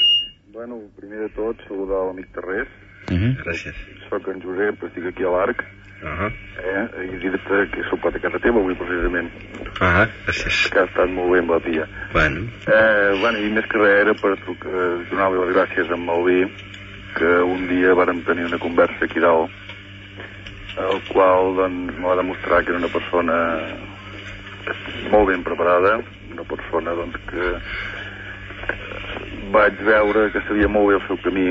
Bueno, 0.53 0.79
primer 0.99 1.19
de 1.19 1.29
tot, 1.29 1.57
saludar 1.67 2.05
l'amic 2.07 2.31
Terrés. 2.35 2.67
Mhm. 3.09 3.35
Gràcies. 3.43 3.75
Soc 4.09 4.27
en 4.27 4.41
Josep, 4.41 4.83
estic 4.83 5.05
aquí 5.11 5.23
a 5.23 5.29
l'Arc. 5.35 5.63
Uh 6.01 6.07
-huh. 6.07 6.31
Eh, 6.63 7.13
I 7.13 7.17
dir-te 7.19 7.69
que 7.71 7.81
he 7.81 7.89
sopat 7.89 8.15
a 8.15 8.19
casa 8.19 8.39
teva 8.39 8.59
avui, 8.59 8.73
precisament. 8.75 9.29
Ah, 9.81 10.07
gràcies. 10.25 10.69
Que 10.71 10.79
ha 10.79 10.85
estat 10.85 11.09
molt 11.09 11.31
bé 11.31 11.39
amb 11.39 11.49
la 11.51 11.59
tia. 11.59 11.87
Bueno, 12.13 12.39
Eh, 12.67 13.19
bueno, 13.19 13.39
i 13.39 13.49
més 13.51 13.65
que 13.67 13.77
res 13.77 14.01
era 14.01 14.13
per 14.13 14.37
trucar, 14.37 14.71
donar-li 15.09 15.39
les 15.39 15.55
gràcies 15.55 15.89
a 15.89 15.93
en 15.95 16.05
Malví, 16.05 16.47
que 17.15 17.41
un 17.41 17.67
dia 17.67 17.93
vàrem 17.93 18.23
tenir 18.23 18.45
una 18.45 18.59
conversa 18.59 19.05
aquí 19.05 19.19
dalt, 19.19 19.49
el 20.77 21.01
qual 21.11 21.55
doncs, 21.55 21.97
me 21.97 22.07
va 22.07 22.15
demostrar 22.15 22.63
que 22.63 22.69
era 22.69 22.79
una 22.79 22.87
persona 22.87 23.35
molt 25.11 25.27
ben 25.27 25.43
preparada, 25.43 25.99
una 26.31 26.43
persona 26.43 26.91
doncs, 26.91 27.17
que 27.29 27.37
eh, 27.37 27.59
vaig 29.53 29.79
veure 29.85 30.29
que 30.33 30.41
sabia 30.47 30.69
molt 30.69 30.89
bé 30.89 30.97
el 30.99 31.05
seu 31.07 31.19
camí 31.25 31.47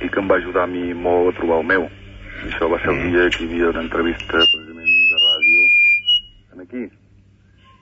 i 0.00 0.08
que 0.08 0.22
em 0.22 0.30
va 0.30 0.38
ajudar 0.40 0.64
a 0.66 0.70
mi 0.70 0.94
molt 0.94 1.30
a 1.30 1.36
trobar 1.38 1.60
el 1.60 1.68
meu. 1.72 1.86
I 2.40 2.48
això 2.48 2.70
va 2.72 2.80
ser 2.82 2.94
el 2.94 3.02
dia 3.10 3.28
que 3.34 3.44
hi 3.44 3.48
havia 3.50 3.70
una 3.74 3.84
entrevista 3.84 4.40
precisament 4.40 4.96
de 5.10 5.20
ràdio 5.26 5.66
en 6.54 6.64
aquí. 6.64 6.82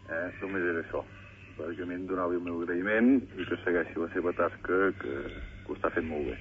Eh? 0.08 0.26
Només 0.42 0.68
era 0.72 0.82
això. 0.82 1.04
Bàsicament 1.58 2.04
donar-li 2.10 2.38
el 2.38 2.44
meu 2.44 2.60
agraïment 2.62 3.16
i 3.38 3.48
que 3.48 3.58
segueixi 3.64 3.98
la 3.98 4.10
seva 4.14 4.34
tasca 4.38 4.92
que, 5.00 5.22
que 5.32 5.72
ho 5.72 5.78
està 5.78 5.92
fent 5.94 6.06
molt 6.10 6.30
bé. 6.30 6.38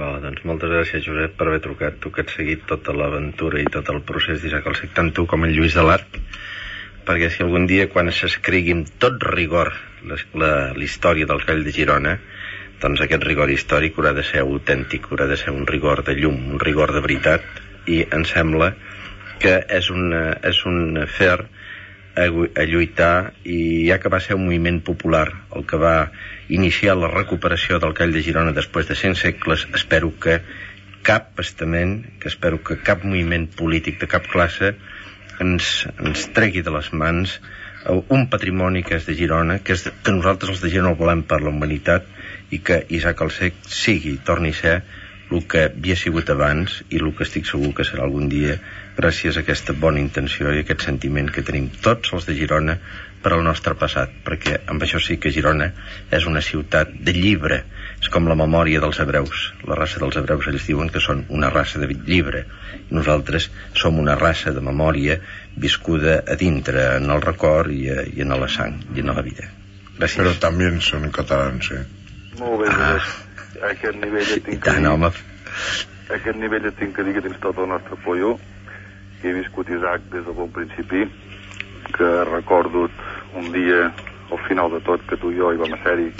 Va, 0.00 0.10
doncs 0.20 0.44
moltes 0.44 0.70
gràcies, 0.70 1.06
Josep, 1.06 1.38
per 1.38 1.48
haver 1.48 1.62
trucat. 1.64 1.96
Tu 2.00 2.12
que 2.12 2.24
has 2.24 2.34
seguit 2.36 2.66
tota 2.68 2.92
l'aventura 2.96 3.62
i 3.62 3.70
tot 3.72 3.88
el 3.92 4.02
procés 4.06 4.42
d'Isaac 4.42 4.68
Alsec, 4.70 4.92
tant 4.96 5.10
tu 5.16 5.24
com 5.30 5.46
en 5.46 5.54
Lluís 5.54 5.76
de 5.76 5.84
l'Arc, 5.86 6.20
perquè 7.08 7.30
si 7.32 7.42
algun 7.44 7.66
dia, 7.70 7.88
quan 7.92 8.12
s'escrigui 8.12 8.76
amb 8.76 8.92
tot 9.00 9.24
rigor 9.32 9.72
la- 10.08 10.72
la 10.74 10.84
història 10.84 11.26
del 11.26 11.42
Gall 11.46 11.64
de 11.64 11.72
Girona, 11.72 12.18
doncs 12.80 13.00
aquest 13.00 13.22
rigor 13.24 13.50
històric 13.50 13.96
haurà 13.96 14.12
de 14.14 14.24
ser 14.26 14.42
autèntic, 14.44 15.06
haurà 15.10 15.26
de 15.30 15.36
ser 15.40 15.52
un 15.54 15.66
rigor 15.66 16.04
de 16.04 16.14
llum, 16.18 16.36
un 16.54 16.60
rigor 16.60 16.92
de 16.92 17.00
veritat, 17.00 17.42
i 17.86 18.04
em 18.10 18.24
sembla 18.24 18.74
que 19.40 19.58
és, 19.68 19.90
una, 19.90 20.38
és 20.42 20.64
un 20.66 20.98
afer 21.02 21.38
a, 22.14 22.26
a 22.26 22.64
lluitar 22.70 23.32
i 23.44 23.88
ja 23.88 23.98
que 24.00 24.12
va 24.12 24.20
ser 24.22 24.36
un 24.38 24.46
moviment 24.46 24.80
popular 24.86 25.26
el 25.56 25.66
que 25.66 25.80
va 25.80 26.10
iniciar 26.48 26.96
la 26.96 27.10
recuperació 27.10 27.80
del 27.82 27.94
Call 27.98 28.14
de 28.14 28.22
Girona 28.22 28.54
després 28.56 28.88
de 28.88 28.94
100 28.94 29.18
segles, 29.18 29.66
espero 29.74 30.12
que 30.20 30.40
cap 31.04 31.40
estament, 31.42 31.98
que 32.20 32.30
espero 32.30 32.62
que 32.64 32.78
cap 32.80 33.04
moviment 33.04 33.48
polític 33.58 33.98
de 34.00 34.08
cap 34.08 34.28
classe 34.30 34.74
ens, 35.42 35.86
ens 35.98 36.28
tregui 36.36 36.62
de 36.62 36.72
les 36.72 36.92
mans 36.94 37.40
un 37.92 38.28
patrimoni 38.32 38.82
que 38.82 38.96
és 38.96 39.06
de 39.06 39.14
Girona, 39.18 39.58
que, 39.60 39.76
és 39.76 39.84
de, 39.86 39.92
que 40.04 40.12
nosaltres 40.14 40.56
els 40.56 40.62
de 40.64 40.70
Girona 40.72 40.94
el 40.94 41.00
volem 41.00 41.24
per 41.28 41.40
la 41.42 41.52
humanitat 41.52 42.06
i 42.54 42.60
que 42.64 42.84
Isaac 42.96 43.24
Alsec 43.26 43.58
sigui, 43.68 44.18
torni 44.24 44.54
a 44.54 44.60
ser 44.60 44.76
el 45.34 45.46
que 45.50 45.64
havia 45.66 45.96
sigut 45.96 46.28
abans 46.30 46.82
i 46.92 47.00
el 47.00 47.10
que 47.16 47.24
estic 47.26 47.48
segur 47.48 47.72
que 47.76 47.86
serà 47.88 48.04
algun 48.04 48.28
dia 48.32 48.58
gràcies 48.98 49.36
a 49.36 49.42
aquesta 49.42 49.74
bona 49.84 50.00
intenció 50.02 50.52
i 50.52 50.60
aquest 50.62 50.84
sentiment 50.86 51.30
que 51.32 51.42
tenim 51.42 51.70
tots 51.86 52.12
els 52.14 52.28
de 52.28 52.36
Girona 52.38 52.76
per 53.24 53.32
al 53.32 53.42
nostre 53.44 53.72
passat, 53.80 54.12
perquè 54.24 54.58
amb 54.68 54.82
això 54.84 55.00
sí 55.00 55.16
que 55.16 55.32
Girona 55.32 55.70
és 56.12 56.26
una 56.28 56.42
ciutat 56.44 56.90
de 57.06 57.14
llibre, 57.16 57.62
és 57.96 58.10
com 58.12 58.28
la 58.28 58.36
memòria 58.36 58.82
dels 58.84 59.00
hebreus. 59.00 59.46
La 59.64 59.78
raça 59.78 60.02
dels 60.02 60.18
hebreus 60.20 60.50
ells 60.50 60.66
diuen 60.68 60.92
que 60.92 61.00
són 61.00 61.24
una 61.32 61.48
raça 61.54 61.80
de 61.80 61.88
llibre, 61.88 62.44
nosaltres 62.92 63.48
som 63.80 63.96
una 64.02 64.18
raça 64.20 64.52
de 64.52 64.60
memòria 64.60 65.16
viscuda 65.56 66.22
a 66.26 66.34
dintre, 66.36 66.96
en 66.96 67.10
el 67.10 67.20
record 67.22 67.70
i, 67.70 67.88
a, 67.90 68.02
i 68.06 68.20
en 68.22 68.28
la 68.40 68.48
sang, 68.48 68.80
i 68.94 69.00
en 69.00 69.06
la 69.14 69.22
vida. 69.22 69.46
Gràcies. 69.98 70.16
Pero 70.16 70.32
también 70.42 70.80
son 70.80 71.10
catalans, 71.10 71.70
¿eh? 71.70 71.84
Molt 72.40 72.62
bé, 72.64 72.68
Ah. 72.74 72.98
A 73.62 73.68
aquest 73.70 73.94
nivell 74.02 74.26
et 74.34 74.42
tinc 74.44 74.58
que 74.64 74.70
Tant, 74.70 74.82
dir, 74.82 74.88
home. 74.90 75.06
a 76.10 76.14
aquest 76.16 76.36
nivell 76.36 76.66
et 76.66 76.74
tinc 76.76 76.96
que 76.96 77.04
dir 77.06 77.12
que 77.14 77.22
tens 77.22 77.38
tot 77.40 77.56
el 77.62 77.68
nostre 77.70 77.94
apoyo, 77.94 78.32
que 79.22 79.30
he 79.30 79.32
viscut 79.32 79.70
Isaac 79.70 80.02
des 80.10 80.24
del 80.26 80.34
bon 80.34 80.50
principi, 80.50 81.04
que 81.96 82.08
recordo 82.24 82.90
un 83.38 83.52
dia, 83.52 83.92
al 84.34 84.40
final 84.48 84.72
de 84.72 84.80
tot, 84.80 85.06
que 85.06 85.16
tu 85.16 85.30
i 85.30 85.38
jo 85.38 85.52
hi 85.54 85.56
vam 85.62 85.72
a 85.72 85.78
ser-hi, 85.84 86.10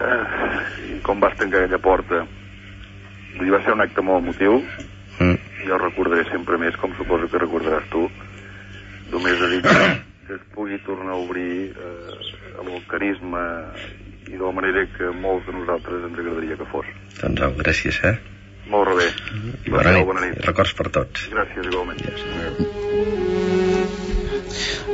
eh, 0.00 0.94
i 0.96 1.00
com 1.04 1.20
vas 1.20 1.36
tancar 1.38 1.62
aquella 1.64 1.78
porta, 1.78 2.24
vull 3.36 3.44
dir, 3.46 3.52
va 3.54 3.62
ser 3.64 3.74
un 3.76 3.84
acte 3.84 4.00
molt 4.02 4.24
emotiu, 4.24 4.62
Mm. 5.20 5.36
I 5.64 5.68
jo 5.70 5.78
recordaré 5.80 6.26
sempre 6.28 6.58
més, 6.60 6.76
com 6.80 6.92
suposo 6.98 7.30
que 7.32 7.40
recordaràs 7.40 7.86
tu, 7.92 8.04
només 9.12 9.40
a 9.40 9.48
dir 9.52 9.62
que, 9.64 9.78
es 10.36 10.44
pugui 10.54 10.78
tornar 10.84 11.16
a 11.16 11.20
obrir 11.20 11.72
eh, 11.72 12.18
amb 12.60 12.68
el 12.70 12.84
carisma 12.90 13.44
i 14.28 14.36
de 14.36 14.44
la 14.44 14.52
manera 14.56 14.86
que 14.92 15.10
molts 15.20 15.48
de 15.48 15.56
nosaltres 15.56 16.06
ens 16.08 16.20
agradaria 16.20 16.56
que 16.60 16.68
fos. 16.70 16.88
Doncs 17.20 17.44
au, 17.44 17.56
gràcies, 17.60 18.00
eh? 18.08 18.14
Molt 18.72 18.96
bé. 18.96 19.10
I 19.68 19.72
bona 19.72 19.92
nit. 19.92 20.06
bona 20.08 20.22
nit. 20.24 20.38
Records 20.46 20.72
per 20.76 20.88
tots. 20.92 21.26
Gràcies, 21.32 21.68
igualment. 21.68 22.00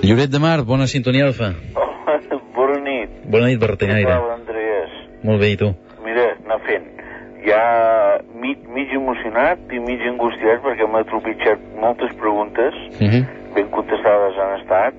Lloret 0.03 0.33
de 0.33 0.41
Mar, 0.43 0.57
bona 0.67 0.89
sintonia, 0.91 1.29
Alfa. 1.31 1.53
Bona 2.61 2.81
nit. 2.85 3.13
Bona 3.31 3.47
nit, 3.47 3.61
Bertingaire. 3.63 4.17
Hola, 4.19 4.35
Andreas. 4.37 4.97
Molt 5.25 5.41
bé, 5.41 5.53
i 5.55 5.57
tu? 5.61 5.71
Mira, 6.05 6.27
anar 6.45 6.59
fent. 6.67 7.00
Ja 7.47 8.19
mig, 8.41 8.59
mig 8.69 8.93
emocionat 8.93 9.59
i 9.73 9.79
mig 9.81 10.03
angustiat 10.09 10.61
perquè 10.65 10.87
m'ha 10.87 11.05
tropitjat 11.09 11.59
moltes 11.81 12.13
preguntes, 12.21 12.75
Uh 13.01 13.09
-huh. 13.09 13.25
ben 13.55 13.71
contestades 13.71 14.37
han 14.37 14.59
estat, 14.61 14.95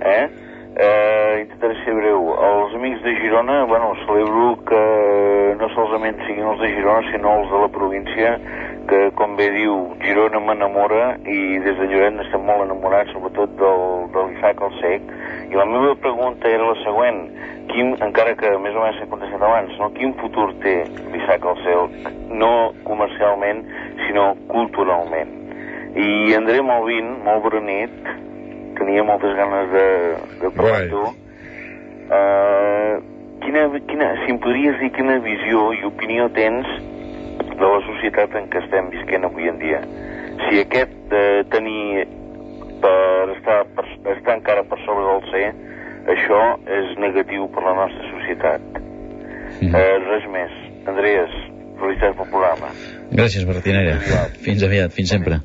eh? 0.00 0.28
Eh, 0.76 1.40
intentaré 1.42 1.74
ser 1.84 1.94
breu. 1.94 2.30
Els 2.30 2.74
amics 2.74 3.02
de 3.02 3.14
Girona, 3.18 3.64
bueno, 3.64 3.90
celebro 4.06 4.54
que 4.68 5.56
no 5.58 5.68
solament 5.74 6.20
siguin 6.26 6.46
els 6.46 6.60
de 6.62 6.70
Girona, 6.76 7.10
sinó 7.10 7.32
els 7.40 7.50
de 7.50 7.62
la 7.64 7.68
província, 7.74 8.36
que, 8.90 9.00
com 9.18 9.34
bé 9.36 9.48
diu, 9.56 9.74
Girona 10.04 10.40
m'enamora 10.44 11.16
i 11.26 11.58
des 11.66 11.76
de 11.78 11.88
Lloret 11.90 12.14
n'estem 12.14 12.46
molt 12.46 12.64
enamorats, 12.68 13.10
sobretot 13.16 13.58
del, 13.58 13.84
de 14.14 14.24
l'Isaac 14.28 14.62
al 14.62 14.78
Sec. 14.78 15.10
I 15.50 15.58
la 15.58 15.66
meva 15.66 15.96
pregunta 16.06 16.48
era 16.48 16.70
la 16.70 16.78
següent. 16.84 17.20
Quin, 17.70 17.92
encara 18.06 18.38
que 18.38 18.54
més 18.62 18.74
o 18.74 18.86
menys 18.86 19.02
s'ha 19.02 19.10
contestat 19.10 19.42
abans, 19.42 19.76
no? 19.82 19.90
quin 19.98 20.14
futur 20.22 20.48
té 20.62 20.80
l'Isaac 21.10 21.50
al 21.50 21.60
Sec? 21.66 22.10
No 22.30 22.70
comercialment, 22.86 23.66
sinó 24.06 24.32
culturalment. 24.54 25.34
I 25.98 26.34
André 26.38 26.62
Malvin, 26.62 27.16
molt 27.26 27.48
bona 27.48 27.66
tenia 28.78 29.04
moltes 29.06 29.34
ganes 29.38 29.72
de, 29.74 29.88
de 30.42 30.52
parlar 30.56 30.82
amb 30.82 30.94
tu. 30.94 31.02
Uh, 32.10 32.94
quina, 33.44 33.66
quina, 33.88 34.12
si 34.24 34.32
em 34.34 34.38
podries 34.42 34.78
dir 34.82 34.90
quina 34.96 35.18
visió 35.24 35.70
i 35.76 35.84
opinió 35.88 36.28
tens 36.36 36.68
de 37.60 37.66
la 37.66 37.80
societat 37.86 38.34
en 38.38 38.48
què 38.52 38.62
estem 38.64 38.90
visquent 38.94 39.26
avui 39.28 39.48
en 39.50 39.60
dia. 39.60 39.80
Si 40.46 40.60
aquest 40.62 41.12
eh, 41.12 41.42
tenir 41.52 42.06
per 42.80 43.34
estar, 43.36 43.58
per 43.76 43.84
estar 44.16 44.36
encara 44.38 44.64
per 44.68 44.78
sobre 44.86 45.04
del 45.08 45.26
C, 45.28 45.42
això 46.14 46.40
és 46.80 46.94
negatiu 47.02 47.48
per 47.54 47.66
la 47.66 47.76
nostra 47.82 48.12
societat. 48.14 48.80
Mhm. 49.60 49.74
Eh, 49.74 49.98
res 50.08 50.30
més. 50.32 50.56
Andreas, 50.88 51.36
felicitats 51.80 52.16
pel 52.16 52.32
programa. 52.32 52.72
Gràcies, 53.12 53.44
Bertinera. 53.44 53.98
Fins 54.46 54.64
aviat, 54.64 54.96
fins 54.96 55.12
sempre. 55.16 55.42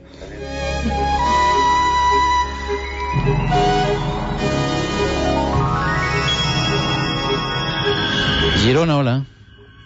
Girona, 8.66 8.98
hola. 8.98 9.16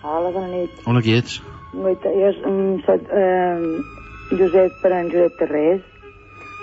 Hola, 0.04 0.30
bona 0.32 0.48
nit. 0.48 0.72
Hola, 0.88 1.02
qui 1.04 1.12
ets? 1.18 1.42
Guaita, 1.74 2.12
jo 2.16 2.30
um, 2.48 2.78
soc 2.86 3.10
eh, 3.12 4.36
Josep 4.40 4.78
per 4.82 4.92
en 4.96 5.10
Josep 5.12 5.36
Terrés, 5.42 5.82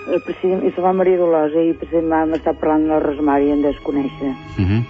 eh, 0.07 0.17
precisament, 0.25 0.63
i 0.65 0.71
soc 0.73 0.87
la 0.87 0.93
Maria 0.97 1.19
Dolors, 1.21 1.53
i 1.53 1.75
precisament 1.77 2.09
vam 2.15 2.33
estar 2.39 2.55
parlant 2.57 2.87
de 2.87 2.91
la 2.95 2.99
Rosemari 3.03 3.51
i 3.51 3.53
em 3.53 3.61
desconèixer. 3.65 4.33
Uh 4.57 4.65
-huh. 4.65 4.81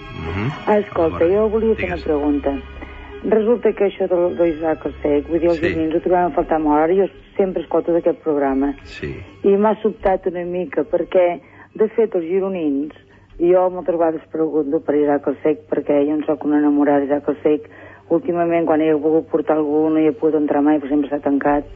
Ah, 0.66 0.78
escolta, 0.78 1.28
jo 1.28 1.48
volia 1.48 1.74
fer 1.74 1.92
una 1.92 2.02
pregunta. 2.02 2.56
Resulta 3.24 3.72
que 3.72 3.84
això 3.84 4.08
del, 4.08 4.36
del 4.36 4.54
Isaac 4.56 4.82
Sec, 5.02 5.28
vull 5.28 5.40
dir, 5.40 5.48
els 5.50 5.58
Sí. 5.60 5.74
sí. 5.74 5.96
ho 5.96 6.00
trobem 6.00 6.26
a 6.26 6.30
faltar 6.30 6.60
molt. 6.60 6.80
Ara 6.82 6.94
jo 6.94 7.08
sempre 7.36 7.62
escolto 7.62 7.92
d'aquest 7.92 8.22
programa. 8.22 8.74
Sí. 8.84 9.14
I 9.44 9.56
m'ha 9.56 9.74
sobtat 9.82 10.26
una 10.26 10.44
mica, 10.44 10.82
perquè, 10.84 11.40
de 11.74 11.88
fet, 11.88 12.14
els 12.14 12.24
gironins, 12.24 12.92
jo 13.38 13.68
moltes 13.70 13.94
vegades 13.94 14.24
pregunto 14.32 14.80
per 14.82 14.96
Isaac 14.98 15.28
el 15.30 15.36
Sec, 15.42 15.60
perquè 15.70 16.00
jo 16.06 16.16
en 16.16 16.24
sóc 16.26 16.44
una 16.44 16.58
enamorada 16.58 17.04
d'Isaac 17.04 17.28
el 17.30 17.36
Sec. 17.44 17.68
Últimament, 18.10 18.66
quan 18.66 18.80
he 18.82 18.92
volgut 18.94 19.28
portar 19.30 19.56
algú, 19.58 19.84
no 19.92 20.00
hi 20.00 20.08
he 20.08 20.16
pogut 20.16 20.40
entrar 20.40 20.62
mai, 20.64 20.80
perquè 20.80 20.96
sempre 20.96 21.10
està 21.10 21.20
tancat. 21.28 21.68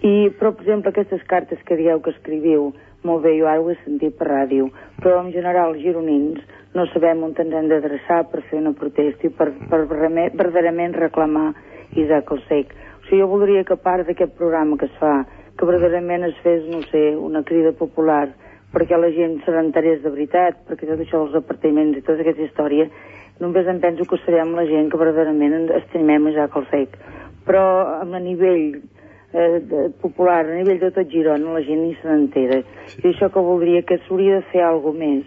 I, 0.00 0.30
però, 0.38 0.52
per 0.52 0.64
exemple, 0.64 0.92
aquestes 0.92 1.22
cartes 1.28 1.60
que 1.66 1.76
dieu 1.76 2.00
que 2.00 2.12
escriviu, 2.14 2.70
molt 3.04 3.24
bé, 3.24 3.34
jo 3.38 3.48
ara 3.50 3.60
ho 3.60 3.68
he 3.70 3.76
sentit 3.82 4.16
per 4.16 4.30
ràdio, 4.30 4.70
però 5.02 5.18
en 5.20 5.32
general 5.32 5.74
els 5.74 5.82
gironins 5.82 6.40
no 6.74 6.86
sabem 6.92 7.22
on 7.22 7.34
ens 7.36 7.52
hem 7.52 7.68
d'adreçar 7.68 8.22
per 8.30 8.40
fer 8.48 8.58
una 8.58 8.72
protesta 8.72 9.28
i 9.28 9.30
per, 9.30 9.50
per 9.70 9.84
verdaderament- 9.86 10.96
reclamar 10.96 11.52
Isaac 11.96 12.32
el 12.32 12.40
Sec. 12.48 12.72
O 13.02 13.04
sigui, 13.08 13.20
jo 13.20 13.28
voldria 13.28 13.64
que 13.64 13.76
part 13.76 14.06
d'aquest 14.06 14.38
programa 14.38 14.78
que 14.80 14.86
es 14.86 14.96
fa, 14.98 15.26
que 15.58 15.68
verdaderament 15.68 16.24
es 16.24 16.40
fes, 16.42 16.64
no 16.66 16.80
sé, 16.88 17.14
una 17.16 17.44
crida 17.44 17.72
popular 17.72 18.32
perquè 18.74 18.98
la 18.98 19.10
gent 19.14 19.38
se 19.44 19.52
n'enterés 19.54 20.02
de 20.02 20.10
veritat, 20.10 20.64
perquè 20.68 20.88
tot 20.90 21.00
això 21.00 21.22
dels 21.22 21.38
apartaments 21.38 21.98
i 21.98 22.02
tota 22.02 22.24
aquesta 22.24 22.42
història, 22.48 22.88
només 23.40 23.66
em 23.70 23.78
penso 23.82 24.06
que 24.10 24.18
serem 24.24 24.54
la 24.58 24.66
gent 24.66 24.90
que 24.90 24.98
verdaderament 25.00 25.70
estimem 25.78 26.28
Isaac 26.32 26.56
el 26.60 26.66
Sec. 26.72 26.98
Però 27.46 27.62
a 28.00 28.20
nivell 28.20 28.80
eh, 29.34 29.90
popular, 30.00 30.44
a 30.46 30.54
nivell 30.58 30.80
de 30.80 30.90
tot 30.94 31.10
Girona, 31.10 31.54
la 31.56 31.62
gent 31.66 31.82
ni 31.82 31.94
se 32.00 32.08
n'entera. 32.08 32.60
I 33.02 33.06
això 33.10 33.30
que 33.30 33.42
voldria 33.42 33.82
que 33.82 33.98
s'hauria 34.04 34.40
de 34.40 34.46
fer 34.52 34.62
alguna 34.64 34.98
més, 35.02 35.24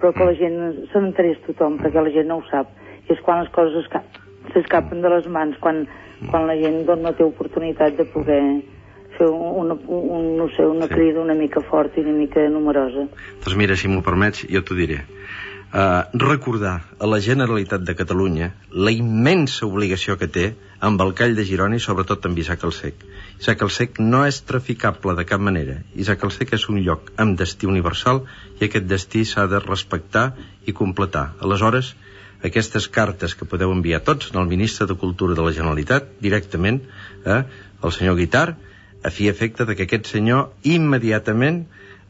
però 0.00 0.12
que 0.12 0.26
la 0.30 0.34
gent 0.38 0.58
se 0.92 1.00
n'enterés 1.00 1.40
tothom, 1.46 1.78
perquè 1.82 2.02
la 2.02 2.12
gent 2.14 2.28
no 2.28 2.40
ho 2.40 2.46
sap. 2.50 2.70
I 3.08 3.12
és 3.14 3.20
quan 3.24 3.42
les 3.42 3.50
coses 3.54 3.84
esca- 3.84 4.04
s'escapen 4.52 5.00
de 5.02 5.08
les 5.12 5.26
mans, 5.26 5.56
quan, 5.62 5.84
quan 6.30 6.46
la 6.46 6.56
gent 6.60 6.82
doncs, 6.86 7.02
no 7.02 7.12
té 7.16 7.24
oportunitat 7.24 7.96
de 7.96 8.04
poder 8.12 8.42
fer 9.18 9.28
un, 9.30 9.64
una, 9.64 9.74
un, 9.74 10.28
no 10.38 10.48
sé, 10.56 10.66
una 10.66 10.88
crida 10.90 11.22
una 11.22 11.36
mica 11.38 11.62
forta 11.64 12.00
i 12.00 12.04
una 12.04 12.16
mica 12.18 12.44
numerosa. 12.50 13.08
Doncs 13.44 13.58
mira, 13.60 13.76
si 13.76 13.90
m'ho 13.90 14.02
permets, 14.06 14.44
jo 14.50 14.62
t'ho 14.62 14.78
diré. 14.78 15.04
Uh, 15.74 16.06
recordar 16.22 16.74
a 17.02 17.06
la 17.10 17.18
Generalitat 17.18 17.82
de 17.82 17.96
Catalunya 17.98 18.52
la 18.70 18.92
immensa 18.94 19.66
obligació 19.66 20.14
que 20.20 20.28
té 20.30 20.44
amb 20.78 21.00
el 21.02 21.10
Call 21.18 21.34
de 21.34 21.42
Girona 21.48 21.80
i 21.80 21.82
sobretot 21.82 22.28
amb 22.28 22.38
Isaac 22.38 22.62
el 22.68 22.74
Sec. 22.76 23.02
Isaac 23.40 23.64
el 23.66 23.72
Sec 23.74 23.98
no 23.98 24.20
és 24.28 24.38
traficable 24.46 25.16
de 25.18 25.24
cap 25.26 25.42
manera. 25.42 25.80
Isaac 25.98 26.22
el 26.28 26.30
Sec 26.36 26.54
és 26.54 26.68
un 26.70 26.78
lloc 26.86 27.10
amb 27.18 27.34
destí 27.40 27.66
universal 27.66 28.22
i 28.60 28.68
aquest 28.68 28.86
destí 28.86 29.24
s'ha 29.26 29.48
de 29.50 29.58
respectar 29.64 30.28
i 30.62 30.76
completar. 30.78 31.32
Aleshores, 31.42 31.96
aquestes 32.46 32.86
cartes 32.86 33.34
que 33.34 33.48
podeu 33.48 33.72
enviar 33.74 34.04
tots 34.06 34.30
al 34.30 34.46
ministre 34.46 34.86
de 34.86 34.94
Cultura 35.00 35.34
de 35.34 35.42
la 35.42 35.56
Generalitat 35.58 36.14
directament 36.22 36.82
eh, 37.24 37.42
al 37.82 37.96
senyor 37.98 38.20
Guitar 38.20 38.46
a 39.04 39.10
fi 39.10 39.28
efecte 39.28 39.66
de 39.68 39.76
que 39.76 39.86
aquest 39.86 40.08
senyor 40.10 40.50
immediatament 40.64 41.64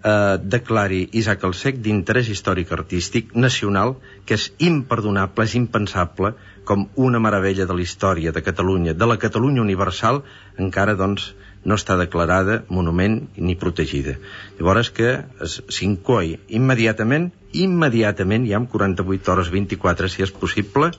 eh, 0.05 0.37
declari 0.57 1.09
Isaac 1.21 1.45
el 1.49 1.55
Sec 1.59 1.81
d'interès 1.85 2.29
històric 2.31 2.73
artístic 2.77 3.35
nacional 3.35 3.97
que 4.25 4.39
és 4.39 4.51
imperdonable, 4.59 5.49
és 5.49 5.57
impensable 5.59 6.35
com 6.65 6.87
una 6.97 7.21
meravella 7.21 7.67
de 7.67 7.77
la 7.77 7.85
història 7.85 8.33
de 8.33 8.43
Catalunya, 8.43 8.95
de 8.95 9.09
la 9.11 9.19
Catalunya 9.21 9.65
universal 9.65 10.23
encara 10.59 10.95
doncs 11.01 11.33
no 11.65 11.79
està 11.81 11.97
declarada 11.97 12.59
monument 12.69 13.23
ni 13.37 13.55
protegida. 13.57 14.19
Llavors 14.59 14.91
que 14.93 15.15
s'incoi 15.49 16.35
immediatament, 16.59 17.31
immediatament, 17.57 18.45
ja 18.51 18.61
en 18.61 18.69
48 18.69 19.33
hores 19.33 19.51
24 19.53 20.11
si 20.13 20.27
és 20.27 20.33
possible, 20.45 20.91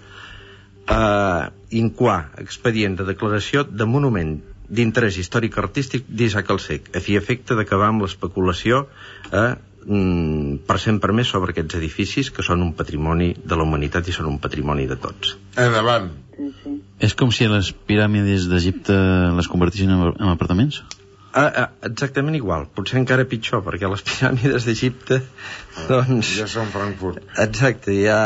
eh, 0.90 1.44
incoar 1.70 2.20
expedient 2.42 2.98
de 2.98 3.06
declaració 3.06 3.64
de 3.64 3.86
monument 3.86 4.40
d'interès 4.70 5.20
històric 5.22 5.58
artístic 5.62 6.10
d'Isaac 6.10 6.50
el 6.54 6.60
Sec, 6.64 6.92
a 6.96 7.02
fi 7.04 7.18
efecte 7.20 7.58
d'acabar 7.58 7.92
amb 7.92 8.06
l'especulació 8.06 8.86
eh, 9.32 9.54
mm, 9.86 10.66
per 10.68 10.80
sempre 10.82 11.14
més 11.14 11.32
sobre 11.32 11.54
aquests 11.54 11.78
edificis 11.80 12.32
que 12.34 12.46
són 12.46 12.64
un 12.66 12.74
patrimoni 12.78 13.34
de 13.38 13.56
la 13.56 13.68
humanitat 13.68 14.10
i 14.10 14.16
són 14.16 14.30
un 14.34 14.40
patrimoni 14.42 14.88
de 14.90 14.98
tots. 15.02 15.38
Endavant. 15.56 16.12
És 17.00 17.16
com 17.16 17.32
si 17.32 17.48
les 17.48 17.72
piràmides 17.88 18.50
d'Egipte 18.52 18.96
les 19.38 19.50
convertissin 19.52 19.94
en, 19.96 20.06
en 20.12 20.34
apartaments? 20.34 20.82
Ah, 21.36 21.52
ah, 21.52 21.70
exactament 21.84 22.38
igual, 22.38 22.70
potser 22.72 22.96
encara 23.02 23.26
pitjor, 23.28 23.60
perquè 23.66 23.90
les 23.92 24.04
piràmides 24.08 24.68
d'Egipte, 24.68 25.20
doncs... 25.90 26.30
Ja 26.40 26.48
són 26.48 26.72
Frankfurt. 26.72 27.20
Exacte, 27.44 27.92
ja... 28.00 28.20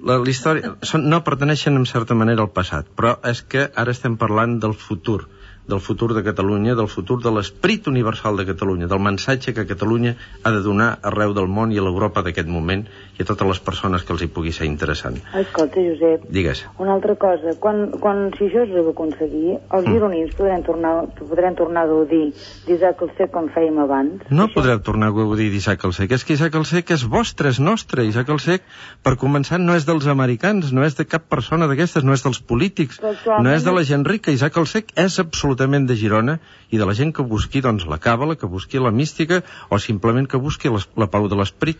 La, 0.00 0.14
la 0.16 0.30
història... 0.30 0.76
Són, 0.86 1.08
no 1.10 1.18
perteneixen 1.26 1.74
en 1.76 1.88
certa 1.90 2.14
manera 2.16 2.46
al 2.46 2.52
passat, 2.54 2.86
però 2.96 3.16
és 3.26 3.42
que 3.42 3.66
ara 3.82 3.92
estem 3.92 4.14
parlant 4.20 4.54
del 4.62 4.76
futur, 4.78 5.24
del 5.70 5.80
futur 5.80 6.10
de 6.16 6.24
Catalunya, 6.26 6.74
del 6.74 6.88
futur 6.90 7.20
de 7.22 7.30
l'esperit 7.32 7.86
universal 7.88 8.36
de 8.40 8.46
Catalunya, 8.50 8.88
del 8.90 9.00
mensatge 9.06 9.54
que 9.54 9.66
Catalunya 9.70 10.16
ha 10.42 10.50
de 10.50 10.60
donar 10.66 10.90
arreu 11.06 11.32
del 11.36 11.46
món 11.48 11.72
i 11.72 11.78
a 11.78 11.84
l'Europa 11.86 12.24
d'aquest 12.26 12.48
moment 12.50 12.84
i 13.18 13.22
a 13.22 13.28
totes 13.28 13.46
les 13.48 13.60
persones 13.70 14.02
que 14.04 14.12
els 14.16 14.24
hi 14.26 14.28
pugui 14.34 14.52
ser 14.56 14.66
interessant. 14.66 15.20
Escolta, 15.38 15.80
Josep, 15.86 16.26
Digues. 16.30 16.64
Una 16.82 16.94
altra 16.98 17.14
cosa, 17.20 17.54
quan, 17.62 17.90
quan 18.02 18.26
si 18.36 18.48
això 18.48 18.64
es 18.66 18.74
deu 18.74 18.90
aconseguir, 18.90 19.58
els 19.70 19.86
Mm. 19.86 19.92
gironins 19.94 20.34
podran 20.34 20.62
tornar, 20.66 20.92
podran 21.18 21.54
tornar 21.56 21.84
a 21.84 21.86
gaudir 21.86 22.32
d'Isaac 22.66 23.02
el 23.06 23.10
Sec 23.18 23.30
com 23.30 23.48
fèiem 23.54 23.78
abans? 23.78 24.24
No 24.30 24.48
podreu 24.54 24.80
tornar 24.80 25.08
a 25.08 25.16
gaudir 25.16 25.50
d'Isaac 25.52 25.84
el 25.84 25.92
Sec. 25.92 26.10
És 26.12 26.24
que 26.24 26.34
Isaac 26.34 26.54
el 26.58 26.64
Sec 26.64 26.90
és 26.90 27.04
vostre, 27.06 27.48
és 27.54 27.60
nostre. 27.60 28.04
Isaac 28.04 28.28
el 28.28 28.40
Sec, 28.40 28.62
per 29.02 29.14
començar, 29.16 29.58
no 29.60 29.74
és 29.76 29.86
dels 29.86 30.06
americans, 30.06 30.72
no 30.72 30.84
és 30.84 30.96
de 30.96 31.04
cap 31.06 31.28
persona 31.28 31.66
d'aquestes, 31.70 32.02
no 32.04 32.12
és 32.12 32.22
dels 32.24 32.40
polítics, 32.40 33.00
no 33.00 33.50
és 33.52 33.64
de 33.64 33.72
la 33.72 33.84
gent 33.84 34.04
rica. 34.04 34.30
Isaac 34.32 34.56
el 34.56 34.66
Sec 34.66 34.92
és 34.96 35.18
absolutament 35.18 35.59
de 35.68 35.96
Girona 35.96 36.38
i 36.70 36.78
de 36.78 36.86
la 36.86 36.94
gent 36.94 37.12
que 37.12 37.22
busqui 37.22 37.60
doncs, 37.60 37.86
la 37.86 37.98
càbala, 37.98 38.36
que 38.36 38.46
busqui 38.46 38.78
la 38.78 38.90
mística 38.90 39.42
o 39.68 39.78
simplement 39.78 40.26
que 40.26 40.38
busqui 40.38 40.68
les, 40.68 40.88
la 40.96 41.06
pau 41.06 41.28
de 41.28 41.36
l'esperit. 41.36 41.78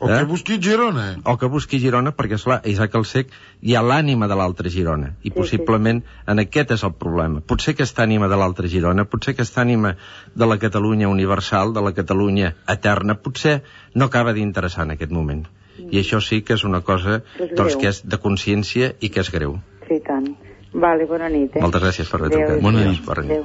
O 0.00 0.08
que 0.08 0.24
busqui 0.24 0.58
Girona. 0.60 1.16
O 1.24 1.38
que 1.38 1.46
busqui 1.46 1.78
Girona, 1.78 2.10
perquè, 2.12 2.34
esclar, 2.34 2.60
a 2.64 2.68
Isaac 2.68 2.94
el 2.98 3.04
Cec 3.06 3.30
hi 3.62 3.74
ha 3.74 3.82
l'ànima 3.82 4.26
de 4.28 4.34
l'altra 4.36 4.68
Girona. 4.68 5.14
I 5.22 5.30
Sí, 5.30 5.34
possiblement 5.36 6.02
en 6.26 6.38
aquest 6.42 6.72
és 6.74 6.84
el 6.84 6.92
problema. 6.92 7.40
Potser 7.40 7.72
aquesta 7.74 8.02
ànima 8.02 8.28
de 8.28 8.36
l'altra 8.36 8.68
Girona, 8.68 9.04
potser 9.04 9.32
aquesta 9.32 9.62
ànima 9.62 9.96
de 10.34 10.46
la 10.46 10.58
Catalunya 10.58 11.08
universal, 11.08 11.72
de 11.72 11.80
la 11.80 11.94
Catalunya 11.94 12.54
eterna, 12.68 13.14
potser 13.14 13.62
no 13.94 14.10
acaba 14.10 14.34
d'interessar 14.34 14.84
en 14.84 14.96
aquest 14.98 15.12
moment. 15.12 15.46
I 15.78 15.98
això 16.02 16.20
sí 16.20 16.42
que 16.42 16.54
és 16.54 16.64
una 16.64 16.82
cosa 16.82 17.22
És 17.38 17.54
doncs, 17.54 17.74
greu. 17.74 17.80
que 17.80 17.88
és 17.88 18.02
de 18.06 18.18
consciència 18.18 18.92
i 19.00 19.08
que 19.10 19.20
és 19.20 19.30
greu. 19.30 19.60
Sí, 19.88 20.00
tant. 20.06 20.34
Vale, 20.74 21.06
bona 21.06 21.28
nit, 21.30 21.54
eh? 21.54 21.62
Moltes 21.62 21.82
gràcies 21.82 22.08
per 22.10 22.18
haver 22.20 22.32
Adéu. 22.32 22.46
trucat. 22.46 22.62
Bona 22.62 22.84
nit. 22.84 23.04
bona 23.06 23.22
nit. 23.22 23.30
Adéu. 23.30 23.44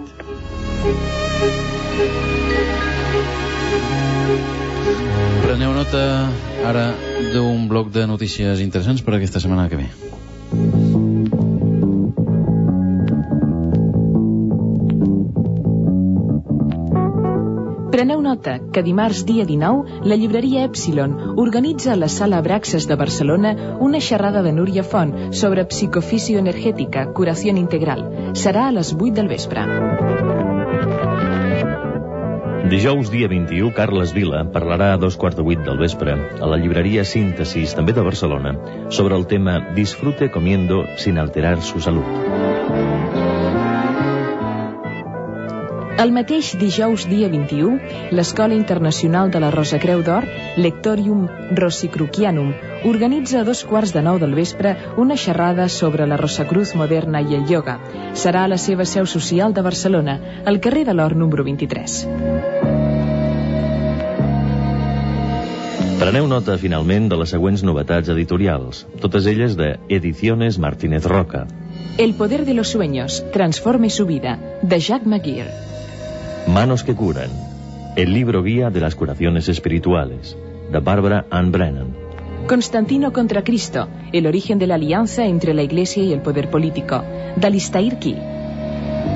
Preneu 5.43 5.73
nota 5.73 6.29
ara 6.65 6.85
d'un 7.33 7.67
bloc 7.69 7.91
de 7.93 8.07
notícies 8.07 8.61
interessants 8.65 9.01
per 9.05 9.13
aquesta 9.17 9.39
setmana 9.39 9.69
que 9.69 9.77
ve. 9.83 10.98
Preneu 17.99 18.21
nota 18.23 18.53
que 18.71 18.79
dimarts 18.79 19.25
dia 19.27 19.43
19 19.43 20.05
la 20.07 20.15
llibreria 20.15 20.61
Epsilon 20.63 21.17
organitza 21.43 21.91
a 21.91 21.97
la 21.99 22.07
sala 22.07 22.37
Abraxas 22.37 22.85
de 22.87 22.95
Barcelona 22.95 23.51
una 23.87 23.99
xerrada 23.99 24.39
de 24.41 24.53
Núria 24.53 24.85
Font 24.87 25.33
sobre 25.33 25.65
psicofisio 25.67 26.39
energètica, 26.39 27.03
curació 27.11 27.51
integral. 27.51 28.05
Serà 28.39 28.69
a 28.69 28.71
les 28.71 28.93
8 28.95 29.11
del 29.17 29.27
vespre. 29.27 29.65
Dijous, 32.71 33.11
dia 33.11 33.27
21, 33.27 33.73
Carles 33.75 34.15
Vila 34.15 34.45
parlarà 34.53 34.93
a 34.93 35.01
dos 35.01 35.19
quarts 35.19 35.35
de 35.35 35.43
vuit 35.43 35.59
del 35.67 35.83
vespre 35.83 36.15
a 36.15 36.47
la 36.47 36.55
llibreria 36.55 37.03
Síntesis, 37.03 37.75
també 37.75 37.91
de 37.91 38.07
Barcelona, 38.07 38.55
sobre 38.87 39.19
el 39.19 39.27
tema 39.27 39.59
Disfrute 39.75 40.31
comiendo 40.31 40.85
sin 40.95 41.19
alterar 41.19 41.59
su 41.61 41.83
salud. 41.83 42.88
El 45.99 46.13
mateix 46.15 46.53
dijous 46.55 47.03
dia 47.11 47.27
21, 47.27 47.73
l'Escola 48.15 48.55
Internacional 48.55 49.31
de 49.33 49.41
la 49.43 49.49
Rosa 49.51 49.81
Creu 49.83 49.99
d'Or, 49.99 50.23
Lectorium 50.55 51.25
Rosicrucianum, 51.57 52.53
organitza 52.87 53.41
a 53.41 53.43
dos 53.43 53.65
quarts 53.67 53.91
de 53.91 53.99
nou 54.05 54.15
del 54.21 54.37
vespre 54.37 54.77
una 54.95 55.17
xerrada 55.19 55.67
sobre 55.67 56.07
la 56.07 56.15
Rosacruz 56.21 56.71
moderna 56.79 57.19
i 57.19 57.35
el 57.35 57.51
ioga. 57.51 57.75
Serà 58.15 58.45
a 58.47 58.51
la 58.53 58.55
seva 58.55 58.87
seu 58.87 59.09
social 59.11 59.51
de 59.51 59.65
Barcelona, 59.65 60.15
al 60.45 60.61
carrer 60.63 60.85
de 60.87 60.95
l'Or 60.95 61.17
número 61.19 61.43
23. 61.43 61.99
Preneu 65.99 66.31
nota, 66.31 66.55
finalment, 66.61 67.09
de 67.11 67.19
les 67.19 67.35
següents 67.35 67.65
novetats 67.67 68.07
editorials, 68.07 68.85
totes 69.03 69.27
elles 69.27 69.59
de 69.59 69.73
Ediciones 69.89 70.63
Martínez 70.63 71.03
Roca. 71.03 71.43
El 71.97 72.13
poder 72.13 72.45
de 72.45 72.53
los 72.53 72.69
sueños 72.69 73.25
transforme 73.33 73.89
su 73.89 74.05
vida, 74.05 74.39
de 74.61 74.79
Jacques 74.79 75.05
Maguire. 75.05 75.68
Manos 76.49 76.83
que 76.83 76.95
curan. 76.95 77.29
El 77.95 78.11
libro 78.11 78.41
guía 78.41 78.71
de 78.71 78.79
las 78.79 78.95
curaciones 78.95 79.47
espirituales, 79.49 80.35
de 80.71 80.79
Barbara 80.79 81.27
Ann 81.29 81.51
Brennan. 81.51 81.95
Constantino 82.47 83.13
contra 83.13 83.43
Cristo, 83.43 83.87
el 84.11 84.25
origen 84.25 84.57
de 84.57 84.65
la 84.65 84.75
alianza 84.75 85.25
entre 85.25 85.53
la 85.53 85.61
Iglesia 85.61 86.03
y 86.03 86.11
el 86.11 86.21
poder 86.21 86.49
político, 86.49 87.03
de 87.35 87.45
Alistair 87.45 87.99
Key. 87.99 88.17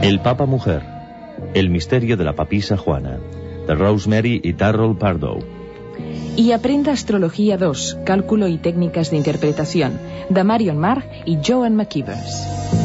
El 0.03 0.19
Papa 0.19 0.45
Mujer. 0.45 0.83
El 1.55 1.71
misterio 1.71 2.17
de 2.17 2.23
la 2.23 2.33
papisa 2.33 2.77
Juana, 2.77 3.17
de 3.67 3.73
Rosemary 3.73 4.39
y 4.43 4.53
Darrell 4.53 4.95
Pardoe. 4.95 5.43
Y 6.37 6.51
Aprenda 6.51 6.91
Astrología 6.91 7.57
2, 7.57 7.97
Cálculo 8.05 8.47
y 8.47 8.59
Técnicas 8.59 9.09
de 9.09 9.17
Interpretación, 9.17 9.99
de 10.29 10.43
Marion 10.43 10.77
Marr 10.77 11.03
y 11.25 11.39
Joan 11.43 11.75
McKeevers. 11.75 12.82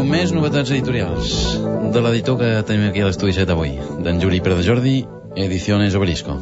Afegiu 0.00 0.16
més 0.16 0.30
novetats 0.32 0.70
editorials 0.72 1.32
de 1.92 2.00
l'editor 2.00 2.38
que 2.40 2.46
tenim 2.64 2.86
aquí 2.88 3.02
a 3.02 3.08
l'estudi 3.10 3.34
7 3.36 3.52
avui, 3.52 3.74
d'en 4.00 4.16
Juli 4.22 4.38
Pere 4.40 4.56
de 4.56 4.64
Jordi, 4.64 4.94
Ediciones 5.36 5.92
Obelisco. 5.98 6.38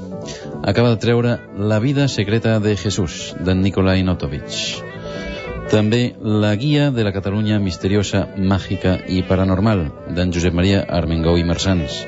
Acaba 0.62 0.93
de 0.93 1.01
treure 1.02 1.32
La 1.59 1.80
vida 1.82 2.06
secreta 2.06 2.60
de 2.62 2.76
Jesús, 2.78 3.35
d'en 3.43 3.59
Nikolai 3.59 4.05
Notovich. 4.06 4.78
També 5.74 6.14
La 6.22 6.55
guia 6.55 6.93
de 6.94 7.02
la 7.02 7.10
Catalunya 7.10 7.59
misteriosa, 7.59 8.28
màgica 8.39 8.94
i 9.10 9.24
paranormal, 9.26 9.89
d'en 10.14 10.30
Josep 10.30 10.55
Maria 10.55 10.85
Armengou 10.86 11.35
i 11.35 11.43
Mersans. 11.43 12.05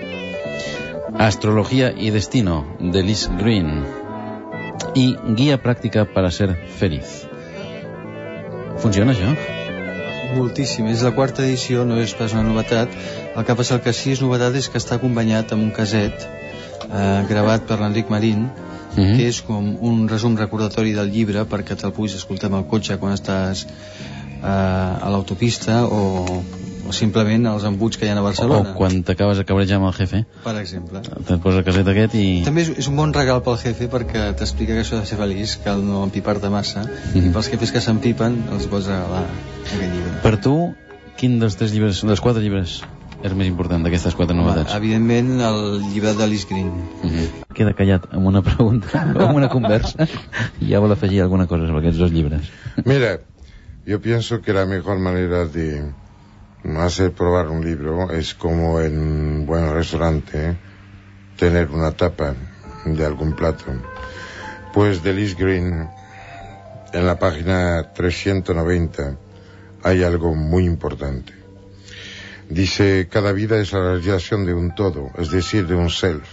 Astrología 1.19 1.91
y 1.91 2.15
destino, 2.15 2.61
de 2.79 3.03
Liz 3.03 3.27
Green. 3.43 3.81
I 4.95 5.17
Guia 5.35 5.59
pràctica 5.59 6.07
para 6.15 6.31
ser 6.31 6.55
feliz. 6.79 7.25
Funciona 8.79 9.19
això? 9.19 9.60
Moltíssim. 10.37 10.87
És 10.93 11.03
la 11.03 11.13
quarta 11.17 11.43
edició, 11.45 11.85
no 11.85 11.99
és 12.01 12.15
pas 12.15 12.33
una 12.37 12.45
novetat. 12.47 12.93
El 13.35 13.45
que 13.47 13.57
passa 13.59 13.77
el 13.77 13.85
que 13.85 13.93
sí 13.97 14.13
és 14.15 14.23
novetat 14.23 14.55
és 14.61 14.69
que 14.71 14.79
està 14.79 14.99
acompanyat 14.99 15.53
amb 15.55 15.67
un 15.69 15.73
caset 15.75 16.27
eh, 16.27 17.23
gravat 17.29 17.67
per 17.69 17.81
l'Enric 17.81 18.11
Marín, 18.11 18.51
Mhm. 18.91 19.17
que 19.17 19.29
és 19.29 19.41
com 19.47 19.77
un 19.87 20.09
resum 20.09 20.37
recordatori 20.37 20.93
del 20.93 21.13
llibre 21.15 21.45
perquè 21.47 21.77
te'l 21.79 21.93
puguis 21.95 22.17
escoltar 22.19 22.49
amb 22.51 22.57
el 22.59 22.65
cotxe 22.67 22.97
quan 22.99 23.15
estàs 23.15 23.65
eh, 23.65 24.47
a 24.47 25.09
l'autopista 25.13 25.85
o, 25.87 26.43
o 26.91 26.93
simplement 26.97 27.47
als 27.47 27.65
embuts 27.69 27.97
que 28.01 28.07
hi 28.09 28.11
ha 28.11 28.19
a 28.19 28.25
Barcelona, 28.27 28.73
O 28.75 28.77
quan 28.77 29.01
t'acabes 29.07 29.39
de 29.39 29.47
cabrejar 29.49 29.79
amb 29.79 29.87
el 29.89 29.95
jefe, 29.97 30.25
per 30.45 30.57
exemple. 30.61 31.01
te'n 31.29 31.41
posa 31.41 31.63
el 31.63 31.65
caset 31.65 31.87
aquest 31.95 32.15
i... 32.19 32.43
També 32.45 32.67
és, 32.67 32.73
és 32.83 32.89
un 32.91 32.97
bon 32.99 33.15
regal 33.15 33.41
pel 33.47 33.57
jefe 33.63 33.89
perquè 33.93 34.29
t'explica 34.37 34.75
que 34.77 34.83
això 34.85 34.99
de 35.01 35.07
ser 35.09 35.19
feliç 35.23 35.57
cal 35.65 35.81
no 35.87 36.03
empipar-te 36.05 36.51
massa 36.51 36.83
Mhm. 36.85 37.31
i 37.31 37.33
pels 37.35 37.51
jefes 37.51 37.71
que 37.73 37.81
s'empipen 37.81 38.43
els 38.53 38.67
pots 38.67 38.87
regalar 38.91 39.25
aquest 39.65 39.83
llibre. 39.95 40.17
Per 40.23 40.37
tu, 40.43 40.57
quin 41.17 41.39
dels 41.39 41.57
tres 41.57 41.73
llibres, 41.73 42.03
dels 42.03 42.21
quatre 42.21 42.43
llibres, 42.43 42.83
és 43.23 43.35
més 43.37 43.47
important 43.51 43.83
d'aquestes 43.85 44.15
quatre 44.17 44.35
novetats? 44.35 44.73
Evidentment 44.75 45.41
el 45.45 45.83
llibre 45.93 46.15
d'Alice 46.17 46.47
Green. 46.49 46.71
Mhm. 47.05 47.27
Queda 47.55 47.75
callat 47.77 48.07
amb 48.17 48.27
una 48.27 48.41
pregunta, 48.43 49.03
amb 49.05 49.37
una 49.37 49.49
conversa, 49.53 50.07
i 50.61 50.71
ja 50.73 50.81
vol 50.81 50.93
afegir 50.93 51.21
alguna 51.23 51.47
cosa 51.47 51.67
sobre 51.67 51.83
aquests 51.85 52.01
dos 52.01 52.11
llibres. 52.13 52.49
Mira, 52.87 53.19
yo 53.87 54.01
pienso 54.01 54.41
que 54.41 54.53
la 54.55 54.65
mejor 54.67 54.99
manera 54.99 55.45
de 55.45 55.93
hacer 56.65 57.13
probar 57.13 57.49
un 57.49 57.65
libro 57.65 58.11
es 58.11 58.35
como 58.35 58.81
en 58.81 58.99
un 58.99 59.47
buen 59.47 59.73
restaurante 59.73 60.57
tener 61.37 61.71
una 61.71 61.93
tapa 61.93 62.35
de 62.85 63.05
algún 63.05 63.35
plato. 63.35 63.65
Pues 64.73 65.03
de 65.03 65.13
Liz 65.13 65.37
Green, 65.37 65.89
en 66.93 67.07
la 67.07 67.19
página 67.19 67.93
390, 67.93 69.17
hay 69.83 70.03
algo 70.03 70.35
muy 70.35 70.65
importante. 70.65 71.33
Dice, 72.49 73.09
cada 73.11 73.33
vida 73.33 73.59
es 73.61 73.73
la 73.73 73.81
realización 73.81 74.45
de 74.45 74.55
un 74.55 74.75
todo, 74.75 75.11
es 75.19 75.31
decir, 75.31 75.67
de 75.67 75.75
un 75.75 75.91
self. 75.91 76.29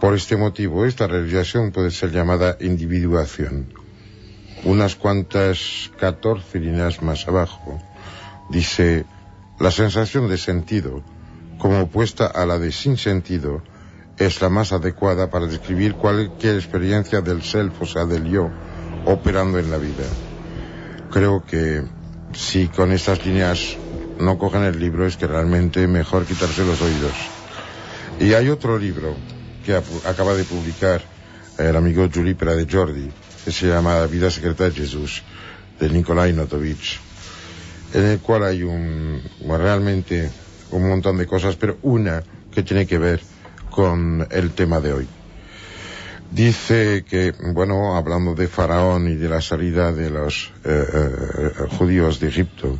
Por 0.00 0.14
este 0.14 0.36
motivo, 0.36 0.84
esta 0.84 1.06
realización 1.06 1.70
puede 1.70 1.90
ser 1.90 2.10
llamada 2.10 2.56
individuación 2.60 3.68
unas 4.64 4.94
cuantas 4.94 5.90
14 5.98 6.60
líneas 6.60 7.02
más 7.02 7.26
abajo, 7.26 7.82
dice, 8.52 9.06
la 9.58 9.70
sensación 9.70 10.28
de 10.28 10.36
sentido, 10.36 11.02
como 11.58 11.80
opuesta 11.80 12.26
a 12.26 12.44
la 12.46 12.58
de 12.58 12.70
sin 12.70 12.96
sentido, 12.96 13.62
es 14.18 14.40
la 14.42 14.50
más 14.50 14.72
adecuada 14.72 15.30
para 15.30 15.46
describir 15.46 15.94
cualquier 15.94 16.56
experiencia 16.56 17.22
del 17.22 17.42
self, 17.42 17.80
o 17.80 17.86
sea, 17.86 18.04
del 18.04 18.24
yo, 18.28 18.50
operando 19.06 19.58
en 19.58 19.70
la 19.70 19.78
vida. 19.78 20.04
Creo 21.10 21.44
que 21.44 21.82
si 22.34 22.68
con 22.68 22.92
estas 22.92 23.24
líneas 23.24 23.76
no 24.18 24.38
cogen 24.38 24.62
el 24.62 24.78
libro 24.78 25.06
es 25.06 25.16
que 25.16 25.26
realmente 25.26 25.86
mejor 25.88 26.26
quitarse 26.26 26.64
los 26.64 26.80
oídos. 26.80 27.12
Y 28.20 28.34
hay 28.34 28.50
otro 28.50 28.78
libro 28.78 29.16
que 29.64 29.74
acaba 29.74 30.34
de 30.34 30.44
publicar 30.44 31.02
el 31.58 31.74
amigo 31.74 32.08
Juli 32.12 32.34
Pera 32.34 32.54
de 32.54 32.66
Jordi, 32.70 33.10
que 33.44 33.50
se 33.50 33.68
llama 33.68 33.94
La 33.94 34.06
vida 34.06 34.30
secreta 34.30 34.64
de 34.64 34.72
Jesús, 34.72 35.22
de 35.80 35.88
Nikolai 35.88 36.32
Notovich, 36.32 37.00
en 37.92 38.04
el 38.04 38.18
cual 38.20 38.44
hay 38.44 38.62
un, 38.62 39.22
realmente 39.46 40.30
un 40.70 40.88
montón 40.88 41.18
de 41.18 41.26
cosas, 41.26 41.56
pero 41.56 41.78
una 41.82 42.22
que 42.50 42.62
tiene 42.62 42.86
que 42.86 42.98
ver 42.98 43.20
con 43.70 44.26
el 44.30 44.52
tema 44.52 44.80
de 44.80 44.92
hoy. 44.92 45.08
Dice 46.30 47.04
que, 47.08 47.34
bueno, 47.52 47.94
hablando 47.94 48.34
de 48.34 48.48
Faraón 48.48 49.08
y 49.08 49.16
de 49.16 49.28
la 49.28 49.42
salida 49.42 49.92
de 49.92 50.10
los 50.10 50.50
eh, 50.64 50.84
eh, 50.84 51.50
judíos 51.76 52.20
de 52.20 52.28
Egipto, 52.28 52.78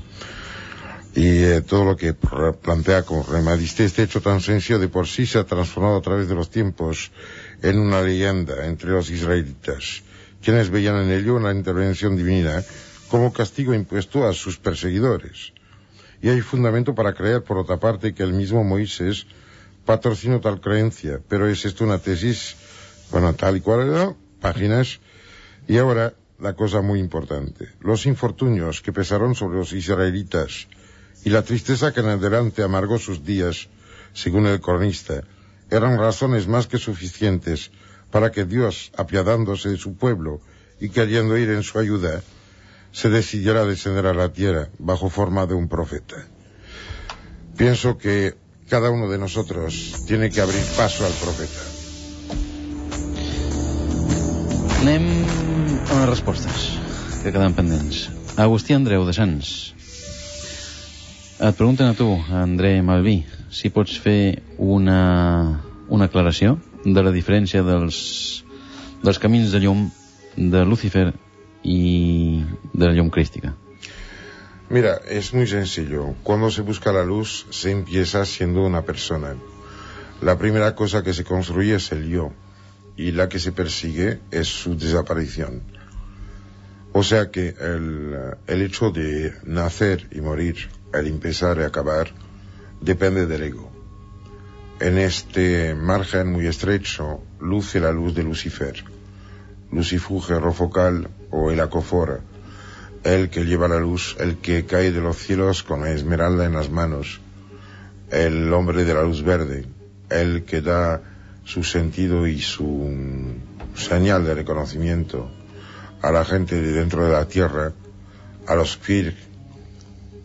y 1.14 1.42
eh, 1.42 1.60
todo 1.60 1.84
lo 1.84 1.96
que 1.96 2.14
plantea 2.14 3.02
como 3.02 3.24
problema. 3.24 3.56
Dice, 3.56 3.84
este 3.84 4.04
hecho 4.04 4.22
tan 4.22 4.40
sencillo 4.40 4.78
de 4.78 4.88
por 4.88 5.06
sí 5.06 5.26
se 5.26 5.38
ha 5.38 5.44
transformado 5.44 5.98
a 5.98 6.02
través 6.02 6.28
de 6.28 6.34
los 6.34 6.50
tiempos 6.50 7.12
en 7.62 7.78
una 7.78 8.00
leyenda 8.00 8.66
entre 8.66 8.90
los 8.90 9.10
israelitas, 9.10 10.02
quienes 10.42 10.70
veían 10.70 10.96
en 10.96 11.10
ello 11.10 11.36
una 11.36 11.52
intervención 11.52 12.16
divina 12.16 12.64
como 13.12 13.30
castigo 13.30 13.74
impuesto 13.74 14.26
a 14.26 14.32
sus 14.32 14.56
perseguidores. 14.56 15.52
Y 16.22 16.30
hay 16.30 16.40
fundamento 16.40 16.94
para 16.94 17.12
creer, 17.12 17.44
por 17.44 17.58
otra 17.58 17.76
parte, 17.76 18.14
que 18.14 18.22
el 18.22 18.32
mismo 18.32 18.64
Moisés 18.64 19.26
patrocinó 19.84 20.40
tal 20.40 20.62
creencia, 20.62 21.20
pero 21.28 21.46
es 21.46 21.66
esto 21.66 21.84
una 21.84 21.98
tesis, 21.98 22.56
bueno, 23.10 23.34
tal 23.34 23.58
y 23.58 23.60
cual 23.60 24.16
páginas, 24.40 24.98
y 25.68 25.76
ahora 25.76 26.14
la 26.40 26.54
cosa 26.54 26.80
muy 26.80 27.00
importante. 27.00 27.68
Los 27.80 28.06
infortunios 28.06 28.80
que 28.80 28.94
pesaron 28.94 29.34
sobre 29.34 29.58
los 29.58 29.74
israelitas 29.74 30.66
y 31.22 31.28
la 31.28 31.42
tristeza 31.42 31.92
que 31.92 32.00
en 32.00 32.08
adelante 32.08 32.62
amargó 32.62 32.98
sus 32.98 33.22
días, 33.26 33.68
según 34.14 34.46
el 34.46 34.62
cronista, 34.62 35.22
eran 35.70 35.98
razones 35.98 36.48
más 36.48 36.66
que 36.66 36.78
suficientes 36.78 37.72
para 38.10 38.32
que 38.32 38.46
Dios, 38.46 38.90
apiadándose 38.96 39.68
de 39.68 39.76
su 39.76 39.96
pueblo 39.96 40.40
y 40.80 40.88
queriendo 40.88 41.36
ir 41.36 41.50
en 41.50 41.62
su 41.62 41.78
ayuda, 41.78 42.22
se 42.92 43.08
decidiera 43.08 43.62
a 43.62 43.66
descender 43.66 44.06
a 44.06 44.14
la 44.14 44.32
tierra 44.32 44.68
bajo 44.78 45.10
forma 45.10 45.46
de 45.46 45.54
un 45.54 45.68
profeta. 45.68 46.26
Pienso 47.56 47.98
que 47.98 48.34
cada 48.68 48.90
uno 48.90 49.08
de 49.10 49.18
nosotros 49.18 50.04
tiene 50.06 50.30
que 50.30 50.40
abrir 50.40 50.62
paso 50.76 51.04
al 51.04 51.12
profeta. 51.12 51.60
Anem 54.82 55.04
a 55.92 56.00
les 56.00 56.08
respostes, 56.08 56.62
que 57.22 57.30
queden 57.30 57.54
pendents. 57.54 58.08
Agustí 58.36 58.74
Andreu, 58.74 59.04
de 59.06 59.12
Sants. 59.14 59.50
Et 61.38 61.54
pregunten 61.58 61.92
a 61.92 61.94
tu, 61.94 62.08
André 62.34 62.80
Malví, 62.82 63.22
si 63.50 63.70
pots 63.70 63.94
fer 64.02 64.42
una, 64.58 65.62
una 65.86 66.08
aclaració 66.10 66.56
de 66.84 67.02
la 67.02 67.12
diferència 67.14 67.62
dels, 67.66 67.98
dels 69.04 69.22
camins 69.22 69.54
de 69.54 69.62
llum 69.62 69.86
de 70.36 70.64
Lucifer 70.66 71.12
y 71.62 72.44
de 72.72 72.86
la 72.86 72.92
llum 72.92 73.10
crística. 73.10 73.54
Mira, 74.68 75.00
es 75.08 75.34
muy 75.34 75.46
sencillo. 75.46 76.14
Cuando 76.22 76.50
se 76.50 76.62
busca 76.62 76.92
la 76.92 77.04
luz, 77.04 77.46
se 77.50 77.70
empieza 77.70 78.24
siendo 78.24 78.62
una 78.62 78.82
persona. 78.82 79.34
La 80.22 80.38
primera 80.38 80.74
cosa 80.74 81.02
que 81.02 81.12
se 81.12 81.24
construye 81.24 81.74
es 81.74 81.92
el 81.92 82.08
yo, 82.08 82.32
y 82.96 83.12
la 83.12 83.28
que 83.28 83.38
se 83.38 83.52
persigue 83.52 84.20
es 84.30 84.48
su 84.48 84.76
desaparición. 84.76 85.62
O 86.92 87.02
sea 87.02 87.30
que 87.30 87.54
el, 87.58 88.16
el 88.46 88.62
hecho 88.62 88.90
de 88.90 89.34
nacer 89.44 90.08
y 90.10 90.20
morir, 90.20 90.68
el 90.92 91.06
empezar 91.06 91.58
y 91.58 91.64
acabar, 91.64 92.12
depende 92.80 93.26
del 93.26 93.42
ego. 93.42 93.70
En 94.80 94.98
este 94.98 95.74
margen 95.74 96.32
muy 96.32 96.46
estrecho 96.46 97.20
luce 97.40 97.78
la 97.80 97.92
luz 97.92 98.14
de 98.14 98.22
Lucifer, 98.22 98.84
Lucifuge 99.70 100.38
Rofocal 100.38 101.08
o 101.32 101.50
el 101.50 101.58
Acofora, 101.58 102.20
el 103.02 103.30
que 103.30 103.44
lleva 103.44 103.66
la 103.66 103.80
luz, 103.80 104.16
el 104.20 104.36
que 104.36 104.64
cae 104.64 104.92
de 104.92 105.00
los 105.00 105.16
cielos 105.16 105.64
con 105.64 105.80
la 105.80 105.90
esmeralda 105.90 106.44
en 106.44 106.52
las 106.52 106.70
manos, 106.70 107.20
el 108.10 108.52
hombre 108.52 108.84
de 108.84 108.94
la 108.94 109.02
luz 109.02 109.22
verde, 109.22 109.66
el 110.10 110.44
que 110.44 110.60
da 110.60 111.02
su 111.44 111.64
sentido 111.64 112.26
y 112.26 112.40
su 112.40 113.34
señal 113.74 114.24
de 114.24 114.34
reconocimiento 114.34 115.30
a 116.02 116.12
la 116.12 116.24
gente 116.24 116.60
de 116.60 116.72
dentro 116.72 117.06
de 117.06 117.12
la 117.12 117.26
tierra, 117.26 117.72
a 118.46 118.54
los 118.54 118.76
Kvir 118.76 119.16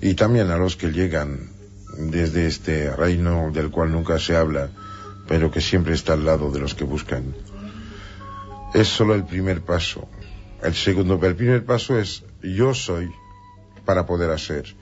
y 0.02 0.14
también 0.14 0.52
a 0.52 0.58
los 0.58 0.76
que 0.76 0.92
llegan 0.92 1.50
desde 1.98 2.46
este 2.46 2.96
reino 2.96 3.52
del 3.52 3.72
cual 3.72 3.92
nunca 3.92 4.20
se 4.20 4.36
habla, 4.36 4.70
pero 5.28 5.50
que 5.50 5.62
siempre 5.62 5.94
está 5.94 6.14
al 6.14 6.26
lado 6.26 6.52
de 6.52 6.60
los 6.60 6.76
que 6.76 6.84
buscan. 6.84 7.34
Es 8.74 8.88
solo 8.88 9.16
el 9.16 9.24
primer 9.24 9.62
paso. 9.62 10.08
El 10.64 10.74
segundo, 10.74 11.20
el 11.22 11.36
primer 11.36 11.66
paso 11.66 12.00
es 12.00 12.24
yo 12.42 12.74
soy 12.74 13.12
para 13.86 14.06
poder 14.06 14.32
hacer. 14.32 14.76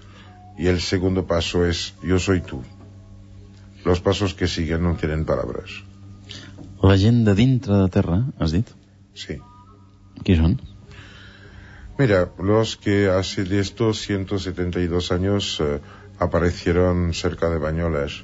Y 0.58 0.68
el 0.68 0.80
segundo 0.80 1.26
paso 1.28 1.66
es 1.66 1.94
yo 2.02 2.20
soy 2.20 2.42
tú. 2.42 2.64
Los 3.84 4.00
pasos 4.00 4.34
que 4.34 4.48
siguen 4.48 4.84
no 4.84 4.96
tienen 4.96 5.26
palabras. 5.26 5.84
La 6.82 6.98
gent 6.98 7.26
de 7.26 7.36
dintre 7.36 7.76
de 7.76 7.90
terra, 7.90 8.24
has 8.40 8.52
dit? 8.52 8.68
Sí. 9.14 9.38
Qui 10.24 10.36
són? 10.40 10.58
Mira, 12.00 12.32
los 12.40 12.76
que 12.78 13.10
hace 13.10 13.44
de 13.44 13.60
estos 13.60 14.02
172 14.02 15.12
años 15.12 15.60
eh, 15.62 15.80
aparecieron 16.20 17.14
cerca 17.14 17.50
de 17.50 17.58
Bañolas, 17.58 18.24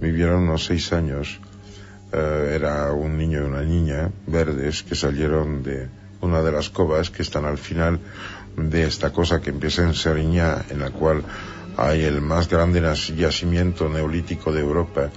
vivieron 0.00 0.44
unos 0.44 0.64
seis 0.64 0.92
años. 0.92 1.40
Eh, 2.12 2.52
era 2.54 2.92
un 2.92 3.18
niño 3.18 3.42
y 3.42 3.46
una 3.50 3.62
niña 3.62 4.10
verdes 4.26 4.82
que 4.82 4.94
salieron 4.94 5.62
de 5.62 5.88
una 6.24 6.42
de 6.42 6.52
las 6.52 6.70
covas 6.70 7.10
que 7.10 7.22
están 7.22 7.44
al 7.44 7.58
final 7.58 8.00
de 8.56 8.84
esta 8.84 9.12
cosa 9.12 9.40
que 9.40 9.50
empieza 9.50 9.82
en 9.82 9.94
Seriñá, 9.94 10.64
en 10.70 10.80
la 10.80 10.90
cual 10.90 11.22
hay 11.76 12.04
el 12.04 12.20
más 12.20 12.48
grande 12.48 12.80
yacimiento 13.16 13.88
neolítico 13.88 14.52
de 14.52 14.60
Europa 14.60 15.10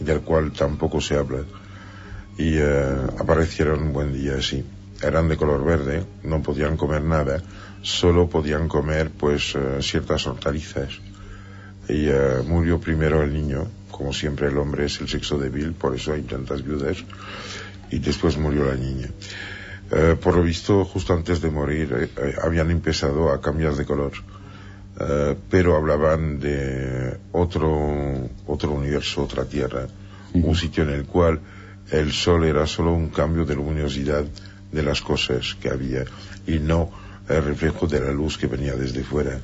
y 0.00 0.04
del 0.04 0.20
cual 0.20 0.52
tampoco 0.52 1.00
se 1.00 1.16
habla. 1.16 1.42
Y 2.36 2.56
eh, 2.56 2.96
aparecieron 3.18 3.82
un 3.82 3.92
buen 3.92 4.12
día 4.12 4.36
así. 4.38 4.64
Eran 5.02 5.28
de 5.28 5.36
color 5.36 5.64
verde, 5.64 6.04
no 6.22 6.42
podían 6.42 6.76
comer 6.76 7.02
nada, 7.02 7.42
solo 7.82 8.28
podían 8.28 8.68
comer 8.68 9.10
pues 9.10 9.54
eh, 9.54 9.78
ciertas 9.80 10.26
hortalizas. 10.26 11.00
Y 11.88 12.06
eh, 12.08 12.42
murió 12.46 12.80
primero 12.80 13.22
el 13.22 13.32
niño, 13.32 13.68
como 13.90 14.12
siempre 14.12 14.48
el 14.48 14.58
hombre 14.58 14.86
es 14.86 15.00
el 15.00 15.08
sexo 15.08 15.38
débil, 15.38 15.72
por 15.72 15.94
eso 15.94 16.12
hay 16.12 16.22
tantas 16.22 16.64
viudas, 16.64 16.98
y 17.90 17.98
después 17.98 18.38
murió 18.38 18.64
la 18.64 18.76
niña. 18.76 19.08
Eh, 19.90 20.16
por 20.20 20.36
lo 20.36 20.42
visto, 20.42 20.84
justo 20.84 21.12
antes 21.12 21.40
de 21.40 21.50
morir, 21.50 21.92
eh, 21.92 22.10
eh, 22.16 22.34
habían 22.42 22.70
empezado 22.70 23.30
a 23.30 23.40
cambiar 23.40 23.74
de 23.74 23.84
color, 23.84 24.12
Eh, 25.00 25.34
pero 25.48 25.74
hablaban 25.74 26.38
de 26.38 27.16
otro, 27.32 28.28
otro 28.46 28.72
universo, 28.72 29.22
otra 29.24 29.44
tierra, 29.46 29.88
un 30.34 30.54
sitio 30.54 30.84
en 30.84 30.90
el 30.90 31.04
cual 31.06 31.40
el 31.90 32.12
sol 32.12 32.44
era 32.44 32.66
solo 32.66 32.92
un 32.92 33.08
cambio 33.08 33.44
de 33.46 33.54
luminosidad 33.54 34.24
de 34.70 34.82
las 34.82 35.00
cosas 35.00 35.56
que 35.60 35.70
había 35.70 36.04
y 36.46 36.58
no 36.58 36.90
el 37.28 37.42
reflejo 37.42 37.86
de 37.86 38.00
la 38.00 38.12
luz 38.12 38.36
que 38.36 38.46
venía 38.46 38.76
desde 38.76 39.02
fuera. 39.02 39.40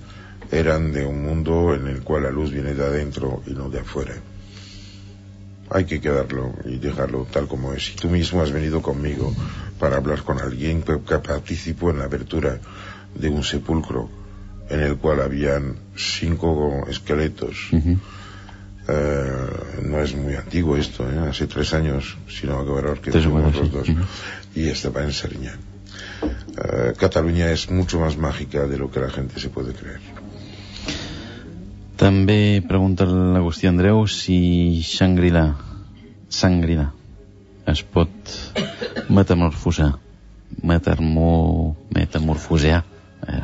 Eran 0.52 0.92
de 0.92 1.06
un 1.06 1.22
mundo 1.22 1.74
en 1.74 1.88
el 1.88 2.02
cual 2.02 2.24
la 2.24 2.30
luz 2.30 2.50
viene 2.52 2.74
de 2.74 2.84
adentro 2.84 3.42
y 3.46 3.52
no 3.52 3.70
de 3.70 3.80
afuera. 3.80 4.14
Hay 5.70 5.84
que 5.84 6.00
quedarlo 6.00 6.54
y 6.64 6.76
dejarlo 6.78 7.26
tal 7.30 7.48
como 7.48 7.72
es. 7.72 7.90
Y 7.92 7.96
tú 7.96 8.08
mismo 8.08 8.42
has 8.42 8.52
venido 8.52 8.80
conmigo 8.80 9.34
para 9.78 9.96
hablar 9.96 10.22
con 10.22 10.40
alguien 10.40 10.82
que, 10.82 11.00
que 11.00 11.18
participó 11.18 11.90
en 11.90 11.98
la 11.98 12.04
apertura 12.04 12.58
de 13.14 13.28
un 13.28 13.42
sepulcro 13.42 14.08
en 14.68 14.80
el 14.80 14.96
cual 14.96 15.20
habían 15.22 15.76
cinco 15.96 16.86
esqueletos. 16.88 17.70
Eh, 18.90 19.22
no 19.82 20.00
es 20.00 20.14
muy 20.14 20.34
antiguo 20.34 20.76
esto, 20.76 21.10
¿eh? 21.10 21.18
hace 21.28 21.46
tres 21.46 21.74
años, 21.74 22.16
si 22.28 22.46
no 22.46 22.56
me 22.56 22.62
acuerdo, 22.62 23.00
que 23.00 23.10
Tres 23.10 23.26
o 23.26 23.30
fuimos 23.30 23.54
los 23.54 23.70
dos. 23.70 23.88
Y 24.54 24.68
estaba 24.68 25.04
en 25.04 25.12
Seriña. 25.12 25.58
Eh, 26.22 26.94
Cataluña 26.96 27.50
es 27.50 27.70
mucho 27.70 28.00
más 28.00 28.16
mágica 28.16 28.66
de 28.66 28.78
lo 28.78 28.90
que 28.90 29.00
la 29.00 29.10
gente 29.10 29.38
se 29.40 29.50
puede 29.50 29.72
creer. 29.72 30.00
També 31.98 32.62
pregunta 32.62 33.02
l'Agustí 33.10 33.66
Andreu 33.66 34.04
si 34.06 34.78
Shangri-La, 34.86 35.48
Shangri-La, 36.30 36.92
es 37.70 37.82
pot 37.82 38.10
metamorfosar, 39.08 39.98
metamor, 40.62 41.74
metamorfosear 41.94 42.84
eh. 43.26 43.42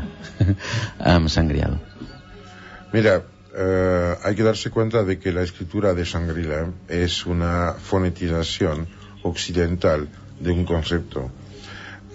Mira, 2.92 3.22
eh, 3.56 4.16
hay 4.22 4.34
que 4.34 4.42
darse 4.42 4.70
cuenta 4.70 5.04
de 5.04 5.18
que 5.18 5.32
la 5.32 5.42
escritura 5.42 5.94
de 5.94 6.04
Shangri-La 6.04 6.70
es 6.88 7.26
una 7.26 7.74
fonetización 7.74 8.88
occidental 9.22 10.08
de 10.40 10.50
un 10.50 10.64
concepto. 10.64 11.30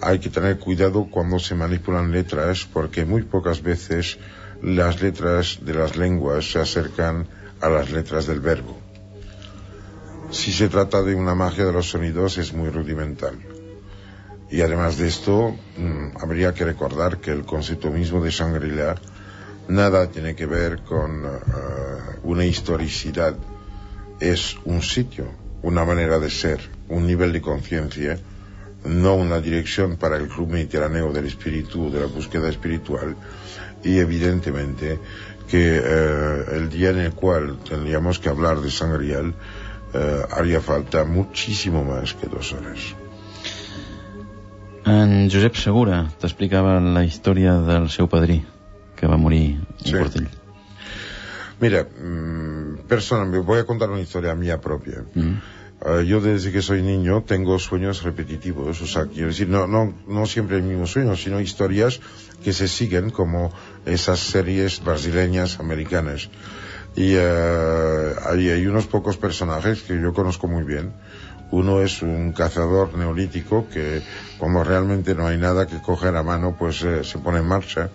Hay 0.02 0.18
que 0.18 0.30
tener 0.30 0.58
cuidado 0.58 1.06
cuando 1.10 1.38
se 1.38 1.54
manipulan 1.54 2.10
letras 2.10 2.66
porque 2.72 3.04
muy 3.04 3.22
pocas 3.22 3.62
veces 3.62 4.18
las 4.62 5.02
letras 5.02 5.58
de 5.62 5.74
las 5.74 5.96
lenguas 5.96 6.50
se 6.50 6.58
acercan 6.58 7.26
a 7.60 7.68
las 7.68 7.90
letras 7.90 8.26
del 8.26 8.40
verbo. 8.40 8.89
Si 10.30 10.52
se 10.52 10.68
trata 10.68 11.02
de 11.02 11.16
una 11.16 11.34
magia 11.34 11.64
de 11.64 11.72
los 11.72 11.90
sonidos 11.90 12.38
es 12.38 12.52
muy 12.52 12.70
rudimental. 12.70 13.36
Y 14.48 14.60
además 14.60 14.96
de 14.96 15.08
esto, 15.08 15.56
mm, 15.76 16.18
habría 16.20 16.54
que 16.54 16.64
recordar 16.64 17.18
que 17.18 17.32
el 17.32 17.44
concepto 17.44 17.90
mismo 17.90 18.22
de 18.22 18.30
Shangri-La 18.30 18.94
nada 19.66 20.08
tiene 20.08 20.36
que 20.36 20.46
ver 20.46 20.82
con 20.82 21.24
eh, 21.24 21.28
una 22.22 22.44
historicidad. 22.44 23.34
Es 24.20 24.56
un 24.64 24.82
sitio, 24.82 25.26
una 25.62 25.84
manera 25.84 26.20
de 26.20 26.30
ser, 26.30 26.60
un 26.88 27.08
nivel 27.08 27.32
de 27.32 27.40
conciencia, 27.40 28.18
no 28.84 29.14
una 29.16 29.40
dirección 29.40 29.96
para 29.96 30.16
el 30.16 30.28
club 30.28 30.50
mediterráneo 30.50 31.12
del 31.12 31.26
espíritu, 31.26 31.90
de 31.90 32.00
la 32.00 32.06
búsqueda 32.06 32.48
espiritual. 32.48 33.16
Y 33.82 33.98
evidentemente 33.98 34.98
que 35.48 35.80
eh, 35.82 36.44
el 36.52 36.70
día 36.70 36.90
en 36.90 36.98
el 36.98 37.12
cual 37.14 37.58
tendríamos 37.68 38.20
que 38.20 38.28
hablar 38.28 38.60
de 38.60 38.70
Sangrial 38.70 39.34
eh, 39.94 40.22
haría 40.30 40.60
falta 40.60 41.04
muchísimo 41.04 41.84
más 41.84 42.14
que 42.14 42.26
dos 42.26 42.52
horas. 42.52 42.94
En 44.86 45.28
Josep 45.30 45.54
Segura 45.60 46.06
t'explicava 46.20 46.78
la 46.80 47.04
història 47.04 47.58
del 47.66 47.90
seu 47.92 48.08
padrí, 48.08 48.40
que 48.96 49.06
va 49.06 49.18
morir 49.20 49.60
en 49.60 49.84
Sí. 49.84 49.92
Portell. 49.92 50.28
Mira, 51.60 51.84
mm, 51.84 52.88
personalmente, 52.88 53.46
voy 53.46 53.60
a 53.60 53.64
contar 53.64 53.90
una 53.90 54.00
historia 54.00 54.34
mía 54.34 54.60
propia. 54.60 55.04
Mm. 55.14 55.36
Eh, 55.82 56.04
yo 56.06 56.20
desde 56.20 56.52
que 56.52 56.62
soy 56.62 56.82
niño 56.82 57.22
tengo 57.22 57.58
sueños 57.58 58.02
repetitivos, 58.02 58.80
o 58.82 58.86
sea, 58.86 59.06
quiero 59.06 59.28
decir, 59.28 59.48
no, 59.48 59.66
no, 59.66 59.94
no 60.06 60.26
siempre 60.26 60.56
el 60.56 60.62
mismo 60.62 60.86
sueño, 60.86 61.16
sino 61.16 61.40
historias 61.40 62.00
que 62.42 62.52
se 62.52 62.68
siguen 62.68 63.10
como 63.10 63.52
esas 63.86 64.20
series 64.20 64.82
brasileñas, 64.82 65.58
americanas. 65.60 66.28
Y 66.96 67.14
eh, 67.16 68.14
hay, 68.26 68.50
hay 68.50 68.66
unos 68.66 68.86
pocos 68.86 69.16
personajes 69.16 69.82
que 69.82 70.00
yo 70.00 70.12
conozco 70.12 70.48
muy 70.48 70.64
bien. 70.64 70.92
Uno 71.52 71.80
es 71.82 72.02
un 72.02 72.32
cazador 72.32 72.96
neolítico 72.96 73.66
que 73.68 74.02
como 74.38 74.62
realmente 74.62 75.14
no 75.14 75.26
hay 75.26 75.36
nada 75.36 75.66
que 75.66 75.82
coger 75.82 76.14
a 76.16 76.22
mano, 76.22 76.56
pues 76.58 76.82
eh, 76.82 77.02
se 77.02 77.18
pone 77.18 77.38
en 77.38 77.46
marcha. 77.46 77.90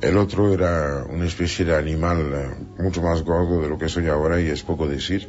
El 0.00 0.16
otro 0.16 0.52
era 0.52 1.04
una 1.08 1.26
especie 1.26 1.64
de 1.64 1.76
animal 1.76 2.32
eh, 2.34 2.82
mucho 2.82 3.02
más 3.02 3.22
gordo 3.22 3.62
de 3.62 3.68
lo 3.68 3.78
que 3.78 3.88
soy 3.88 4.08
ahora 4.08 4.40
y 4.40 4.48
es 4.48 4.64
poco 4.64 4.88
decir, 4.88 5.28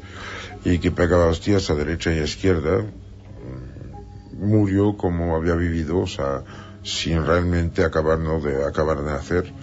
y 0.66 0.80
que 0.80 0.90
pegaba 0.90 1.28
hostias 1.28 1.70
a 1.70 1.76
derecha 1.76 2.12
y 2.12 2.18
a 2.18 2.24
izquierda. 2.24 2.80
Mm, 2.80 4.48
Murió 4.48 4.98
como 4.98 5.36
había 5.36 5.54
vivido, 5.54 6.00
o 6.00 6.08
sea, 6.08 6.44
sin 6.82 7.24
realmente 7.24 7.84
acabar, 7.84 8.18
¿no? 8.18 8.40
de, 8.42 8.66
acabar 8.66 9.04
de 9.04 9.12
nacer. 9.12 9.54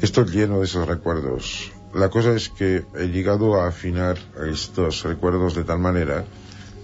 Estoy 0.00 0.24
lleno 0.30 0.60
de 0.60 0.64
esos 0.64 0.88
recuerdos. 0.88 1.70
La 1.94 2.08
cosa 2.08 2.32
es 2.34 2.48
que 2.48 2.84
he 2.96 3.08
llegado 3.08 3.60
a 3.60 3.68
afinar 3.68 4.16
estos 4.50 5.02
recuerdos 5.04 5.54
de 5.54 5.64
tal 5.64 5.78
manera 5.78 6.24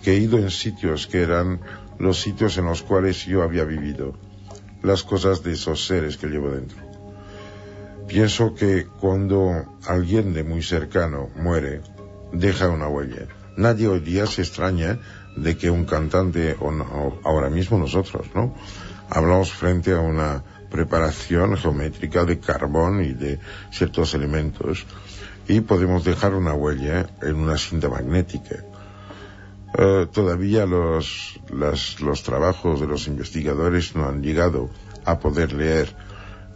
que 0.02 0.12
he 0.12 0.16
ido 0.18 0.39
en 0.39 0.51
sitios 0.51 1.06
que 1.06 1.22
eran 1.22 1.60
los 1.98 2.20
sitios 2.20 2.59
en 2.59 2.66
los 2.66 2.82
cuales 2.82 3.24
yo 3.24 3.43
había 3.43 3.64
vivido, 3.64 4.14
las 4.82 5.02
cosas 5.02 5.43
de 5.43 5.52
esos 5.52 5.86
seres 5.86 6.16
que 6.16 6.28
llevo 6.28 6.51
dentro. 6.51 6.76
Pienso 8.06 8.55
que 8.55 8.86
cuando 9.01 9.64
alguien 9.86 10.32
de 10.35 10.44
muy 10.44 10.62
cercano 10.62 11.28
muere, 11.36 11.80
deja 12.32 12.68
una 12.68 12.89
huella. 12.89 13.26
Nadie 13.56 13.89
hoy 13.89 14.01
día 14.01 14.26
se 14.26 14.43
extraña 14.43 15.01
de 15.36 15.56
que 15.56 15.70
un 15.70 15.85
cantante, 15.85 16.56
o, 16.60 16.70
no- 16.70 17.18
ahora 17.24 17.51
mismo 17.51 17.78
nosotros, 17.78 18.26
¿no? 18.35 18.55
Hablamos 19.10 19.52
frente 19.52 19.93
a 19.93 20.01
una 20.01 20.43
preparación 20.70 21.56
geométrica 21.56 22.24
de 22.24 22.38
carbón 22.38 23.02
y 23.02 23.12
de 23.12 23.38
ciertos 23.70 24.14
elementos 24.14 24.86
y 25.48 25.60
podemos 25.60 26.04
dejar 26.04 26.34
una 26.34 26.52
huella 26.52 27.08
en 27.22 27.36
una 27.36 27.56
cinta 27.56 27.88
magnética. 27.88 28.64
Eh, 29.76 30.06
todavía 30.12 30.66
los, 30.66 31.40
los 31.50 32.22
trabajos 32.22 32.80
de 32.80 32.86
los 32.86 33.06
investigadores 33.06 33.96
no 33.96 34.06
han 34.06 34.22
llegado 34.22 34.70
a 35.04 35.18
poder 35.18 35.52
leer 35.52 35.94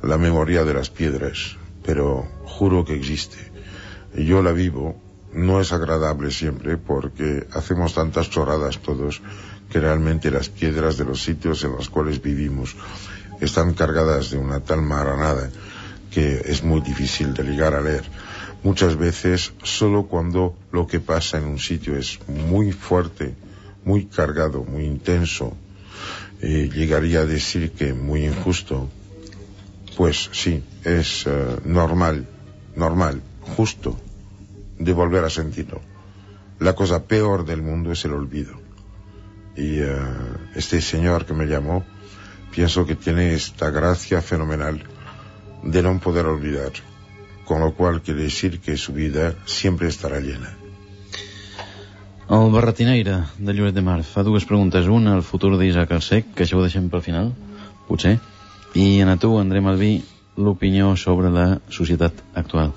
la 0.02 0.18
memoria 0.18 0.64
de 0.64 0.74
las 0.74 0.90
piedras, 0.90 1.56
pero 1.84 2.28
juro 2.44 2.84
que 2.84 2.94
existe. 2.94 3.38
Yo 4.14 4.42
la 4.42 4.52
vivo, 4.52 5.00
no 5.32 5.60
es 5.60 5.72
agradable 5.72 6.30
siempre 6.30 6.76
porque 6.76 7.46
hacemos 7.52 7.94
tantas 7.94 8.28
chorradas 8.28 8.78
todos 8.78 9.22
que 9.70 9.80
realmente 9.80 10.30
las 10.30 10.50
piedras 10.50 10.98
de 10.98 11.06
los 11.06 11.22
sitios 11.22 11.64
en 11.64 11.72
los 11.72 11.88
cuales 11.88 12.20
vivimos 12.20 12.76
están 13.44 13.74
cargadas 13.74 14.30
de 14.30 14.38
una 14.38 14.60
tal 14.60 14.82
maranada 14.82 15.50
que 16.10 16.42
es 16.44 16.62
muy 16.62 16.80
difícil 16.80 17.34
de 17.34 17.42
llegar 17.42 17.74
a 17.74 17.80
leer. 17.80 18.04
Muchas 18.62 18.96
veces 18.96 19.52
solo 19.62 20.06
cuando 20.06 20.54
lo 20.70 20.86
que 20.86 21.00
pasa 21.00 21.38
en 21.38 21.44
un 21.44 21.58
sitio 21.58 21.96
es 21.96 22.20
muy 22.28 22.70
fuerte, 22.70 23.34
muy 23.84 24.06
cargado, 24.06 24.62
muy 24.62 24.84
intenso, 24.84 25.56
eh, 26.40 26.70
llegaría 26.72 27.20
a 27.20 27.26
decir 27.26 27.72
que 27.72 27.92
muy 27.94 28.24
injusto, 28.24 28.88
pues 29.96 30.30
sí, 30.32 30.62
es 30.84 31.24
eh, 31.26 31.56
normal, 31.64 32.26
normal, 32.76 33.22
justo, 33.56 33.98
de 34.78 34.92
volver 34.92 35.24
a 35.24 35.30
sentirlo. 35.30 35.80
La 36.60 36.74
cosa 36.74 37.04
peor 37.04 37.44
del 37.44 37.62
mundo 37.62 37.90
es 37.90 38.04
el 38.04 38.12
olvido. 38.12 38.54
Y 39.56 39.80
eh, 39.80 39.96
este 40.54 40.80
señor 40.80 41.26
que 41.26 41.34
me 41.34 41.46
llamó, 41.46 41.84
pienso 42.54 42.86
que 42.86 42.94
tiene 42.94 43.34
esta 43.34 43.70
gracia 43.70 44.22
fenomenal 44.22 44.82
de 45.62 45.82
no 45.82 45.98
poder 45.98 46.26
olvidar, 46.26 46.72
con 47.44 47.60
lo 47.60 47.74
cual 47.74 48.02
quiere 48.02 48.24
decir 48.24 48.60
que 48.60 48.76
su 48.76 48.92
vida 48.92 49.34
siempre 49.46 49.88
estará 49.88 50.20
llena. 50.20 50.56
El 52.30 52.50
barretineire 52.50 53.24
de 53.38 53.52
Lloret 53.52 53.74
de 53.74 53.82
Mar 53.82 54.04
fa 54.04 54.22
dues 54.22 54.46
preguntes. 54.48 54.86
Una, 54.86 55.16
el 55.16 55.22
futur 55.26 55.56
d'Isaac 55.58 55.90
Alsec, 55.92 56.30
que 56.36 56.46
això 56.46 56.56
ho 56.56 56.62
deixem 56.64 56.86
pel 56.88 57.02
final, 57.04 57.32
potser. 57.88 58.14
I 58.72 59.02
a 59.02 59.16
tu, 59.20 59.34
André 59.36 59.60
Malví, 59.60 59.98
l'opinió 60.36 60.94
sobre 60.96 61.28
la 61.28 61.60
societat 61.68 62.22
actual. 62.34 62.72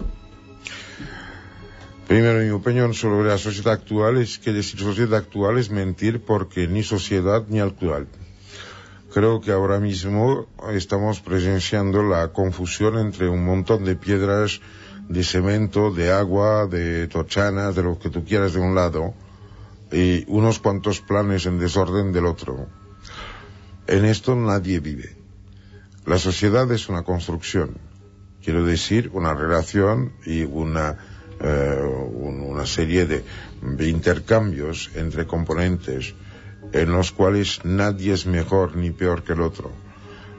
Primero, 2.10 2.44
mi 2.44 2.50
opinión 2.50 2.94
sobre 2.94 3.30
la 3.30 3.38
sociedad 3.38 3.74
actual 3.74 4.18
es 4.18 4.38
que 4.38 4.52
decir 4.52 4.80
sociedad 4.80 5.16
actual 5.16 5.58
es 5.58 5.72
mentir 5.72 6.20
porque 6.22 6.68
ni 6.68 6.84
sociedad 6.84 7.46
ni 7.48 7.60
actual. 7.60 8.08
Creo 9.16 9.40
que 9.40 9.54
ahora 9.54 9.80
mismo 9.80 10.46
estamos 10.74 11.22
presenciando 11.22 12.04
la 12.04 12.34
confusión 12.34 12.98
entre 13.00 13.30
un 13.30 13.46
montón 13.46 13.86
de 13.86 13.96
piedras, 13.96 14.60
de 15.08 15.24
cemento, 15.24 15.90
de 15.90 16.12
agua, 16.12 16.68
de 16.68 17.08
tochanas, 17.08 17.76
de 17.76 17.84
lo 17.84 17.98
que 17.98 18.10
tú 18.10 18.26
quieras 18.26 18.52
de 18.56 18.60
un 18.60 18.76
lado, 18.76 19.14
y 19.90 20.26
unos 20.28 20.60
cuantos 20.60 21.00
planes 21.00 21.46
en 21.46 21.60
desorden 21.60 22.12
del 22.12 22.26
otro. 22.26 22.68
En 23.88 24.04
esto 24.04 24.36
nadie 24.36 24.82
vive. 24.82 25.16
La 26.06 26.20
sociedad 26.20 26.70
es 26.74 26.90
una 26.90 27.04
construcción, 27.04 27.70
quiero 28.44 28.66
decir, 28.66 29.12
una 29.14 29.34
relación 29.34 30.12
y 30.26 30.44
una, 30.44 30.98
eh, 31.40 31.80
un- 32.12 32.42
una 32.42 32.66
serie 32.66 33.06
de 33.06 33.88
intercambios 33.88 34.92
entre 34.94 35.26
componentes 35.26 36.14
en 36.74 36.92
los 36.92 37.12
cuales 37.12 37.62
nadie 37.64 38.14
es 38.14 38.26
mejor 38.26 38.76
ni 38.76 38.92
peor 38.92 39.24
que 39.24 39.34
el 39.34 39.42
otro. 39.42 39.72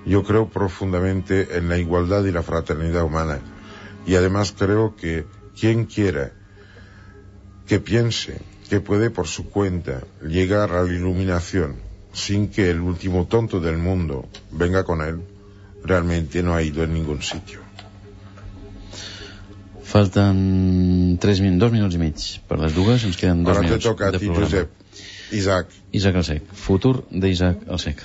Yo 0.04 0.22
creo 0.22 0.48
profundamente 0.48 1.56
en 1.56 1.68
la 1.68 1.78
igualdad 1.78 2.24
y 2.24 2.32
la 2.32 2.42
fraternidad 2.42 3.04
humana 3.04 3.40
y 4.06 4.14
además 4.14 4.54
creo 4.56 4.94
que 4.96 5.26
quien 5.58 5.86
quiera 5.86 6.32
que 7.66 7.80
piense 7.80 8.40
que 8.70 8.80
puede 8.80 9.10
por 9.10 9.26
su 9.26 9.50
cuenta 9.50 10.02
llegar 10.22 10.72
a 10.72 10.82
la 10.82 10.92
iluminación 10.92 11.76
sin 12.12 12.48
que 12.48 12.70
el 12.70 12.80
último 12.80 13.26
tonto 13.26 13.60
del 13.60 13.76
mundo 13.76 14.28
venga 14.50 14.84
con 14.84 15.02
él, 15.02 15.20
realmente 15.84 16.42
no 16.42 16.54
ha 16.54 16.62
ido 16.62 16.82
en 16.82 16.94
ningún 16.94 17.22
sitio. 17.22 17.60
Falten 19.86 21.18
tres 21.20 21.40
min 21.40 21.60
dos 21.60 21.70
minuts 21.70 21.94
i 21.94 22.00
mig 22.00 22.22
per 22.48 22.58
les 22.58 22.74
dues, 22.74 23.04
ens 23.06 23.16
queden 23.20 23.44
dos 23.46 23.56
Ahora 23.56 23.68
te 23.68 23.78
toca 23.78 24.08
a 24.08 24.12
ti, 24.16 24.26
programa. 24.26 24.48
Josep. 24.48 24.85
Isaac. 25.32 25.72
Isaac 25.92 26.16
Alsec. 26.16 26.42
Futur 26.52 27.04
d'Isaac 27.10 27.66
Alsec. 27.68 28.02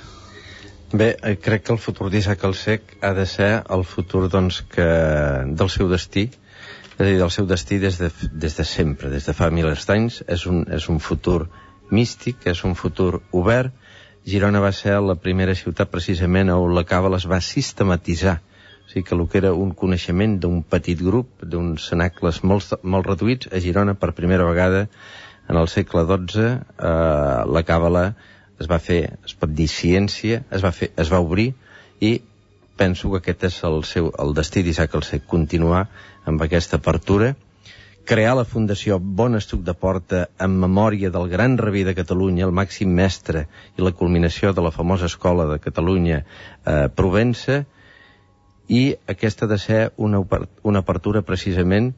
Bé, 0.91 1.15
eh, 1.21 1.37
crec 1.37 1.63
que 1.63 1.73
el 1.73 1.79
futur 1.79 2.09
d'Isaac 2.11 2.43
Alsec 2.43 2.97
ha 3.01 3.13
de 3.13 3.25
ser 3.25 3.63
el 3.69 3.83
futur 3.85 4.27
doncs, 4.29 4.61
que, 4.67 4.87
del 5.47 5.69
seu 5.69 5.87
destí, 5.89 6.27
és 6.91 6.99
a 6.99 7.07
dir, 7.07 7.17
del 7.21 7.31
seu 7.31 7.47
destí 7.47 7.79
des 7.79 7.97
de, 7.97 8.11
des 8.33 8.57
de 8.57 8.65
sempre, 8.65 9.09
des 9.09 9.25
de 9.25 9.33
fa 9.33 9.49
milers 9.49 9.87
d'anys. 9.87 10.23
És, 10.27 10.45
un, 10.45 10.65
és 10.69 10.89
un 10.89 10.99
futur 10.99 11.47
místic, 11.89 12.45
és 12.45 12.63
un 12.67 12.75
futur 12.75 13.21
obert. 13.31 13.73
Girona 14.27 14.59
va 14.61 14.71
ser 14.75 14.99
la 15.01 15.15
primera 15.15 15.55
ciutat 15.57 15.89
precisament 15.89 16.51
on 16.53 16.75
la 16.75 16.85
càbala 16.85 17.17
es 17.17 17.25
va 17.25 17.39
sistematitzar. 17.41 18.37
O 18.85 18.91
sigui 18.91 19.05
que 19.07 19.15
el 19.15 19.27
que 19.31 19.39
era 19.39 19.53
un 19.53 19.71
coneixement 19.73 20.37
d'un 20.43 20.61
petit 20.61 20.99
grup, 21.01 21.41
d'uns 21.41 21.87
cenacles 21.89 22.43
molt, 22.43 22.75
molt 22.83 23.07
reduïts, 23.07 23.49
a 23.49 23.61
Girona 23.63 23.95
per 23.95 24.11
primera 24.17 24.45
vegada 24.45 24.87
en 25.51 25.57
el 25.59 25.67
segle 25.67 26.05
XII 26.07 26.47
eh, 26.47 27.43
la 27.55 27.63
càbala 27.67 28.05
es 28.61 28.69
va 28.71 28.79
fer, 28.79 29.01
es 29.27 29.35
pot 29.35 29.51
dir 29.51 29.67
ciència, 29.67 30.43
es 30.53 30.63
va, 30.63 30.71
fer, 30.71 30.91
es 31.01 31.11
va 31.11 31.19
obrir 31.19 31.51
i 31.99 32.13
penso 32.79 33.11
que 33.11 33.19
aquest 33.19 33.47
és 33.49 33.57
el, 33.67 33.81
seu, 33.85 34.09
el 34.23 34.35
destí 34.37 34.63
d'Isaac 34.63 34.95
Alsec, 34.97 35.25
continuar 35.29 35.85
amb 36.29 36.41
aquesta 36.45 36.79
apertura, 36.79 37.33
crear 38.07 38.33
la 38.37 38.45
Fundació 38.47 38.97
Bon 39.01 39.35
Estuc 39.37 39.65
de 39.65 39.75
Porta 39.77 40.23
en 40.41 40.55
memòria 40.61 41.11
del 41.13 41.27
gran 41.29 41.57
rabí 41.59 41.83
de 41.85 41.95
Catalunya, 41.97 42.47
el 42.47 42.55
màxim 42.55 42.93
mestre 42.97 43.45
i 43.77 43.83
la 43.83 43.93
culminació 43.97 44.53
de 44.57 44.63
la 44.65 44.73
famosa 44.73 45.09
escola 45.11 45.45
de 45.51 45.59
Catalunya 45.61 46.23
eh, 46.23 46.87
Provença, 46.95 47.63
i 48.71 48.95
aquesta 49.13 49.45
ha 49.45 49.51
de 49.51 49.59
ser 49.59 49.81
una, 49.97 50.23
una 50.63 50.81
apertura 50.85 51.25
precisament 51.27 51.91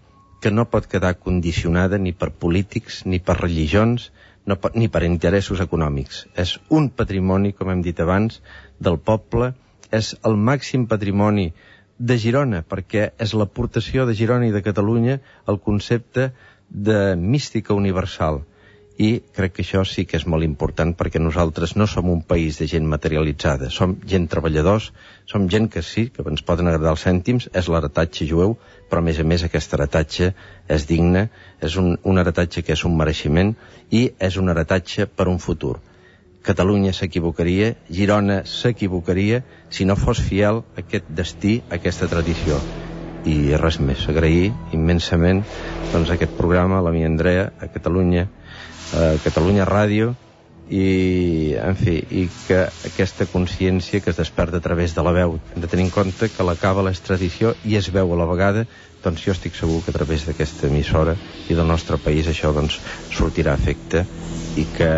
que 0.43 0.51
no 0.51 0.65
pot 0.67 0.89
quedar 0.91 1.13
condicionada 1.25 1.97
ni 1.97 2.11
per 2.11 2.27
polítics, 2.43 3.03
ni 3.07 3.21
per 3.23 3.37
religions, 3.39 4.09
no 4.45 4.57
pot, 4.59 4.75
ni 4.75 4.89
per 4.91 5.05
interessos 5.07 5.61
econòmics. 5.63 6.25
És 6.35 6.57
un 6.79 6.89
patrimoni, 6.91 7.53
com 7.55 7.71
hem 7.71 7.83
dit 7.85 7.99
abans, 8.03 8.41
del 8.87 8.99
poble, 8.99 9.53
és 9.99 10.11
el 10.27 10.35
màxim 10.49 10.83
patrimoni 10.91 11.53
de 11.97 12.17
Girona, 12.19 12.59
perquè 12.67 13.11
és 13.25 13.35
l'aportació 13.39 14.07
de 14.09 14.17
Girona 14.19 14.49
i 14.49 14.55
de 14.55 14.63
Catalunya 14.65 15.19
al 15.47 15.61
concepte 15.63 16.31
de 16.89 16.99
mística 17.15 17.77
universal. 17.77 18.41
I 18.97 19.23
crec 19.33 19.55
que 19.55 19.63
això 19.63 19.81
sí 19.89 20.05
que 20.05 20.19
és 20.19 20.25
molt 20.29 20.45
important 20.45 20.91
perquè 20.97 21.19
nosaltres 21.21 21.75
no 21.75 21.87
som 21.89 22.09
un 22.13 22.21
país 22.21 22.59
de 22.61 22.67
gent 22.69 22.85
materialitzada, 22.89 23.69
som 23.73 23.95
gent 24.05 24.27
treballadors, 24.29 24.91
som 25.25 25.47
gent 25.49 25.69
que 25.73 25.81
sí, 25.81 26.09
que 26.13 26.25
ens 26.29 26.45
poden 26.45 26.69
agradar 26.69 26.93
els 26.93 27.05
cèntims, 27.07 27.49
és 27.53 27.69
l'heretatge 27.69 28.27
jueu, 28.29 28.57
però 28.89 29.01
a 29.01 29.07
més 29.07 29.19
a 29.19 29.25
més 29.25 29.43
aquest 29.43 29.73
heretatge 29.73 30.33
és 30.69 30.85
digne, 30.85 31.29
és 31.61 31.77
un, 31.81 31.97
un 32.03 32.21
heretatge 32.21 32.61
que 32.61 32.77
és 32.77 32.85
un 32.85 32.93
mereixement 32.97 33.55
i 33.89 34.11
és 34.19 34.37
un 34.37 34.53
heretatge 34.53 35.07
per 35.09 35.27
un 35.31 35.41
futur. 35.41 35.79
Catalunya 36.43 36.91
s'equivocaria, 36.93 37.71
Girona 37.89 38.41
s'equivocaria 38.45 39.41
si 39.71 39.85
no 39.87 39.95
fos 39.95 40.19
fiel 40.21 40.61
a 40.61 40.81
aquest 40.83 41.07
destí, 41.07 41.61
a 41.69 41.79
aquesta 41.79 42.09
tradició. 42.11 42.59
I 43.25 43.55
res 43.55 43.79
més, 43.79 44.03
agrair 44.11 44.51
immensament 44.75 45.39
doncs, 45.93 46.11
aquest 46.11 46.35
programa, 46.35 46.81
la 46.83 46.91
mi 46.91 47.05
Andrea, 47.07 47.47
a 47.63 47.69
Catalunya, 47.71 48.27
a 48.93 49.15
Catalunya 49.23 49.65
Ràdio, 49.69 50.13
i, 50.69 51.55
en 51.59 51.75
fi, 51.75 51.97
i 51.99 52.23
que 52.47 52.63
aquesta 52.87 53.27
consciència 53.29 53.99
que 54.01 54.11
es 54.13 54.19
desperta 54.19 54.57
a 54.57 54.63
través 54.63 54.95
de 54.95 55.03
la 55.03 55.11
veu. 55.15 55.37
Hem 55.53 55.61
de 55.63 55.69
tenir 55.69 55.87
en 55.87 55.91
compte 55.93 56.29
que 56.31 56.47
la 56.47 56.55
càbala 56.59 56.93
és 56.95 57.03
tradició 57.03 57.53
i 57.67 57.75
es 57.79 57.89
veu 57.93 58.13
a 58.13 58.19
la 58.19 58.29
vegada, 58.29 58.65
doncs 59.03 59.25
jo 59.25 59.35
estic 59.35 59.57
segur 59.59 59.81
que 59.83 59.91
a 59.91 59.97
través 59.97 60.25
d'aquesta 60.27 60.69
emissora 60.71 61.17
i 61.49 61.57
del 61.57 61.67
nostre 61.67 61.99
país 61.99 62.29
això 62.31 62.53
doncs 62.55 62.79
sortirà 63.11 63.53
a 63.53 63.59
efecte 63.59 64.05
i 64.55 64.65
que 64.77 64.93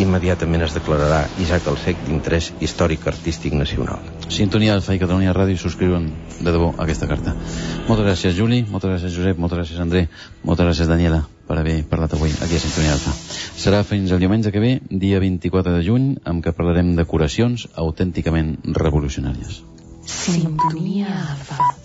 immediatament 0.00 0.64
es 0.64 0.76
declararà 0.76 1.26
Isaac 1.44 1.68
el 1.68 1.78
Sec 1.84 2.02
d'interès 2.06 2.52
històric 2.60 3.06
artístic 3.10 3.56
nacional. 3.58 4.19
Sintonia 4.30 4.76
Alfa 4.78 4.94
i 4.94 5.00
Catalunya 5.02 5.32
Ràdio 5.34 5.58
subscriuen 5.58 6.04
de 6.38 6.52
debò 6.54 6.70
aquesta 6.78 7.08
carta. 7.10 7.34
Moltes 7.88 8.06
gràcies, 8.06 8.36
Juli, 8.38 8.60
moltes 8.62 8.92
gràcies, 8.92 9.16
Josep, 9.16 9.40
moltes 9.42 9.58
gràcies, 9.58 9.80
André, 9.82 10.04
moltes 10.46 10.68
gràcies, 10.68 10.88
Daniela, 10.88 11.24
per 11.48 11.58
haver 11.58 11.80
parlat 11.90 12.14
avui 12.14 12.30
aquí 12.30 12.56
a 12.56 12.62
Sintonia 12.62 12.94
Alfa. 12.94 13.16
Serà 13.64 13.82
fins 13.82 14.14
el 14.14 14.22
diumenge 14.22 14.54
que 14.54 14.62
ve, 14.62 14.72
dia 14.86 15.18
24 15.18 15.74
de 15.74 15.82
juny, 15.82 16.08
amb 16.24 16.46
què 16.46 16.54
parlarem 16.54 16.94
de 16.94 17.08
curacions 17.10 17.66
autènticament 17.74 18.54
revolucionàries. 18.78 19.62
Sintonia 20.06 21.10
Alfa. 21.34 21.79